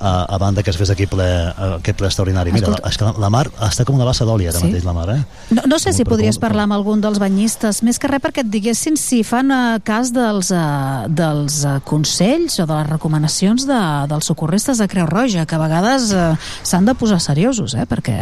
a, 0.00 0.12
a 0.34 0.38
banda 0.38 0.62
que 0.62 0.70
es 0.70 0.76
fes 0.80 0.90
aquí 0.90 1.06
ple, 1.06 1.24
eh, 1.26 1.70
aquest 1.78 1.98
ple 1.98 2.08
extraordinari. 2.10 2.52
Mira, 2.52 2.68
Escolta- 2.68 2.88
és 2.90 2.98
que 2.98 3.12
la, 3.20 3.30
mar 3.30 3.44
està 3.68 3.84
com 3.84 3.94
una 3.96 4.04
bassa 4.08 4.24
d'oli 4.24 4.48
ara 4.50 4.58
Sí? 4.58 4.66
mateix, 4.70 4.84
la 4.84 4.92
mar, 4.96 5.08
eh? 5.14 5.20
No, 5.54 5.62
no 5.66 5.78
sé 5.78 5.92
si 5.92 6.04
podries 6.04 6.38
parlar 6.42 6.64
amb 6.68 6.76
algun 6.78 7.00
dels 7.04 7.18
banyistes, 7.22 7.82
més 7.86 7.98
que 7.98 8.08
res 8.10 8.22
perquè 8.24 8.44
et 8.44 8.50
diguessin 8.50 8.96
si 9.00 9.22
fan 9.24 9.50
eh, 9.54 9.78
cas 9.84 10.12
dels, 10.14 10.50
eh, 10.54 11.06
dels 11.08 11.62
eh, 11.64 11.78
consells 11.84 12.58
o 12.60 12.66
de 12.66 12.74
les 12.80 12.88
recomanacions 12.90 13.66
de, 13.68 13.80
dels 14.10 14.26
socorristes 14.30 14.78
de 14.82 14.88
Creu 14.88 15.06
Roja, 15.06 15.46
que 15.46 15.54
a 15.54 15.58
vegades 15.62 16.10
eh, 16.12 16.30
s'han 16.62 16.84
de 16.88 16.94
posar 16.94 17.20
seriosos, 17.20 17.74
eh, 17.74 17.84
perquè, 17.86 18.18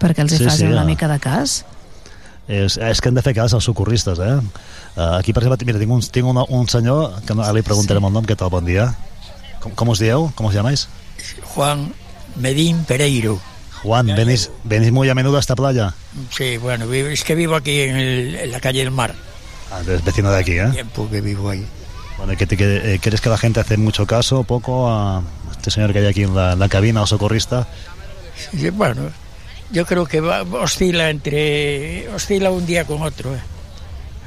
perquè 0.00 0.22
els 0.24 0.32
hi 0.36 0.38
Sí, 0.38 0.44
facin 0.46 0.66
sí, 0.68 0.72
una 0.72 0.82
eh. 0.86 0.92
mica 0.92 1.08
de 1.10 1.18
cas. 1.18 1.64
És, 2.48 2.78
és 2.80 3.00
que 3.00 3.10
han 3.10 3.14
de 3.18 3.22
fer 3.22 3.34
cas 3.36 3.52
als 3.52 3.66
socorristes, 3.68 4.18
eh? 4.24 4.38
Uh, 4.96 5.18
aquí, 5.18 5.34
per 5.36 5.42
exemple, 5.44 5.66
mira, 5.68 5.78
tinc 5.78 5.92
un, 5.92 6.00
tinc 6.00 6.26
una, 6.26 6.44
un 6.48 6.66
senyor, 6.68 7.18
que 7.28 7.34
no, 7.36 7.44
li 7.52 7.60
preguntarem 7.62 8.06
el 8.08 8.14
nom, 8.14 8.24
què 8.24 8.36
tal, 8.40 8.48
bon 8.50 8.64
dia. 8.64 8.86
Com, 9.60 9.74
com 9.76 9.90
us 9.92 10.00
dieu? 10.00 10.30
Com 10.34 10.48
us 10.48 10.54
llamáis? 10.56 10.86
Juan 11.54 11.90
Medín 12.36 12.84
Pereiro. 12.88 13.36
Juan, 13.82 14.06
venís, 14.16 14.48
venís 14.64 14.90
muy 14.90 15.08
a 15.10 15.14
menudo 15.14 15.36
a 15.36 15.40
esta 15.40 15.54
playa. 15.54 15.92
Sí, 16.34 16.56
bueno, 16.56 16.90
es 16.92 17.22
que 17.22 17.34
vivo 17.36 17.54
aquí 17.54 17.80
en, 17.82 17.96
el- 17.96 18.34
en 18.34 18.50
la 18.50 18.60
calle 18.60 18.80
del 18.80 18.90
Mar. 18.90 19.14
Ah, 19.70 19.80
es 19.86 20.02
vecino 20.02 20.30
de 20.32 20.38
aquí, 20.38 20.52
¿eh? 20.58 20.68
Tiempo 20.72 21.08
que 21.10 21.20
vivo 21.20 21.50
ahí. 21.50 21.64
Bueno, 22.16 22.32
¿qué 22.36 22.46
qué- 22.46 22.94
eh, 22.94 22.98
¿crees 23.00 23.20
que 23.20 23.28
la 23.28 23.38
gente 23.38 23.60
hace 23.60 23.76
mucho 23.76 24.06
caso, 24.06 24.42
poco, 24.42 24.88
a 24.90 25.22
este 25.52 25.70
señor 25.70 25.92
que 25.92 26.00
hay 26.00 26.06
aquí 26.06 26.22
en 26.24 26.34
la, 26.34 26.54
en 26.54 26.58
la 26.58 26.68
cabina, 26.68 27.02
o 27.02 27.06
socorrista? 27.06 27.68
Sí, 28.50 28.70
bueno, 28.70 29.02
yo 29.70 29.86
creo 29.86 30.06
que 30.06 30.20
va- 30.20 30.42
oscila 30.42 31.10
entre 31.10 32.08
oscila 32.10 32.50
un 32.50 32.66
día 32.66 32.84
con 32.84 33.02
otro. 33.02 33.34
¿eh? 33.34 33.40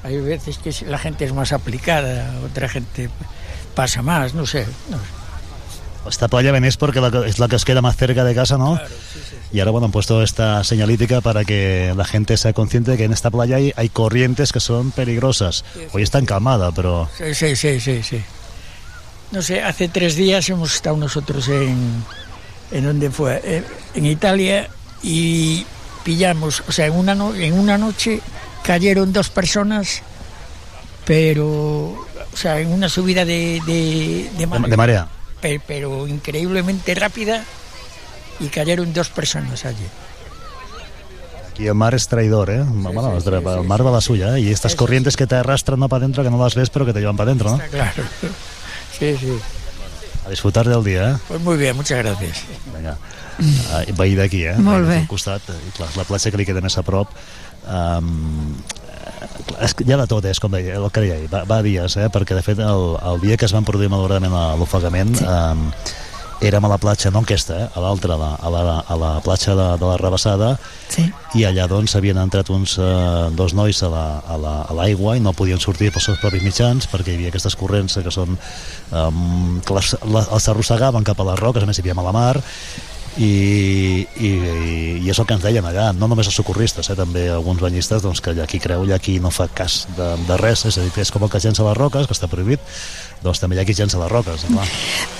Hay 0.03 0.17
veces 0.19 0.57
que 0.57 0.73
la 0.85 0.97
gente 0.97 1.25
es 1.25 1.33
más 1.33 1.51
aplicada, 1.51 2.33
otra 2.43 2.67
gente 2.69 3.09
pasa 3.75 4.01
más, 4.01 4.33
no 4.33 4.45
sé. 4.45 4.65
no 4.89 4.97
sé. 4.97 5.03
Esta 6.09 6.27
playa 6.27 6.51
venís 6.51 6.77
porque 6.77 6.99
es 7.27 7.37
la 7.37 7.47
que 7.47 7.55
os 7.55 7.63
queda 7.65 7.81
más 7.81 7.95
cerca 7.95 8.23
de 8.23 8.33
casa, 8.33 8.57
¿no? 8.57 8.79
Y 9.53 9.59
ahora, 9.59 9.69
bueno, 9.71 9.85
han 9.85 9.91
puesto 9.91 10.23
esta 10.23 10.63
señalítica 10.63 11.21
para 11.21 11.45
que 11.45 11.93
la 11.95 12.05
gente 12.05 12.37
sea 12.37 12.53
consciente 12.53 12.91
de 12.91 12.97
que 12.97 13.03
en 13.03 13.13
esta 13.13 13.29
playa 13.29 13.57
hay, 13.57 13.71
hay 13.75 13.89
corrientes 13.89 14.51
que 14.51 14.59
son 14.59 14.89
peligrosas. 14.91 15.63
Hoy 15.93 16.01
está 16.01 16.17
encalmada, 16.17 16.71
pero... 16.71 17.07
Sí, 17.15 17.35
sí, 17.35 17.55
sí, 17.55 17.79
sí, 17.79 18.01
sí. 18.01 18.21
No 19.31 19.41
sé, 19.43 19.61
hace 19.61 19.89
tres 19.89 20.15
días 20.15 20.49
hemos 20.49 20.73
estado 20.73 20.97
nosotros 20.97 21.47
en, 21.49 22.03
en 22.71 22.83
donde 22.83 23.11
fue, 23.11 23.39
Eh, 23.43 23.63
en 23.93 24.05
Italia 24.07 24.69
y 25.03 25.65
pillamos, 26.03 26.63
o 26.67 26.71
sea, 26.71 26.85
en 26.87 26.93
una, 26.93 27.15
no- 27.15 27.35
en 27.35 27.53
una 27.53 27.77
noche 27.77 28.21
cayeron 28.63 29.13
dos 29.13 29.29
personas, 29.29 30.01
pero, 31.05 31.47
o 31.47 32.07
sea, 32.37 32.59
en 32.59 32.71
una 32.71 32.89
subida 32.89 33.25
de, 33.25 33.61
de, 33.65 34.29
de 34.37 34.47
marea. 34.77 35.07
pe- 35.41 35.61
pero 35.65 36.07
increíblemente 36.07 36.93
rápida 36.95 37.43
y 38.39 38.47
cayeron 38.47 38.93
dos 38.93 39.09
personas 39.09 39.65
allí. 39.65 39.85
Aquí 41.49 41.67
el 41.67 41.73
mar 41.75 41.93
es 41.93 42.07
traidor, 42.07 42.49
¿eh? 42.49 42.63
Bueno, 42.65 43.17
el 43.17 43.63
mar 43.67 43.85
va 43.85 43.89
a 43.89 43.93
la 43.93 44.01
suya, 44.01 44.37
¿eh? 44.37 44.41
Y 44.41 44.51
estas 44.51 44.75
corrientes 44.75 45.17
que 45.17 45.27
te 45.27 45.35
arrastran 45.35 45.79
no 45.79 45.89
para 45.89 45.99
adentro, 46.03 46.23
que 46.23 46.29
no 46.29 46.41
las 46.41 46.55
ves, 46.55 46.69
pero 46.69 46.85
que 46.85 46.93
te 46.93 46.99
llevan 46.99 47.17
para 47.17 47.29
adentro, 47.31 47.51
¿no? 47.51 47.57
Claro. 47.69 48.03
Sí, 48.97 49.17
sí. 49.19 49.35
A 50.27 50.29
disfrutar 50.29 50.67
del 50.69 50.83
dia, 50.83 51.11
eh? 51.11 51.17
Pues 51.27 51.41
muy 51.41 51.57
bien, 51.57 51.75
muchas 51.75 51.97
gracias. 51.97 52.43
Vinga. 52.75 52.95
Uh, 53.39 53.83
veí 53.97 54.15
d'aquí, 54.19 54.43
eh? 54.51 54.57
Molt 54.61 54.85
bé. 54.89 54.99
Al 55.05 55.09
costat, 55.09 55.47
i 55.53 55.71
clar, 55.77 55.89
la 55.97 56.03
platja 56.09 56.31
que 56.31 56.37
li 56.41 56.45
queda 56.45 56.61
més 56.61 56.77
a 56.77 56.83
prop. 56.85 57.09
Um, 57.65 58.57
hi 59.85 59.91
ha 59.93 59.97
de 59.97 60.07
tot, 60.09 60.25
eh? 60.25 60.31
és 60.35 60.39
com 60.41 60.51
deia, 60.53 60.77
el 60.77 60.87
que 60.93 61.01
deia, 61.05 61.17
va, 61.31 61.43
va 61.49 61.57
a 61.61 61.65
dies, 61.65 61.95
eh? 61.97 62.07
perquè 62.13 62.35
de 62.37 62.43
fet 62.45 62.59
el, 62.61 62.85
el 63.11 63.19
dia 63.21 63.37
que 63.37 63.45
es 63.47 63.53
van 63.53 63.65
produir 63.65 63.89
malauradament 63.91 64.33
l'ofegament 64.59 65.15
sí. 65.19 65.25
um, 65.25 65.67
érem 66.41 66.65
a 66.65 66.69
la 66.71 66.77
platja, 66.81 67.11
no 67.13 67.21
aquesta, 67.21 67.57
eh? 67.65 67.67
a 67.77 67.81
l'altra, 67.83 68.15
a, 68.17 68.17
la, 68.17 68.31
a, 68.41 68.49
la, 68.97 69.11
platja 69.25 69.53
de, 69.57 69.67
de 69.77 69.85
la 69.89 69.97
Rebassada, 70.01 70.55
sí. 70.89 71.05
i 71.37 71.45
allà 71.45 71.67
doncs 71.69 71.93
havien 71.99 72.17
entrat 72.21 72.49
uns 72.53 72.77
uh, 72.81 73.29
dos 73.37 73.53
nois 73.57 73.77
a 73.85 73.89
la- 73.93 74.21
a 74.25 74.37
la- 74.41 74.55
a 74.65 74.73
l'aigua 74.79 75.13
la, 75.13 75.19
i 75.19 75.21
no 75.21 75.33
podien 75.37 75.61
sortir 75.61 75.91
pels 75.93 76.09
seus 76.09 76.21
propis 76.21 76.41
mitjans 76.45 76.89
perquè 76.89 77.13
hi 77.13 77.19
havia 77.19 77.29
aquestes 77.33 77.55
corrents 77.59 77.99
que 78.01 78.13
són 78.13 78.33
um, 78.89 79.59
que 79.61 79.77
les, 79.77 79.93
les, 80.01 80.31
els 80.33 80.49
arrossegaven 80.49 81.05
cap 81.05 81.21
a 81.21 81.29
les 81.29 81.39
roques, 81.45 81.61
a 81.61 81.69
més 81.69 81.77
hi 81.77 81.85
havia 81.85 81.97
mala 82.01 82.13
mar 82.15 82.35
i, 83.17 84.07
i, 84.23 84.29
i 85.03 85.09
és 85.11 85.19
el 85.19 85.27
que 85.27 85.35
ens 85.35 85.43
deien 85.43 85.65
allà, 85.67 85.89
no 85.97 86.07
només 86.07 86.29
els 86.29 86.37
socorristes, 86.39 86.87
eh, 86.91 86.95
també 86.95 87.25
alguns 87.29 87.63
banyistes 87.63 88.05
doncs, 88.05 88.21
que 88.23 88.35
hi 88.35 88.39
ha 88.43 88.47
qui 88.47 88.61
creu, 88.63 88.85
hi 88.87 88.93
ha 88.95 89.01
qui 89.03 89.17
no 89.19 89.33
fa 89.35 89.49
cas 89.51 89.81
de, 89.97 90.13
de 90.29 90.37
res, 90.39 90.63
és 90.69 90.77
a 90.77 90.85
dir, 90.85 90.93
que 90.95 91.03
és 91.03 91.11
com 91.11 91.25
el 91.25 91.31
que 91.31 91.41
llença 91.43 91.65
les 91.67 91.77
roques, 91.77 92.07
que 92.07 92.15
està 92.15 92.31
prohibit, 92.31 92.63
doncs 93.23 93.39
també 93.39 93.55
hi 93.55 93.59
ha 93.61 93.65
qui 93.65 93.73
llença 93.77 93.99
les 94.01 94.09
roques, 94.11 94.45
clar. 94.49 94.65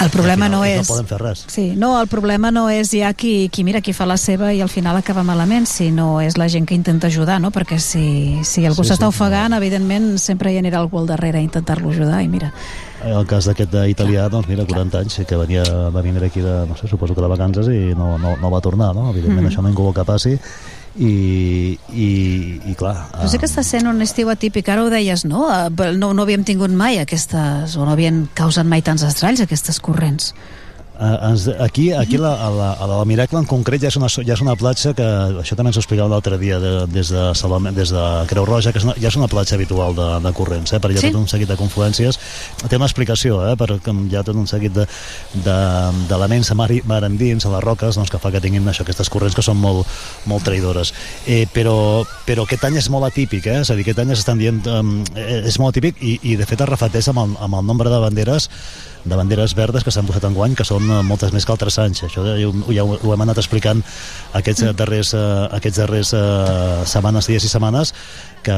El 0.02 0.10
problema 0.10 0.45
Aquí 0.47 0.56
no, 0.56 0.64
és... 0.66 0.82
No 0.82 0.95
poden 0.95 1.08
fer 1.08 1.20
res. 1.22 1.43
Sí, 1.47 1.66
no, 1.78 1.93
el 2.02 2.08
problema 2.08 2.52
no 2.52 2.68
és 2.70 2.91
ja 2.91 3.14
qui, 3.14 3.49
qui 3.54 3.64
mira, 3.64 3.82
qui 3.82 3.93
fa 3.93 4.06
la 4.10 4.18
seva 4.18 4.52
i 4.54 4.62
al 4.62 4.70
final 4.70 4.97
acaba 4.97 5.24
malament, 5.24 5.68
sinó 5.70 6.20
és 6.22 6.38
la 6.38 6.47
gent 6.49 6.66
que 6.66 6.74
intenta 6.76 7.08
ajudar, 7.08 7.39
no? 7.41 7.52
Perquè 7.52 7.78
si, 7.80 8.39
si 8.43 8.66
algú 8.66 8.84
Sí, 8.84 8.89
s'està 8.91 9.06
sí, 9.06 9.14
ofegant, 9.14 9.54
evidentment 9.54 10.18
sempre 10.18 10.52
hi 10.52 10.58
anirà 10.58 10.80
algú 10.82 10.97
al 10.99 11.08
darrere 11.08 11.38
a 11.39 11.45
intentar-lo 11.45 11.91
ajudar 11.91 12.24
i 12.24 12.28
mira, 12.28 12.52
El 13.02 13.26
cas 13.26 13.47
d'aquest 13.49 13.74
italià, 13.89 14.28
doncs 14.30 14.45
mira, 14.47 14.62
40 14.70 14.99
anys, 14.99 15.16
que 15.26 15.38
venia, 15.39 15.64
va 15.89 16.04
vindre 16.06 16.28
aquí 16.28 16.39
de, 16.41 16.68
no 16.70 16.76
sé, 16.78 16.88
suposo 16.88 17.16
que 17.18 17.22
de 17.22 17.28
vacances 17.32 17.66
i 17.74 17.95
no, 17.97 18.18
no, 18.22 18.36
no 18.38 18.52
va 18.54 18.60
tornar, 18.62 18.93
no? 18.93 19.10
Evidentment 19.10 19.47
Mhm. 19.47 19.49
això 19.52 19.64
ningú 19.66 19.88
vol 19.88 19.93
que 19.95 20.06
passi 20.06 20.36
i, 21.00 21.78
i, 21.94 22.08
i 22.68 22.74
clar... 22.76 22.96
Però 23.14 23.30
sí 23.32 23.39
que 23.39 23.48
està 23.48 23.64
sent 23.64 23.88
un 23.88 24.02
estiu 24.04 24.32
atípic, 24.34 24.68
ara 24.70 24.84
ho 24.84 24.89
deies, 24.92 25.24
no? 25.26 25.46
Eh, 25.52 25.92
No, 25.96 26.12
no 26.14 26.26
havíem 26.26 26.44
tingut 26.48 26.72
mai 26.72 27.00
aquestes, 27.00 27.78
o 27.78 27.86
no 27.86 27.94
havien 27.96 28.26
causat 28.36 28.68
mai 28.68 28.82
tants 28.82 29.04
estralls 29.08 29.42
aquestes 29.44 29.80
corrents. 29.80 30.34
Uh, 31.02 31.32
ens, 31.32 31.47
aquí, 31.58 31.88
aquí 31.97 32.20
la, 32.22 32.36
a, 32.45 32.49
la, 32.54 32.66
a 32.78 32.86
la 32.86 32.99
Miracle 33.10 33.39
en 33.41 33.47
concret 33.49 33.82
ja 33.82 33.89
és 33.89 33.95
una, 33.97 34.06
ja 34.12 34.36
és 34.36 34.41
una 34.43 34.54
platja 34.54 34.91
que, 34.93 35.06
això 35.41 35.56
també 35.58 35.72
ens 35.72 35.80
ho 35.80 35.82
explicava 35.82 36.12
l'altre 36.12 36.38
dia 36.38 36.60
de, 36.62 36.74
des, 36.93 37.10
de 37.10 37.24
Salvament, 37.34 37.74
des 37.74 37.89
de 37.89 38.04
Creu 38.30 38.45
Roja, 38.45 38.70
que 38.70 38.78
és 38.78 38.86
una, 38.86 38.93
ja 39.02 39.10
és 39.10 39.18
una 39.18 39.26
platja 39.32 39.58
habitual 39.58 39.95
de, 39.97 40.06
de 40.22 40.32
corrents, 40.38 40.76
eh, 40.76 40.80
per 40.84 40.91
allà 40.91 41.02
Sí? 41.02 41.10
tot 41.10 41.18
un 41.24 41.26
seguit 41.32 41.49
de 41.49 41.58
confluències. 41.58 42.20
Té 42.70 42.78
una 42.78 42.86
explicació, 42.86 43.39
eh, 43.49 43.56
per, 43.58 43.80
com 43.82 44.04
hi 44.12 44.20
ha 44.20 44.22
tot 44.28 44.38
un 44.38 44.45
seguit 44.45 44.76
de- 44.78 44.86
de- 45.41 46.06
d'elements 46.12 46.54
de, 46.54 46.60
mar, 46.62 46.70
mar 46.86 47.02
endins, 47.10 47.49
a 47.49 47.56
les 47.56 47.66
roques, 47.66 47.97
doncs, 47.97 48.14
que 48.14 48.22
fa 48.22 48.30
que 48.36 48.43
tinguin 48.45 48.70
això, 48.70 48.86
aquestes 48.86 49.10
corrents 49.10 49.34
que 49.34 49.41
són 49.41 49.58
molt, 49.58 49.89
molt 50.30 50.45
traïdores. 50.45 50.93
Eh, 51.26 51.47
però, 51.49 52.06
però 52.30 52.45
aquest 52.45 52.70
any 52.70 52.78
és 52.78 52.91
molt 52.93 53.10
atípic, 53.10 53.49
eh? 53.49 53.62
és 53.66 53.74
a 53.74 53.80
dir, 53.80 53.88
aquest 53.89 54.06
any 54.06 54.14
s'estan 54.14 54.38
dient 54.38 54.62
eh, 54.70 55.41
és 55.49 55.58
molt 55.58 55.74
atípic 55.74 55.97
i, 56.06 56.20
i 56.30 56.38
de 56.38 56.45
fet 56.45 56.62
es 56.62 56.70
reflecteix 56.70 57.10
amb 57.10 57.26
el, 57.26 57.34
amb 57.41 57.58
el 57.58 57.66
nombre 57.74 57.89
de 57.89 57.97
banderes 58.06 58.52
de 59.06 59.16
banderes 59.18 59.56
verdes 59.58 59.84
que 59.84 59.91
s'han 59.91 60.06
posat 60.06 60.26
en 60.30 60.36
guany, 60.38 60.54
que 60.56 60.66
són 60.68 60.86
eh, 60.91 60.99
moltes 61.08 61.32
més 61.34 61.45
que 61.45 61.54
altres 61.56 61.78
anys. 61.82 62.04
Això 62.08 62.24
ja, 62.28 62.36
ho- 62.47 62.97
ho, 63.02 63.14
hem 63.16 63.24
anat 63.26 63.39
explicant 63.41 63.82
aquests 64.38 64.68
eh, 64.68 64.74
darrers, 64.78 65.14
eh, 65.18 65.24
aquests 65.58 65.82
darrers 65.82 66.14
eh, 66.14 66.86
setmanes, 66.86 67.28
dies 67.32 67.43
i 67.47 67.49
setmanes, 67.52 67.93
que, 68.45 68.58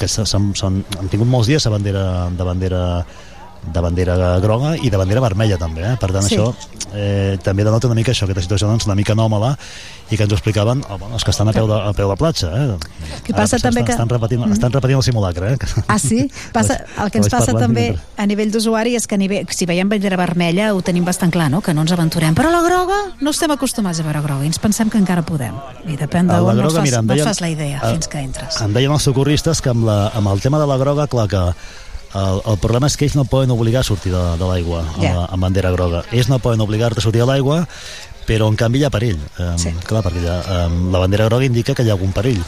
que 0.00 0.08
s'han, 0.08 0.52
s'han, 0.56 0.82
han 0.98 1.08
tingut 1.12 1.28
molts 1.28 1.48
dies 1.52 1.64
de 1.64 1.72
bandera, 1.72 2.06
de 2.32 2.44
bandera 2.48 2.82
de 3.72 3.80
bandera 3.80 4.38
groga 4.40 4.74
i 4.76 4.90
de 4.90 4.96
bandera 4.96 5.20
vermella 5.20 5.56
també, 5.58 5.82
eh? 5.92 5.96
per 6.00 6.10
tant 6.12 6.24
Sí. 6.28 6.36
això 6.36 6.54
eh, 6.94 7.38
també 7.42 7.64
denota 7.64 7.86
una 7.88 7.94
mica 7.96 8.12
això, 8.12 8.24
aquesta 8.24 8.42
situació 8.42 8.68
doncs, 8.68 8.84
una 8.86 8.94
mica 8.94 9.12
anòmala 9.12 9.56
i 10.10 10.16
que 10.18 10.22
ens 10.22 10.32
ho 10.32 10.36
explicaven 10.36 10.82
oh, 10.90 10.98
bueno, 10.98 11.14
els 11.16 11.24
que 11.24 11.30
estan 11.32 11.48
a 11.48 11.52
peu 11.52 11.66
de, 11.66 11.74
a 11.74 11.92
peu 11.96 12.10
de 12.10 12.16
platja 12.16 12.50
eh? 12.52 12.76
Que 13.24 13.32
passa 13.32 13.56
també 13.58 13.80
estan, 13.80 13.84
que- 13.86 13.92
estan, 13.92 14.08
repetint, 14.08 14.42
Mhm. 14.44 14.52
estan 14.52 14.72
repetint 14.72 14.98
el 14.98 15.02
simulacre 15.02 15.52
eh? 15.54 15.58
Ah, 15.88 15.98
sí? 15.98 16.30
Passa, 16.52 16.76
el 17.02 17.10
que 17.10 17.18
ens 17.18 17.30
vaig 17.30 17.40
passa 17.40 17.54
també 17.58 17.96
a 18.16 18.26
nivell 18.26 18.52
d'usuari 18.52 18.94
és 18.96 19.06
que 19.06 19.14
a 19.14 19.18
nivell, 19.18 19.46
si 19.50 19.64
veiem 19.66 19.88
bandera 19.88 20.16
vermella 20.20 20.74
ho 20.74 20.82
tenim 20.82 21.04
bastant 21.04 21.32
clar, 21.32 21.50
no? 21.50 21.60
que 21.62 21.72
no 21.74 21.80
ens 21.82 21.92
aventurem. 21.92 22.34
Però 22.34 22.50
la 22.52 22.60
groga 22.62 23.00
no 23.20 23.30
estem 23.30 23.50
acostumats 23.50 24.00
a 24.00 24.02
veure 24.04 24.20
groga 24.22 24.44
i 24.44 24.52
ens 24.52 24.58
pensem 24.58 24.90
que 24.90 24.98
encara 24.98 25.22
podem. 25.22 25.54
I 25.88 25.96
depèn 25.96 26.28
d'on 26.28 26.56
no, 26.56 26.70
fas, 26.70 26.82
mira, 26.84 26.98
em 27.00 27.06
no 27.06 27.14
deien- 27.14 27.26
fas 27.26 27.40
la 27.40 27.48
idea 27.50 27.80
a- 27.80 27.90
fins 27.94 28.08
que 28.08 28.18
entres. 28.20 28.60
Em 28.60 28.72
deien 28.72 28.92
els 28.92 29.02
socorristes 29.02 29.60
que 29.62 29.70
amb, 29.70 29.84
la, 29.88 30.08
amb 30.14 30.28
el 30.28 30.40
tema 30.40 30.58
de 30.60 30.66
la 30.66 30.76
groga, 30.76 31.06
clar 31.08 31.28
que 31.28 31.42
el, 32.14 32.40
el 32.52 32.58
problema 32.62 32.86
és 32.90 32.96
que 32.96 33.04
ells 33.08 33.16
no 33.18 33.24
poden 33.26 33.50
obligar 33.50 33.80
a 33.82 33.88
sortir 33.88 34.12
de, 34.14 34.22
de 34.38 34.46
l'aigua 34.50 34.84
amb, 34.86 35.02
la- 35.18 35.26
amb 35.34 35.42
bandera 35.48 35.70
groga. 35.74 36.04
Ells 36.12 36.28
no 36.30 36.38
poden 36.38 36.60
obligar-te 36.62 37.00
a 37.02 37.02
sortir 37.04 37.20
de 37.24 37.26
l'aigua, 37.30 37.64
però 38.26 38.48
en 38.50 38.56
canvi 38.60 38.82
hi 38.82 38.86
ha 38.88 38.92
perill. 38.92 39.20
Um, 39.38 39.58
sí. 39.60 39.74
Clar, 39.86 40.02
perquè 40.04 40.22
hi 40.22 40.30
ha, 40.30 40.38
um, 40.64 40.88
la 40.94 41.02
bandera 41.02 41.28
groga 41.28 41.46
indica 41.46 41.74
que 41.74 41.84
hi 41.84 41.92
ha 41.92 41.96
algun 41.96 42.14
perill. 42.16 42.42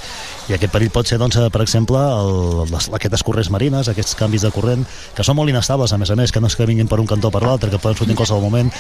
I 0.47 0.55
aquest 0.55 0.71
perill 0.71 0.93
pot 0.95 1.09
ser, 1.09 1.19
doncs, 1.19 1.35
eh, 1.43 1.49
per 1.51 1.61
exemple, 1.65 1.99
el, 1.99 2.69
les, 2.71 2.87
aquestes 2.95 3.25
corrents 3.27 3.51
marines, 3.51 3.89
aquests 3.91 4.15
canvis 4.19 4.45
de 4.47 4.53
corrent, 4.55 4.85
que 5.17 5.27
són 5.27 5.35
molt 5.39 5.51
inestables, 5.51 5.91
a 5.91 5.99
més 5.99 6.13
a 6.15 6.17
més, 6.19 6.31
que 6.31 6.43
no 6.43 6.47
és 6.47 6.55
que 6.55 6.69
vinguin 6.69 6.87
per 6.87 7.01
un 7.03 7.09
cantó 7.11 7.33
o 7.33 7.35
per 7.35 7.43
l'altre, 7.43 7.71
que 7.73 7.81
poden 7.83 7.99
sortir 7.99 8.15
en 8.15 8.21
qualsevol 8.21 8.45
moment, 8.45 8.71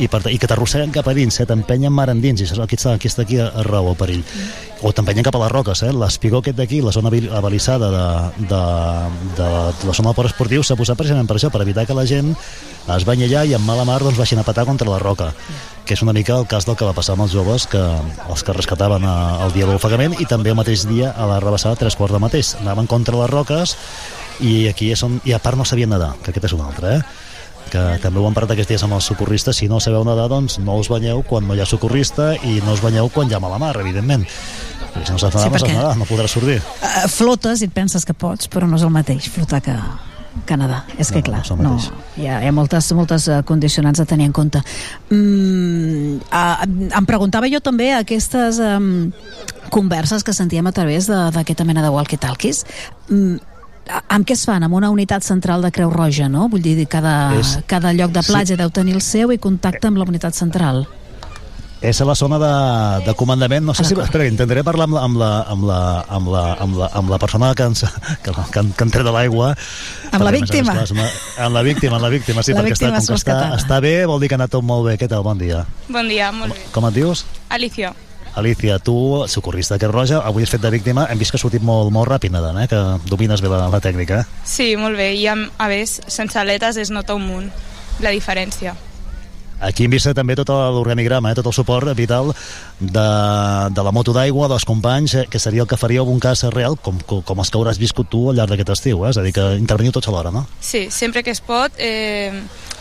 i, 0.00 0.08
per, 0.08 0.22
i 0.32 0.38
que 0.40 0.48
t'arrosseguen 0.48 0.94
cap 0.94 1.10
a 1.10 1.14
dins, 1.16 1.36
eh, 1.36 1.46
t'empenyen 1.48 1.92
mar 1.92 2.08
endins, 2.08 2.40
i 2.40 2.48
aquí 2.64 2.80
està, 2.80 2.96
aquí 2.96 3.12
està 3.12 3.26
aquí 3.26 3.36
a, 3.44 3.50
a 3.52 3.66
raó 3.68 3.92
el 3.92 4.00
perill. 4.00 4.24
O 4.82 4.94
t'empenyen 4.96 5.28
cap 5.28 5.36
a 5.36 5.44
les 5.44 5.52
roques, 5.52 5.84
eh? 5.84 5.92
l'espigó 5.92 6.40
aquest 6.40 6.56
d'aquí, 6.56 6.80
la 6.80 6.96
zona 6.96 7.12
abalisada 7.36 7.92
de, 7.92 8.46
de, 8.48 8.62
de, 9.36 9.50
de 9.82 9.90
la 9.90 9.92
zona 9.92 10.08
del 10.08 10.16
port 10.16 10.32
esportiu, 10.32 10.64
s'ha 10.64 10.80
posat 10.80 10.96
precisament 10.96 11.28
per 11.28 11.36
això, 11.36 11.52
per 11.52 11.60
evitar 11.62 11.84
que 11.86 11.98
la 11.98 12.08
gent 12.08 12.32
es 12.96 13.04
banyi 13.06 13.28
allà 13.28 13.44
i 13.46 13.54
en 13.54 13.62
mala 13.62 13.84
mar 13.86 14.00
doncs, 14.02 14.18
baixin 14.18 14.40
a 14.40 14.48
patar 14.48 14.64
contra 14.66 14.88
la 14.90 14.98
roca 14.98 15.30
que 15.86 15.96
és 15.96 16.02
una 16.04 16.14
mica 16.14 16.36
el 16.38 16.46
cas 16.46 16.66
del 16.68 16.76
que 16.78 16.86
va 16.86 16.94
passar 16.94 17.16
amb 17.16 17.24
els 17.26 17.34
joves 17.34 17.66
que 17.70 17.80
els 17.80 18.44
que 18.46 18.54
rescataven 18.54 19.04
eh, 19.04 19.16
el 19.46 19.54
dia 19.56 19.66
de 19.66 19.72
l'ofegament 19.74 20.14
i 20.22 20.28
també 20.30 20.52
el 20.52 20.58
mateix 20.58 20.86
dia 20.88 21.10
a 21.12 21.26
la 21.26 21.40
rebassada 21.42 21.78
tres 21.80 21.96
quarts 21.98 22.14
de 22.14 22.22
mateix. 22.22 22.54
Anaven 22.60 22.86
contra 22.90 23.18
les 23.18 23.30
roques 23.30 23.76
i 24.40 24.68
aquí 24.70 24.92
és 24.94 25.02
on, 25.02 25.18
i 25.28 25.34
a 25.34 25.42
part 25.42 25.58
no 25.58 25.66
sabien 25.68 25.90
nedar 25.92 26.14
que 26.22 26.30
aquest 26.32 26.50
és 26.50 26.56
un 26.56 26.64
altre 26.64 26.96
eh? 26.98 27.02
que 27.72 27.82
també 28.02 28.20
ho 28.20 28.26
hem 28.28 28.34
parlat 28.36 28.52
aquests 28.52 28.74
dies 28.74 28.84
amb 28.84 28.98
els 28.98 29.06
socorristes. 29.08 29.56
Si 29.56 29.68
no 29.70 29.80
sabeu 29.80 30.04
nedar 30.04 30.28
doncs 30.28 30.58
no 30.60 30.76
us 30.80 30.90
banyeu 30.92 31.22
quan 31.26 31.46
no 31.48 31.56
hi 31.56 31.62
ha 31.64 31.68
socorrista 31.68 32.34
i 32.36 32.60
no 32.66 32.76
us 32.76 32.84
banyeu 32.84 33.08
quan 33.12 33.30
hi 33.30 33.36
ha 33.36 33.40
mala 33.40 33.58
mar 33.62 33.74
evidentment. 33.80 34.26
Perquè 34.92 35.08
si 35.08 35.14
no 35.14 35.18
saps 35.22 35.38
nedar, 35.38 35.48
Sí, 35.48 35.52
no 35.52 35.60
saps 35.62 35.72
nedar, 35.72 35.92
no 35.96 36.08
podràs 36.08 36.34
sortir. 36.36 36.58
Uh, 36.82 37.06
flotes 37.08 37.62
i 37.62 37.70
et 37.70 37.72
penses 37.72 38.04
que 38.04 38.12
pots, 38.12 38.50
però 38.52 38.68
no 38.68 38.76
és 38.76 38.84
el 38.84 38.92
mateix 38.92 39.30
flotar 39.32 39.62
que, 39.64 39.76
que 40.46 40.56
nedar. 40.56 40.84
És 40.98 41.10
que, 41.12 41.18
No, 41.18 41.24
clar, 41.24 41.38
no 41.38 41.42
és 41.42 41.50
el 41.50 41.58
no, 41.62 41.72
hi, 42.16 42.26
ha, 42.26 42.42
hi 42.42 42.48
ha 42.48 42.52
moltes, 42.52 42.92
moltes 42.96 43.28
eh, 43.28 43.42
condicionants 43.44 44.00
a 44.00 44.04
tenir 44.06 44.26
en 44.26 44.32
compte. 44.32 44.62
Mm, 45.10 46.16
uh, 46.32 46.66
em 46.98 47.06
preguntava 47.08 47.48
jo 47.52 47.60
també 47.60 47.92
aquestes 47.94 48.58
um, 48.58 49.10
converses 49.70 50.24
que 50.24 50.32
sentíem 50.32 50.66
a 50.66 50.72
través 50.72 51.06
de- 51.06 51.30
d'aquesta 51.34 51.64
mena 51.64 51.82
de 51.82 51.90
walkie-talkies. 51.90 52.64
Mm, 53.08 53.36
a- 53.88 54.02
amb 54.16 54.26
què 54.26 54.32
es 54.36 54.44
fan? 54.46 54.62
Amb 54.62 54.74
una 54.74 54.90
unitat 54.90 55.22
central 55.22 55.62
de 55.62 55.70
Creu 55.72 55.90
Roja, 55.90 56.28
no? 56.28 56.48
Vull 56.48 56.62
dir, 56.62 56.86
cada, 56.88 57.34
És- 57.38 57.58
cada 57.66 57.92
lloc 57.92 58.12
de 58.12 58.22
platja 58.22 58.54
sí. 58.54 58.56
deu 58.56 58.70
tenir 58.70 58.94
el 58.94 59.02
seu 59.02 59.32
i 59.32 59.38
contacte 59.38 59.86
amb 59.88 59.98
la 59.98 60.04
unitat 60.04 60.34
central. 60.34 60.86
És 61.82 61.98
a 62.00 62.04
la 62.06 62.14
zona 62.14 62.36
de, 62.38 62.50
de 63.08 63.12
comandament. 63.18 63.64
No 63.66 63.74
sé 63.74 63.82
Ah, 63.82 63.88
si... 63.88 63.96
Espera, 63.98 64.26
intentaré 64.30 64.62
parlar 64.62 64.84
amb 64.86 64.94
la, 64.94 65.00
amb 65.02 65.16
la, 65.18 65.30
amb 65.50 65.64
la, 65.66 65.82
amb 66.14 66.28
la, 66.30 66.42
amb 66.62 66.76
la, 66.78 66.88
amb 66.94 67.10
la 67.10 67.18
persona 67.18 67.48
que 67.58 67.64
ens, 67.66 67.82
que, 68.22 68.30
que, 68.30 68.62
que 68.76 68.84
en 68.86 68.92
tret 68.94 69.02
de 69.02 69.10
l'aigua. 69.10 69.48
Amb 70.12 70.22
la 70.22 70.30
més 70.30 70.44
més, 70.44 70.50
víctima. 70.52 70.76
clar, 70.76 70.84
és 70.86 70.92
una- 70.94 71.08
Amb 71.48 71.56
la 71.58 71.62
víctima, 71.66 71.96
amb 71.98 72.04
la 72.06 72.12
víctima, 72.14 72.44
sí, 72.46 72.54
La 72.54 72.60
perquè 72.62 72.76
està, 72.76 72.86
víctima 72.92 73.00
com 73.02 73.08
que 73.08 73.18
està, 73.18 73.38
està 73.58 73.80
bé, 73.82 73.94
vol 74.06 74.22
dir 74.22 74.28
que 74.30 74.36
ha 74.38 74.40
anat 74.40 74.54
tot 74.54 74.62
molt 74.62 74.86
bé. 74.86 74.94
Què 75.00 75.08
tal? 75.10 75.24
Bon 75.26 75.38
dia. 75.42 75.64
Bon 75.88 76.06
dia, 76.08 76.30
molt 76.30 76.54
bé. 76.54 76.62
Com 76.70 76.86
et 76.86 76.94
dius? 77.00 77.24
Alicia. 77.50 77.90
Alicia, 78.38 78.78
tu, 78.78 78.94
socorrista 79.28 79.76
Creu 79.76 79.90
Roja, 79.92 80.22
avui 80.24 80.46
has 80.46 80.48
fet 80.54 80.62
de 80.62 80.70
víctima, 80.72 81.08
hem 81.10 81.18
vist 81.20 81.34
que 81.34 81.36
has 81.36 81.42
sortit 81.44 81.60
molt, 81.66 81.90
molt 81.92 82.08
ràpid 82.08 82.30
nedant, 82.32 82.62
eh? 82.62 82.68
que 82.70 82.78
domines 83.10 83.42
bé 83.44 83.50
la, 83.50 83.66
la 83.68 83.80
tècnica. 83.82 84.22
Sí, 84.46 84.70
molt 84.80 84.96
bé. 84.96 85.10
I 85.18 85.26
amb, 85.34 85.50
a 85.58 85.66
més, 85.68 85.98
sense 86.06 86.38
aletes 86.40 86.78
es 86.80 86.94
nota 86.94 87.18
un 87.18 87.26
munt 87.26 87.50
la 88.00 88.14
diferència. 88.14 88.72
Aquí 89.62 89.84
hem 89.86 89.92
vist 89.94 90.08
també 90.18 90.34
tot 90.38 90.48
l'organigrama, 90.50 91.30
eh? 91.30 91.36
tot 91.38 91.46
el 91.46 91.54
suport 91.54 91.86
vital 91.94 92.32
de, 92.80 93.04
de 93.70 93.84
la 93.86 93.92
moto 93.94 94.12
d'aigua, 94.16 94.48
dels 94.50 94.64
companys, 94.66 95.14
eh? 95.20 95.26
que 95.30 95.38
seria 95.38 95.62
el 95.62 95.68
que 95.70 95.78
faríeu 95.78 96.08
un 96.10 96.18
cas 96.20 96.42
real, 96.50 96.74
com, 96.82 96.98
com, 97.06 97.38
els 97.38 97.50
que 97.52 97.60
hauràs 97.60 97.78
viscut 97.78 98.10
tu 98.10 98.24
al 98.32 98.40
llarg 98.40 98.50
d'aquest 98.56 98.74
estiu, 98.74 99.04
eh? 99.06 99.12
és 99.14 99.20
a 99.20 99.22
dir, 99.22 99.32
que 99.36 99.46
interveniu 99.60 99.94
tots 99.94 100.10
alhora, 100.10 100.34
no? 100.34 100.44
Sí, 100.60 100.88
sempre 100.90 101.22
que 101.22 101.30
es 101.30 101.40
pot 101.40 101.72
eh, 101.78 102.32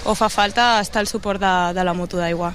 o 0.09 0.15
fa 0.17 0.29
falta 0.33 0.79
estar 0.81 1.03
al 1.05 1.07
suport 1.11 1.39
de, 1.41 1.53
de 1.77 1.85
la 1.85 1.93
moto 1.93 2.17
d'aigua. 2.17 2.51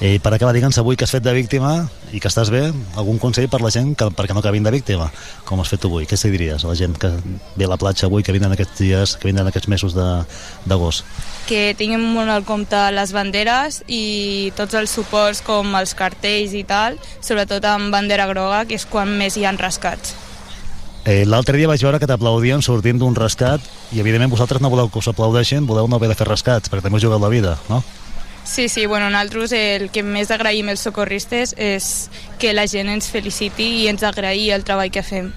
I 0.00 0.14
per 0.24 0.30
acabar, 0.32 0.54
digue'ns 0.56 0.78
avui 0.80 0.96
que 0.96 1.04
has 1.04 1.12
fet 1.12 1.20
de 1.26 1.32
víctima 1.36 1.74
i 2.16 2.18
que 2.24 2.28
estàs 2.30 2.48
bé, 2.48 2.62
algun 2.96 3.18
consell 3.20 3.50
per 3.52 3.60
la 3.60 3.68
gent 3.68 3.90
que, 4.00 4.06
perquè 4.16 4.32
no 4.32 4.40
acabin 4.40 4.64
de 4.64 4.72
víctima, 4.72 5.10
com 5.44 5.60
has 5.60 5.68
fet 5.68 5.84
avui? 5.84 6.06
Què 6.08 6.16
se 6.16 6.30
diries 6.32 6.64
a 6.64 6.70
la 6.72 6.76
gent 6.78 6.96
que 6.96 7.10
ve 7.60 7.66
a 7.68 7.68
la 7.68 7.76
platja 7.76 8.08
avui, 8.08 8.24
que 8.24 8.32
vindran 8.32 8.56
aquests 8.56 8.80
dies, 8.80 9.12
que 9.20 9.28
vindran 9.28 9.50
aquests 9.52 9.68
mesos 9.68 9.92
de- 9.92 10.22
d'agost? 10.64 11.04
Que 11.48 11.74
tinguin 11.78 12.02
molt 12.14 12.30
al 12.30 12.44
compte 12.46 12.78
les 12.94 13.12
banderes 13.14 13.80
i 13.88 14.52
tots 14.58 14.76
els 14.78 14.92
suports 14.94 15.40
com 15.42 15.74
els 15.78 15.94
cartells 15.98 16.54
i 16.54 16.64
tal, 16.64 16.98
sobretot 17.20 17.64
amb 17.66 17.90
bandera 17.94 18.28
groga, 18.30 18.64
que 18.66 18.78
és 18.78 18.86
quan 18.86 19.10
més 19.18 19.36
hi 19.36 19.46
han 19.48 19.58
rescats. 19.58 20.14
Eh, 21.04 21.24
L'altre 21.24 21.56
dia 21.56 21.68
vaig 21.68 21.80
veure 21.82 21.98
que 21.98 22.06
t'aplaudien 22.06 22.60
sortint 22.62 22.98
d'un 23.00 23.16
rescat 23.16 23.64
i 23.90 24.02
evidentment 24.02 24.30
vosaltres 24.30 24.60
no 24.60 24.68
voleu 24.70 24.90
que 24.92 25.00
us 25.00 25.08
aplaudeixin, 25.08 25.66
voleu 25.66 25.88
no 25.88 25.96
haver 25.96 26.10
de 26.12 26.18
fer 26.18 26.28
rescats, 26.28 26.68
perquè 26.68 26.84
també 26.84 27.00
us 27.00 27.06
jugueu 27.06 27.18
la 27.22 27.32
vida, 27.32 27.56
no? 27.70 27.80
Sí, 28.44 28.68
sí, 28.68 28.84
bueno, 28.86 29.08
nosaltres 29.10 29.52
el 29.56 29.88
que 29.94 30.02
més 30.02 30.30
agraïm 30.30 30.68
els 30.72 30.82
socorristes 30.84 31.54
és 31.56 32.10
que 32.40 32.52
la 32.52 32.66
gent 32.68 32.90
ens 32.92 33.08
feliciti 33.08 33.68
i 33.82 33.86
ens 33.88 34.04
agraï 34.04 34.50
el 34.50 34.64
treball 34.64 34.92
que 34.92 35.04
fem. 35.06 35.30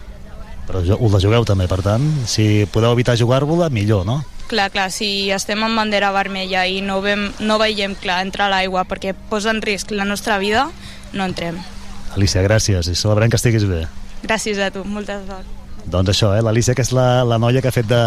Però 0.67 0.81
jo- 0.85 0.97
us 1.03 1.11
la 1.11 1.19
jugueu 1.19 1.43
també, 1.45 1.67
per 1.67 1.81
tant, 1.83 2.03
si 2.27 2.65
podeu 2.71 2.93
evitar 2.95 3.17
jugar-vos-la, 3.19 3.69
millor, 3.69 4.05
no? 4.07 4.21
Clar, 4.47 4.69
clar, 4.71 4.89
si 4.91 5.31
estem 5.31 5.61
amb 5.63 5.75
bandera 5.79 6.11
vermella 6.15 6.65
i 6.67 6.81
no, 6.83 7.01
vem, 7.01 7.29
no 7.39 7.57
veiem 7.59 7.95
clar 7.99 8.21
entrar 8.25 8.47
a 8.47 8.53
l'aigua 8.57 8.83
perquè 8.85 9.13
posa 9.29 9.51
en 9.51 9.61
risc 9.63 9.91
la 9.91 10.05
nostra 10.05 10.37
vida, 10.37 10.69
no 11.13 11.25
entrem. 11.25 11.57
Alicia, 12.15 12.43
gràcies 12.45 12.87
i 12.91 12.95
celebrem 12.95 13.31
que 13.31 13.39
estiguis 13.39 13.65
bé. 13.65 13.85
Gràcies 14.23 14.59
a 14.61 14.69
tu, 14.71 14.83
molta 14.85 15.17
sort. 15.25 15.47
Doncs 15.83 16.13
això, 16.13 16.29
eh? 16.37 16.41
l'Alicia, 16.45 16.71
que 16.77 16.83
és 16.85 16.93
la, 16.95 17.25
la 17.27 17.35
noia 17.41 17.59
que 17.59 17.67
ha 17.67 17.73
fet 17.75 17.87
de, 17.89 17.97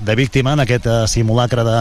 de 0.00 0.14
víctima 0.16 0.54
en 0.56 0.62
aquest 0.64 0.86
uh, 0.88 1.02
simulacre 1.10 1.60
de, 1.66 1.74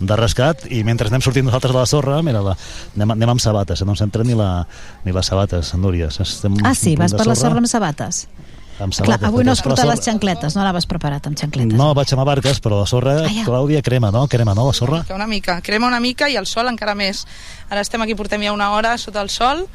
de 0.00 0.16
rescat, 0.16 0.62
i 0.72 0.80
mentre 0.86 1.10
anem 1.10 1.20
sortint 1.20 1.44
nosaltres 1.44 1.74
de 1.74 1.78
la 1.82 1.84
sorra, 1.90 2.22
mira, 2.24 2.40
la, 2.40 2.54
anem, 2.96 3.12
anem 3.18 3.34
amb 3.34 3.42
sabates, 3.44 3.82
eh? 3.82 3.84
no 3.84 3.92
ens 3.92 4.00
hem 4.06 4.14
tret 4.14 4.24
ni, 4.24 4.36
la, 4.38 4.62
ni 5.04 5.12
les 5.12 5.28
sabates, 5.28 5.74
Núria. 5.76 6.08
Estem 6.08 6.56
Ah, 6.64 6.72
sí, 6.74 6.94
vas 6.96 7.12
per 7.12 7.26
la 7.28 7.36
sorra 7.36 7.60
amb 7.60 7.68
sabates. 7.68 8.28
Amb 8.78 8.94
Clar, 8.94 9.18
avui 9.26 9.42
no 9.44 9.50
has 9.52 9.60
portat 9.62 9.86
les 9.88 9.98
sorra- 9.98 10.12
xancletes, 10.12 10.54
no 10.54 10.62
anaves 10.62 10.86
preparat 10.86 11.26
amb 11.26 11.36
xancletes. 11.38 11.74
No, 11.76 11.94
vaig 11.98 12.12
amb 12.14 12.24
barques, 12.24 12.60
però 12.62 12.78
la 12.80 12.86
sorra, 12.86 13.24
Ah, 13.24 13.28
ja. 13.28 13.44
Clàudia, 13.44 13.82
crema, 13.82 14.10
no? 14.14 14.28
Crema, 14.28 14.54
no, 14.54 14.66
la 14.68 14.72
sorra? 14.72 15.02
Que 15.04 15.12
una 15.14 15.26
mica, 15.26 15.60
crema 15.62 15.88
una 15.88 15.98
mica 16.00 16.28
i 16.30 16.36
el 16.36 16.46
sol 16.46 16.68
encara 16.68 16.94
més. 16.94 17.26
Ara 17.70 17.80
estem 17.80 18.00
aquí, 18.02 18.14
portem 18.14 18.40
ja 18.42 18.52
una 18.52 18.70
hora 18.72 18.96
sota 18.98 19.20
el 19.20 19.30
sol, 19.30 19.66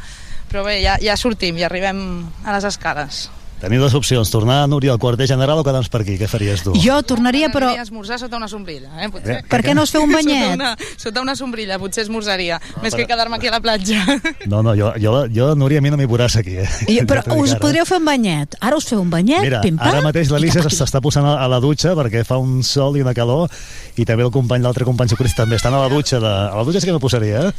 però 0.49 0.63
bé, 0.63 0.81
ja, 0.83 0.97
ja 1.01 1.17
sortim, 1.17 1.57
ja 1.59 1.65
arribem 1.67 2.29
a 2.45 2.53
les 2.53 2.63
escales. 2.63 3.29
Teniu 3.63 3.79
dues 3.79 3.93
opcions, 3.95 4.27
tornar, 4.27 4.65
Núria, 4.67 4.91
al 4.91 4.99
quarter 4.99 5.23
general 5.29 5.61
o 5.61 5.63
quedar-nos 5.63 5.87
per 5.87 6.01
aquí? 6.03 6.17
Què 6.19 6.27
faries 6.27 6.65
tu? 6.65 6.73
Jo 6.83 6.97
tornaria, 7.07 7.47
però... 7.47 7.69
M'agradaria 7.71 7.85
esmorzar 7.87 8.17
sota 8.19 8.35
una 8.35 8.49
sombrilla, 8.51 8.89
eh, 8.99 9.07
potser. 9.07 9.37
Eh, 9.39 9.45
Per 9.47 9.61
què 9.63 9.71
no 9.77 9.85
es 9.87 9.93
feu 9.95 10.03
un 10.03 10.11
banyet? 10.11 10.43
Sota 10.43 10.57
una, 10.57 10.71
sota 11.05 11.21
una 11.23 11.35
sombrilla, 11.39 11.77
potser 11.79 12.03
esmorzaria, 12.03 12.57
més 12.81 12.91
però- 12.91 12.97
que 12.99 13.07
quedar-me 13.07 13.37
aquí 13.39 13.47
a 13.47 13.53
la 13.55 13.61
platja. 13.63 14.03
No, 14.51 14.59
no, 14.61 14.73
jo, 14.75 14.89
jo, 14.99 15.13
jo 15.31 15.53
Núria, 15.55 15.79
a 15.79 15.81
mi 15.85 15.89
no 15.93 15.95
m'hi 15.97 16.05
veuràs 16.11 16.35
aquí. 16.41 16.57
Eh? 16.59 16.67
Jo, 16.89 17.05
però 17.07 17.23
Ja 17.23 17.37
us 17.39 17.53
ara. 17.55 17.61
podríeu 17.63 17.85
fer 17.87 18.01
un 18.01 18.05
banyet. 18.05 18.57
Ara 18.59 18.75
us 18.75 18.89
feu 18.89 18.99
un 18.99 19.09
banyet, 19.09 19.39
Mira, 19.47 19.61
pim-pam. 19.63 19.87
ara 19.87 20.01
mateix 20.03 20.27
l'Alicia 20.33 20.61
s'està 20.67 20.99
posant 21.01 21.25
a 21.25 21.37
a 21.43 21.47
la 21.47 21.61
dutxa 21.63 21.95
perquè 21.95 22.25
fa 22.27 22.35
un 22.43 22.59
sol 22.67 22.97
i 22.99 23.01
una 23.01 23.13
calor 23.15 23.47
i 23.95 24.03
també 24.05 24.23
el 24.27 24.31
company, 24.35 24.61
l'altre 24.61 24.83
company 24.85 25.07
socorrista 25.09 25.43
també 25.43 25.55
estan 25.55 25.73
a 25.73 25.79
la 25.85 25.89
dutxa. 25.89 26.19
De... 26.19 26.27
A 26.27 26.55
la 26.59 26.63
dutxa 26.67 26.81
sí 26.83 26.87
que 26.91 26.95
no 26.95 26.99
posaria, 26.99 27.47
eh? 27.47 27.53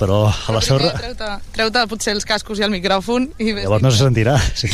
però 0.00 0.24
a 0.32 0.52
la 0.56 0.60
sorra... 0.64 0.92
Treu-te 0.96 1.28
treu 1.52 1.70
potser 1.92 2.14
els 2.16 2.24
cascos 2.24 2.58
i 2.58 2.64
el 2.64 2.70
micròfon 2.72 3.28
i 3.38 3.52
Llavors 3.52 3.82
no 3.84 3.90
se 3.92 4.00
sentirà. 4.04 4.38
Sí. 4.56 4.70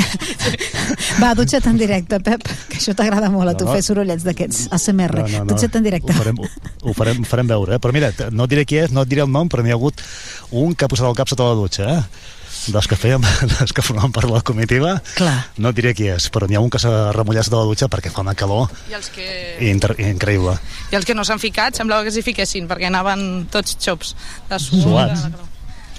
Va, 1.22 1.32
dutxa't 1.38 1.66
en 1.70 1.78
directe, 1.80 2.18
Pep, 2.24 2.44
que 2.68 2.78
això 2.80 2.94
t'agrada 2.96 3.30
molt 3.32 3.52
a 3.52 3.56
tu, 3.56 3.64
No, 3.64 3.72
no. 3.72 3.76
fer 3.78 3.82
sorollets 3.86 4.24
d'aquests 4.26 4.68
ASMR. 4.74 5.14
No, 5.22 5.26
no, 5.28 5.38
no. 5.44 5.50
Dutxa't 5.54 5.78
en 5.80 5.86
directe. 5.86 6.12
Ho 6.12 6.18
farem, 6.20 6.38
ho, 6.44 6.94
farem, 6.96 7.20
ho 7.24 7.28
farem 7.28 7.50
veure, 7.50 7.76
eh? 7.76 7.82
Però 7.82 7.92
mira, 7.96 8.12
no 8.30 8.44
et 8.48 8.54
diré 8.54 8.64
qui 8.68 8.78
és, 8.82 8.92
no 8.92 9.02
et 9.04 9.10
diré 9.10 9.24
el 9.24 9.30
nom, 9.32 9.48
però 9.48 9.64
n'hi 9.64 9.72
ha 9.74 9.78
hagut 9.78 10.00
un 10.52 10.74
que 10.74 10.84
ha 10.86 10.90
posat 10.92 11.08
el 11.08 11.16
cap 11.18 11.30
sota 11.32 11.46
la 11.50 11.58
dutxa, 11.58 11.90
eh? 11.98 12.32
Dels 12.64 12.86
que 12.88 12.96
fèiem, 12.96 13.20
dels 13.58 13.74
que 13.76 13.82
formaven 13.84 14.12
part 14.14 14.24
de 14.30 14.32
la 14.32 14.40
comitiva. 14.40 14.94
Clar. 15.18 15.34
No 15.60 15.68
et 15.74 15.76
diré 15.76 15.92
qui 15.96 16.06
és, 16.08 16.30
però 16.32 16.46
n'hi 16.48 16.56
ha 16.56 16.62
un 16.64 16.70
que 16.72 16.80
s'ha 16.80 17.10
remullat 17.12 17.44
sota 17.44 17.60
la 17.60 17.68
dutxa 17.68 17.90
perquè 17.92 18.12
fa 18.14 18.22
una 18.24 18.32
calor 18.38 18.70
I 18.88 18.94
els 18.96 19.10
que, 19.12 19.26
inter 19.68 19.92
increïble. 20.00 20.54
i 20.92 20.96
els 20.96 21.04
que 21.04 21.14
no 21.18 21.24
s'han 21.28 21.42
ficat 21.42 21.76
semblava 21.76 22.06
que 22.06 22.12
s'hi 22.14 22.22
fiquessin, 22.24 22.64
perquè 22.70 22.88
anaven 22.88 23.46
tots 23.52 23.76
xops 23.76 24.14
de 24.48 24.58
suor. 24.62 25.12
Suats. 25.12 25.26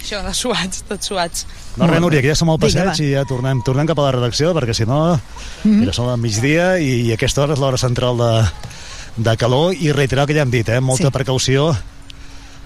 Això, 0.06 0.20
de 0.22 0.34
suats, 0.38 0.84
tots 0.86 1.08
suats. 1.10 1.46
No, 1.82 1.88
res, 1.90 2.00
Núria, 2.04 2.22
que 2.22 2.30
ja 2.30 2.36
som 2.38 2.50
al 2.54 2.60
Vinga, 2.62 2.92
passeig 2.92 3.08
i 3.08 3.14
ja 3.16 3.24
tornem, 3.26 3.64
tornem 3.66 3.88
cap 3.90 3.98
a 3.98 4.04
la 4.06 4.12
redacció, 4.14 4.54
perquè 4.54 4.76
si 4.78 4.86
no, 4.86 5.16
Mhm. 5.64 5.80
mira, 5.82 5.94
som 5.94 6.08
al 6.08 6.20
migdia 6.22 6.78
i, 6.80 7.08
i 7.10 7.14
aquesta 7.16 7.42
hora 7.42 7.54
és 7.54 7.60
l'hora 7.60 7.78
central 7.82 8.18
de, 8.22 8.32
de 9.18 9.36
calor 9.38 9.74
i 9.74 9.92
reiterar 9.92 10.24
el 10.24 10.28
que 10.28 10.36
ja 10.38 10.44
hem 10.44 10.52
dit, 10.52 10.70
eh? 10.70 10.80
molta 10.80 11.08
Sí. 11.10 11.12
precaució. 11.12 11.72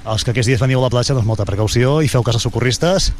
Els 0.09 0.23
que 0.25 0.31
aquests 0.31 0.47
dies 0.47 0.59
veniu 0.59 0.79
a 0.79 0.83
la 0.83 0.89
platja, 0.89 1.13
doncs 1.13 1.25
molta 1.27 1.45
precaució 1.45 2.01
i 2.03 2.07
feu 2.11 2.23
cas 2.23 2.35
als 2.35 2.43
socorristes 2.43 3.11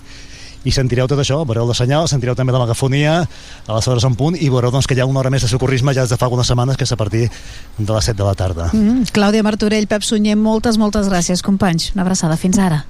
i 0.65 0.71
sentireu 0.75 1.07
tot 1.07 1.19
això, 1.19 1.37
veureu 1.47 1.67
de 1.69 1.73
senyal, 1.73 2.07
sentireu 2.11 2.35
també 2.35 2.51
la 2.51 2.59
megafonia 2.59 3.21
a 3.67 3.73
les 3.75 3.87
hores 3.87 4.03
en 4.03 4.15
punt 4.19 4.35
i 4.35 4.49
veureu 4.49 4.71
doncs, 4.71 4.87
que 4.87 4.95
hi 4.95 4.99
ha 4.99 5.05
una 5.05 5.19
hora 5.21 5.29
més 5.29 5.41
de 5.43 5.47
socorrisme 5.47 5.93
ja 5.93 6.01
des 6.03 6.09
de 6.09 6.17
fa 6.17 6.25
algunes 6.27 6.47
setmanes, 6.47 6.75
que 6.75 6.83
és 6.83 6.91
a 6.91 6.97
partir 6.97 7.29
de 7.77 7.93
les 7.93 8.03
7 8.03 8.17
de 8.17 8.23
la 8.27 8.35
tarda. 8.35 8.69
Mm, 8.73 9.03
Clàudia 9.13 9.43
Martorell, 9.43 9.87
Pep 9.87 10.03
Sunyer, 10.03 10.35
moltes, 10.35 10.77
moltes 10.77 11.07
gràcies, 11.07 11.41
companys. 11.41 11.91
Una 11.95 12.01
abraçada. 12.03 12.35
Fins 12.35 12.57
ara. 12.59 12.85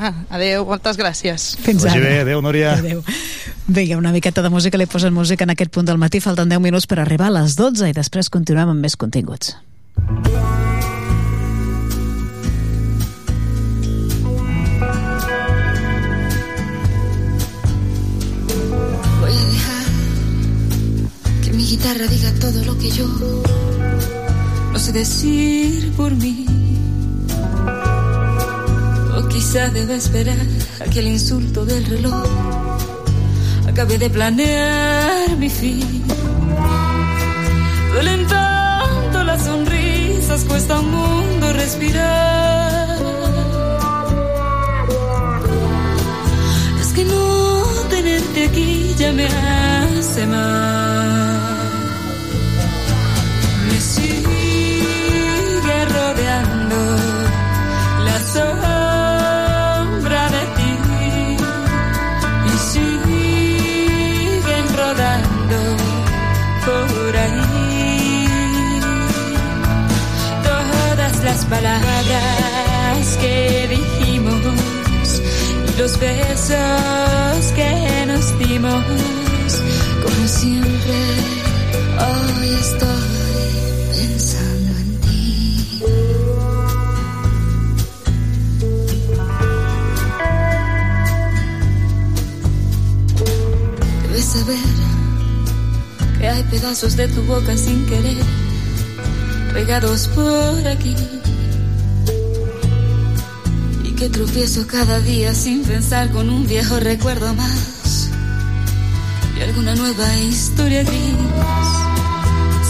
Ah, 0.00 0.14
adeu, 0.32 0.64
moltes 0.64 0.96
gràcies. 0.96 1.50
Fins 1.60 1.84
ara. 1.84 2.00
bé, 2.00 2.20
adeu, 2.22 2.40
Núria. 2.40 2.72
Adéu. 2.78 3.02
Vinga, 3.68 3.98
una 4.00 4.12
miqueta 4.14 4.40
de 4.40 4.48
música, 4.48 4.78
li 4.80 4.86
posen 4.88 5.12
música 5.12 5.44
en 5.44 5.52
aquest 5.52 5.70
punt 5.74 5.86
del 5.86 6.00
matí. 6.00 6.22
Falten 6.24 6.48
10 6.48 6.62
minuts 6.64 6.88
per 6.88 7.02
arribar 7.02 7.28
a 7.28 7.36
les 7.42 7.58
12 7.58 7.90
i 7.92 7.96
després 7.96 8.32
continuem 8.32 8.72
amb 8.72 8.80
més 8.80 8.96
continguts. 8.96 9.52
Voy 19.20 19.32
a 19.36 19.44
dejar 19.52 19.84
que 21.44 21.52
mi 21.52 21.64
guitarra 21.64 22.06
diga 22.06 22.32
todo 22.40 22.64
lo 22.64 22.78
que 22.78 22.90
yo 22.90 23.06
no 24.72 24.78
sé 24.78 24.92
decir 24.92 25.92
por 25.96 26.14
mí. 26.14 26.49
Quizá 29.30 29.68
deba 29.68 29.94
esperar 29.94 30.36
a 30.80 30.84
que 30.90 31.00
el 31.00 31.08
insulto 31.08 31.64
del 31.64 31.84
reloj 31.86 32.26
acabe 33.68 33.98
de 33.98 34.10
planear 34.10 35.36
mi 35.38 35.48
fin. 35.48 36.04
Duelen 37.92 38.26
tanto 38.26 39.24
las 39.24 39.44
sonrisas, 39.44 40.44
cuesta 40.44 40.80
un 40.80 40.90
mundo 40.90 41.52
respirar. 41.52 42.98
Es 46.80 46.88
que 46.92 47.04
no 47.04 47.62
tenerte 47.88 48.44
aquí 48.44 48.94
ya 48.98 49.12
me 49.12 49.26
hace 49.26 50.26
mal. 50.26 50.89
Palabras 71.50 73.16
que 73.20 73.66
dijimos 73.68 75.20
y 75.68 75.78
los 75.80 75.98
besos 75.98 77.52
que 77.56 78.06
nos 78.06 78.38
dimos. 78.38 78.84
Como 80.02 80.28
siempre 80.28 80.98
hoy 82.06 82.48
estoy 82.60 83.50
pensando 83.90 84.78
en 84.78 85.00
ti. 85.00 85.82
Debes 94.06 94.24
saber 94.24 94.56
que 96.18 96.28
hay 96.28 96.42
pedazos 96.44 96.96
de 96.96 97.08
tu 97.08 97.22
boca 97.22 97.56
sin 97.56 97.84
querer 97.86 98.24
regados 99.52 100.06
por 100.14 100.68
aquí 100.68 100.94
que 104.00 104.08
tropiezo 104.08 104.66
cada 104.66 104.98
día 105.00 105.34
sin 105.34 105.62
pensar 105.62 106.08
con 106.10 106.30
un 106.30 106.46
viejo 106.46 106.80
recuerdo 106.80 107.34
más 107.34 108.08
y 109.36 109.42
alguna 109.42 109.74
nueva 109.74 110.16
historia 110.16 110.82
gris. 110.84 111.16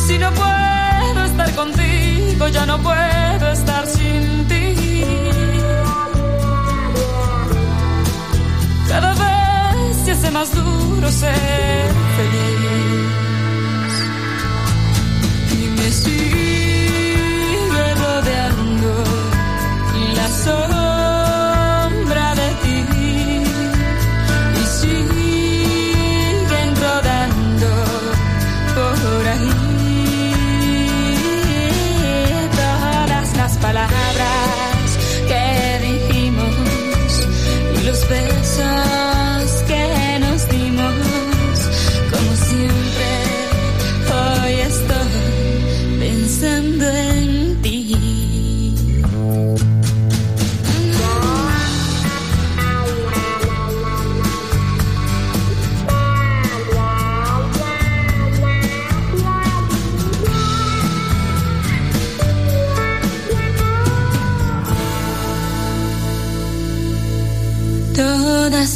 Si 0.09 0.19
no 0.19 0.29
puedo 0.33 1.25
estar 1.25 1.55
contigo, 1.55 2.49
ya 2.49 2.67
no 2.67 2.83
puedo 2.83 3.53
estar 3.53 3.87
sin 3.87 4.49
ti. 4.49 5.05
Cada 8.89 9.15
vez 9.15 9.97
se 10.05 10.11
hace 10.11 10.31
más 10.33 10.53
duro 10.53 11.13
ser 11.13 11.91
feliz. 12.17 12.70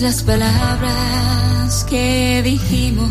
Las 0.04 0.22
palabras 0.22 1.86
que 1.88 2.42
dijimos 2.44 3.10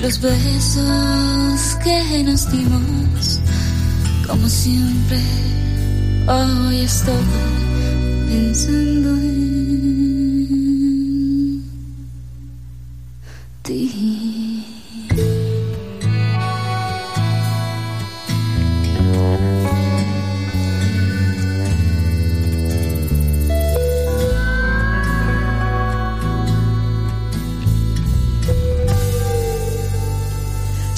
los 0.00 0.18
besos 0.18 1.76
que 1.84 2.22
nos 2.24 2.50
dimos, 2.50 3.40
como 4.26 4.48
siempre, 4.48 5.20
hoy 6.26 6.80
estoy 6.80 7.14
pensando 8.26 9.10
en 9.10 9.53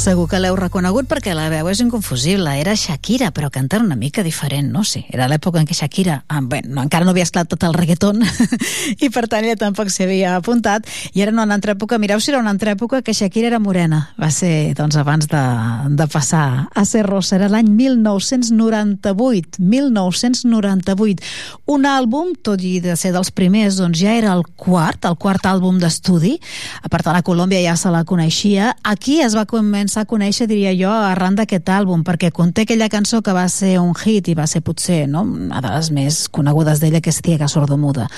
Segur 0.06 0.28
que 0.30 0.38
l'heu 0.38 0.54
reconegut 0.54 1.08
perquè 1.10 1.32
la 1.34 1.48
veu 1.50 1.66
és 1.66 1.80
inconfusible. 1.82 2.52
Era 2.60 2.76
Shakira, 2.78 3.32
però 3.34 3.48
cantant 3.50 3.82
una 3.82 3.96
mica 3.98 4.22
diferent, 4.22 4.68
no? 4.70 4.84
Sí, 4.86 5.00
era 5.10 5.26
l'època 5.26 5.58
en 5.58 5.66
què 5.66 5.74
Shakira, 5.74 6.20
ah, 6.30 6.38
bé, 6.46 6.60
no, 6.62 6.84
encara 6.84 7.02
no 7.02 7.10
havia 7.10 7.24
esclat 7.26 7.48
tot 7.50 7.64
el 7.66 7.74
reggaeton 7.74 8.22
i 9.02 9.08
per 9.10 9.24
tant 9.26 9.42
ella 9.42 9.56
tampoc 9.58 9.90
s'hi 9.90 10.04
havia 10.04 10.36
apuntat 10.38 10.86
i 11.10 11.24
era 11.24 11.34
una 11.34 11.42
altra 11.50 11.74
època, 11.74 11.98
mireu 11.98 12.22
si 12.22 12.30
era 12.30 12.38
una 12.38 12.52
altra 12.54 12.76
època 12.76 13.00
que 13.02 13.16
Shakira 13.18 13.50
era 13.50 13.58
morena. 13.58 14.12
Va 14.14 14.28
ser, 14.30 14.76
doncs, 14.78 14.94
abans 15.02 15.26
de, 15.26 15.42
de 15.98 16.06
passar 16.12 16.68
a 16.70 16.86
ser 16.86 17.02
rossa. 17.08 17.34
Era 17.40 17.50
l'any 17.50 17.66
1998. 17.74 19.58
1998. 19.58 21.34
Un 21.74 21.90
àlbum, 21.90 22.30
tot 22.46 22.62
i 22.62 22.76
de 22.84 22.94
ser 22.94 23.10
dels 23.16 23.32
primers, 23.34 23.80
doncs 23.82 23.98
ja 24.04 24.14
era 24.14 24.38
el 24.38 24.46
quart, 24.54 25.10
el 25.10 25.18
quart 25.18 25.50
àlbum 25.50 25.82
d'estudi. 25.82 26.36
A 26.86 26.94
part 26.94 27.10
de 27.10 27.18
la 27.18 27.26
Colòmbia 27.26 27.64
ja 27.66 27.74
se 27.74 27.90
la 27.90 28.06
coneixia. 28.06 28.70
Aquí 28.86 29.18
es 29.26 29.34
va 29.34 29.48
començar 29.50 29.95
a 30.00 30.06
conèixer, 30.08 30.46
diria 30.50 30.72
jo, 30.76 30.90
arran 30.92 31.36
d'aquest 31.38 31.68
àlbum, 31.72 32.04
perquè 32.06 32.32
conté 32.34 32.66
aquella 32.66 32.90
cançó 32.92 33.22
que 33.22 33.34
va 33.36 33.48
ser 33.52 33.76
un 33.80 33.94
hit 33.94 34.28
i 34.28 34.36
va 34.38 34.46
ser 34.46 34.62
potser 34.62 35.04
no, 35.08 35.22
una 35.22 35.62
de 35.64 35.74
les 35.74 35.90
més 35.94 36.22
conegudes 36.28 36.80
d'ella, 36.82 37.00
que 37.00 37.12
és 37.14 37.20
Ciega 37.24 37.48
Sordomuda. 37.48 38.08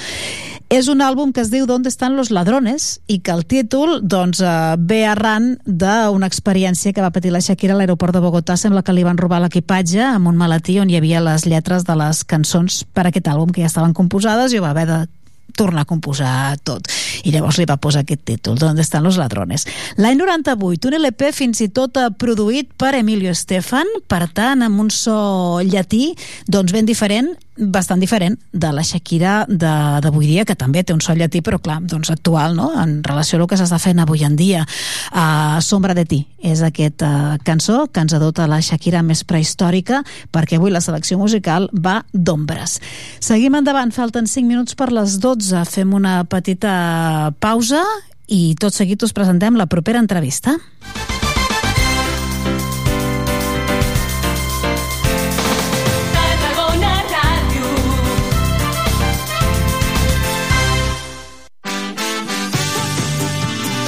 És 0.69 0.85
un 0.93 1.01
àlbum 1.01 1.31
que 1.33 1.41
es 1.41 1.49
diu 1.49 1.65
D'on 1.65 1.87
estan 1.89 2.17
los 2.19 2.29
ladrones 2.29 2.99
i 3.09 3.23
que 3.25 3.33
el 3.33 3.47
títol 3.49 4.03
doncs, 4.05 4.43
eh, 4.45 4.77
ve 4.77 5.07
arran 5.09 5.55
d'una 5.65 6.29
experiència 6.29 6.93
que 6.93 7.01
va 7.01 7.11
patir 7.11 7.33
la 7.33 7.41
Shakira 7.41 7.73
a 7.73 7.79
l'aeroport 7.79 8.13
de 8.13 8.21
Bogotà. 8.21 8.59
Sembla 8.61 8.83
que 8.85 8.93
li 8.93 9.07
van 9.07 9.17
robar 9.17 9.41
l'equipatge 9.41 10.03
amb 10.05 10.29
un 10.29 10.37
maletí 10.37 10.77
on 10.83 10.91
hi 10.91 10.99
havia 11.01 11.25
les 11.25 11.47
lletres 11.49 11.89
de 11.89 11.97
les 11.97 12.21
cançons 12.25 12.83
per 12.93 13.07
a 13.07 13.09
aquest 13.09 13.33
àlbum 13.33 13.49
que 13.49 13.65
ja 13.65 13.73
estaven 13.73 13.97
composades 13.97 14.53
i 14.53 14.61
ho 14.61 14.67
va 14.67 14.75
haver 14.77 14.87
de 14.91 14.99
tornar 15.57 15.83
a 15.83 15.89
composar 15.89 16.57
tot. 16.67 16.87
I 17.25 17.33
llavors 17.35 17.59
li 17.59 17.67
va 17.69 17.79
posar 17.81 18.05
aquest 18.05 18.25
títol, 18.29 18.59
D'on 18.59 18.79
estan 18.79 19.05
los 19.07 19.19
ladrones. 19.19 19.67
L'any 19.97 20.19
98, 20.19 20.89
un 20.89 20.99
LP 21.01 21.33
fins 21.35 21.63
i 21.65 21.69
tot 21.75 21.99
produït 22.19 22.71
per 22.79 22.95
Emilio 22.99 23.33
Estefan, 23.35 23.89
per 24.07 24.29
tant, 24.35 24.63
amb 24.63 24.81
un 24.81 24.91
so 24.95 25.61
llatí, 25.65 26.15
doncs 26.47 26.75
ben 26.75 26.89
diferent, 26.89 27.35
bastant 27.59 28.01
diferent 28.01 28.39
de 28.53 28.71
la 28.73 28.85
Shakira 28.87 29.43
d'avui 29.49 30.29
dia, 30.31 30.45
que 30.47 30.57
també 30.59 30.85
té 30.85 30.95
un 30.95 31.03
so 31.05 31.15
llatí, 31.15 31.43
però 31.45 31.59
clar, 31.63 31.81
doncs 31.83 32.11
actual, 32.15 32.57
no?, 32.57 32.71
en 32.79 32.99
relació 33.05 33.39
al 33.39 33.47
que 33.51 33.59
s'està 33.59 33.81
fent 33.83 34.01
avui 34.03 34.25
en 34.25 34.37
dia. 34.39 34.65
Uh, 35.11 35.59
Sombra 35.65 35.95
de 35.99 36.07
ti 36.09 36.23
és 36.39 36.63
aquesta 36.63 37.39
cançó 37.45 37.87
que 37.93 38.03
ens 38.05 38.15
adota 38.15 38.49
la 38.51 38.61
Shakira 38.63 39.03
més 39.03 39.25
prehistòrica, 39.29 40.03
perquè 40.33 40.59
avui 40.59 40.73
la 40.75 40.83
selecció 40.85 41.19
musical 41.19 41.69
va 41.75 42.01
d'ombres. 42.13 42.79
Seguim 43.21 43.59
endavant, 43.59 43.93
falten 43.95 44.31
5 44.31 44.47
minuts 44.47 44.79
per 44.79 44.93
les 44.95 45.19
12, 45.23 45.65
fem 45.69 45.95
una 45.95 46.23
petita 46.25 47.33
pausa 47.43 47.83
i 48.29 48.55
tot 48.61 48.77
seguit 48.77 49.03
us 49.03 49.17
presentem 49.17 49.57
la 49.57 49.67
propera 49.67 50.01
entrevista. 50.03 50.59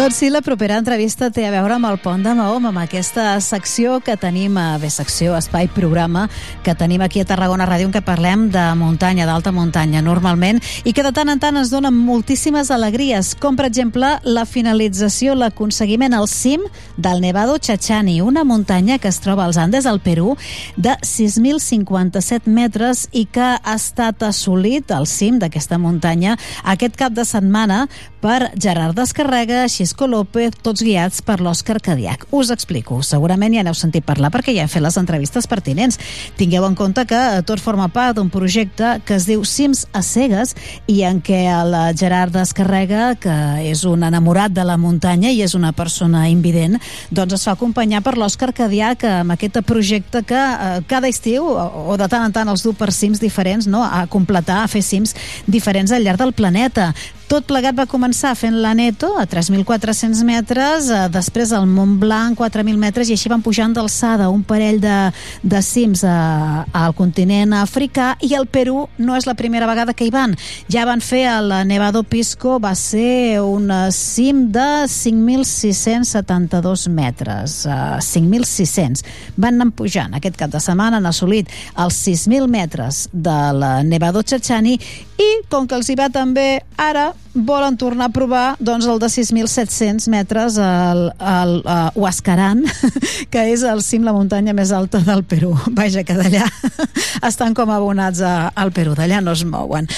Doncs 0.00 0.16
sí, 0.16 0.30
la 0.32 0.40
propera 0.40 0.78
entrevista 0.80 1.26
té 1.28 1.42
a 1.44 1.50
veure 1.52 1.74
amb 1.76 1.84
el 1.84 1.98
Pont 2.00 2.22
de 2.24 2.32
Mahom, 2.32 2.70
amb 2.70 2.80
aquesta 2.80 3.34
secció 3.44 3.98
que 4.00 4.14
tenim, 4.16 4.54
a 4.56 4.78
bé, 4.80 4.88
secció, 4.88 5.34
espai, 5.36 5.66
programa, 5.68 6.22
que 6.64 6.72
tenim 6.72 7.02
aquí 7.04 7.20
a 7.20 7.26
Tarragona 7.28 7.66
Ràdio, 7.68 7.90
en 7.90 7.92
què 7.92 8.00
parlem 8.00 8.46
de 8.48 8.62
muntanya, 8.80 9.26
d'alta 9.28 9.52
muntanya, 9.52 10.00
normalment, 10.00 10.56
i 10.88 10.94
que 10.96 11.04
de 11.04 11.12
tant 11.12 11.28
en 11.28 11.42
tant 11.42 11.60
ens 11.60 11.68
donen 11.68 11.92
moltíssimes 11.92 12.70
alegries, 12.72 13.34
com 13.36 13.58
per 13.60 13.66
exemple 13.68 14.14
la 14.24 14.46
finalització, 14.48 15.34
l'aconseguiment 15.36 16.16
al 16.16 16.30
cim 16.32 16.64
del 16.96 17.20
Nevado 17.20 17.58
Chachani, 17.58 18.22
una 18.24 18.46
muntanya 18.48 18.96
que 18.96 19.12
es 19.12 19.20
troba 19.20 19.44
als 19.44 19.60
Andes, 19.60 19.84
al 19.84 20.00
Perú, 20.00 20.38
de 20.80 20.96
6.057 21.04 22.48
metres 22.48 23.04
i 23.12 23.26
que 23.28 23.52
ha 23.60 23.76
estat 23.76 24.24
assolit 24.24 24.96
al 24.96 25.04
cim 25.04 25.36
d'aquesta 25.44 25.76
muntanya 25.76 26.38
aquest 26.64 26.96
cap 26.96 27.12
de 27.12 27.28
setmana 27.28 27.84
per 28.24 28.52
Gerard 28.56 28.96
Descarrega, 28.96 29.68
Xisco 29.90 30.06
López, 30.06 30.54
tots 30.62 30.84
guiats 30.86 31.18
per 31.26 31.40
l'Òscar 31.42 31.80
Cadiac. 31.82 32.28
Us 32.30 32.52
explico. 32.54 33.00
Segurament 33.02 33.56
ja 33.56 33.64
n'heu 33.66 33.74
sentit 33.74 34.04
parlar 34.06 34.28
perquè 34.30 34.52
ja 34.54 34.62
he 34.62 34.70
fet 34.70 34.84
les 34.84 34.94
entrevistes 35.00 35.48
pertinents. 35.50 35.98
Tingueu 36.38 36.62
en 36.68 36.76
compte 36.78 37.02
que 37.10 37.18
eh, 37.18 37.40
tot 37.42 37.58
forma 37.58 37.88
part 37.90 38.14
d'un 38.14 38.30
projecte 38.30 39.00
que 39.02 39.16
es 39.18 39.26
diu 39.26 39.42
Cims 39.42 39.88
a 39.90 40.04
cegues 40.06 40.54
i 40.86 41.00
en 41.08 41.18
què 41.26 41.40
el 41.50 41.74
Gerard 41.98 42.36
Descarrega, 42.36 43.16
que 43.18 43.34
és 43.66 43.82
un 43.82 44.06
enamorat 44.06 44.54
de 44.54 44.62
la 44.62 44.78
muntanya 44.78 45.34
i 45.34 45.42
és 45.42 45.56
una 45.58 45.72
persona 45.74 46.28
invident, 46.30 46.78
doncs 47.10 47.40
es 47.40 47.48
fa 47.48 47.56
acompanyar 47.58 48.04
per 48.06 48.14
l'Òscar 48.14 48.52
Cadiac 48.54 49.02
amb 49.10 49.34
aquest 49.34 49.58
projecte 49.66 50.22
que 50.22 50.38
eh, 50.38 50.82
cada 50.86 51.10
estiu 51.10 51.50
o 51.50 51.98
de 51.98 52.06
tant 52.06 52.28
en 52.28 52.36
tant 52.36 52.54
els 52.54 52.62
du 52.62 52.78
per 52.78 52.92
cims 52.94 53.18
diferents, 53.18 53.66
no? 53.66 53.82
a 53.82 54.06
completar, 54.06 54.62
a 54.62 54.70
fer 54.70 54.86
cims 54.86 55.18
diferents 55.50 55.90
al 55.90 56.06
llarg 56.06 56.22
del 56.22 56.36
planeta 56.36 56.92
Tot 57.30 57.44
plegat 57.46 57.76
va 57.78 57.84
començar 57.86 58.32
fent 58.34 58.56
la 58.58 58.72
Neto 58.74 59.12
a 59.14 59.22
3.400 59.30 60.26
metres, 60.26 60.90
eh, 60.90 61.06
després 61.14 61.54
el 61.54 61.62
Mont 61.70 61.94
Blanc 62.02 62.34
4.000 62.34 62.74
metres 62.74 63.06
i 63.06 63.14
així 63.14 63.30
van 63.30 63.38
pujant 63.38 63.70
d'alçada 63.70 64.26
un 64.34 64.42
parell 64.42 64.82
de, 64.82 65.14
de 65.46 65.60
cims 65.62 66.02
a, 66.02 66.66
al 66.74 66.90
continent 66.98 67.54
africà 67.54 68.18
i 68.26 68.34
el 68.34 68.50
Perú 68.50 68.90
no 68.98 69.14
és 69.14 69.30
la 69.30 69.38
primera 69.38 69.70
vegada 69.70 69.94
que 69.94 70.02
hi 70.08 70.10
van. 70.10 70.34
Ja 70.74 70.82
van 70.90 70.98
fer 70.98 71.30
el 71.30 71.54
Nevado 71.70 72.02
Pisco, 72.02 72.58
va 72.58 72.74
ser 72.74 73.38
un 73.46 73.70
eh, 73.70 73.94
cim 73.94 74.50
de 74.50 74.90
5.672 74.90 76.90
metres, 76.90 77.62
uh, 77.70 78.02
5.600. 78.02 79.06
Van 79.38 79.54
anar 79.54 79.70
pujant. 79.78 80.18
Aquest 80.18 80.34
cap 80.34 80.50
de 80.50 80.58
setmana 80.58 80.98
han 80.98 81.06
assolit 81.06 81.46
els 81.78 81.94
6.000 82.10 82.50
metres 82.50 83.06
del 83.14 83.86
Nevado 83.86 84.26
Chachani 84.26 84.74
i, 84.74 85.46
com 85.46 85.70
que 85.70 85.78
els 85.78 85.86
hi 85.86 85.94
va 85.94 86.10
també 86.10 86.66
ara, 86.74 87.14
volen 87.34 87.76
tornar 87.78 88.08
a 88.08 88.14
provar 88.14 88.56
doncs, 88.58 88.86
el 88.90 88.98
de 88.98 89.06
6.700 89.06 90.08
metres 90.10 90.58
al, 90.58 91.12
al 91.18 91.60
uh, 91.62 91.90
Huascarán, 91.94 92.64
que 93.32 93.46
és 93.52 93.62
el 93.62 93.84
cim, 93.86 94.04
la 94.06 94.14
muntanya 94.16 94.54
més 94.56 94.72
alta 94.74 95.02
del 95.04 95.24
Perú. 95.24 95.54
Vaja, 95.76 96.04
que 96.04 96.16
d'allà 96.18 96.48
estan 97.30 97.54
com 97.54 97.70
abonats 97.70 98.22
a, 98.22 98.50
al 98.54 98.74
Perú, 98.74 98.96
d'allà 98.98 99.22
no 99.22 99.36
es 99.36 99.44
mouen. 99.46 99.88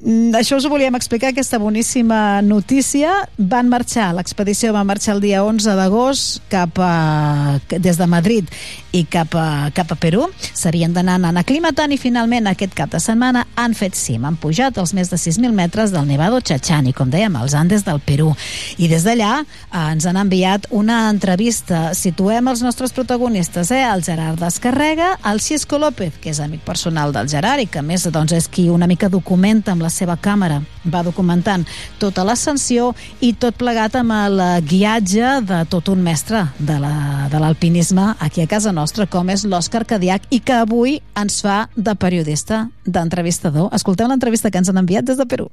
Mm, 0.00 0.30
Això 0.38 0.56
us 0.56 0.64
ho 0.64 0.70
volíem 0.70 0.94
explicar, 0.94 1.32
aquesta 1.32 1.58
boníssima 1.58 2.40
notícia. 2.42 3.10
Van 3.36 3.68
marxar, 3.68 4.12
l'expedició 4.14 4.72
va 4.72 4.84
marxar 4.86 5.16
el 5.16 5.22
dia 5.24 5.42
11 5.42 5.74
d'agost 5.74 6.42
cap 6.52 6.78
a, 6.78 7.58
des 7.68 7.98
de 7.98 8.06
Madrid 8.06 8.46
i 8.94 9.04
cap 9.10 9.34
a, 9.34 9.70
cap 9.74 9.90
a 9.90 9.96
Perú. 9.98 10.28
S'havien 10.54 10.94
d'anar 10.94 11.16
anant 11.18 11.40
aclimatant 11.40 11.92
i 11.92 11.98
finalment 11.98 12.46
aquest 12.46 12.76
cap 12.78 12.92
de 12.94 13.00
setmana 13.02 13.44
han 13.58 13.74
fet 13.74 13.98
cim. 13.98 14.24
Han 14.24 14.38
pujat 14.38 14.78
els 14.78 14.94
més 14.94 15.10
de 15.10 15.18
6.000 15.18 15.50
metres 15.52 15.90
del 15.90 16.06
Nevado 16.06 16.40
Chachani, 16.40 16.94
com 16.94 17.10
dèiem, 17.10 17.34
als 17.36 17.56
Andes 17.58 17.84
del 17.84 17.98
Perú. 17.98 18.30
I 18.78 18.88
des 18.88 19.02
d'allà 19.02 19.42
eh, 19.42 19.82
ens 19.82 20.06
han 20.06 20.20
enviat 20.20 20.70
una 20.70 21.08
entrevista. 21.10 21.92
Situem 21.98 22.48
els 22.48 22.62
nostres 22.62 22.94
protagonistes, 22.94 23.72
eh? 23.74 23.82
el 23.82 24.06
Gerard 24.06 24.38
Descarrega, 24.38 25.16
el 25.26 25.42
Xisco 25.42 25.82
López, 25.82 26.22
que 26.22 26.30
és 26.30 26.40
amic 26.44 26.62
personal 26.62 27.12
del 27.12 27.28
Gerard 27.28 27.66
i 27.66 27.68
que 27.70 27.82
més 27.82 28.06
doncs, 28.08 28.36
és 28.38 28.48
qui 28.48 28.68
una 28.70 28.86
mica 28.86 29.10
documenta 29.10 29.74
amb 29.74 29.82
la 29.82 29.87
seva 29.90 30.16
càmera, 30.16 30.62
va 30.86 31.02
documentant 31.02 31.66
tota 31.98 32.24
l'ascensió 32.24 32.94
i 33.20 33.34
tot 33.34 33.54
plegat 33.56 33.94
amb 33.96 34.12
el 34.12 34.40
guiatge 34.64 35.40
de 35.46 35.64
tot 35.68 35.88
un 35.88 36.02
mestre 36.02 36.46
de 36.58 36.78
la- 36.78 37.28
de 37.30 37.38
l'alpinisme 37.38 37.98
la, 37.98 38.16
aquí 38.20 38.40
a 38.42 38.46
casa 38.46 38.72
nostra, 38.72 39.06
com 39.06 39.28
és 39.30 39.44
l'Òscar 39.44 39.84
Cadiac 39.86 40.22
i 40.30 40.40
que 40.40 40.52
avui 40.52 41.02
ens 41.16 41.40
fa 41.42 41.68
de 41.76 41.94
periodista, 41.94 42.68
d'entrevistador. 42.86 43.70
Escolteu 43.74 44.06
l'entrevista 44.08 44.50
que 44.50 44.58
ens 44.58 44.68
han 44.68 44.78
enviat 44.78 45.04
des 45.04 45.16
de 45.16 45.26
Perú. 45.26 45.50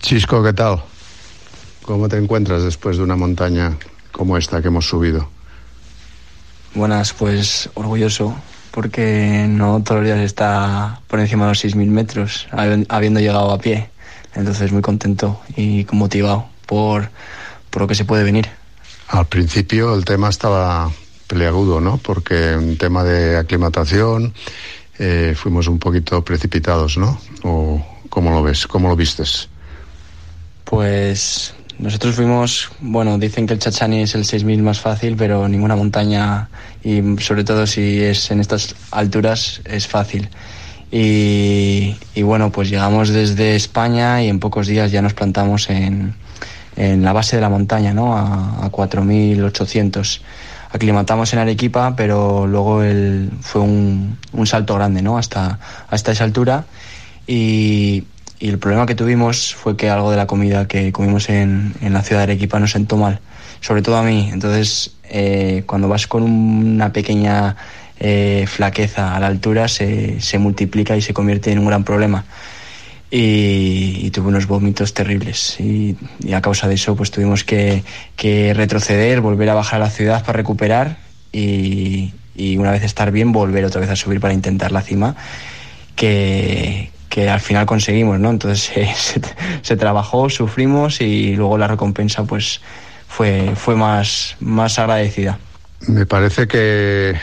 Chisco, 0.00 0.42
¿qué 0.42 0.52
tal? 0.52 0.82
¿Cómo 1.84 2.08
te 2.08 2.16
encuentras 2.16 2.62
después 2.62 2.96
de 2.96 3.02
una 3.04 3.16
montaña 3.16 3.76
como 4.12 4.36
esta 4.36 4.60
que 4.60 4.68
hemos 4.68 4.86
subido? 4.88 5.28
Buenas, 6.74 7.12
pues 7.12 7.68
orgulloso, 7.74 8.34
porque 8.72 9.46
no 9.48 9.82
todos 9.84 10.00
los 10.00 10.06
días 10.06 10.20
está 10.20 11.00
por 11.06 11.20
encima 11.20 11.44
de 11.44 11.50
los 11.52 11.64
6.000 11.64 11.86
metros, 11.88 12.48
habi- 12.50 12.86
habiendo 12.88 13.20
llegado 13.20 13.52
a 13.52 13.58
pie. 13.58 13.88
Entonces 14.34 14.72
muy 14.72 14.82
contento 14.82 15.40
y 15.56 15.86
motivado 15.92 16.46
por, 16.66 17.10
por 17.70 17.82
lo 17.82 17.88
que 17.88 17.94
se 17.94 18.04
puede 18.04 18.24
venir. 18.24 18.48
Al 19.08 19.26
principio 19.26 19.94
el 19.94 20.04
tema 20.04 20.30
estaba 20.30 20.90
peleagudo, 21.26 21.80
¿no? 21.80 21.98
Porque 21.98 22.52
en 22.52 22.78
tema 22.78 23.04
de 23.04 23.36
aclimatación 23.36 24.32
eh, 24.98 25.34
fuimos 25.36 25.68
un 25.68 25.78
poquito 25.78 26.24
precipitados, 26.24 26.96
¿no? 26.96 27.18
¿O 27.42 27.84
cómo 28.08 28.30
lo 28.30 28.42
ves? 28.42 28.66
¿Cómo 28.66 28.88
lo 28.88 28.96
vistes? 28.96 29.48
Pues 30.64 31.54
nosotros 31.82 32.14
fuimos, 32.14 32.70
bueno, 32.78 33.18
dicen 33.18 33.44
que 33.44 33.54
el 33.54 33.58
Chachani 33.58 34.02
es 34.02 34.14
el 34.14 34.24
6000 34.24 34.62
más 34.62 34.78
fácil, 34.78 35.16
pero 35.16 35.48
ninguna 35.48 35.74
montaña, 35.74 36.48
y 36.84 37.02
sobre 37.18 37.42
todo 37.42 37.66
si 37.66 38.00
es 38.00 38.30
en 38.30 38.38
estas 38.38 38.76
alturas, 38.92 39.60
es 39.64 39.88
fácil. 39.88 40.28
Y, 40.92 41.96
bueno, 42.22 42.52
pues 42.52 42.70
llegamos 42.70 43.08
desde 43.08 43.56
España 43.56 44.22
y 44.22 44.28
en 44.28 44.38
pocos 44.38 44.68
días 44.68 44.92
ya 44.92 45.02
nos 45.02 45.14
plantamos 45.14 45.70
en, 45.70 46.14
en 46.76 47.02
la 47.02 47.12
base 47.12 47.34
de 47.34 47.42
la 47.42 47.48
montaña, 47.48 47.92
¿no? 47.92 48.16
A, 48.16 48.64
a 48.64 48.70
4800. 48.70 50.22
Aclimatamos 50.70 51.32
en 51.32 51.40
Arequipa, 51.40 51.96
pero 51.96 52.46
luego 52.46 52.82
fue 53.40 53.60
un, 53.60 54.18
un 54.32 54.46
salto 54.46 54.76
grande, 54.76 55.02
¿no? 55.02 55.18
Hasta, 55.18 55.58
hasta 55.88 56.12
esa 56.12 56.22
altura. 56.22 56.64
Y, 57.26 58.04
y 58.42 58.48
el 58.48 58.58
problema 58.58 58.86
que 58.86 58.96
tuvimos 58.96 59.54
fue 59.54 59.76
que 59.76 59.88
algo 59.88 60.10
de 60.10 60.16
la 60.16 60.26
comida 60.26 60.66
que 60.66 60.90
comimos 60.90 61.28
en, 61.28 61.74
en 61.80 61.92
la 61.92 62.02
ciudad 62.02 62.22
de 62.22 62.32
Arequipa 62.32 62.58
nos 62.58 62.72
sentó 62.72 62.96
mal, 62.96 63.20
sobre 63.60 63.82
todo 63.82 63.96
a 63.96 64.02
mí. 64.02 64.30
Entonces, 64.32 64.96
eh, 65.04 65.62
cuando 65.64 65.86
vas 65.86 66.08
con 66.08 66.24
una 66.24 66.92
pequeña 66.92 67.54
eh, 68.00 68.44
flaqueza 68.48 69.14
a 69.14 69.20
la 69.20 69.28
altura, 69.28 69.68
se, 69.68 70.20
se 70.20 70.40
multiplica 70.40 70.96
y 70.96 71.02
se 71.02 71.14
convierte 71.14 71.52
en 71.52 71.60
un 71.60 71.66
gran 71.66 71.84
problema. 71.84 72.24
Y, 73.12 74.00
y 74.02 74.10
tuve 74.10 74.26
unos 74.26 74.48
vómitos 74.48 74.92
terribles. 74.92 75.60
Y, 75.60 75.96
y 76.18 76.32
a 76.32 76.40
causa 76.40 76.66
de 76.66 76.74
eso, 76.74 76.96
pues 76.96 77.12
tuvimos 77.12 77.44
que, 77.44 77.84
que 78.16 78.54
retroceder, 78.54 79.20
volver 79.20 79.50
a 79.50 79.54
bajar 79.54 79.80
a 79.80 79.84
la 79.84 79.90
ciudad 79.90 80.24
para 80.24 80.38
recuperar 80.38 80.96
y, 81.30 82.12
y 82.34 82.56
una 82.56 82.72
vez 82.72 82.82
estar 82.82 83.12
bien, 83.12 83.30
volver 83.30 83.64
otra 83.64 83.80
vez 83.80 83.90
a 83.90 83.94
subir 83.94 84.18
para 84.18 84.34
intentar 84.34 84.72
la 84.72 84.82
cima. 84.82 85.14
Que, 85.94 86.90
que 87.12 87.28
al 87.28 87.40
final 87.40 87.66
conseguimos, 87.66 88.18
¿no? 88.18 88.30
Entonces 88.30 88.72
eh, 88.76 88.90
se, 88.96 89.20
se 89.60 89.76
trabajó, 89.76 90.30
sufrimos 90.30 91.02
y 91.02 91.36
luego 91.36 91.58
la 91.58 91.68
recompensa 91.68 92.24
pues 92.24 92.62
fue, 93.06 93.52
fue 93.54 93.76
más, 93.76 94.36
más 94.40 94.78
agradecida. 94.78 95.38
Me 95.88 96.06
parece 96.06 96.48
que 96.48 97.14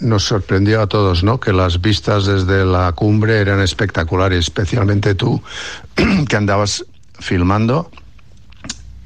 nos 0.00 0.24
sorprendió 0.24 0.82
a 0.82 0.88
todos, 0.88 1.22
¿no? 1.22 1.38
Que 1.38 1.52
las 1.52 1.80
vistas 1.80 2.26
desde 2.26 2.64
la 2.64 2.90
cumbre 2.92 3.38
eran 3.38 3.60
espectaculares, 3.60 4.40
especialmente 4.40 5.14
tú, 5.14 5.40
que 6.28 6.36
andabas 6.36 6.84
filmando 7.20 7.92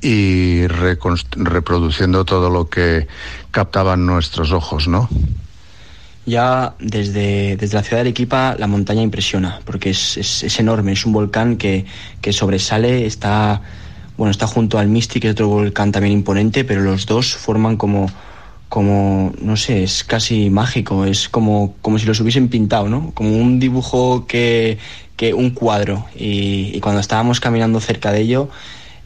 y 0.01 0.67
reproduciendo 0.67 2.25
todo 2.25 2.49
lo 2.49 2.71
que 2.71 3.07
captaban 3.51 4.07
nuestros 4.07 4.53
ojos, 4.53 4.89
¿no? 4.89 5.11
Ya 6.27 6.75
desde, 6.81 7.57
desde 7.57 7.77
la 7.77 7.83
ciudad 7.83 7.99
de 7.99 8.09
Arequipa 8.09 8.57
la 8.59 8.67
montaña 8.67 9.03
impresiona, 9.03 9.61
porque 9.65 9.91
es, 9.91 10.17
es, 10.17 10.43
es 10.43 10.59
enorme, 10.59 10.93
es 10.93 11.07
un 11.07 11.13
volcán 11.13 11.57
que, 11.57 11.85
que 12.21 12.33
sobresale, 12.33 13.07
está, 13.07 13.63
bueno, 14.17 14.33
está 14.33 14.47
junto 14.47 14.79
al 14.79 14.89
Misti, 14.89 15.21
que 15.21 15.29
es 15.29 15.33
otro 15.33 15.49
volcán 15.49 15.93
también 15.93 16.13
imponente, 16.13 16.65
pero 16.65 16.81
los 16.81 17.07
dos 17.07 17.37
forman 17.37 17.77
como, 17.77 18.11
como 18.69 19.33
no 19.41 19.57
sé, 19.57 19.85
es 19.85 20.05
casi 20.05 20.51
mágico, 20.51 21.05
es 21.05 21.29
como, 21.29 21.75
como 21.81 21.99
si 21.99 22.07
los 22.07 22.21
hubiesen 22.21 22.49
pintado, 22.49 22.89
¿no? 22.89 23.13
Como 23.15 23.37
un 23.37 23.61
dibujo 23.61 24.27
que, 24.27 24.79
que 25.17 25.35
un 25.35 25.51
cuadro. 25.51 26.07
Y, 26.17 26.81
cuando 26.81 27.01
estábamos 27.01 27.41
caminando 27.41 27.81
cerca 27.81 28.13
de 28.13 28.21
ello, 28.21 28.49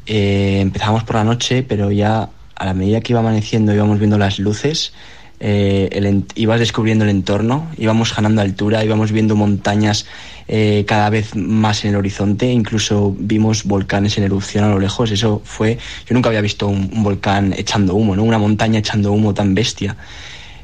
eh, 0.07 0.59
empezábamos 0.61 1.05
por 1.05 1.17
la 1.17 1.25
noche, 1.25 1.63
pero 1.63 1.91
ya 1.91 2.31
a 2.57 2.65
la 2.65 2.75
medida 2.75 3.01
que 3.01 3.13
iba 3.13 3.21
amaneciendo 3.21 3.75
íbamos 3.75 3.99
viendo 3.99 4.19
las 4.19 4.39
luces, 4.39 4.93
eh, 5.41 6.23
ibas 6.35 6.61
descubriendo 6.61 7.05
el 7.05 7.11
entorno, 7.11 7.69
íbamos 7.79 8.15
ganando 8.15 8.43
altura, 8.43 8.85
íbamos 8.85 9.11
viendo 9.11 9.35
montañas 9.35 10.07
eh, 10.49 10.85
cada 10.87 11.09
vez 11.11 11.35
más 11.35 11.85
en 11.85 11.91
el 11.91 11.97
horizonte, 11.97 12.51
incluso 12.51 13.15
vimos 13.19 13.65
volcanes 13.65 14.19
en 14.19 14.25
erupción 14.25 14.65
a 14.65 14.69
lo 14.69 14.79
lejos. 14.79 15.11
Eso 15.11 15.41
fue, 15.45 15.79
yo 16.07 16.15
nunca 16.15 16.29
había 16.29 16.41
visto 16.41 16.69
un, 16.69 17.03
volcán 17.03 17.55
echando 17.57 17.95
humo, 17.95 18.15
¿no? 18.15 18.25
Una 18.25 18.39
montaña 18.39 18.81
echando 18.81 19.13
humo 19.13 19.33
tan 19.33 19.55
bestia. 19.55 19.97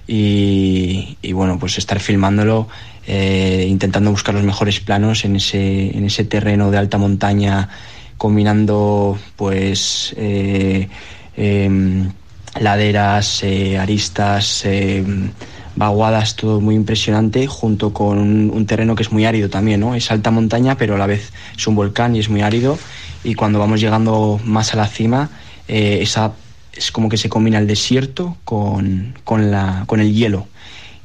Y, 0.07 1.17
y 1.23 1.33
bueno, 1.33 1.59
pues 1.59 1.79
estar 1.79 1.99
filmándolo, 1.99 2.69
eh, 3.07 3.67
intentando 3.69 4.11
buscar 4.11 4.35
los 4.35 4.45
mejores 4.45 4.81
planos 4.81 5.25
en 5.25 5.37
ese, 5.37 5.97
en 5.97 6.05
ese 6.05 6.25
terreno 6.25 6.71
de 6.71 6.79
alta 6.79 6.99
montaña, 6.99 7.69
combinando 8.19 9.17
pues 9.37 10.13
eh, 10.17 10.89
em, 11.37 12.11
laderas, 12.61 13.43
eh, 13.43 13.79
aristas, 13.79 14.65
eh, 14.65 15.05
vaguadas, 15.77 16.37
todo 16.37 16.61
muy 16.61 16.75
impresionante, 16.75 17.47
junto 17.47 17.93
con 17.93 18.19
un, 18.19 18.67
terreno 18.67 18.95
que 18.95 19.03
es 19.03 19.13
muy 19.13 19.27
árido 19.27 19.49
también, 19.51 19.81
¿no? 19.81 19.95
Es 19.95 20.11
alta 20.11 20.31
montaña, 20.31 20.77
pero 20.77 20.95
a 20.95 20.99
la 20.99 21.07
vez 21.07 21.33
es 21.57 21.67
un 21.67 21.75
volcán 21.75 22.17
y 22.17 22.21
es 22.21 22.29
muy 22.29 22.43
árido. 22.43 22.79
Y 23.25 23.35
cuando 23.35 23.59
vamos 23.59 23.81
llegando 23.81 24.41
más 24.45 24.73
a 24.73 24.77
la 24.79 24.87
cima, 24.87 25.31
eh, 25.69 25.99
esa, 26.01 26.33
es 26.75 26.91
como 26.91 27.09
que 27.09 27.17
se 27.17 27.29
combina 27.29 27.59
el 27.59 27.67
desierto 27.67 28.37
con, 28.45 29.15
con, 29.25 29.51
la, 29.51 29.85
con 29.87 30.01
el 30.01 30.15
hielo. 30.15 30.49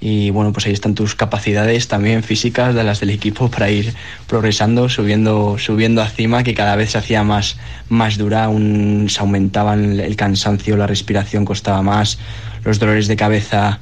Y 0.03 0.31
bueno, 0.31 0.51
pues 0.51 0.65
ahí 0.65 0.73
están 0.73 0.95
tus 0.95 1.13
capacidades 1.13 1.87
también 1.87 2.23
físicas 2.23 2.73
de 2.73 2.83
las 2.83 2.99
del 3.01 3.11
equipo 3.11 3.51
para 3.51 3.69
ir 3.69 3.93
progresando, 4.25 4.89
subiendo, 4.89 5.57
subiendo 5.59 6.01
a 6.01 6.07
cima, 6.09 6.43
que 6.43 6.55
cada 6.55 6.75
vez 6.75 6.89
se 6.91 6.97
hacía 6.97 7.23
más, 7.23 7.57
más 7.87 8.17
dura, 8.17 8.49
un- 8.49 9.05
se 9.11 9.19
aumentaban 9.19 9.99
el 9.99 10.15
cansancio, 10.15 10.75
la 10.75 10.87
respiración 10.87 11.45
costaba 11.45 11.83
más, 11.83 12.17
los 12.63 12.79
dolores 12.79 13.07
de 13.07 13.15
cabeza, 13.15 13.79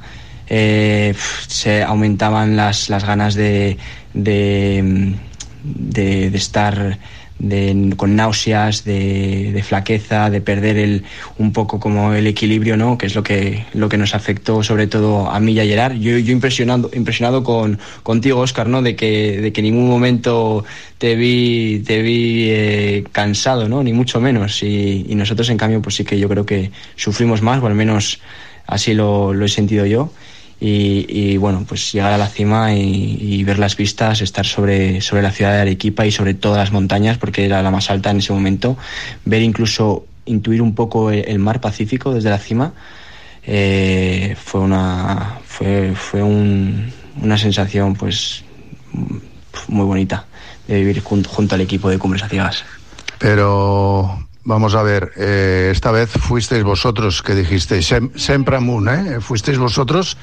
eh, 0.50 1.14
se 1.48 1.84
aumentaban 1.84 2.58
las, 2.58 2.90
las 2.90 3.06
ganas 3.06 3.36
de, 3.36 3.78
de, 4.14 5.14
de 5.64 6.36
estar 6.38 7.00
de- 7.40 7.94
con 7.98 8.16
náuseas, 8.16 8.84
de, 8.84 9.52
de 9.54 9.64
flaqueza, 9.64 10.30
de 10.30 10.42
perder 10.42 10.78
el, 10.78 11.04
un 11.38 11.52
poco 11.54 11.80
como 11.80 12.14
el 12.14 12.28
equilibrio, 12.28 12.78
¿no? 12.78 12.98
Que 12.98 13.06
es 13.08 13.16
lo 13.16 13.24
que, 13.24 13.66
lo 13.74 13.90
que 13.90 13.98
nos 13.98 14.14
afectó 14.14 14.62
sobre 14.62 14.88
todo 14.88 15.30
a 15.30 15.40
mí 15.40 15.54
y 15.54 15.60
a 15.60 15.66
Gerard. 15.66 15.94
Yo, 15.94 16.18
yo 16.18 16.32
impresionado, 16.34 16.90
impresionado 16.94 17.44
con, 17.44 17.80
contigo, 18.04 18.40
Oscar, 18.42 18.68
¿no? 18.68 18.82
De 18.82 18.96
que, 18.96 19.40
de 19.42 19.52
que 19.54 19.62
en 19.62 19.66
ningún 19.66 19.88
momento 19.90 20.66
te 20.98 21.16
vi, 21.16 21.80
te 21.86 22.02
vi 22.02 22.48
eh, 22.50 23.04
cansado, 23.12 23.70
¿no? 23.70 23.82
Ni 23.84 23.94
mucho 23.94 24.20
menos. 24.20 24.62
Y, 24.64 25.06
y 25.10 25.16
nosotros, 25.16 25.50
en 25.50 25.58
cambio, 25.58 25.82
pues 25.82 25.96
sí 25.96 26.04
que 26.04 26.20
yo 26.20 26.28
creo 26.30 26.46
que 26.46 26.72
sufrimos 26.96 27.42
más, 27.42 27.64
o 27.64 27.68
al 27.68 27.76
menos 27.76 28.20
así 28.68 28.94
lo, 28.94 29.34
lo 29.34 29.46
he 29.46 29.50
sentido 29.50 29.86
yo. 29.86 30.12
Y, 30.62 31.38
bueno, 31.38 31.64
pues 31.68 31.92
llegar 31.94 32.12
a 32.12 32.18
la 32.18 32.28
cima 32.28 32.74
y, 32.74 33.44
ver 33.46 33.60
las 33.60 33.78
vistas, 33.78 34.22
estar 34.22 34.46
sobre, 34.46 35.00
sobre 35.00 35.22
la 35.22 35.32
ciudad 35.32 35.54
de 35.54 35.62
Arequipa 35.62 36.06
y 36.06 36.12
sobre 36.12 36.34
todas 36.34 36.58
las 36.58 36.72
montañas, 36.74 37.18
porque 37.18 37.46
era 37.46 37.62
la 37.64 37.72
más 37.72 37.90
alta 37.90 38.12
en 38.12 38.18
ese 38.18 38.34
momento, 38.34 38.78
ver 39.24 39.42
incluso, 39.42 40.06
intuir 40.26 40.62
un 40.62 40.76
poco 40.76 41.12
el, 41.12 41.40
mar 41.40 41.62
Pacífico 41.62 42.14
desde 42.14 42.30
la 42.30 42.40
cima, 42.40 42.74
eh, 43.44 44.36
fue 44.44 44.60
una 44.62 45.40
fue, 45.46 45.94
fue 45.96 46.22
un- 46.22 46.92
una 47.22 47.38
sensación 47.38 47.96
pues 47.96 48.44
muy 49.70 49.86
bonita 49.86 50.26
de 50.68 50.76
vivir 50.76 51.02
jun- 51.02 51.26
junto 51.26 51.56
al 51.56 51.62
equipo 51.62 51.90
de 51.90 51.98
Cumbres 51.98 52.22
a 52.24 52.30
Ciegas. 52.30 52.64
Pero 53.18 54.28
vamos 54.44 54.76
a 54.76 54.84
ver, 54.84 55.12
eh, 55.18 55.70
esta 55.72 55.92
vez 55.92 56.10
fuisteis 56.10 56.64
vosotros 56.64 57.22
que 57.24 57.34
dijisteis 57.34 57.92
"Sem- 57.92 58.12
siempre 58.16 58.56
amun, 58.58 58.88
¿eh? 58.90 59.20
Fuisteis 59.20 59.58
vosotros 59.58 60.16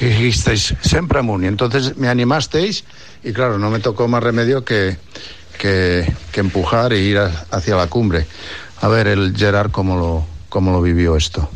que 0.00 0.06
dijisteis 0.06 0.74
siempre 0.80 1.18
amun. 1.18 1.44
Y 1.44 1.46
entonces 1.46 1.98
me 1.98 2.08
animasteis 2.08 2.84
y 3.22 3.32
claro, 3.34 3.58
no 3.58 3.68
me 3.68 3.80
tocó 3.80 4.08
más 4.08 4.22
remedio 4.22 4.64
que, 4.64 4.96
que, 5.58 6.10
empujar 6.34 6.94
e 6.94 7.00
ir 7.00 7.18
a- 7.18 7.44
hacia 7.50 7.76
la 7.76 7.86
cumbre. 7.86 8.26
A 8.80 8.88
ver, 8.88 9.06
el 9.08 9.36
Gerard, 9.36 9.70
¿cómo 9.70 9.96
lo, 9.96 10.24
cómo 10.48 10.72
lo 10.72 10.80
vivió 10.80 11.16
esto? 11.16 11.50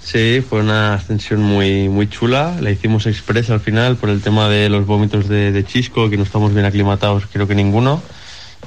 Sí, 0.00 0.44
fue 0.48 0.60
una 0.60 0.94
ascensión 0.94 1.42
muy, 1.42 1.88
muy 1.88 2.08
chula. 2.08 2.54
La 2.60 2.70
hicimos 2.70 3.04
express 3.06 3.50
al 3.50 3.58
final 3.58 3.96
por 3.96 4.10
el 4.10 4.22
tema 4.22 4.48
de 4.48 4.68
los 4.68 4.86
vómitos 4.86 5.28
de, 5.28 5.50
de 5.50 5.64
Chisco, 5.64 6.08
que 6.08 6.16
no 6.16 6.22
estamos 6.22 6.54
bien 6.54 6.66
aclimatados, 6.66 7.24
creo 7.32 7.48
que 7.48 7.56
ninguno. 7.56 8.00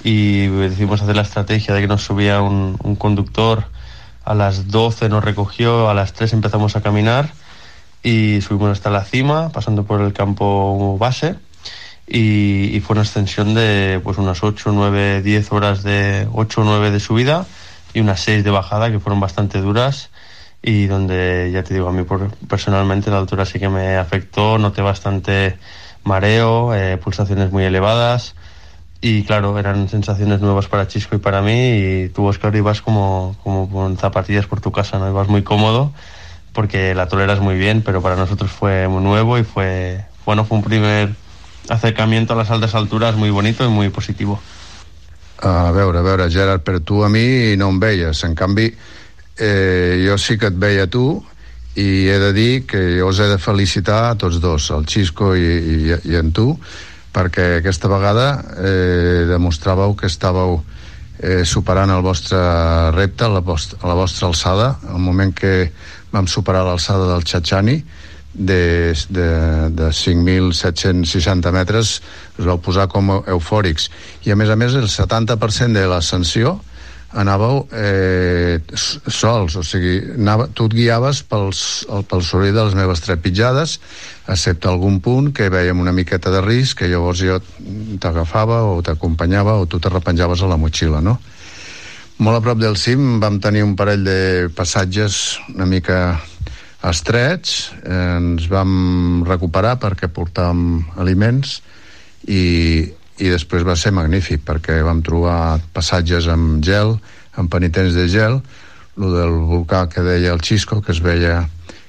Y 0.04 0.48
decidimos 0.48 1.02
hacer 1.02 1.16
la 1.16 1.22
estrategia 1.22 1.74
de 1.74 1.80
que 1.80 1.88
nos 1.88 2.04
subía 2.04 2.42
un, 2.42 2.78
un 2.84 2.98
conductor. 2.98 3.64
A 4.26 4.36
las 4.36 4.68
12 4.68 5.08
nos 5.08 5.24
recogió, 5.24 5.90
a 5.90 5.94
las 5.94 6.12
3 6.12 6.34
empezamos 6.34 6.76
a 6.76 6.82
caminar 6.82 7.32
y 8.04 8.42
subimos 8.42 8.72
hasta 8.72 8.90
la 8.90 9.04
cima, 9.04 9.50
pasando 9.50 9.84
por 9.84 10.02
el 10.02 10.14
campo 10.14 10.98
base. 10.98 11.36
Y, 12.08 12.80
fue 12.80 12.96
una 12.96 13.04
extensión 13.04 13.54
de 13.54 14.02
pues 14.04 14.18
unas 14.18 14.44
8, 14.44 14.72
9, 14.74 15.22
10 15.22 15.52
horas 15.52 15.84
de 15.84 16.28
8 16.34 16.62
o 16.62 16.64
9 16.64 16.92
de 16.92 17.00
subida 17.00 17.46
y 17.94 18.00
unas 18.00 18.22
6 18.22 18.44
de 18.44 18.50
bajada 18.50 18.90
que 18.90 19.00
fueron 19.00 19.20
bastante 19.20 19.60
duras 19.62 20.10
y 20.62 20.88
donde 20.88 21.52
ya 21.54 21.64
te 21.64 21.74
digo 21.74 21.88
a 21.88 21.92
mí 21.92 22.04
personalmente 22.48 23.12
la 23.12 23.20
altura 23.20 23.46
sí 23.46 23.60
que 23.60 23.70
me 23.70 23.96
afectó 23.96 24.58
noté 24.58 24.82
bastante 24.82 25.58
mareo 26.04 26.74
eh, 26.76 26.98
pulsaciones 26.98 27.52
muy 27.52 27.64
elevadas 27.64 28.36
y 29.02 29.24
claro 29.24 29.58
eran 29.58 29.88
sensaciones 29.88 30.42
nuevas 30.42 30.68
para 30.68 30.88
Chisco 30.88 31.16
y 31.16 31.20
para 31.20 31.42
mí 31.42 31.78
y 31.78 32.10
tú 32.10 32.26
Oscar 32.26 32.56
ibas 32.56 32.82
como 32.82 33.38
como 33.44 33.70
con 33.70 33.98
zapatillas 33.98 34.48
por 34.48 34.60
tu 34.60 34.72
casa 34.72 35.00
no 35.00 35.10
ibas 35.10 35.30
muy 35.30 35.44
cómodo 35.44 35.94
porque 36.60 36.94
la 36.94 37.08
toleras 37.08 37.40
muy 37.40 37.56
bien 37.56 37.84
pero 37.86 38.02
para 38.02 38.18
nosotros 38.18 38.52
fue 38.52 38.90
muy 38.90 39.02
nuevo 39.02 39.38
y 39.38 39.46
fue 39.46 40.04
bueno 40.26 40.44
fue 40.44 40.58
un 40.58 40.64
primer 40.66 41.16
acercamiento 41.70 42.34
a 42.34 42.36
las 42.36 42.52
altas 42.52 42.76
alturas 42.76 43.16
muy 43.16 43.30
bonito 43.30 43.64
y 43.64 43.70
muy 43.70 43.88
positivo 43.88 44.42
A 45.42 45.72
veure, 45.72 46.00
a 46.00 46.02
veure, 46.02 46.26
Gerard, 46.28 46.66
però 46.68 46.82
tu 46.84 46.98
a 47.06 47.08
mi 47.08 47.56
no 47.56 47.70
em 47.72 47.78
veies. 47.80 48.26
En 48.28 48.34
canvi, 48.36 48.66
eh, 49.40 50.04
jo 50.04 50.18
sí 50.20 50.36
que 50.36 50.50
et 50.52 50.58
veia 50.60 50.90
tu 50.92 51.24
i 51.80 52.10
he 52.12 52.18
de 52.20 52.34
dir 52.36 52.66
que 52.68 52.82
jo 53.00 53.08
us 53.08 53.22
he 53.24 53.30
de 53.30 53.38
felicitar 53.40 54.02
a 54.10 54.18
tots 54.20 54.42
dos, 54.44 54.68
el 54.76 54.84
Xisco 54.84 55.32
i, 55.40 55.48
i, 55.48 55.96
i 56.12 56.20
en 56.20 56.34
tu, 56.36 56.50
perquè 57.16 57.62
aquesta 57.62 57.88
vegada 57.88 58.28
eh, 58.60 59.24
demostràveu 59.32 59.96
que 59.96 60.12
estàveu 60.12 60.60
eh, 61.24 61.46
superant 61.46 61.96
el 61.96 62.04
vostre 62.04 62.40
repte, 62.96 63.32
la 63.32 63.40
vostra, 63.40 63.80
la 63.88 63.96
vostra 63.96 64.28
alçada, 64.28 64.74
el 64.92 65.00
moment 65.00 65.32
que 65.32 65.72
vam 66.14 66.28
superar 66.28 66.66
l'alçada 66.68 67.10
del 67.12 67.26
Txatxani, 67.28 67.80
de, 68.34 68.94
de, 69.10 69.28
de 69.74 69.90
5.760 69.90 71.52
metres. 71.52 72.00
Us 72.38 72.46
vau 72.46 72.60
posar 72.62 72.88
com 72.92 73.20
eufòrics. 73.20 73.90
I 74.26 74.34
a 74.34 74.40
més 74.40 74.50
a 74.50 74.58
més 74.60 74.78
el 74.78 74.90
70% 74.90 75.76
de 75.76 75.88
l'ascensió 75.90 76.60
anàveu 77.10 77.64
eh, 77.74 78.60
sols, 78.78 79.56
o 79.58 79.64
sigui, 79.66 79.96
anava, 80.14 80.46
tu 80.54 80.68
et 80.70 80.76
guiaves 80.78 81.24
pels, 81.26 81.62
el, 81.90 82.04
pel 82.06 82.22
soroll 82.26 82.54
de 82.54 82.66
les 82.68 82.76
meves 82.78 83.02
trepitjades, 83.02 83.80
excepte 84.30 84.70
algun 84.70 85.00
punt 85.02 85.32
que 85.34 85.50
veiem 85.50 85.82
una 85.82 85.94
miqueta 85.96 86.30
de 86.30 86.44
risc, 86.46 86.78
que 86.80 86.92
llavors 86.92 87.24
jo 87.26 87.40
t'agafava 88.02 88.62
o 88.70 88.84
t'acompanyava 88.86 89.58
o 89.58 89.66
tu 89.66 89.82
te 89.82 89.90
repenjaves 89.90 90.44
a 90.46 90.52
la 90.52 90.60
motxilla, 90.62 91.02
no? 91.02 91.18
Molt 92.20 92.36
a 92.36 92.44
prop 92.44 92.58
del 92.60 92.76
cim 92.76 93.22
vam 93.24 93.38
tenir 93.40 93.62
un 93.64 93.78
parell 93.80 94.02
de 94.04 94.50
passatges 94.52 95.38
una 95.54 95.64
mica 95.64 96.20
estrets, 96.90 97.70
ens 97.88 98.50
vam 98.52 99.24
recuperar 99.28 99.78
perquè 99.80 100.10
portàvem 100.12 100.82
aliments 101.00 101.62
i, 102.28 102.44
i 103.24 103.32
després 103.32 103.64
va 103.64 103.78
ser 103.80 103.94
magnífic 103.96 104.44
perquè 104.44 104.82
vam 104.84 105.00
trobar 105.00 105.62
passatges 105.72 106.28
amb 106.28 106.60
gel, 106.60 106.98
amb 107.40 107.48
penitents 107.56 107.96
de 107.96 108.10
gel, 108.12 108.42
lo 109.00 109.14
del 109.16 109.40
volcà 109.48 109.86
que 109.88 110.04
deia 110.04 110.36
el 110.36 110.44
Xisco, 110.44 110.82
que 110.84 110.92
es 110.92 111.00
veia 111.00 111.46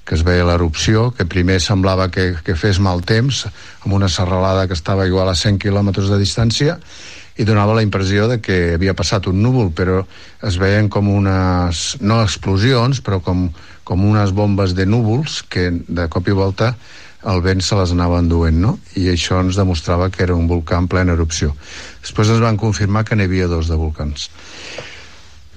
que 0.06 0.14
es 0.14 0.22
veia 0.26 0.46
l'erupció, 0.46 1.10
que 1.14 1.26
primer 1.26 1.60
semblava 1.62 2.08
que, 2.10 2.36
que 2.42 2.54
fes 2.58 2.78
mal 2.82 3.02
temps, 3.06 3.44
amb 3.82 3.94
una 3.94 4.08
serralada 4.10 4.66
que 4.66 4.78
estava 4.78 5.06
igual 5.06 5.30
a 5.30 5.36
100 5.38 5.58
quilòmetres 5.62 6.10
de 6.10 6.18
distància, 6.18 6.80
i 7.38 7.46
donava 7.46 7.76
la 7.76 7.84
impressió 7.86 8.26
de 8.28 8.40
que 8.42 8.74
havia 8.74 8.94
passat 8.98 9.28
un 9.30 9.42
núvol, 9.42 9.70
però 9.76 10.02
es 10.46 10.58
veien 10.60 10.88
com 10.92 11.08
unes, 11.12 11.98
no 12.00 12.20
explosions, 12.24 13.00
però 13.04 13.20
com, 13.24 13.48
com 13.84 14.04
unes 14.08 14.34
bombes 14.36 14.74
de 14.74 14.86
núvols 14.86 15.42
que 15.48 15.70
de 15.70 16.08
cop 16.10 16.28
i 16.28 16.36
volta 16.36 16.74
el 17.30 17.42
vent 17.44 17.60
se 17.60 17.76
les 17.76 17.90
anava 17.92 18.20
enduent, 18.22 18.56
no? 18.60 18.76
I 18.96 19.10
això 19.12 19.40
ens 19.44 19.58
demostrava 19.58 20.08
que 20.12 20.22
era 20.24 20.36
un 20.36 20.48
volcà 20.48 20.78
en 20.80 20.88
plena 20.88 21.12
erupció. 21.12 21.52
Després 22.00 22.32
ens 22.32 22.40
van 22.40 22.56
confirmar 22.60 23.04
que 23.04 23.16
n'hi 23.16 23.28
havia 23.28 23.48
dos 23.50 23.68
de 23.68 23.76
volcans. 23.76 24.30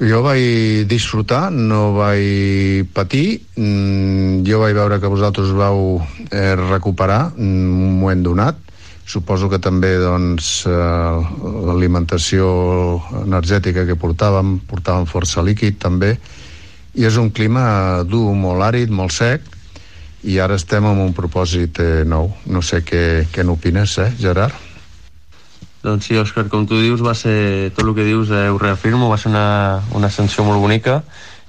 Jo 0.03 0.19
vaig 0.25 0.83
disfrutar, 0.89 1.51
no 1.53 1.93
vaig 1.95 2.89
patir, 2.95 3.39
mm, 3.55 4.43
jo 4.47 4.59
vaig 4.59 4.75
veure 4.75 4.99
que 4.99 5.11
vosaltres 5.11 5.53
vau 5.55 6.01
eh, 6.31 6.55
recuperar 6.57 7.31
en 7.37 7.53
un 7.69 7.99
moment 8.01 8.23
donat, 8.25 8.57
suposo 9.05 9.49
que 9.51 9.59
també 9.59 9.95
doncs, 9.99 10.65
eh, 10.65 10.71
l'alimentació 11.67 12.47
energètica 13.23 13.85
que 13.85 13.99
portàvem, 13.99 14.59
portàvem 14.69 15.07
força 15.09 15.43
líquid 15.43 15.79
també, 15.79 16.17
i 16.93 17.05
és 17.05 17.17
un 17.17 17.31
clima 17.31 18.03
dur, 18.07 18.33
molt 18.37 18.63
àrid, 18.63 18.93
molt 18.93 19.11
sec, 19.11 19.41
i 20.23 20.39
ara 20.39 20.55
estem 20.55 20.85
amb 20.87 21.03
un 21.03 21.11
propòsit 21.15 21.79
eh, 21.83 22.03
nou. 22.07 22.31
No 22.45 22.61
sé 22.63 22.83
què, 22.85 23.25
què 23.33 23.43
n'opines, 23.43 23.97
eh, 23.99 24.11
Gerard? 24.19 24.55
Doncs 25.83 26.07
sí, 26.07 26.15
Òscar, 26.15 26.45
com 26.47 26.63
tu 26.63 26.77
dius, 26.79 27.01
va 27.03 27.11
ser, 27.11 27.73
tot 27.75 27.83
el 27.83 27.91
que 27.97 28.05
dius 28.07 28.31
eh, 28.31 28.47
ho 28.47 28.59
reafirmo, 28.61 29.09
va 29.11 29.17
ser 29.19 29.33
una, 29.33 29.81
una 29.91 30.07
ascensió 30.07 30.45
molt 30.47 30.63
bonica 30.63 31.01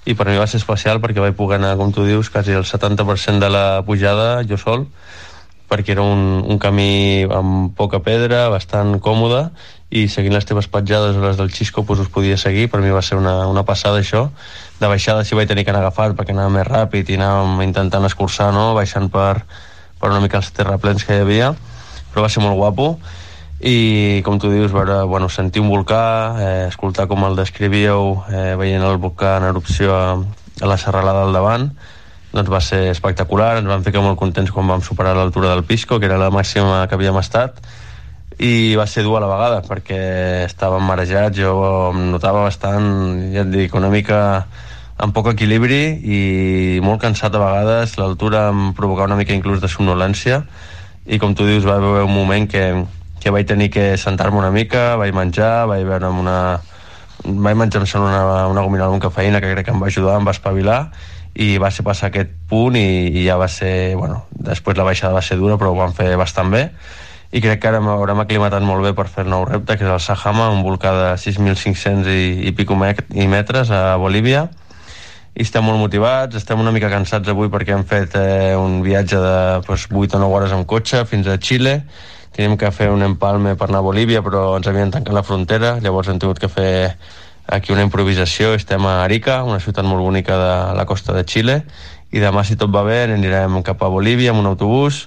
i 0.05 0.17
per 0.19 0.27
mi 0.27 0.41
va 0.41 0.49
ser 0.51 0.59
especial 0.59 0.99
perquè 1.01 1.23
vaig 1.23 1.37
poder 1.39 1.61
anar, 1.61 1.77
com 1.79 1.93
tu 1.95 2.03
dius, 2.05 2.33
quasi 2.35 2.53
el 2.53 2.67
70% 2.67 3.39
de 3.39 3.51
la 3.53 3.85
pujada 3.87 4.43
jo 4.43 4.59
sol, 4.59 4.89
perquè 5.69 5.95
era 5.95 6.05
un, 6.05 6.43
un 6.45 6.59
camí 6.61 7.25
amb 7.31 7.73
poca 7.77 8.01
pedra, 8.05 8.49
bastant 8.53 8.99
còmode, 9.03 9.49
i 9.95 10.07
seguint 10.11 10.35
les 10.35 10.47
teves 10.47 10.67
petjades 10.71 11.17
o 11.17 11.23
les 11.23 11.39
del 11.39 11.53
Xisco 11.55 11.85
doncs 11.87 12.07
us 12.07 12.13
podia 12.13 12.37
seguir, 12.41 12.67
per 12.71 12.81
mi 12.83 12.91
va 12.91 13.03
ser 13.03 13.17
una, 13.17 13.47
una 13.47 13.63
passada 13.65 14.01
això, 14.03 14.29
de 14.81 14.91
baixada 14.91 15.25
sí 15.25 15.37
vaig 15.39 15.49
tenir 15.49 15.65
que 15.65 15.71
anar 15.71 15.85
agafat 15.85 16.17
perquè 16.19 16.35
anava 16.35 16.51
més 16.51 16.67
ràpid 16.67 17.11
i 17.11 17.19
anàvem 17.19 17.63
intentant 17.69 18.05
escurçar, 18.05 18.51
no?, 18.53 18.73
baixant 18.75 19.07
per, 19.13 19.45
per 20.01 20.11
una 20.11 20.21
mica 20.25 20.41
els 20.41 20.51
terraplens 20.57 21.07
que 21.07 21.15
hi 21.15 21.23
havia, 21.23 21.53
però 22.13 22.27
va 22.27 22.33
ser 22.33 22.43
molt 22.43 22.59
guapo, 22.59 22.97
i 23.65 24.21
com 24.27 24.41
tu 24.43 24.51
dius, 24.51 24.73
veure, 24.75 25.05
bueno, 25.09 25.31
sentir 25.31 25.63
un 25.63 25.71
volcà, 25.71 26.05
eh, 26.43 26.65
escoltar 26.69 27.07
com 27.09 27.23
el 27.25 27.39
descrivíeu, 27.39 28.19
eh, 28.29 28.55
veient 28.61 28.83
el 28.83 28.99
volcà 28.99 29.39
en 29.39 29.47
erupció 29.53 29.95
a, 29.95 30.07
a 30.19 30.67
la 30.69 30.77
serralada 30.77 31.23
al 31.25 31.33
davant, 31.33 31.71
doncs 32.35 32.51
va 32.51 32.61
ser 32.61 32.89
espectacular, 32.91 33.61
ens 33.61 33.71
vam 33.71 33.85
ficar 33.87 34.03
molt 34.03 34.19
contents 34.19 34.51
quan 34.51 34.67
vam 34.67 34.83
superar 34.83 35.15
l'altura 35.15 35.53
del 35.55 35.63
Pisco, 35.65 36.01
que 36.01 36.09
era 36.11 36.19
la 36.19 36.33
màxima 36.35 36.83
que 36.91 36.99
havíem 36.99 37.19
estat, 37.21 37.61
i 38.43 38.75
va 38.75 38.89
ser 38.91 39.05
dur 39.07 39.21
a 39.21 39.23
la 39.23 39.31
vegada, 39.31 39.61
perquè 39.63 40.01
estàvem 40.49 40.83
marejats, 40.83 41.39
jo 41.39 41.55
em 41.93 42.09
notava 42.11 42.43
bastant, 42.49 42.89
ja 43.31 43.45
et 43.45 43.53
dic, 43.55 43.79
una 43.79 43.93
mica 43.93 44.19
amb 44.99 45.15
poc 45.15 45.31
equilibri 45.35 45.81
i 46.03 46.19
molt 46.83 47.03
cansat 47.07 47.35
a 47.35 47.43
vegades, 47.43 47.95
l'altura 48.03 48.49
em 48.51 48.73
provocava 48.75 49.13
una 49.13 49.21
mica 49.21 49.35
inclús 49.35 49.63
de 49.63 49.71
somnolència, 49.71 50.43
i 51.07 51.23
com 51.23 51.39
tu 51.39 51.47
dius 51.47 51.67
va 51.69 51.79
haver 51.79 52.03
un 52.03 52.15
moment 52.15 52.51
que, 52.51 52.67
que 53.23 53.31
vaig 53.31 53.47
tenir 53.47 53.71
que 53.71 53.93
sentar-me 54.01 54.43
una 54.43 54.51
mica, 54.51 54.97
vaig 54.99 55.15
menjar, 55.15 55.69
vaig 55.71 55.87
veure 55.87 56.11
una... 56.11 56.39
vaig 57.25 57.57
menjar 57.57 57.87
em 57.87 58.03
una, 58.03 58.47
una 58.51 58.63
gominola 58.67 58.91
amb 58.91 59.03
cafeïna 59.03 59.41
que 59.41 59.55
crec 59.55 59.69
que 59.69 59.77
em 59.77 59.83
va 59.83 59.87
ajudar, 59.87 60.19
em 60.19 60.27
va 60.27 60.35
espavilar 60.35 60.81
i 61.35 61.57
va 61.59 61.71
ser 61.75 61.83
passar 61.87 62.11
aquest 62.11 62.31
punt 62.49 62.77
i, 62.79 63.11
i 63.11 63.25
ja 63.27 63.37
va 63.41 63.49
ser, 63.51 63.97
bueno, 63.99 64.23
després 64.31 64.79
la 64.79 64.87
baixada 64.87 65.17
va 65.17 65.23
ser 65.25 65.39
dura 65.41 65.59
però 65.59 65.73
ho 65.73 65.79
vam 65.79 65.95
fer 65.97 66.15
bastant 66.21 66.53
bé. 66.53 66.69
I 67.35 67.41
crec 67.43 67.59
que 67.59 67.67
ara 67.67 67.81
m'haurem 67.83 68.21
aclimatat 68.23 68.63
molt 68.63 68.85
bé 68.87 68.93
per 68.95 69.09
fer 69.11 69.25
el 69.25 69.33
nou 69.33 69.43
repte, 69.49 69.75
que 69.75 69.83
és 69.83 69.91
el 69.91 69.99
Sahama, 69.99 70.53
un 70.55 70.63
volcà 70.63 70.93
de 70.95 71.09
6.500 71.19 72.07
i, 72.13 72.27
i 72.47 72.53
pico 72.55 72.77
metres 72.79 73.73
a 73.75 73.97
Bolívia. 73.99 74.45
I 75.35 75.43
estem 75.43 75.67
molt 75.67 75.81
motivats, 75.81 76.39
estem 76.39 76.61
una 76.63 76.71
mica 76.71 76.93
cansats 76.93 77.27
avui 77.33 77.51
perquè 77.51 77.75
hem 77.75 77.83
fet 77.91 78.15
eh, 78.21 78.55
un 78.55 78.85
viatge 78.87 79.19
de 79.19 79.39
pues, 79.67 79.89
8 79.91 80.15
o 80.15 80.23
9 80.23 80.37
hores 80.37 80.55
amb 80.55 80.69
cotxe 80.71 81.03
fins 81.11 81.27
a 81.27 81.35
Xile. 81.43 81.81
Teníem 82.37 82.55
que 82.59 82.71
fer 82.71 82.93
un 82.95 83.03
empalme 83.03 83.57
per 83.59 83.67
anar 83.67 83.83
a 83.83 83.89
Bolívia 83.89 84.23
però 84.23 84.53
ens 84.55 84.71
havien 84.71 84.95
tancat 84.95 85.15
la 85.15 85.27
frontera 85.27 85.77
llavors 85.83 86.11
hem 86.11 86.23
tingut 86.23 86.39
que 86.43 86.51
fer 86.51 86.71
aquí 87.47 87.73
una 87.73 87.85
improvisació 87.85 88.55
estem 88.55 88.87
a 88.87 89.03
Arica, 89.05 89.43
una 89.45 89.61
ciutat 89.61 89.85
molt 89.85 90.03
bonica 90.03 90.37
de 90.39 90.55
la 90.79 90.87
costa 90.87 91.13
de 91.13 91.25
Xile 91.29 91.63
i 92.15 92.23
demà 92.23 92.45
si 92.47 92.57
tot 92.57 92.73
va 92.73 92.85
bé 92.87 93.05
anirem 93.09 93.63
cap 93.67 93.83
a 93.83 93.91
Bolívia 93.91 94.33
amb 94.33 94.43
un 94.45 94.51
autobús 94.53 95.05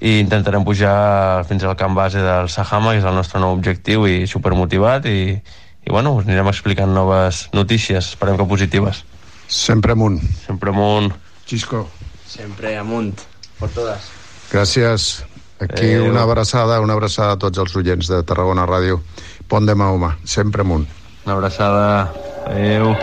i 0.00 0.18
intentarem 0.18 0.64
pujar 0.64 1.44
fins 1.48 1.64
al 1.64 1.76
camp 1.76 1.94
base 1.94 2.20
del 2.24 2.48
Sahama, 2.48 2.94
que 2.94 3.02
és 3.02 3.06
el 3.08 3.14
nostre 3.14 3.40
nou 3.40 3.52
objectiu 3.56 4.06
i 4.08 4.24
supermotivat 4.26 5.06
i, 5.06 5.36
i 5.36 5.92
bueno, 5.92 6.14
us 6.16 6.24
anirem 6.24 6.48
explicant 6.48 6.92
noves 6.96 7.48
notícies, 7.52 8.14
esperem 8.14 8.40
que 8.40 8.48
positives. 8.48 9.04
Sempre 9.46 9.92
amunt. 9.92 10.22
Sempre 10.46 10.72
amunt. 10.72 11.12
Xisco. 11.44 11.84
Sempre 12.26 12.78
amunt, 12.78 13.20
por 13.58 13.68
todas. 13.76 14.08
Gràcies. 14.50 15.26
Aquí 15.60 15.92
Adéu. 15.92 16.08
una 16.08 16.22
abraçada, 16.22 16.80
una 16.80 16.94
abraçada 16.96 17.36
a 17.36 17.38
tots 17.38 17.60
els 17.60 17.76
oients 17.76 18.08
de 18.08 18.22
Tarragona 18.24 18.64
Ràdio. 18.64 19.02
Pont 19.50 19.68
de 19.68 19.74
Mahoma, 19.76 20.14
sempre 20.24 20.64
amunt. 20.64 20.88
Una 21.24 21.34
abraçada. 21.34 22.12
Adéu. 22.46 22.96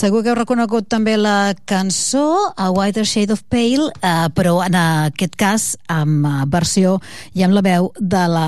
Segur 0.00 0.22
que 0.24 0.30
heu 0.32 0.36
reconegut 0.38 0.86
també 0.88 1.12
la 1.20 1.52
cançó 1.68 2.22
A 2.56 2.70
Whiter 2.72 3.02
Shade 3.04 3.34
of 3.34 3.42
Pale, 3.52 3.90
eh, 4.00 4.30
però 4.32 4.62
en 4.64 4.78
aquest 4.78 5.34
cas 5.36 5.66
amb 5.92 6.24
eh, 6.24 6.30
versió 6.48 6.94
i 7.36 7.44
amb 7.44 7.52
la 7.52 7.60
veu 7.66 7.90
de 8.00 8.22
la 8.32 8.46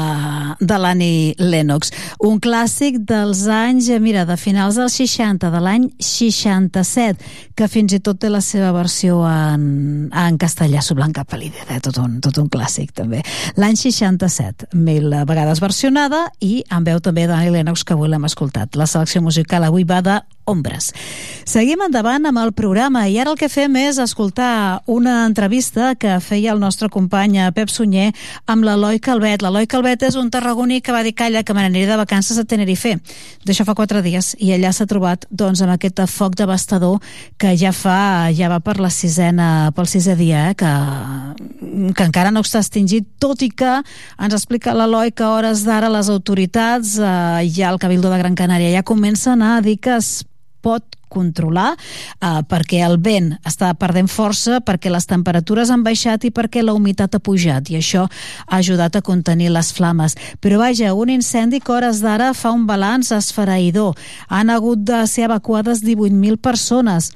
de 0.63 0.79
l'Annie 0.81 1.35
Lennox. 1.37 1.93
Un 2.25 2.41
clàssic 2.41 3.03
dels 3.05 3.45
anys, 3.53 3.91
eh, 3.93 4.01
mira, 4.01 4.25
de 4.25 4.39
finals 4.41 4.81
dels 4.81 4.97
60, 4.97 5.53
de 5.53 5.61
l'any 5.61 5.91
67, 6.01 7.21
que 7.53 7.69
fins 7.69 7.93
i 7.93 8.01
tot 8.01 8.23
té 8.23 8.33
la 8.33 8.41
seva 8.41 8.73
versió 8.73 9.21
en, 9.29 10.09
en 10.09 10.41
castellà, 10.41 10.81
su 10.81 10.97
blanca 10.97 11.27
pal·lidera, 11.29 11.77
eh? 11.77 11.83
tot, 11.85 12.01
un, 12.01 12.17
tot 12.25 12.41
un 12.41 12.49
clàssic 12.49 12.97
també. 12.97 13.21
L'any 13.61 13.77
67, 13.77 14.73
mil 14.73 15.13
vegades 15.29 15.61
versionada 15.61 16.31
i 16.41 16.63
amb 16.73 16.89
veu 16.89 17.05
també 17.05 17.29
d'Annie 17.29 17.53
Lennox, 17.53 17.85
que 17.85 17.93
avui 17.93 18.09
l'hem 18.09 18.25
escoltat. 18.31 18.81
La 18.81 18.89
selecció 18.89 19.21
musical 19.21 19.69
avui 19.69 19.85
va 19.85 20.01
de 20.01 20.23
Ombres. 20.45 20.91
Seguim 21.47 21.83
endavant 21.85 22.27
amb 22.27 22.41
el 22.43 22.53
programa 22.57 23.05
i 23.11 23.19
ara 23.21 23.31
el 23.31 23.39
que 23.39 23.49
fem 23.51 23.77
és 23.79 23.99
escoltar 24.03 24.83
una 24.91 25.23
entrevista 25.27 25.93
que 25.95 26.17
feia 26.21 26.53
el 26.53 26.61
nostre 26.63 26.89
company 26.91 27.39
eh, 27.39 27.51
Pep 27.55 27.71
Sunyer 27.71 28.09
amb 28.51 28.67
l'Eloi 28.67 28.99
Calvet. 29.03 29.43
L'Eloi 29.43 29.69
Calvet 29.71 30.03
és 30.09 30.17
un 30.19 30.31
tarragoní 30.35 30.81
que 30.83 30.95
va 30.95 31.03
dir 31.07 31.15
calla 31.15 31.45
que 31.47 31.55
me 31.55 31.63
n'aniré 31.63 31.87
de 31.91 31.99
vacances 32.01 32.39
a 32.39 32.45
Tenerife. 32.49 32.97
D'això 33.47 33.67
fa 33.69 33.77
quatre 33.79 34.03
dies 34.03 34.33
i 34.43 34.51
allà 34.55 34.73
s'ha 34.75 34.89
trobat 34.91 35.29
doncs, 35.31 35.63
amb 35.63 35.77
aquest 35.77 36.03
foc 36.11 36.35
devastador 36.39 36.99
que 37.39 37.55
ja 37.59 37.71
fa, 37.75 38.31
ja 38.35 38.51
va 38.51 38.59
per 38.61 38.79
la 38.83 38.91
sisena, 38.91 39.71
pel 39.77 39.87
sisè 39.91 40.17
dia, 40.19 40.49
eh, 40.51 40.57
que, 40.59 40.73
que 41.95 42.09
encara 42.09 42.35
no 42.35 42.43
està 42.43 42.63
extingit, 42.63 43.07
tot 43.23 43.43
i 43.47 43.51
que 43.51 43.79
ens 44.19 44.35
explica 44.35 44.75
l'Eloi 44.75 45.15
que 45.15 45.27
hores 45.27 45.63
d'ara 45.69 45.93
les 45.93 46.11
autoritats, 46.11 46.99
eh, 46.99 47.47
ja 47.55 47.71
el 47.71 47.81
Cabildo 47.83 48.11
de 48.11 48.21
Gran 48.23 48.39
Canària, 48.39 48.75
ja 48.75 48.87
comencen 48.87 49.43
a 49.43 49.61
dir 49.63 49.79
que 49.79 49.97
es 49.99 50.13
pot 50.63 50.97
controlar 51.13 51.75
eh, 51.77 52.41
perquè 52.49 52.81
el 52.87 52.97
vent 53.05 53.35
està 53.49 53.73
perdent 53.79 54.09
força, 54.09 54.63
perquè 54.65 54.93
les 54.93 55.07
temperatures 55.11 55.71
han 55.71 55.85
baixat 55.85 56.25
i 56.25 56.33
perquè 56.35 56.65
la 56.65 56.75
humitat 56.77 57.19
ha 57.19 57.23
pujat 57.23 57.69
i 57.71 57.77
això 57.81 58.07
ha 58.07 58.61
ajudat 58.63 58.97
a 58.97 59.05
contenir 59.05 59.51
les 59.53 59.73
flames. 59.77 60.17
Però 60.41 60.63
vaja, 60.63 60.95
un 60.95 61.13
incendi 61.13 61.61
que 61.61 61.75
hores 61.75 62.01
d'ara 62.05 62.33
fa 62.39 62.55
un 62.57 62.65
balanç 62.67 63.13
esfereïdor. 63.13 63.99
Han 64.29 64.51
hagut 64.51 64.87
de 64.89 65.05
ser 65.07 65.29
evacuades 65.29 65.85
18.000 65.85 66.41
persones 66.41 67.13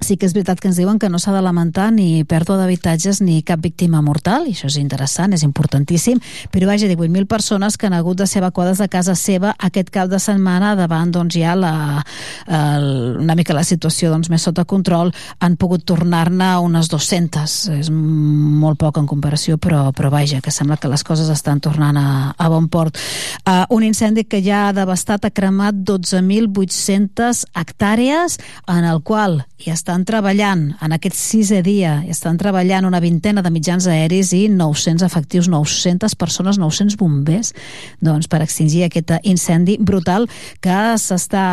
sí 0.00 0.16
que 0.16 0.26
és 0.26 0.34
veritat 0.34 0.60
que 0.60 0.68
ens 0.68 0.78
diuen 0.78 0.98
que 0.98 1.08
no 1.08 1.18
s'ha 1.18 1.32
de 1.32 1.40
lamentar 1.42 1.90
ni 1.94 2.24
pèrdua 2.28 2.58
d'habitatges 2.58 3.20
ni 3.24 3.40
cap 3.46 3.60
víctima 3.62 4.02
mortal, 4.04 4.48
i 4.48 4.54
això 4.54 4.68
és 4.68 4.76
interessant, 4.80 5.32
és 5.32 5.44
importantíssim, 5.46 6.20
però 6.52 6.68
vaja, 6.68 6.88
18.000 6.90 7.26
persones 7.30 7.78
que 7.78 7.86
han 7.86 7.96
hagut 7.96 8.18
de 8.18 8.26
ser 8.26 8.42
evacuades 8.42 8.82
de 8.82 8.88
casa 8.88 9.14
seva 9.14 9.54
aquest 9.58 9.90
cap 9.94 10.10
de 10.10 10.20
setmana 10.20 10.74
davant 10.76 11.12
doncs, 11.14 11.38
ja 11.38 11.54
la, 11.56 12.02
el, 12.46 12.88
una 13.22 13.36
mica 13.38 13.56
la 13.56 13.64
situació 13.64 14.10
doncs, 14.12 14.30
més 14.30 14.44
sota 14.44 14.66
control, 14.68 15.12
han 15.40 15.56
pogut 15.56 15.86
tornar-ne 15.88 16.50
unes 16.64 16.90
200, 16.92 17.56
és 17.78 17.90
molt 17.90 18.78
poc 18.80 19.00
en 19.00 19.08
comparació, 19.08 19.56
però, 19.58 19.88
però 19.96 20.10
vaja, 20.12 20.42
que 20.44 20.52
sembla 20.52 20.76
que 20.76 20.90
les 20.92 21.04
coses 21.06 21.30
estan 21.32 21.62
tornant 21.64 21.96
a, 21.96 22.34
a 22.36 22.50
bon 22.52 22.68
port. 22.68 22.98
Uh, 23.44 23.64
un 23.74 23.86
incendi 23.86 24.26
que 24.28 24.42
ja 24.44 24.68
ha 24.68 24.76
devastat, 24.76 25.24
ha 25.24 25.32
cremat 25.34 25.80
12.800 25.86 27.46
hectàrees, 27.54 28.38
en 28.68 28.84
el 28.84 29.02
qual 29.06 29.42
hi 29.64 29.70
estan 29.84 30.06
treballant, 30.08 30.70
en 30.80 30.94
aquest 30.96 31.12
sisè 31.12 31.58
dia, 31.60 31.98
estan 32.08 32.38
treballant 32.40 32.86
una 32.88 33.02
vintena 33.04 33.42
de 33.44 33.50
mitjans 33.52 33.84
aeris 33.84 34.30
i 34.32 34.46
900 34.48 35.04
efectius, 35.04 35.44
900 35.52 36.14
persones, 36.16 36.56
900 36.56 36.96
bombers, 36.96 37.52
doncs, 38.00 38.24
per 38.32 38.40
extingir 38.40 38.86
aquest 38.86 39.12
incendi 39.28 39.76
brutal 39.76 40.24
que 40.64 40.96
s'està 40.96 41.44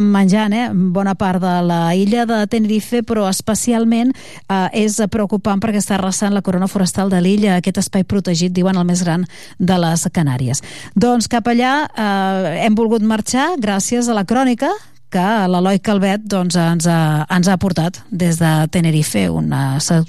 menjant 0.00 0.56
eh, 0.56 0.70
bona 0.72 1.12
part 1.20 1.44
de 1.44 1.52
la 1.68 1.92
illa 2.00 2.24
de 2.24 2.40
Tenerife, 2.48 3.02
però 3.04 3.28
especialment 3.28 4.14
eh, 4.16 4.86
és 4.86 4.96
preocupant 5.12 5.60
perquè 5.60 5.84
està 5.84 5.98
arrasant 5.98 6.32
la 6.32 6.40
corona 6.40 6.64
forestal 6.64 7.12
de 7.12 7.20
l'illa, 7.20 7.58
aquest 7.58 7.82
espai 7.84 8.08
protegit, 8.08 8.56
diuen 8.56 8.80
el 8.80 8.88
més 8.88 9.04
gran 9.04 9.28
de 9.60 9.76
les 9.84 10.08
Canàries. 10.16 10.64
Doncs 10.96 11.28
cap 11.28 11.44
allà 11.52 11.76
eh, 11.84 12.64
hem 12.64 12.72
volgut 12.72 13.04
marxar 13.04 13.60
gràcies 13.60 14.08
a 14.08 14.16
la 14.16 14.24
crònica 14.24 14.72
que 15.12 15.24
l'Eloi 15.50 15.78
Calvet 15.84 16.24
doncs, 16.30 16.56
ens, 16.58 16.86
ha, 16.90 17.24
ens 17.30 17.48
ha 17.48 17.56
portat 17.60 18.00
des 18.10 18.38
de 18.40 18.52
Tenerife, 18.74 19.26
on 19.30 19.52
eh, 19.52 19.62
s'ha 19.82 20.00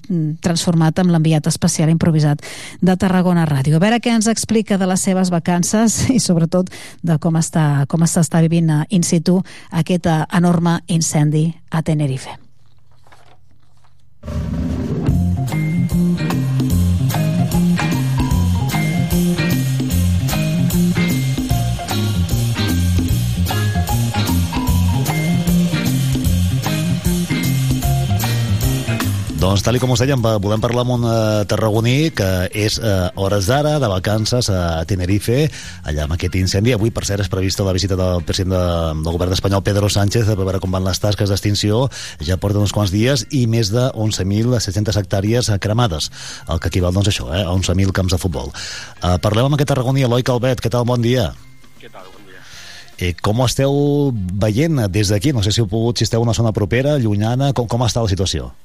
transformat 0.46 1.02
en 1.04 1.12
l'enviat 1.14 1.48
especial 1.52 1.92
improvisat 1.94 2.42
de 2.82 2.96
Tarragona 2.98 3.46
Ràdio. 3.50 3.78
A 3.78 3.84
veure 3.84 4.00
què 4.02 4.16
ens 4.16 4.30
explica 4.32 4.80
de 4.82 4.90
les 4.90 5.06
seves 5.06 5.32
vacances 5.34 6.06
i 6.16 6.20
sobretot 6.24 6.72
de 7.06 7.20
com 7.22 7.38
està, 7.42 7.86
com 7.92 8.06
s'està 8.08 8.42
vivint 8.46 8.72
eh, 8.72 8.82
in 8.98 9.06
situ 9.06 9.42
aquest 9.72 10.10
eh, 10.10 10.24
enorme 10.34 10.80
incendi 10.88 11.48
a 11.70 11.84
Tenerife. 11.86 12.40
Doncs, 29.46 29.62
tal 29.62 29.78
i 29.78 29.80
com 29.82 29.92
us 29.94 30.02
dèiem, 30.02 30.24
volem 30.42 30.62
parlar 30.64 30.82
amb 30.82 30.94
un 30.96 31.04
eh, 31.06 31.44
tarragoní 31.46 32.08
que 32.18 32.28
és 32.58 32.80
eh, 32.82 32.94
hores 33.22 33.46
d'ara, 33.46 33.76
de 33.78 33.90
vacances 33.92 34.48
a 34.50 34.80
Tenerife, 34.90 35.44
allà 35.86 36.08
amb 36.08 36.16
aquest 36.16 36.34
incendi. 36.40 36.74
Avui, 36.74 36.90
per 36.90 37.04
cert, 37.06 37.22
és 37.22 37.30
prevista 37.30 37.62
la 37.68 37.76
visita 37.76 37.94
del 38.00 38.24
president 38.26 38.56
de, 38.56 38.64
del 39.06 39.14
govern 39.14 39.36
espanyol, 39.36 39.62
Pedro 39.68 39.92
Sánchez, 39.94 40.32
a 40.34 40.38
veure 40.40 40.64
com 40.64 40.74
van 40.74 40.88
les 40.88 40.98
tasques 41.04 41.30
d'extinció. 41.30 41.84
Ja 42.26 42.40
porten 42.42 42.64
uns 42.64 42.74
quants 42.74 42.90
dies 42.96 43.28
i 43.38 43.44
més 43.46 43.70
de 43.70 43.86
11.700 43.94 44.98
hectàrees 45.04 45.54
eh, 45.54 45.62
cremades, 45.62 46.10
el 46.50 46.58
que 46.58 46.74
equival, 46.74 46.98
doncs, 46.98 47.14
això, 47.14 47.30
eh, 47.30 47.46
a 47.46 47.54
11.000 47.54 47.94
camps 47.94 48.18
de 48.18 48.22
futbol. 48.26 48.50
Eh, 48.50 49.14
parlem 49.22 49.52
amb 49.52 49.62
aquest 49.62 49.76
tarragoní, 49.76 50.10
Eloi 50.10 50.26
Calvet. 50.26 50.58
Què 50.58 50.74
tal? 50.74 50.90
Bon 50.90 51.06
dia. 51.06 51.30
Què 51.78 51.94
tal? 51.94 52.10
Bon 52.10 52.26
dia. 52.26 52.42
Eh, 52.98 53.14
com 53.22 53.46
esteu 53.46 54.10
veient 54.42 54.88
des 54.90 55.14
d'aquí? 55.14 55.38
No 55.38 55.46
sé 55.46 55.54
si 55.54 55.62
heu 55.62 55.70
pogut, 55.70 56.02
si 56.02 56.10
esteu 56.10 56.26
en 56.26 56.32
una 56.32 56.40
zona 56.42 56.56
propera, 56.56 56.98
llunyana, 56.98 57.54
com, 57.54 57.70
com 57.70 57.86
està 57.86 58.02
la 58.02 58.10
situació? 58.10 58.56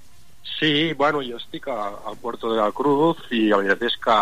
Sí, 0.43 0.93
bueno, 0.95 1.21
jo 1.25 1.37
estic 1.37 1.69
a, 1.69 1.89
al 2.07 2.17
Puerto 2.21 2.53
de 2.53 2.61
la 2.61 2.71
Cruz 2.73 3.21
i 3.33 3.47
la 3.49 3.61
veritat 3.61 3.87
és 3.89 3.97
que 4.01 4.17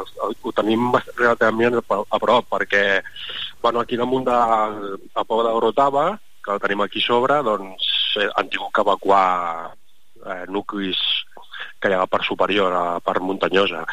el, 0.00 0.36
ho 0.42 0.52
tenim 0.54 0.90
relativament 1.16 1.78
a, 1.78 2.18
prop 2.22 2.48
perquè 2.50 2.82
bueno, 3.62 3.80
aquí 3.80 3.98
damunt 3.98 4.26
de, 4.26 4.38
del 5.02 5.26
poble 5.26 5.48
de 5.48 5.54
Grotava, 5.58 6.06
que 6.44 6.54
el 6.54 6.62
tenim 6.62 6.82
aquí 6.82 7.02
sobre, 7.02 7.42
doncs 7.46 7.86
eh, 8.18 8.28
han 8.34 8.50
tingut 8.50 8.74
que 8.74 8.86
evacuar 8.86 9.26
eh, 10.26 10.44
nuclis 10.48 10.98
que 11.78 11.90
hi 11.90 11.94
ha 11.94 12.00
la 12.02 12.10
part 12.10 12.26
superior, 12.26 12.72
a 12.74 12.82
la 12.94 13.00
part 13.04 13.22
muntanyosa. 13.22 13.84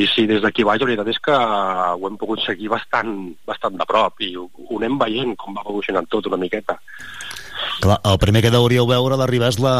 I 0.00 0.06
sí, 0.12 0.24
des 0.28 0.40
d'aquí 0.44 0.64
baix 0.64 0.80
la 0.80 0.88
veritat 0.88 1.10
és 1.12 1.20
que 1.24 1.34
ho 1.34 2.08
hem 2.08 2.16
pogut 2.20 2.40
seguir 2.44 2.70
bastant, 2.72 3.14
bastant 3.48 3.76
de 3.80 3.86
prop 3.88 4.20
i 4.24 4.32
ho, 4.36 4.46
ho 4.48 4.80
anem 4.80 4.96
veient 5.00 5.34
com 5.40 5.56
va 5.56 5.64
evolucionant 5.64 6.08
tot 6.08 6.28
una 6.30 6.40
miqueta. 6.40 6.78
Clar, 7.82 7.98
el 8.10 8.20
primer 8.22 8.42
que 8.44 8.52
deuríeu 8.54 8.86
veure 8.88 9.16
a 9.16 9.20
l'arribar 9.20 9.50
és 9.52 9.58
la, 9.62 9.74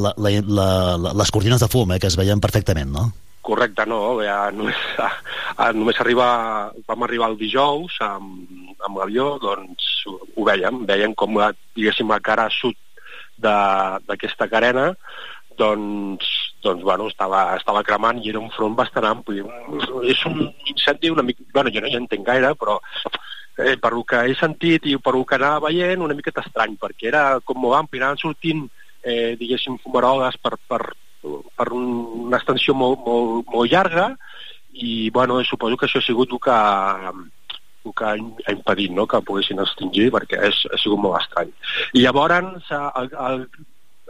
la, 0.00 0.14
la, 0.16 0.32
la, 0.46 0.68
la, 1.00 1.12
les 1.20 1.32
cortines 1.34 1.62
de 1.62 1.68
fum, 1.70 1.92
eh, 1.94 2.00
que 2.02 2.10
es 2.10 2.18
veien 2.20 2.42
perfectament, 2.42 2.90
no? 2.94 3.10
Correcte, 3.44 3.84
no, 3.86 3.98
ja 4.24 4.38
només, 4.56 4.78
a, 4.98 5.10
a, 5.66 5.72
només 5.76 6.00
arribar, 6.00 6.30
vam 6.88 7.04
arribar 7.06 7.28
el 7.32 7.38
dijous 7.40 7.98
amb, 8.04 8.72
amb 8.84 9.00
l'avió, 9.00 9.34
doncs 9.42 9.90
ho, 10.08 10.18
veiem, 10.48 10.84
veiem 10.88 11.14
com 11.18 11.36
la, 11.40 11.52
diguéssim, 11.76 12.10
la 12.10 12.22
cara 12.24 12.48
sud 12.52 12.78
d'aquesta 13.44 14.46
carena 14.48 14.92
doncs, 15.58 16.26
doncs 16.62 16.82
bueno, 16.82 17.06
estava, 17.10 17.54
estava 17.58 17.82
cremant 17.86 18.20
i 18.22 18.30
era 18.32 18.40
un 18.42 18.50
front 18.54 18.74
bastant 18.78 19.06
ampli. 19.06 19.42
És 20.10 20.24
un 20.28 20.40
incendi 20.70 21.12
una 21.12 21.22
mica... 21.22 21.46
Bueno, 21.54 21.72
jo 21.74 21.82
no 21.82 21.90
hi 21.90 21.98
entenc 21.98 22.26
gaire, 22.26 22.54
però 22.58 22.78
eh, 23.58 23.76
per 23.80 23.92
el 23.94 24.04
que 24.08 24.22
he 24.30 24.34
sentit 24.38 24.86
i 24.90 24.96
per 24.98 25.14
el 25.18 25.24
que 25.28 25.36
anava 25.38 25.68
veient, 25.68 26.00
una 26.02 26.14
miqueta 26.14 26.42
estrany, 26.44 26.76
perquè 26.80 27.08
era 27.12 27.24
com 27.44 27.60
molt 27.62 27.76
ampli, 27.78 28.00
anaven 28.00 28.18
sortint, 28.22 28.64
eh, 29.04 29.34
diguéssim, 29.40 29.76
fumaroles 29.82 30.36
per, 30.42 30.56
per, 30.68 30.80
per 31.22 31.68
un, 31.72 31.84
una 32.28 32.38
extensió 32.40 32.74
molt, 32.74 33.00
molt, 33.06 33.46
molt 33.52 33.70
llarga 33.72 34.10
i, 34.72 35.10
bueno, 35.14 35.38
suposo 35.44 35.76
que 35.76 35.86
això 35.86 36.00
ha 36.02 36.06
sigut 36.06 36.32
el 36.34 36.40
que, 36.42 36.56
el 37.84 37.92
que 37.94 38.04
ha 38.48 38.52
impedit 38.56 38.90
no? 38.96 39.06
que 39.06 39.20
poguessin 39.22 39.60
extingir 39.62 40.10
perquè 40.14 40.40
és, 40.48 40.64
ha 40.72 40.78
sigut 40.80 40.98
molt 40.98 41.20
estrany. 41.20 41.52
I 41.94 42.02
llavors 42.06 42.64
s'ha- 42.68 42.90
el, 43.02 43.10
el, 43.28 43.44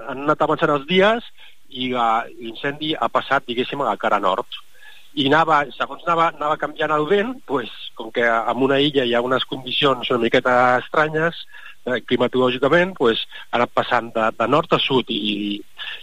han 0.09 0.23
anat 0.25 0.41
avançant 0.47 0.73
els 0.79 0.87
dies 0.89 1.27
i 1.75 1.91
la- 1.93 2.25
l'incendi 2.39 2.95
ha 2.95 3.09
passat, 3.13 3.45
diguéssim, 3.47 3.83
a 3.83 3.91
la 3.93 3.97
cara 4.01 4.19
nord. 4.23 4.47
I 5.15 5.29
anava, 5.31 5.61
segons 5.77 6.03
anava, 6.07 6.31
anava 6.35 6.59
canviant 6.59 6.95
el 6.95 7.07
vent, 7.11 7.35
pues, 7.47 7.71
com 7.95 8.11
que 8.15 8.25
en 8.27 8.65
una 8.67 8.81
illa 8.83 9.05
hi 9.07 9.15
ha 9.15 9.23
unes 9.23 9.47
condicions 9.47 10.11
una 10.11 10.25
miqueta 10.25 10.55
estranyes, 10.81 11.45
eh, 11.87 12.01
climatològicament, 12.09 12.97
pues, 12.99 13.23
ha 13.51 13.61
anat 13.61 13.75
passant 13.77 14.11
de, 14.15 14.31
de 14.39 14.49
nord 14.51 14.75
a 14.75 14.81
sud 14.83 15.11
i, 15.15 15.61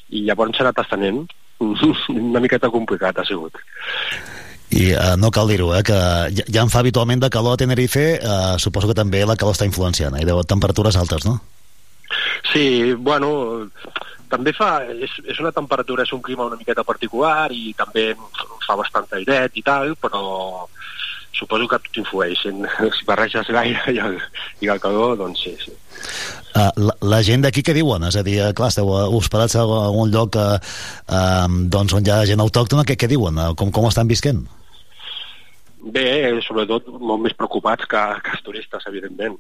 i 0.10 0.24
llavors 0.28 0.56
s'ha 0.56 0.68
anat 0.70 0.84
estenent. 0.86 1.26
una 2.10 2.40
miqueta 2.42 2.72
complicat 2.74 3.20
ha 3.22 3.26
sigut. 3.28 3.60
I 4.72 4.94
eh, 4.96 5.16
no 5.20 5.30
cal 5.36 5.50
dir-ho, 5.52 5.74
eh, 5.76 5.84
que 5.84 5.98
ja, 6.38 6.46
ja 6.48 6.64
en 6.64 6.72
fa 6.72 6.80
habitualment 6.80 7.22
de 7.22 7.30
calor 7.30 7.58
a 7.58 7.60
Tenerife, 7.60 8.06
eh, 8.16 8.54
suposo 8.58 8.88
que 8.88 8.98
també 8.98 9.26
la 9.28 9.36
calor 9.36 9.58
està 9.58 9.68
influenciant, 9.68 10.16
eh, 10.16 10.24
i 10.24 10.30
deu 10.30 10.40
temperatures 10.48 10.98
altes, 10.98 11.28
no? 11.28 11.42
Sí, 12.54 12.94
bueno, 12.94 13.68
també 14.32 14.54
fa... 14.56 14.74
És, 14.92 15.14
és 15.28 15.40
una 15.44 15.54
temperatura, 15.56 16.06
és 16.08 16.14
un 16.16 16.24
clima 16.26 16.48
una 16.48 16.60
miqueta 16.60 16.86
particular 16.88 17.52
i 17.54 17.74
també 17.78 18.12
fa 18.66 18.78
bastant 18.80 19.10
airet 19.20 19.58
i 19.60 19.64
tal, 19.66 19.96
però 20.00 20.22
suposo 21.36 21.68
que 21.68 21.80
tot 21.82 22.00
influeix. 22.04 22.44
Si 22.46 23.08
barreges 23.10 23.50
l'aire 23.54 23.94
i, 23.94 24.00
el, 24.04 24.18
i 24.62 24.72
el 24.72 24.82
calor, 24.84 25.18
doncs 25.20 25.44
sí, 25.46 25.56
sí. 25.62 25.74
Uh, 26.52 26.68
la, 26.88 26.96
la 27.14 27.22
gent 27.24 27.46
d'aquí 27.46 27.64
què 27.64 27.76
diuen? 27.76 28.04
És 28.10 28.18
a 28.20 28.24
dir, 28.28 28.38
eh, 28.44 28.54
clar, 28.58 28.72
esteu 28.74 28.90
eh, 28.92 29.04
hospedats 29.16 29.56
a 29.56 29.64
algun 29.64 30.12
lloc 30.12 30.36
uh, 30.40 30.58
uh, 31.08 31.46
doncs 31.72 31.96
on 31.96 32.08
hi 32.08 32.12
ha 32.12 32.26
gent 32.28 32.44
autòctona, 32.44 32.84
què, 32.88 32.98
què 33.00 33.08
diuen? 33.12 33.40
Uh, 33.40 33.54
com, 33.58 33.72
com 33.72 33.88
estan 33.88 34.10
visquent? 34.12 34.44
Bé, 35.82 36.06
sobretot 36.46 36.92
molt 37.00 37.24
més 37.24 37.34
preocupats 37.38 37.88
que, 37.90 38.02
que 38.22 38.36
els 38.36 38.44
turistes, 38.46 38.84
evidentment. 38.92 39.40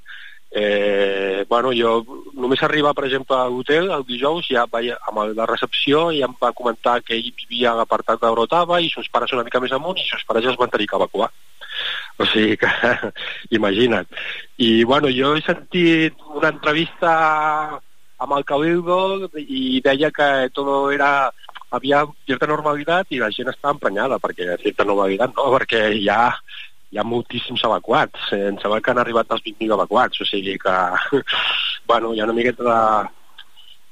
Eh, 0.52 1.46
bueno, 1.48 1.72
jo 1.72 2.02
només 2.36 2.62
arribar, 2.64 2.92
per 2.94 3.06
exemple, 3.08 3.38
a 3.38 3.48
l'hotel 3.48 3.88
el 3.96 4.04
dijous, 4.08 4.50
ja 4.52 4.66
vaig 4.72 4.90
amb 4.94 5.22
la 5.38 5.48
recepció 5.48 6.10
i 6.12 6.20
em 6.28 6.34
va 6.44 6.52
comentar 6.58 7.00
que 7.06 7.16
ell 7.16 7.32
vivia 7.38 7.72
a 7.72 7.78
l'apartat 7.80 8.20
d'Aurotava 8.20 8.82
i 8.84 8.90
sos 8.92 9.08
pares 9.14 9.32
una 9.32 9.46
mica 9.48 9.62
més 9.64 9.72
amunt 9.72 10.02
i 10.02 10.08
sos 10.10 10.26
pares 10.28 10.44
ja 10.44 10.52
es 10.52 10.60
van 10.60 10.74
tenir 10.74 10.90
que 10.92 11.00
evacuar. 11.00 11.32
O 12.20 12.28
sigui 12.28 12.58
que, 12.60 12.72
imagina't. 13.58 14.12
I, 14.58 14.84
bueno, 14.84 15.08
jo 15.08 15.36
he 15.38 15.46
sentit 15.46 16.20
una 16.36 16.52
entrevista 16.52 17.14
amb 18.22 18.36
el 18.38 18.44
Cabildo 18.46 19.32
i 19.40 19.80
deia 19.82 20.12
que 20.14 20.28
tot 20.54 20.92
era 20.94 21.32
havia 21.72 22.04
certa 22.28 22.50
normalitat 22.52 23.16
i 23.16 23.22
la 23.22 23.32
gent 23.32 23.50
estava 23.50 23.74
emprenyada 23.78 24.20
perquè 24.20 24.58
certa 24.62 24.86
normalitat 24.86 25.32
no, 25.38 25.48
perquè 25.56 25.86
ha, 26.12 26.26
hi 26.92 27.00
ha 27.00 27.08
moltíssims 27.08 27.64
evacuats 27.68 28.34
eh, 28.36 28.50
em 28.52 28.60
sembla 28.60 28.82
que 28.84 28.92
han 28.92 29.00
arribat 29.02 29.32
als 29.32 29.44
20.000 29.46 29.78
evacuats 29.78 30.22
o 30.22 30.28
sigui 30.28 30.58
que 30.60 30.76
bueno, 31.90 32.14
hi 32.14 32.22
ha 32.22 32.28
una 32.28 32.38
miqueta 32.38 32.64
de 32.68 32.78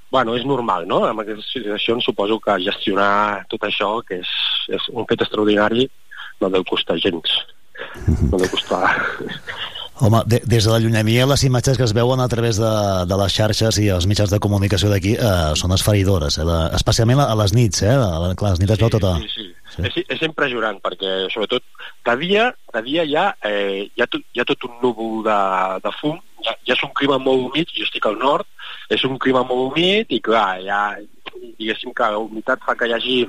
bueno, 0.10 0.36
és 0.36 0.46
normal, 0.46 0.88
no? 0.90 1.04
En 1.08 1.20
aquestes 1.22 1.52
situacions 1.54 2.06
suposo 2.06 2.40
que 2.42 2.58
gestionar 2.66 3.46
tot 3.52 3.66
això, 3.68 3.92
que 4.06 4.24
és, 4.24 4.32
és 4.74 4.88
un 4.90 5.06
fet 5.10 5.22
extraordinari, 5.22 5.86
no 6.42 6.50
deu 6.50 6.66
costar 6.66 6.98
gens. 6.98 7.36
No 8.32 8.40
deu 8.42 8.50
costar... 8.50 8.88
Home, 10.00 10.22
de, 10.32 10.40
des 10.48 10.64
de 10.64 10.72
la 10.72 10.80
llunyania 10.80 11.26
les 11.28 11.42
imatges 11.44 11.78
que 11.78 11.84
es 11.84 11.94
veuen 11.94 12.22
a 12.24 12.28
través 12.32 12.58
de, 12.58 12.72
de 13.10 13.16
les 13.20 13.34
xarxes 13.36 13.80
i 13.84 13.90
els 13.92 14.06
mitjans 14.08 14.32
de 14.32 14.40
comunicació 14.40 14.88
d'aquí 14.92 15.18
eh, 15.20 15.32
són 15.60 15.76
esferidores, 15.76 16.38
eh, 16.40 16.60
especialment 16.78 17.20
a, 17.20 17.34
les 17.42 17.54
nits, 17.58 17.84
eh? 17.84 17.92
A, 17.92 18.32
clar, 18.40 18.54
les 18.54 18.62
nits 18.64 18.78
es 18.78 18.80
veu 18.80 18.94
tota... 18.94 19.18
Sí, 19.20 19.28
sí. 19.34 19.50
sí. 19.76 19.84
És, 19.90 20.00
és 20.16 20.24
impressionant 20.30 20.80
perquè 20.86 21.28
sobretot 21.34 21.68
de 22.08 22.16
dia, 22.24 22.48
de 22.78 22.86
dia 22.88 23.04
hi, 23.04 23.18
ha, 23.20 23.28
eh, 23.44 23.90
hi, 23.90 24.06
ha 24.06 24.08
tot, 24.08 24.24
hi 24.24 24.40
ha 24.40 24.48
tot 24.48 24.70
un 24.70 24.80
núvol 24.86 25.20
de, 25.28 25.40
de 25.84 25.94
fum 26.00 26.16
ja, 26.48 26.56
ja 26.64 26.78
és 26.78 26.88
un 26.88 26.96
clima 26.96 27.20
molt 27.20 27.50
humit, 27.50 27.76
jo 27.76 27.84
estic 27.84 28.08
al 28.08 28.16
nord 28.24 28.48
és 28.96 29.04
un 29.04 29.20
clima 29.20 29.44
molt 29.44 29.74
humit 29.74 30.16
i 30.16 30.24
clar, 30.24 30.62
ja, 30.64 30.84
diguéssim 31.60 31.92
que 31.92 32.08
la 32.16 32.24
humitat 32.24 32.64
fa 32.64 32.80
que 32.80 32.88
hi 32.88 32.96
hagi 32.96 33.22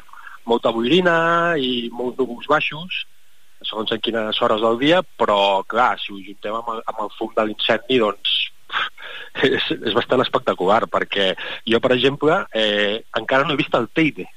molta 0.47 0.71
boirina 0.71 1.57
i 1.59 1.89
molts 1.91 2.19
núvols 2.23 2.47
baixos 2.51 3.07
segons 3.67 3.93
en 3.93 4.01
quines 4.03 4.43
hores 4.43 4.63
del 4.63 4.79
dia, 4.81 5.03
però 5.21 5.63
clar, 5.69 5.95
si 6.01 6.13
ho 6.13 6.19
juntem 6.19 6.57
amb 6.57 6.73
el, 6.75 6.83
amb 6.91 7.05
el 7.05 7.13
fum 7.19 7.33
de 7.37 7.47
l'incendi, 7.49 8.01
doncs 8.03 8.37
és, 9.47 9.71
és 9.77 9.97
bastant 9.97 10.23
espectacular, 10.25 10.85
perquè 10.91 11.33
jo, 11.69 11.81
per 11.83 11.95
exemple, 11.97 12.43
eh, 12.57 13.01
encara 13.21 13.47
no 13.47 13.55
he 13.55 13.61
vist 13.61 13.75
el 13.79 13.91
Teide. 13.95 14.29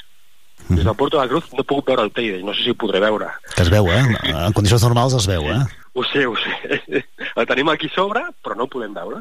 Des 0.70 0.86
del 0.86 0.96
Porto 0.96 1.18
de 1.18 1.26
la 1.26 1.28
Cruz 1.28 1.50
no 1.52 1.60
he 1.60 1.68
pogut 1.68 1.90
veure 1.92 2.06
el 2.08 2.14
Teide, 2.16 2.40
no 2.46 2.54
sé 2.56 2.64
si 2.64 2.72
ho 2.72 2.80
podré 2.80 3.02
veure. 3.04 3.28
Que 3.56 3.66
es 3.66 3.72
veu, 3.74 3.90
eh? 3.92 4.04
En 4.32 4.56
condicions 4.56 4.86
normals 4.88 5.18
es 5.18 5.28
veu, 5.28 5.50
eh? 5.52 5.60
Ho 5.94 6.06
sé, 6.08 6.26
ho 6.26 6.36
sé. 6.40 7.04
El 7.40 7.50
tenim 7.50 7.70
aquí 7.70 7.90
sobre, 7.94 8.24
però 8.46 8.56
no 8.58 8.66
el 8.66 8.72
podem 8.72 8.94
veure. 8.96 9.20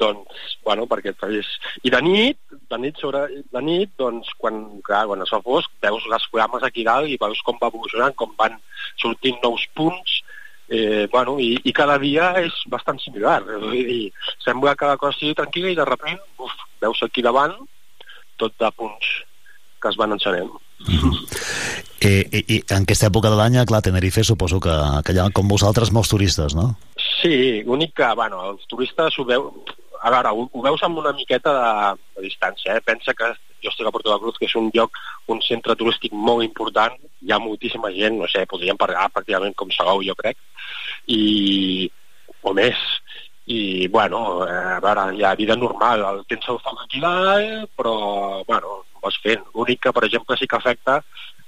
Doncs, 0.00 0.56
bueno, 0.64 0.86
perquè 0.88 1.12
és... 1.36 1.48
I 1.84 1.92
de 1.92 2.00
nit, 2.04 2.38
de 2.72 2.78
nit, 2.80 2.96
sobre, 3.02 3.26
de 3.52 3.62
nit 3.64 3.92
doncs, 4.00 4.30
quan, 4.40 4.62
clar, 4.86 5.04
quan 5.10 5.24
es 5.24 5.32
fa 5.32 5.42
fosc, 5.44 5.72
veus 5.84 6.06
les 6.08 6.26
flames 6.32 6.64
aquí 6.64 6.86
dalt 6.86 7.10
i 7.10 7.18
veus 7.20 7.42
com 7.44 7.60
va 7.60 7.68
evolucionant, 7.72 8.16
com 8.16 8.32
van 8.38 8.56
sortint 9.02 9.36
nous 9.44 9.66
punts, 9.76 10.20
eh, 10.70 11.06
bueno, 11.12 11.36
i, 11.42 11.52
i 11.64 11.74
cada 11.76 11.98
dia 12.00 12.32
és 12.40 12.56
bastant 12.72 13.00
similar. 13.02 13.42
Vull 13.50 13.76
dir, 13.76 14.04
sembla 14.44 14.76
que 14.78 14.88
la 14.88 15.00
cosa 15.00 15.18
sigui 15.18 15.36
tranquil·la 15.36 15.74
i 15.74 15.78
de 15.78 15.88
repent, 15.88 16.22
uf, 16.40 16.56
veus 16.80 17.02
aquí 17.04 17.24
davant 17.26 17.58
tot 18.40 18.56
de 18.56 18.70
punts 18.72 19.18
que 19.80 19.88
es 19.88 19.96
van 19.96 20.12
encenent. 20.16 20.50
I, 20.88 22.12
i, 22.38 22.44
i 22.56 22.58
en 22.68 22.84
aquesta 22.84 23.08
època 23.08 23.32
de 23.32 23.38
l'any, 23.40 23.58
clar, 23.68 23.82
Tenerife 23.84 24.24
suposo 24.24 24.60
que, 24.62 24.76
que 25.04 25.16
hi 25.16 25.20
ha, 25.20 25.28
com 25.36 25.48
vosaltres, 25.50 25.92
molts 25.96 26.12
turistes, 26.12 26.56
no? 26.56 26.70
Sí, 27.20 27.60
l'únic 27.66 27.96
que, 28.00 28.08
bueno, 28.16 28.42
els 28.52 28.66
turistes 28.70 29.18
ho 29.18 29.26
veu... 29.28 29.50
A 30.00 30.10
veure, 30.14 30.32
ho, 30.32 30.48
ho 30.52 30.64
veus 30.64 30.82
amb 30.86 31.00
una 31.02 31.12
miqueta 31.16 31.52
de, 31.56 31.70
de 32.16 32.26
distància, 32.26 32.76
eh? 32.76 32.84
Pensa 32.84 33.14
que 33.16 33.30
jo 33.60 33.70
estic 33.70 33.86
a 33.86 33.92
Porto 33.92 34.12
de 34.12 34.18
Cruz, 34.22 34.38
que 34.40 34.48
és 34.48 34.56
un 34.56 34.70
lloc, 34.74 34.96
un 35.32 35.40
centre 35.44 35.76
turístic 35.76 36.14
molt 36.16 36.44
important, 36.46 36.96
hi 37.20 37.32
ha 37.32 37.40
moltíssima 37.42 37.92
gent, 37.96 38.16
no 38.20 38.28
sé, 38.32 38.46
podríem 38.48 38.80
parlar 38.80 39.10
pràcticament 39.12 39.56
com 39.56 39.72
Salou, 39.76 40.04
jo 40.06 40.16
crec, 40.18 40.40
i... 41.06 41.90
o 42.42 42.54
més. 42.56 42.78
I, 43.50 43.88
bueno, 43.90 44.44
eh, 44.46 44.76
a 44.76 44.78
veure, 44.84 45.08
hi 45.18 45.24
ha 45.26 45.34
vida 45.34 45.56
normal, 45.58 46.04
el 46.06 46.20
tens 46.30 46.46
el 46.52 46.60
aquí 46.70 47.00
dalt, 47.02 47.66
però, 47.76 47.94
bueno, 48.46 48.84
vas 49.02 49.16
fent. 49.24 49.42
L'únic 49.56 49.80
que, 49.86 49.92
per 49.96 50.04
exemple, 50.06 50.36
sí 50.38 50.46
que 50.46 50.56
afecta 50.60 51.00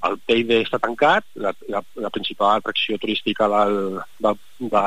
el 0.09 0.19
Teide 0.27 0.59
està 0.65 0.81
tancat, 0.83 1.27
la, 1.39 1.53
la, 1.71 1.83
la 2.05 2.11
principal 2.11 2.59
atracció 2.59 2.99
turística 2.99 3.47
del, 3.53 4.01
del, 4.25 4.41
de, 4.73 4.85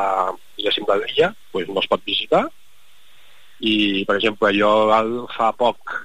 diguéssim, 0.60 0.88
de 0.90 0.98
l'illa, 1.02 1.32
pues 1.54 1.72
no 1.72 1.80
es 1.80 1.88
pot 1.92 2.04
visitar. 2.04 2.44
I, 3.60 4.04
per 4.08 4.18
exemple, 4.18 4.52
jo 4.58 4.72
fa 5.36 5.52
poc, 5.56 6.00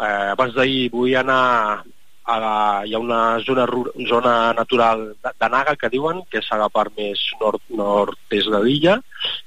eh, 0.00 0.30
abans 0.34 0.54
d'ahir, 0.56 0.88
vull 0.92 1.14
anar 1.18 1.84
a 2.24 2.38
la, 2.40 2.54
hi 2.88 2.94
ha 2.94 2.98
una 2.98 3.38
zona, 3.44 3.66
zona 4.08 4.52
natural 4.56 5.10
de, 5.12 5.48
Naga 5.52 5.74
que 5.76 5.90
diuen 5.92 6.22
que 6.30 6.40
és 6.40 6.48
a 6.50 6.58
la 6.62 6.70
part 6.72 6.94
més 6.96 7.20
nord, 7.40 7.60
nord-est 7.68 8.48
de 8.54 8.60
l'illa 8.64 8.96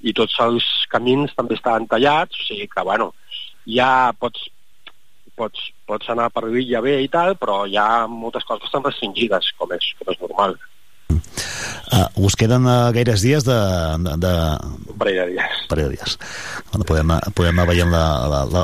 i 0.05 0.13
tots 0.13 0.37
els 0.45 0.67
camins 0.91 1.33
també 1.35 1.57
estaven 1.57 1.87
tallats, 1.89 2.37
o 2.37 2.45
sigui 2.45 2.69
que, 2.69 2.85
bueno, 2.85 3.11
ja 3.65 4.13
pots, 4.19 4.45
pots, 5.35 5.71
pots 5.89 6.13
anar 6.13 6.29
per 6.33 6.45
l'illa 6.45 6.83
bé 6.85 6.99
i 7.01 7.09
tal, 7.09 7.33
però 7.41 7.63
hi 7.65 7.77
ha 7.81 8.05
moltes 8.07 8.45
coses 8.45 8.63
que 8.63 8.69
estan 8.69 8.85
restringides, 8.85 9.53
com 9.57 9.73
és, 9.73 9.93
com 9.97 10.13
és 10.13 10.21
normal. 10.21 10.57
Uh, 11.07 12.03
us 12.27 12.35
queden 12.35 12.65
uh, 12.67 12.91
gaires 12.91 13.21
dies 13.23 13.45
de... 13.47 13.55
de, 14.03 14.13
de... 14.19 14.31
Un 14.91 14.97
parell 14.99 15.15
de 15.21 15.25
dies. 15.31 15.53
Un 15.63 15.69
parell 15.71 15.88
de 15.88 15.95
dies. 15.95 16.17
Bueno, 16.73 16.84
podem, 16.89 17.13
podem 17.38 17.55
anar 17.55 17.67
veient 17.69 17.93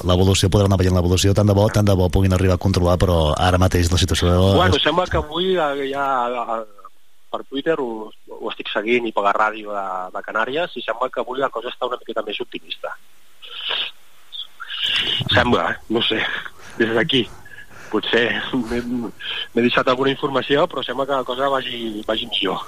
l'evolució, 0.10 0.49
podrem 0.52 0.68
anar 0.68 0.80
veient 0.82 0.98
l'evolució, 0.98 1.32
tant 1.38 1.48
de 1.48 1.56
bo, 1.56 1.70
tant 1.72 1.88
de 1.88 1.95
bo 1.95 2.10
puguin 2.11 2.36
arribar 2.36 2.57
a 2.60 2.64
controlar, 2.65 2.98
però 2.99 3.32
ara 3.40 3.61
mateix 3.61 3.88
la 3.94 3.99
situació... 4.02 4.34
Bueno, 4.60 4.76
és- 4.76 4.84
sembla 4.84 5.07
que 5.07 5.22
avui 5.22 5.53
eh, 5.56 5.88
ja 5.94 6.06
per 7.34 7.41
Twitter 7.48 7.78
ho, 7.82 8.11
ho 8.11 8.52
estic 8.52 8.68
seguint 8.74 9.07
i 9.07 9.14
per 9.15 9.24
la 9.26 9.32
ràdio 9.34 9.72
de, 9.74 9.86
de 10.14 10.22
Canàries 10.28 10.76
i 10.78 10.84
sembla 10.86 11.07
que 11.10 11.24
avui 11.24 11.40
la 11.41 11.49
cosa 11.53 11.72
està 11.72 11.88
una 11.88 11.98
miqueta 12.02 12.22
més 12.28 12.38
optimista. 12.44 12.91
Sembla, 15.34 15.72
no 15.90 16.02
sé, 16.06 16.20
des 16.78 16.91
d'aquí. 16.94 17.24
Potser 17.94 18.26
m'he 18.57 19.61
deixat 19.61 19.88
alguna 19.91 20.10
informació, 20.10 20.65
però 20.70 20.82
sembla 20.86 21.06
que 21.06 21.20
la 21.20 21.28
cosa 21.28 21.49
vagi, 21.53 22.02
vagi 22.07 22.26
millor. 22.32 22.64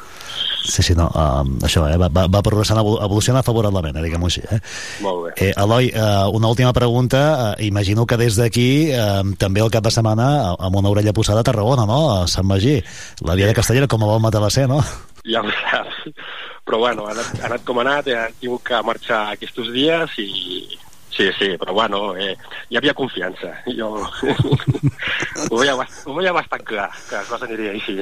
Sí, 0.65 0.81
sí, 0.81 0.95
no, 0.97 1.05
uh, 1.13 1.45
això, 1.65 1.83
eh, 1.89 1.97
va, 2.01 2.09
va, 2.09 2.41
progressant, 2.45 2.79
evolu- 2.81 2.97
evoluciona 3.05 3.43
favorablement, 3.45 3.97
eh, 3.97 4.03
diguem-ho 4.05 4.29
així. 4.29 4.41
Eh? 4.49 4.59
Molt 5.05 5.23
bé. 5.25 5.33
Eh, 5.47 5.51
Eloi, 5.61 5.91
uh, 5.93 6.29
una 6.33 6.49
última 6.49 6.73
pregunta. 6.73 7.21
Uh, 7.57 7.65
imagino 7.65 8.05
que 8.05 8.17
des 8.17 8.37
d'aquí, 8.37 8.91
uh, 8.93 9.21
també 9.37 9.61
el 9.61 9.69
cap 9.73 9.85
de 9.85 9.93
setmana, 9.93 10.29
uh, 10.53 10.55
amb 10.65 10.81
una 10.81 10.89
orella 10.89 11.13
posada 11.13 11.41
a 11.41 11.47
Tarragona, 11.47 11.85
no? 11.85 11.99
A 12.15 12.27
Sant 12.27 12.45
Magí. 12.49 12.79
La 13.21 13.35
via 13.35 13.45
de 13.49 13.53
Castellera, 13.53 13.87
com 13.87 14.03
a 14.03 14.09
bon 14.09 14.23
matà 14.25 14.41
va 14.41 14.49
ser, 14.49 14.67
no? 14.69 14.81
Ja 15.25 15.41
ho 15.41 15.53
saps. 15.61 16.09
Però 16.65 16.79
bueno, 16.81 17.05
ha 17.05 17.13
anat, 17.13 17.39
ha 17.41 17.45
anat 17.45 17.63
com 17.65 17.77
ha 17.77 17.85
anat, 17.85 18.09
he 18.09 18.17
tingut 18.41 18.65
que 18.65 18.81
marxar 18.85 19.21
aquests 19.35 19.69
dies 19.73 20.17
i... 20.21 20.29
Sí, 21.15 21.29
sí, 21.39 21.53
però 21.55 21.71
bueno, 21.71 22.15
eh, 22.19 22.33
hi 22.69 22.75
havia 22.75 22.93
confiança. 22.93 23.53
Jo 23.77 23.93
ho, 25.49 25.55
veia, 25.55 25.75
ho 25.79 26.15
veia 26.17 26.33
bastant 26.35 26.65
clar, 26.67 26.89
que 27.07 27.15
la 27.15 27.23
cosa 27.29 27.47
aniria 27.47 27.71
així. 27.71 28.01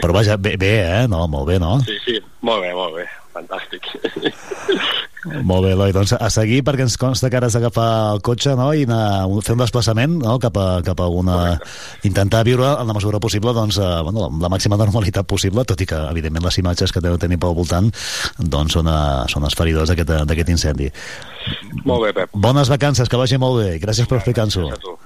Però 0.00 0.10
vaja, 0.16 0.34
bé, 0.34 0.56
bé, 0.58 0.72
eh? 0.82 1.04
No, 1.10 1.22
molt 1.30 1.46
bé, 1.52 1.60
no? 1.62 1.76
Sí, 1.86 1.94
sí, 2.02 2.18
molt 2.42 2.64
bé, 2.66 2.72
molt 2.74 2.98
bé, 2.98 3.06
fantàstic. 3.38 3.86
Molt 5.42 5.64
bé, 5.66 5.72
Eloi, 5.74 5.92
doncs 5.92 6.14
a 6.14 6.28
seguir 6.30 6.60
perquè 6.66 6.84
ens 6.86 6.96
consta 7.00 7.28
que 7.30 7.38
ara 7.38 7.48
has 7.50 7.56
d'agafar 7.56 7.88
el 8.14 8.20
cotxe 8.24 8.54
no? 8.58 8.68
i 8.76 8.84
anar, 8.86 9.26
fer 9.44 9.56
un 9.56 9.62
desplaçament 9.64 10.14
no? 10.22 10.36
cap, 10.42 10.56
a, 10.56 10.78
cap 10.86 11.02
a 11.02 11.08
una... 11.10 11.38
intentar 12.06 12.44
viure 12.46 12.70
en 12.78 12.86
la 12.88 12.96
mesura 12.96 13.20
possible 13.20 13.52
doncs, 13.56 13.80
eh, 13.82 13.88
bueno, 14.06 14.28
la 14.40 14.50
màxima 14.52 14.78
normalitat 14.80 15.26
possible, 15.28 15.66
tot 15.68 15.82
i 15.82 15.88
que 15.90 15.98
evidentment 16.12 16.46
les 16.46 16.60
imatges 16.62 16.94
que 16.94 17.02
deu 17.04 17.18
tenir 17.20 17.40
pel 17.42 17.56
voltant 17.58 17.90
doncs, 18.38 18.78
són, 18.78 18.88
eh, 18.92 19.26
són 19.32 19.48
esferidors 19.50 19.90
d'aquest 19.90 20.14
d'aquest 20.30 20.54
incendi. 20.54 20.88
molt 21.84 22.06
bé, 22.06 22.14
Pep. 22.14 22.32
Bones 22.32 22.70
vacances, 22.70 23.10
que 23.10 23.20
vagi 23.20 23.42
molt 23.42 23.62
bé. 23.62 23.70
Gràcies 23.82 24.08
per 24.08 24.22
explicar-nos-ho. 24.22 24.98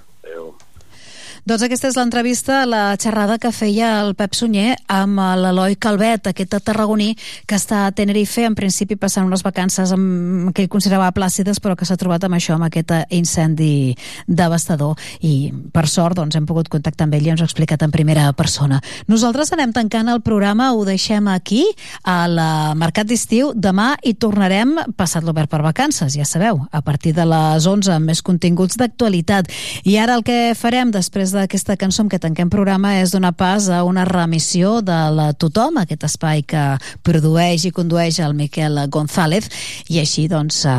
Doncs 1.43 1.65
aquesta 1.67 1.89
és 1.91 1.97
l'entrevista, 1.99 2.61
la 2.71 2.95
xerrada 3.03 3.35
que 3.43 3.51
feia 3.51 3.97
el 3.99 4.13
Pep 4.15 4.37
Sunyer 4.39 4.77
amb 4.87 5.19
l'Eloi 5.19 5.75
Calvet, 5.75 6.29
aquest 6.31 6.53
tarragoní 6.63 7.17
que 7.51 7.57
està 7.59 7.81
a 7.89 7.91
Tenerife, 7.91 8.45
en 8.47 8.55
principi 8.55 8.95
passant 8.95 9.27
unes 9.27 9.43
vacances 9.43 9.91
amb, 9.91 10.53
que 10.55 10.63
ell 10.63 10.71
considerava 10.71 11.09
plàcides, 11.11 11.59
però 11.59 11.75
que 11.75 11.89
s'ha 11.89 11.97
trobat 11.99 12.23
amb 12.29 12.39
això, 12.39 12.55
amb 12.55 12.69
aquest 12.69 12.95
incendi 13.11 13.97
devastador. 14.29 14.95
I 15.27 15.51
per 15.75 15.89
sort 15.91 16.21
doncs, 16.21 16.37
hem 16.39 16.47
pogut 16.47 16.71
contactar 16.71 17.09
amb 17.09 17.19
ell 17.19 17.27
i 17.27 17.35
ens 17.35 17.43
ha 17.43 17.51
explicat 17.51 17.83
en 17.83 17.91
primera 17.91 18.29
persona. 18.39 18.79
Nosaltres 19.11 19.51
anem 19.59 19.75
tancant 19.75 20.15
el 20.15 20.23
programa, 20.23 20.71
ho 20.71 20.87
deixem 20.87 21.27
aquí, 21.27 21.65
al 22.07 22.39
Mercat 22.79 23.11
d'Estiu. 23.11 23.51
Demà 23.59 23.97
hi 23.99 24.15
tornarem 24.15 24.77
passat 24.95 25.27
l'obert 25.27 25.51
per 25.51 25.65
vacances, 25.67 26.15
ja 26.15 26.23
sabeu, 26.23 26.63
a 26.71 26.87
partir 26.87 27.17
de 27.19 27.27
les 27.27 27.67
11 27.67 27.97
amb 27.99 28.15
més 28.15 28.23
continguts 28.23 28.79
d'actualitat. 28.79 29.51
I 29.83 29.99
ara 29.99 30.15
el 30.15 30.23
que 30.23 30.55
farem 30.55 30.95
després 30.95 31.32
d'aquesta 31.33 31.77
cançó 31.81 32.03
amb 32.05 32.13
què 32.13 32.19
tanquem 32.23 32.51
programa 32.53 32.95
és 33.01 33.13
donar 33.15 33.33
pas 33.39 33.69
a 33.73 33.83
una 33.85 34.05
remissió 34.09 34.81
de 34.85 34.99
la 35.15 35.33
Tothom, 35.33 35.81
aquest 35.81 36.05
espai 36.09 36.43
que 36.47 36.63
produeix 37.07 37.67
i 37.67 37.73
condueix 37.75 38.21
el 38.23 38.37
Miquel 38.39 38.79
González, 38.93 39.49
i 39.89 40.01
així 40.03 40.27
doncs 40.31 40.63
eh, 40.67 40.75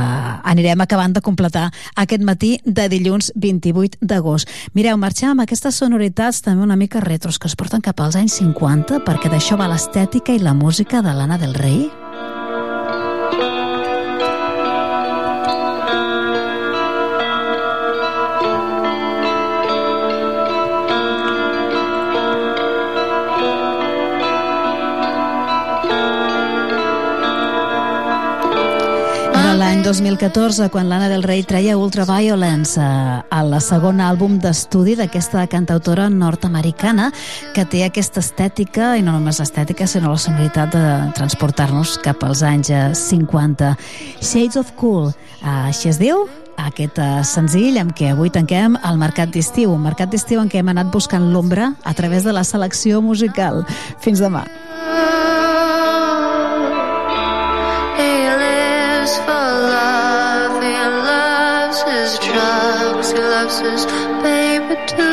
anirem 0.53 0.83
acabant 0.85 1.15
de 1.15 1.23
completar 1.25 1.69
aquest 1.95 2.23
matí 2.23 2.55
de 2.65 2.87
dilluns 2.91 3.31
28 3.35 4.01
d'agost. 4.01 4.51
Mireu, 4.73 4.97
marxem 4.97 5.33
amb 5.33 5.45
aquestes 5.47 5.81
sonoritats 5.81 6.43
també 6.45 6.63
una 6.63 6.79
mica 6.79 7.01
retros 7.03 7.39
que 7.39 7.49
es 7.51 7.57
porten 7.59 7.81
cap 7.81 7.99
als 7.99 8.19
anys 8.19 8.39
50 8.41 9.03
perquè 9.07 9.31
d'això 9.33 9.59
va 9.59 9.71
l'estètica 9.71 10.33
i 10.33 10.41
la 10.43 10.53
música 10.53 11.01
de 11.01 11.13
l'Anna 11.13 11.41
del 11.41 11.53
Rei. 11.57 12.42
L'any 29.59 29.83
2014 29.85 30.69
quan 30.73 30.87
l'Anna 30.89 31.09
del 31.11 31.21
Rei 31.21 31.43
treia 31.45 31.75
Ultraviolence 31.77 32.79
eh, 32.81 33.17
a 33.29 33.39
la 33.45 33.59
segona 33.61 34.07
àlbum 34.09 34.39
d'estudi 34.41 34.95
d'aquesta 34.97 35.43
cantautora 35.51 36.07
nord-americana 36.09 37.09
que 37.53 37.65
té 37.69 37.83
aquesta 37.85 38.23
estètica, 38.23 38.93
i 38.97 39.03
no 39.05 39.13
només 39.13 39.41
l'estètica, 39.41 39.85
sinó 39.87 40.13
la 40.13 40.21
sonoritat 40.21 40.73
de 40.73 40.85
transportar-nos 41.17 41.99
cap 42.01 42.23
als 42.25 42.41
anys 42.41 42.71
eh, 42.73 42.83
50. 42.97 43.75
Shades 44.21 44.57
of 44.57 44.73
Cool, 44.79 45.11
eh, 45.11 45.47
així 45.69 45.91
es 45.91 46.01
diu, 46.01 46.25
aquest 46.57 46.97
eh, 47.03 47.09
senzill 47.27 47.77
amb 47.81 47.93
què 47.97 48.13
avui 48.13 48.33
tanquem 48.33 48.79
el 48.79 49.01
Mercat 49.01 49.33
d'Estiu, 49.33 49.75
un 49.75 49.85
mercat 49.85 50.09
d'estiu 50.09 50.41
en 50.41 50.49
què 50.49 50.63
hem 50.63 50.73
anat 50.73 50.89
buscant 50.93 51.29
l'ombra 51.33 51.73
a 51.83 51.93
través 51.93 52.25
de 52.25 52.33
la 52.33 52.45
selecció 52.47 53.01
musical. 53.05 53.65
Fins 54.01 54.23
demà. 54.23 54.47
He 54.47 55.22
baby, 63.61 64.75
too. 64.87 65.12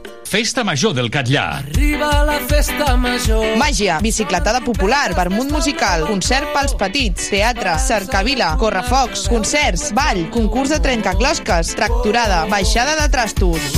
Festa 0.31 0.63
Major 0.63 0.93
del 0.95 1.09
Catllà. 1.11 1.57
Arriba 1.57 2.23
la 2.23 2.37
festa 2.47 2.95
major. 2.95 3.57
Màgia, 3.59 3.97
bicicletada 3.99 4.61
popular, 4.63 5.11
vermut 5.11 5.49
musical, 5.51 6.05
concert 6.07 6.53
pels 6.53 6.71
petits, 6.79 7.25
teatre, 7.33 7.73
cercavila, 7.83 8.53
correfocs, 8.61 9.25
concerts, 9.27 9.89
ball, 9.91 10.21
concurs 10.31 10.71
de 10.71 10.79
trencaclosques, 10.79 11.73
tracturada, 11.75 12.45
baixada 12.47 12.95
de 13.01 13.09
trastos. 13.11 13.75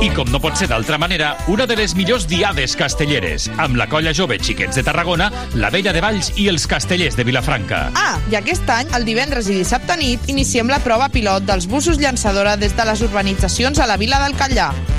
I 0.00 0.08
com 0.16 0.32
no 0.32 0.40
pot 0.40 0.56
ser 0.56 0.70
d'altra 0.72 0.96
manera, 0.96 1.34
una 1.52 1.68
de 1.68 1.76
les 1.76 1.92
millors 1.92 2.24
diades 2.24 2.72
castelleres, 2.80 3.50
amb 3.60 3.76
la 3.76 3.90
colla 3.92 4.16
jove 4.16 4.40
Xiquets 4.40 4.80
de 4.80 4.86
Tarragona, 4.88 5.28
la 5.60 5.68
Vella 5.68 5.92
de 5.92 6.00
Valls 6.00 6.32
i 6.40 6.48
els 6.48 6.64
castellers 6.64 7.20
de 7.20 7.28
Vilafranca. 7.28 7.90
Ah, 8.00 8.16
i 8.32 8.40
aquest 8.40 8.64
any, 8.72 8.96
el 8.96 9.04
divendres 9.04 9.52
i 9.52 9.60
dissabte 9.60 10.00
nit, 10.00 10.24
iniciem 10.32 10.72
la 10.72 10.80
prova 10.80 11.12
pilot 11.12 11.44
dels 11.44 11.68
busos 11.68 12.00
llançadora 12.00 12.56
des 12.56 12.72
de 12.72 12.88
les 12.88 13.04
urbanitzacions 13.04 13.76
a 13.76 13.92
la 13.92 14.00
vila 14.00 14.24
del 14.24 14.40
Catllà. 14.40 14.72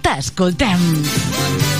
t'escoltem. 0.00 1.79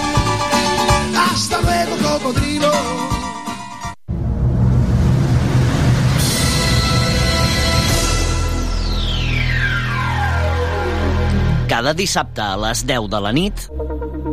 Hasta 1.33 1.61
luego, 1.61 1.95
cocodrilo. 2.03 2.71
Cada 11.69 11.93
dissabte 11.93 12.41
a 12.41 12.57
les 12.57 12.85
10 12.85 13.07
de 13.09 13.21
la 13.21 13.31
nit... 13.31 13.63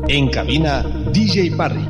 En 0.09 0.29
cabina, 0.29 0.83
DJ 1.15 1.55
Parry. 1.55 1.87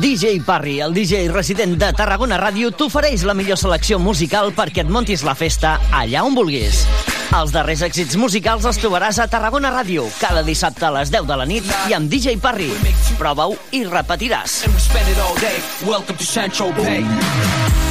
DJ 0.00 0.40
Parry, 0.46 0.80
el 0.80 0.94
DJ 0.94 1.28
resident 1.28 1.76
de 1.76 1.92
Tarragona 1.92 2.40
Ràdio, 2.40 2.72
t'ofereix 2.72 3.26
la 3.28 3.36
millor 3.36 3.60
selecció 3.60 4.00
musical 4.00 4.54
perquè 4.56 4.86
et 4.86 4.88
montis 4.88 5.28
la 5.28 5.36
festa 5.36 5.76
allà 5.92 6.24
on 6.24 6.38
vulguis. 6.38 6.86
Els 7.30 7.52
darrers 7.54 7.82
èxits 7.86 8.16
musicals 8.18 8.64
els 8.66 8.78
trobaràs 8.82 9.20
a 9.22 9.28
Tarragona 9.30 9.70
Ràdio, 9.70 10.08
cada 10.18 10.42
dissabte 10.42 10.88
a 10.88 10.90
les 10.96 11.12
10 11.14 11.28
de 11.28 11.36
la 11.38 11.46
nit 11.46 11.68
i 11.86 11.94
amb 11.94 12.10
DJ 12.10 12.34
Parry. 12.42 12.72
Prova-ho 13.20 13.54
i 13.70 13.84
repetiràs. 13.86 14.64
Spend 14.74 15.14
it 15.14 15.22
all 15.22 15.38
day. 15.38 15.62
Welcome 15.86 16.18
to 16.18 16.26
Bay. 16.82 17.89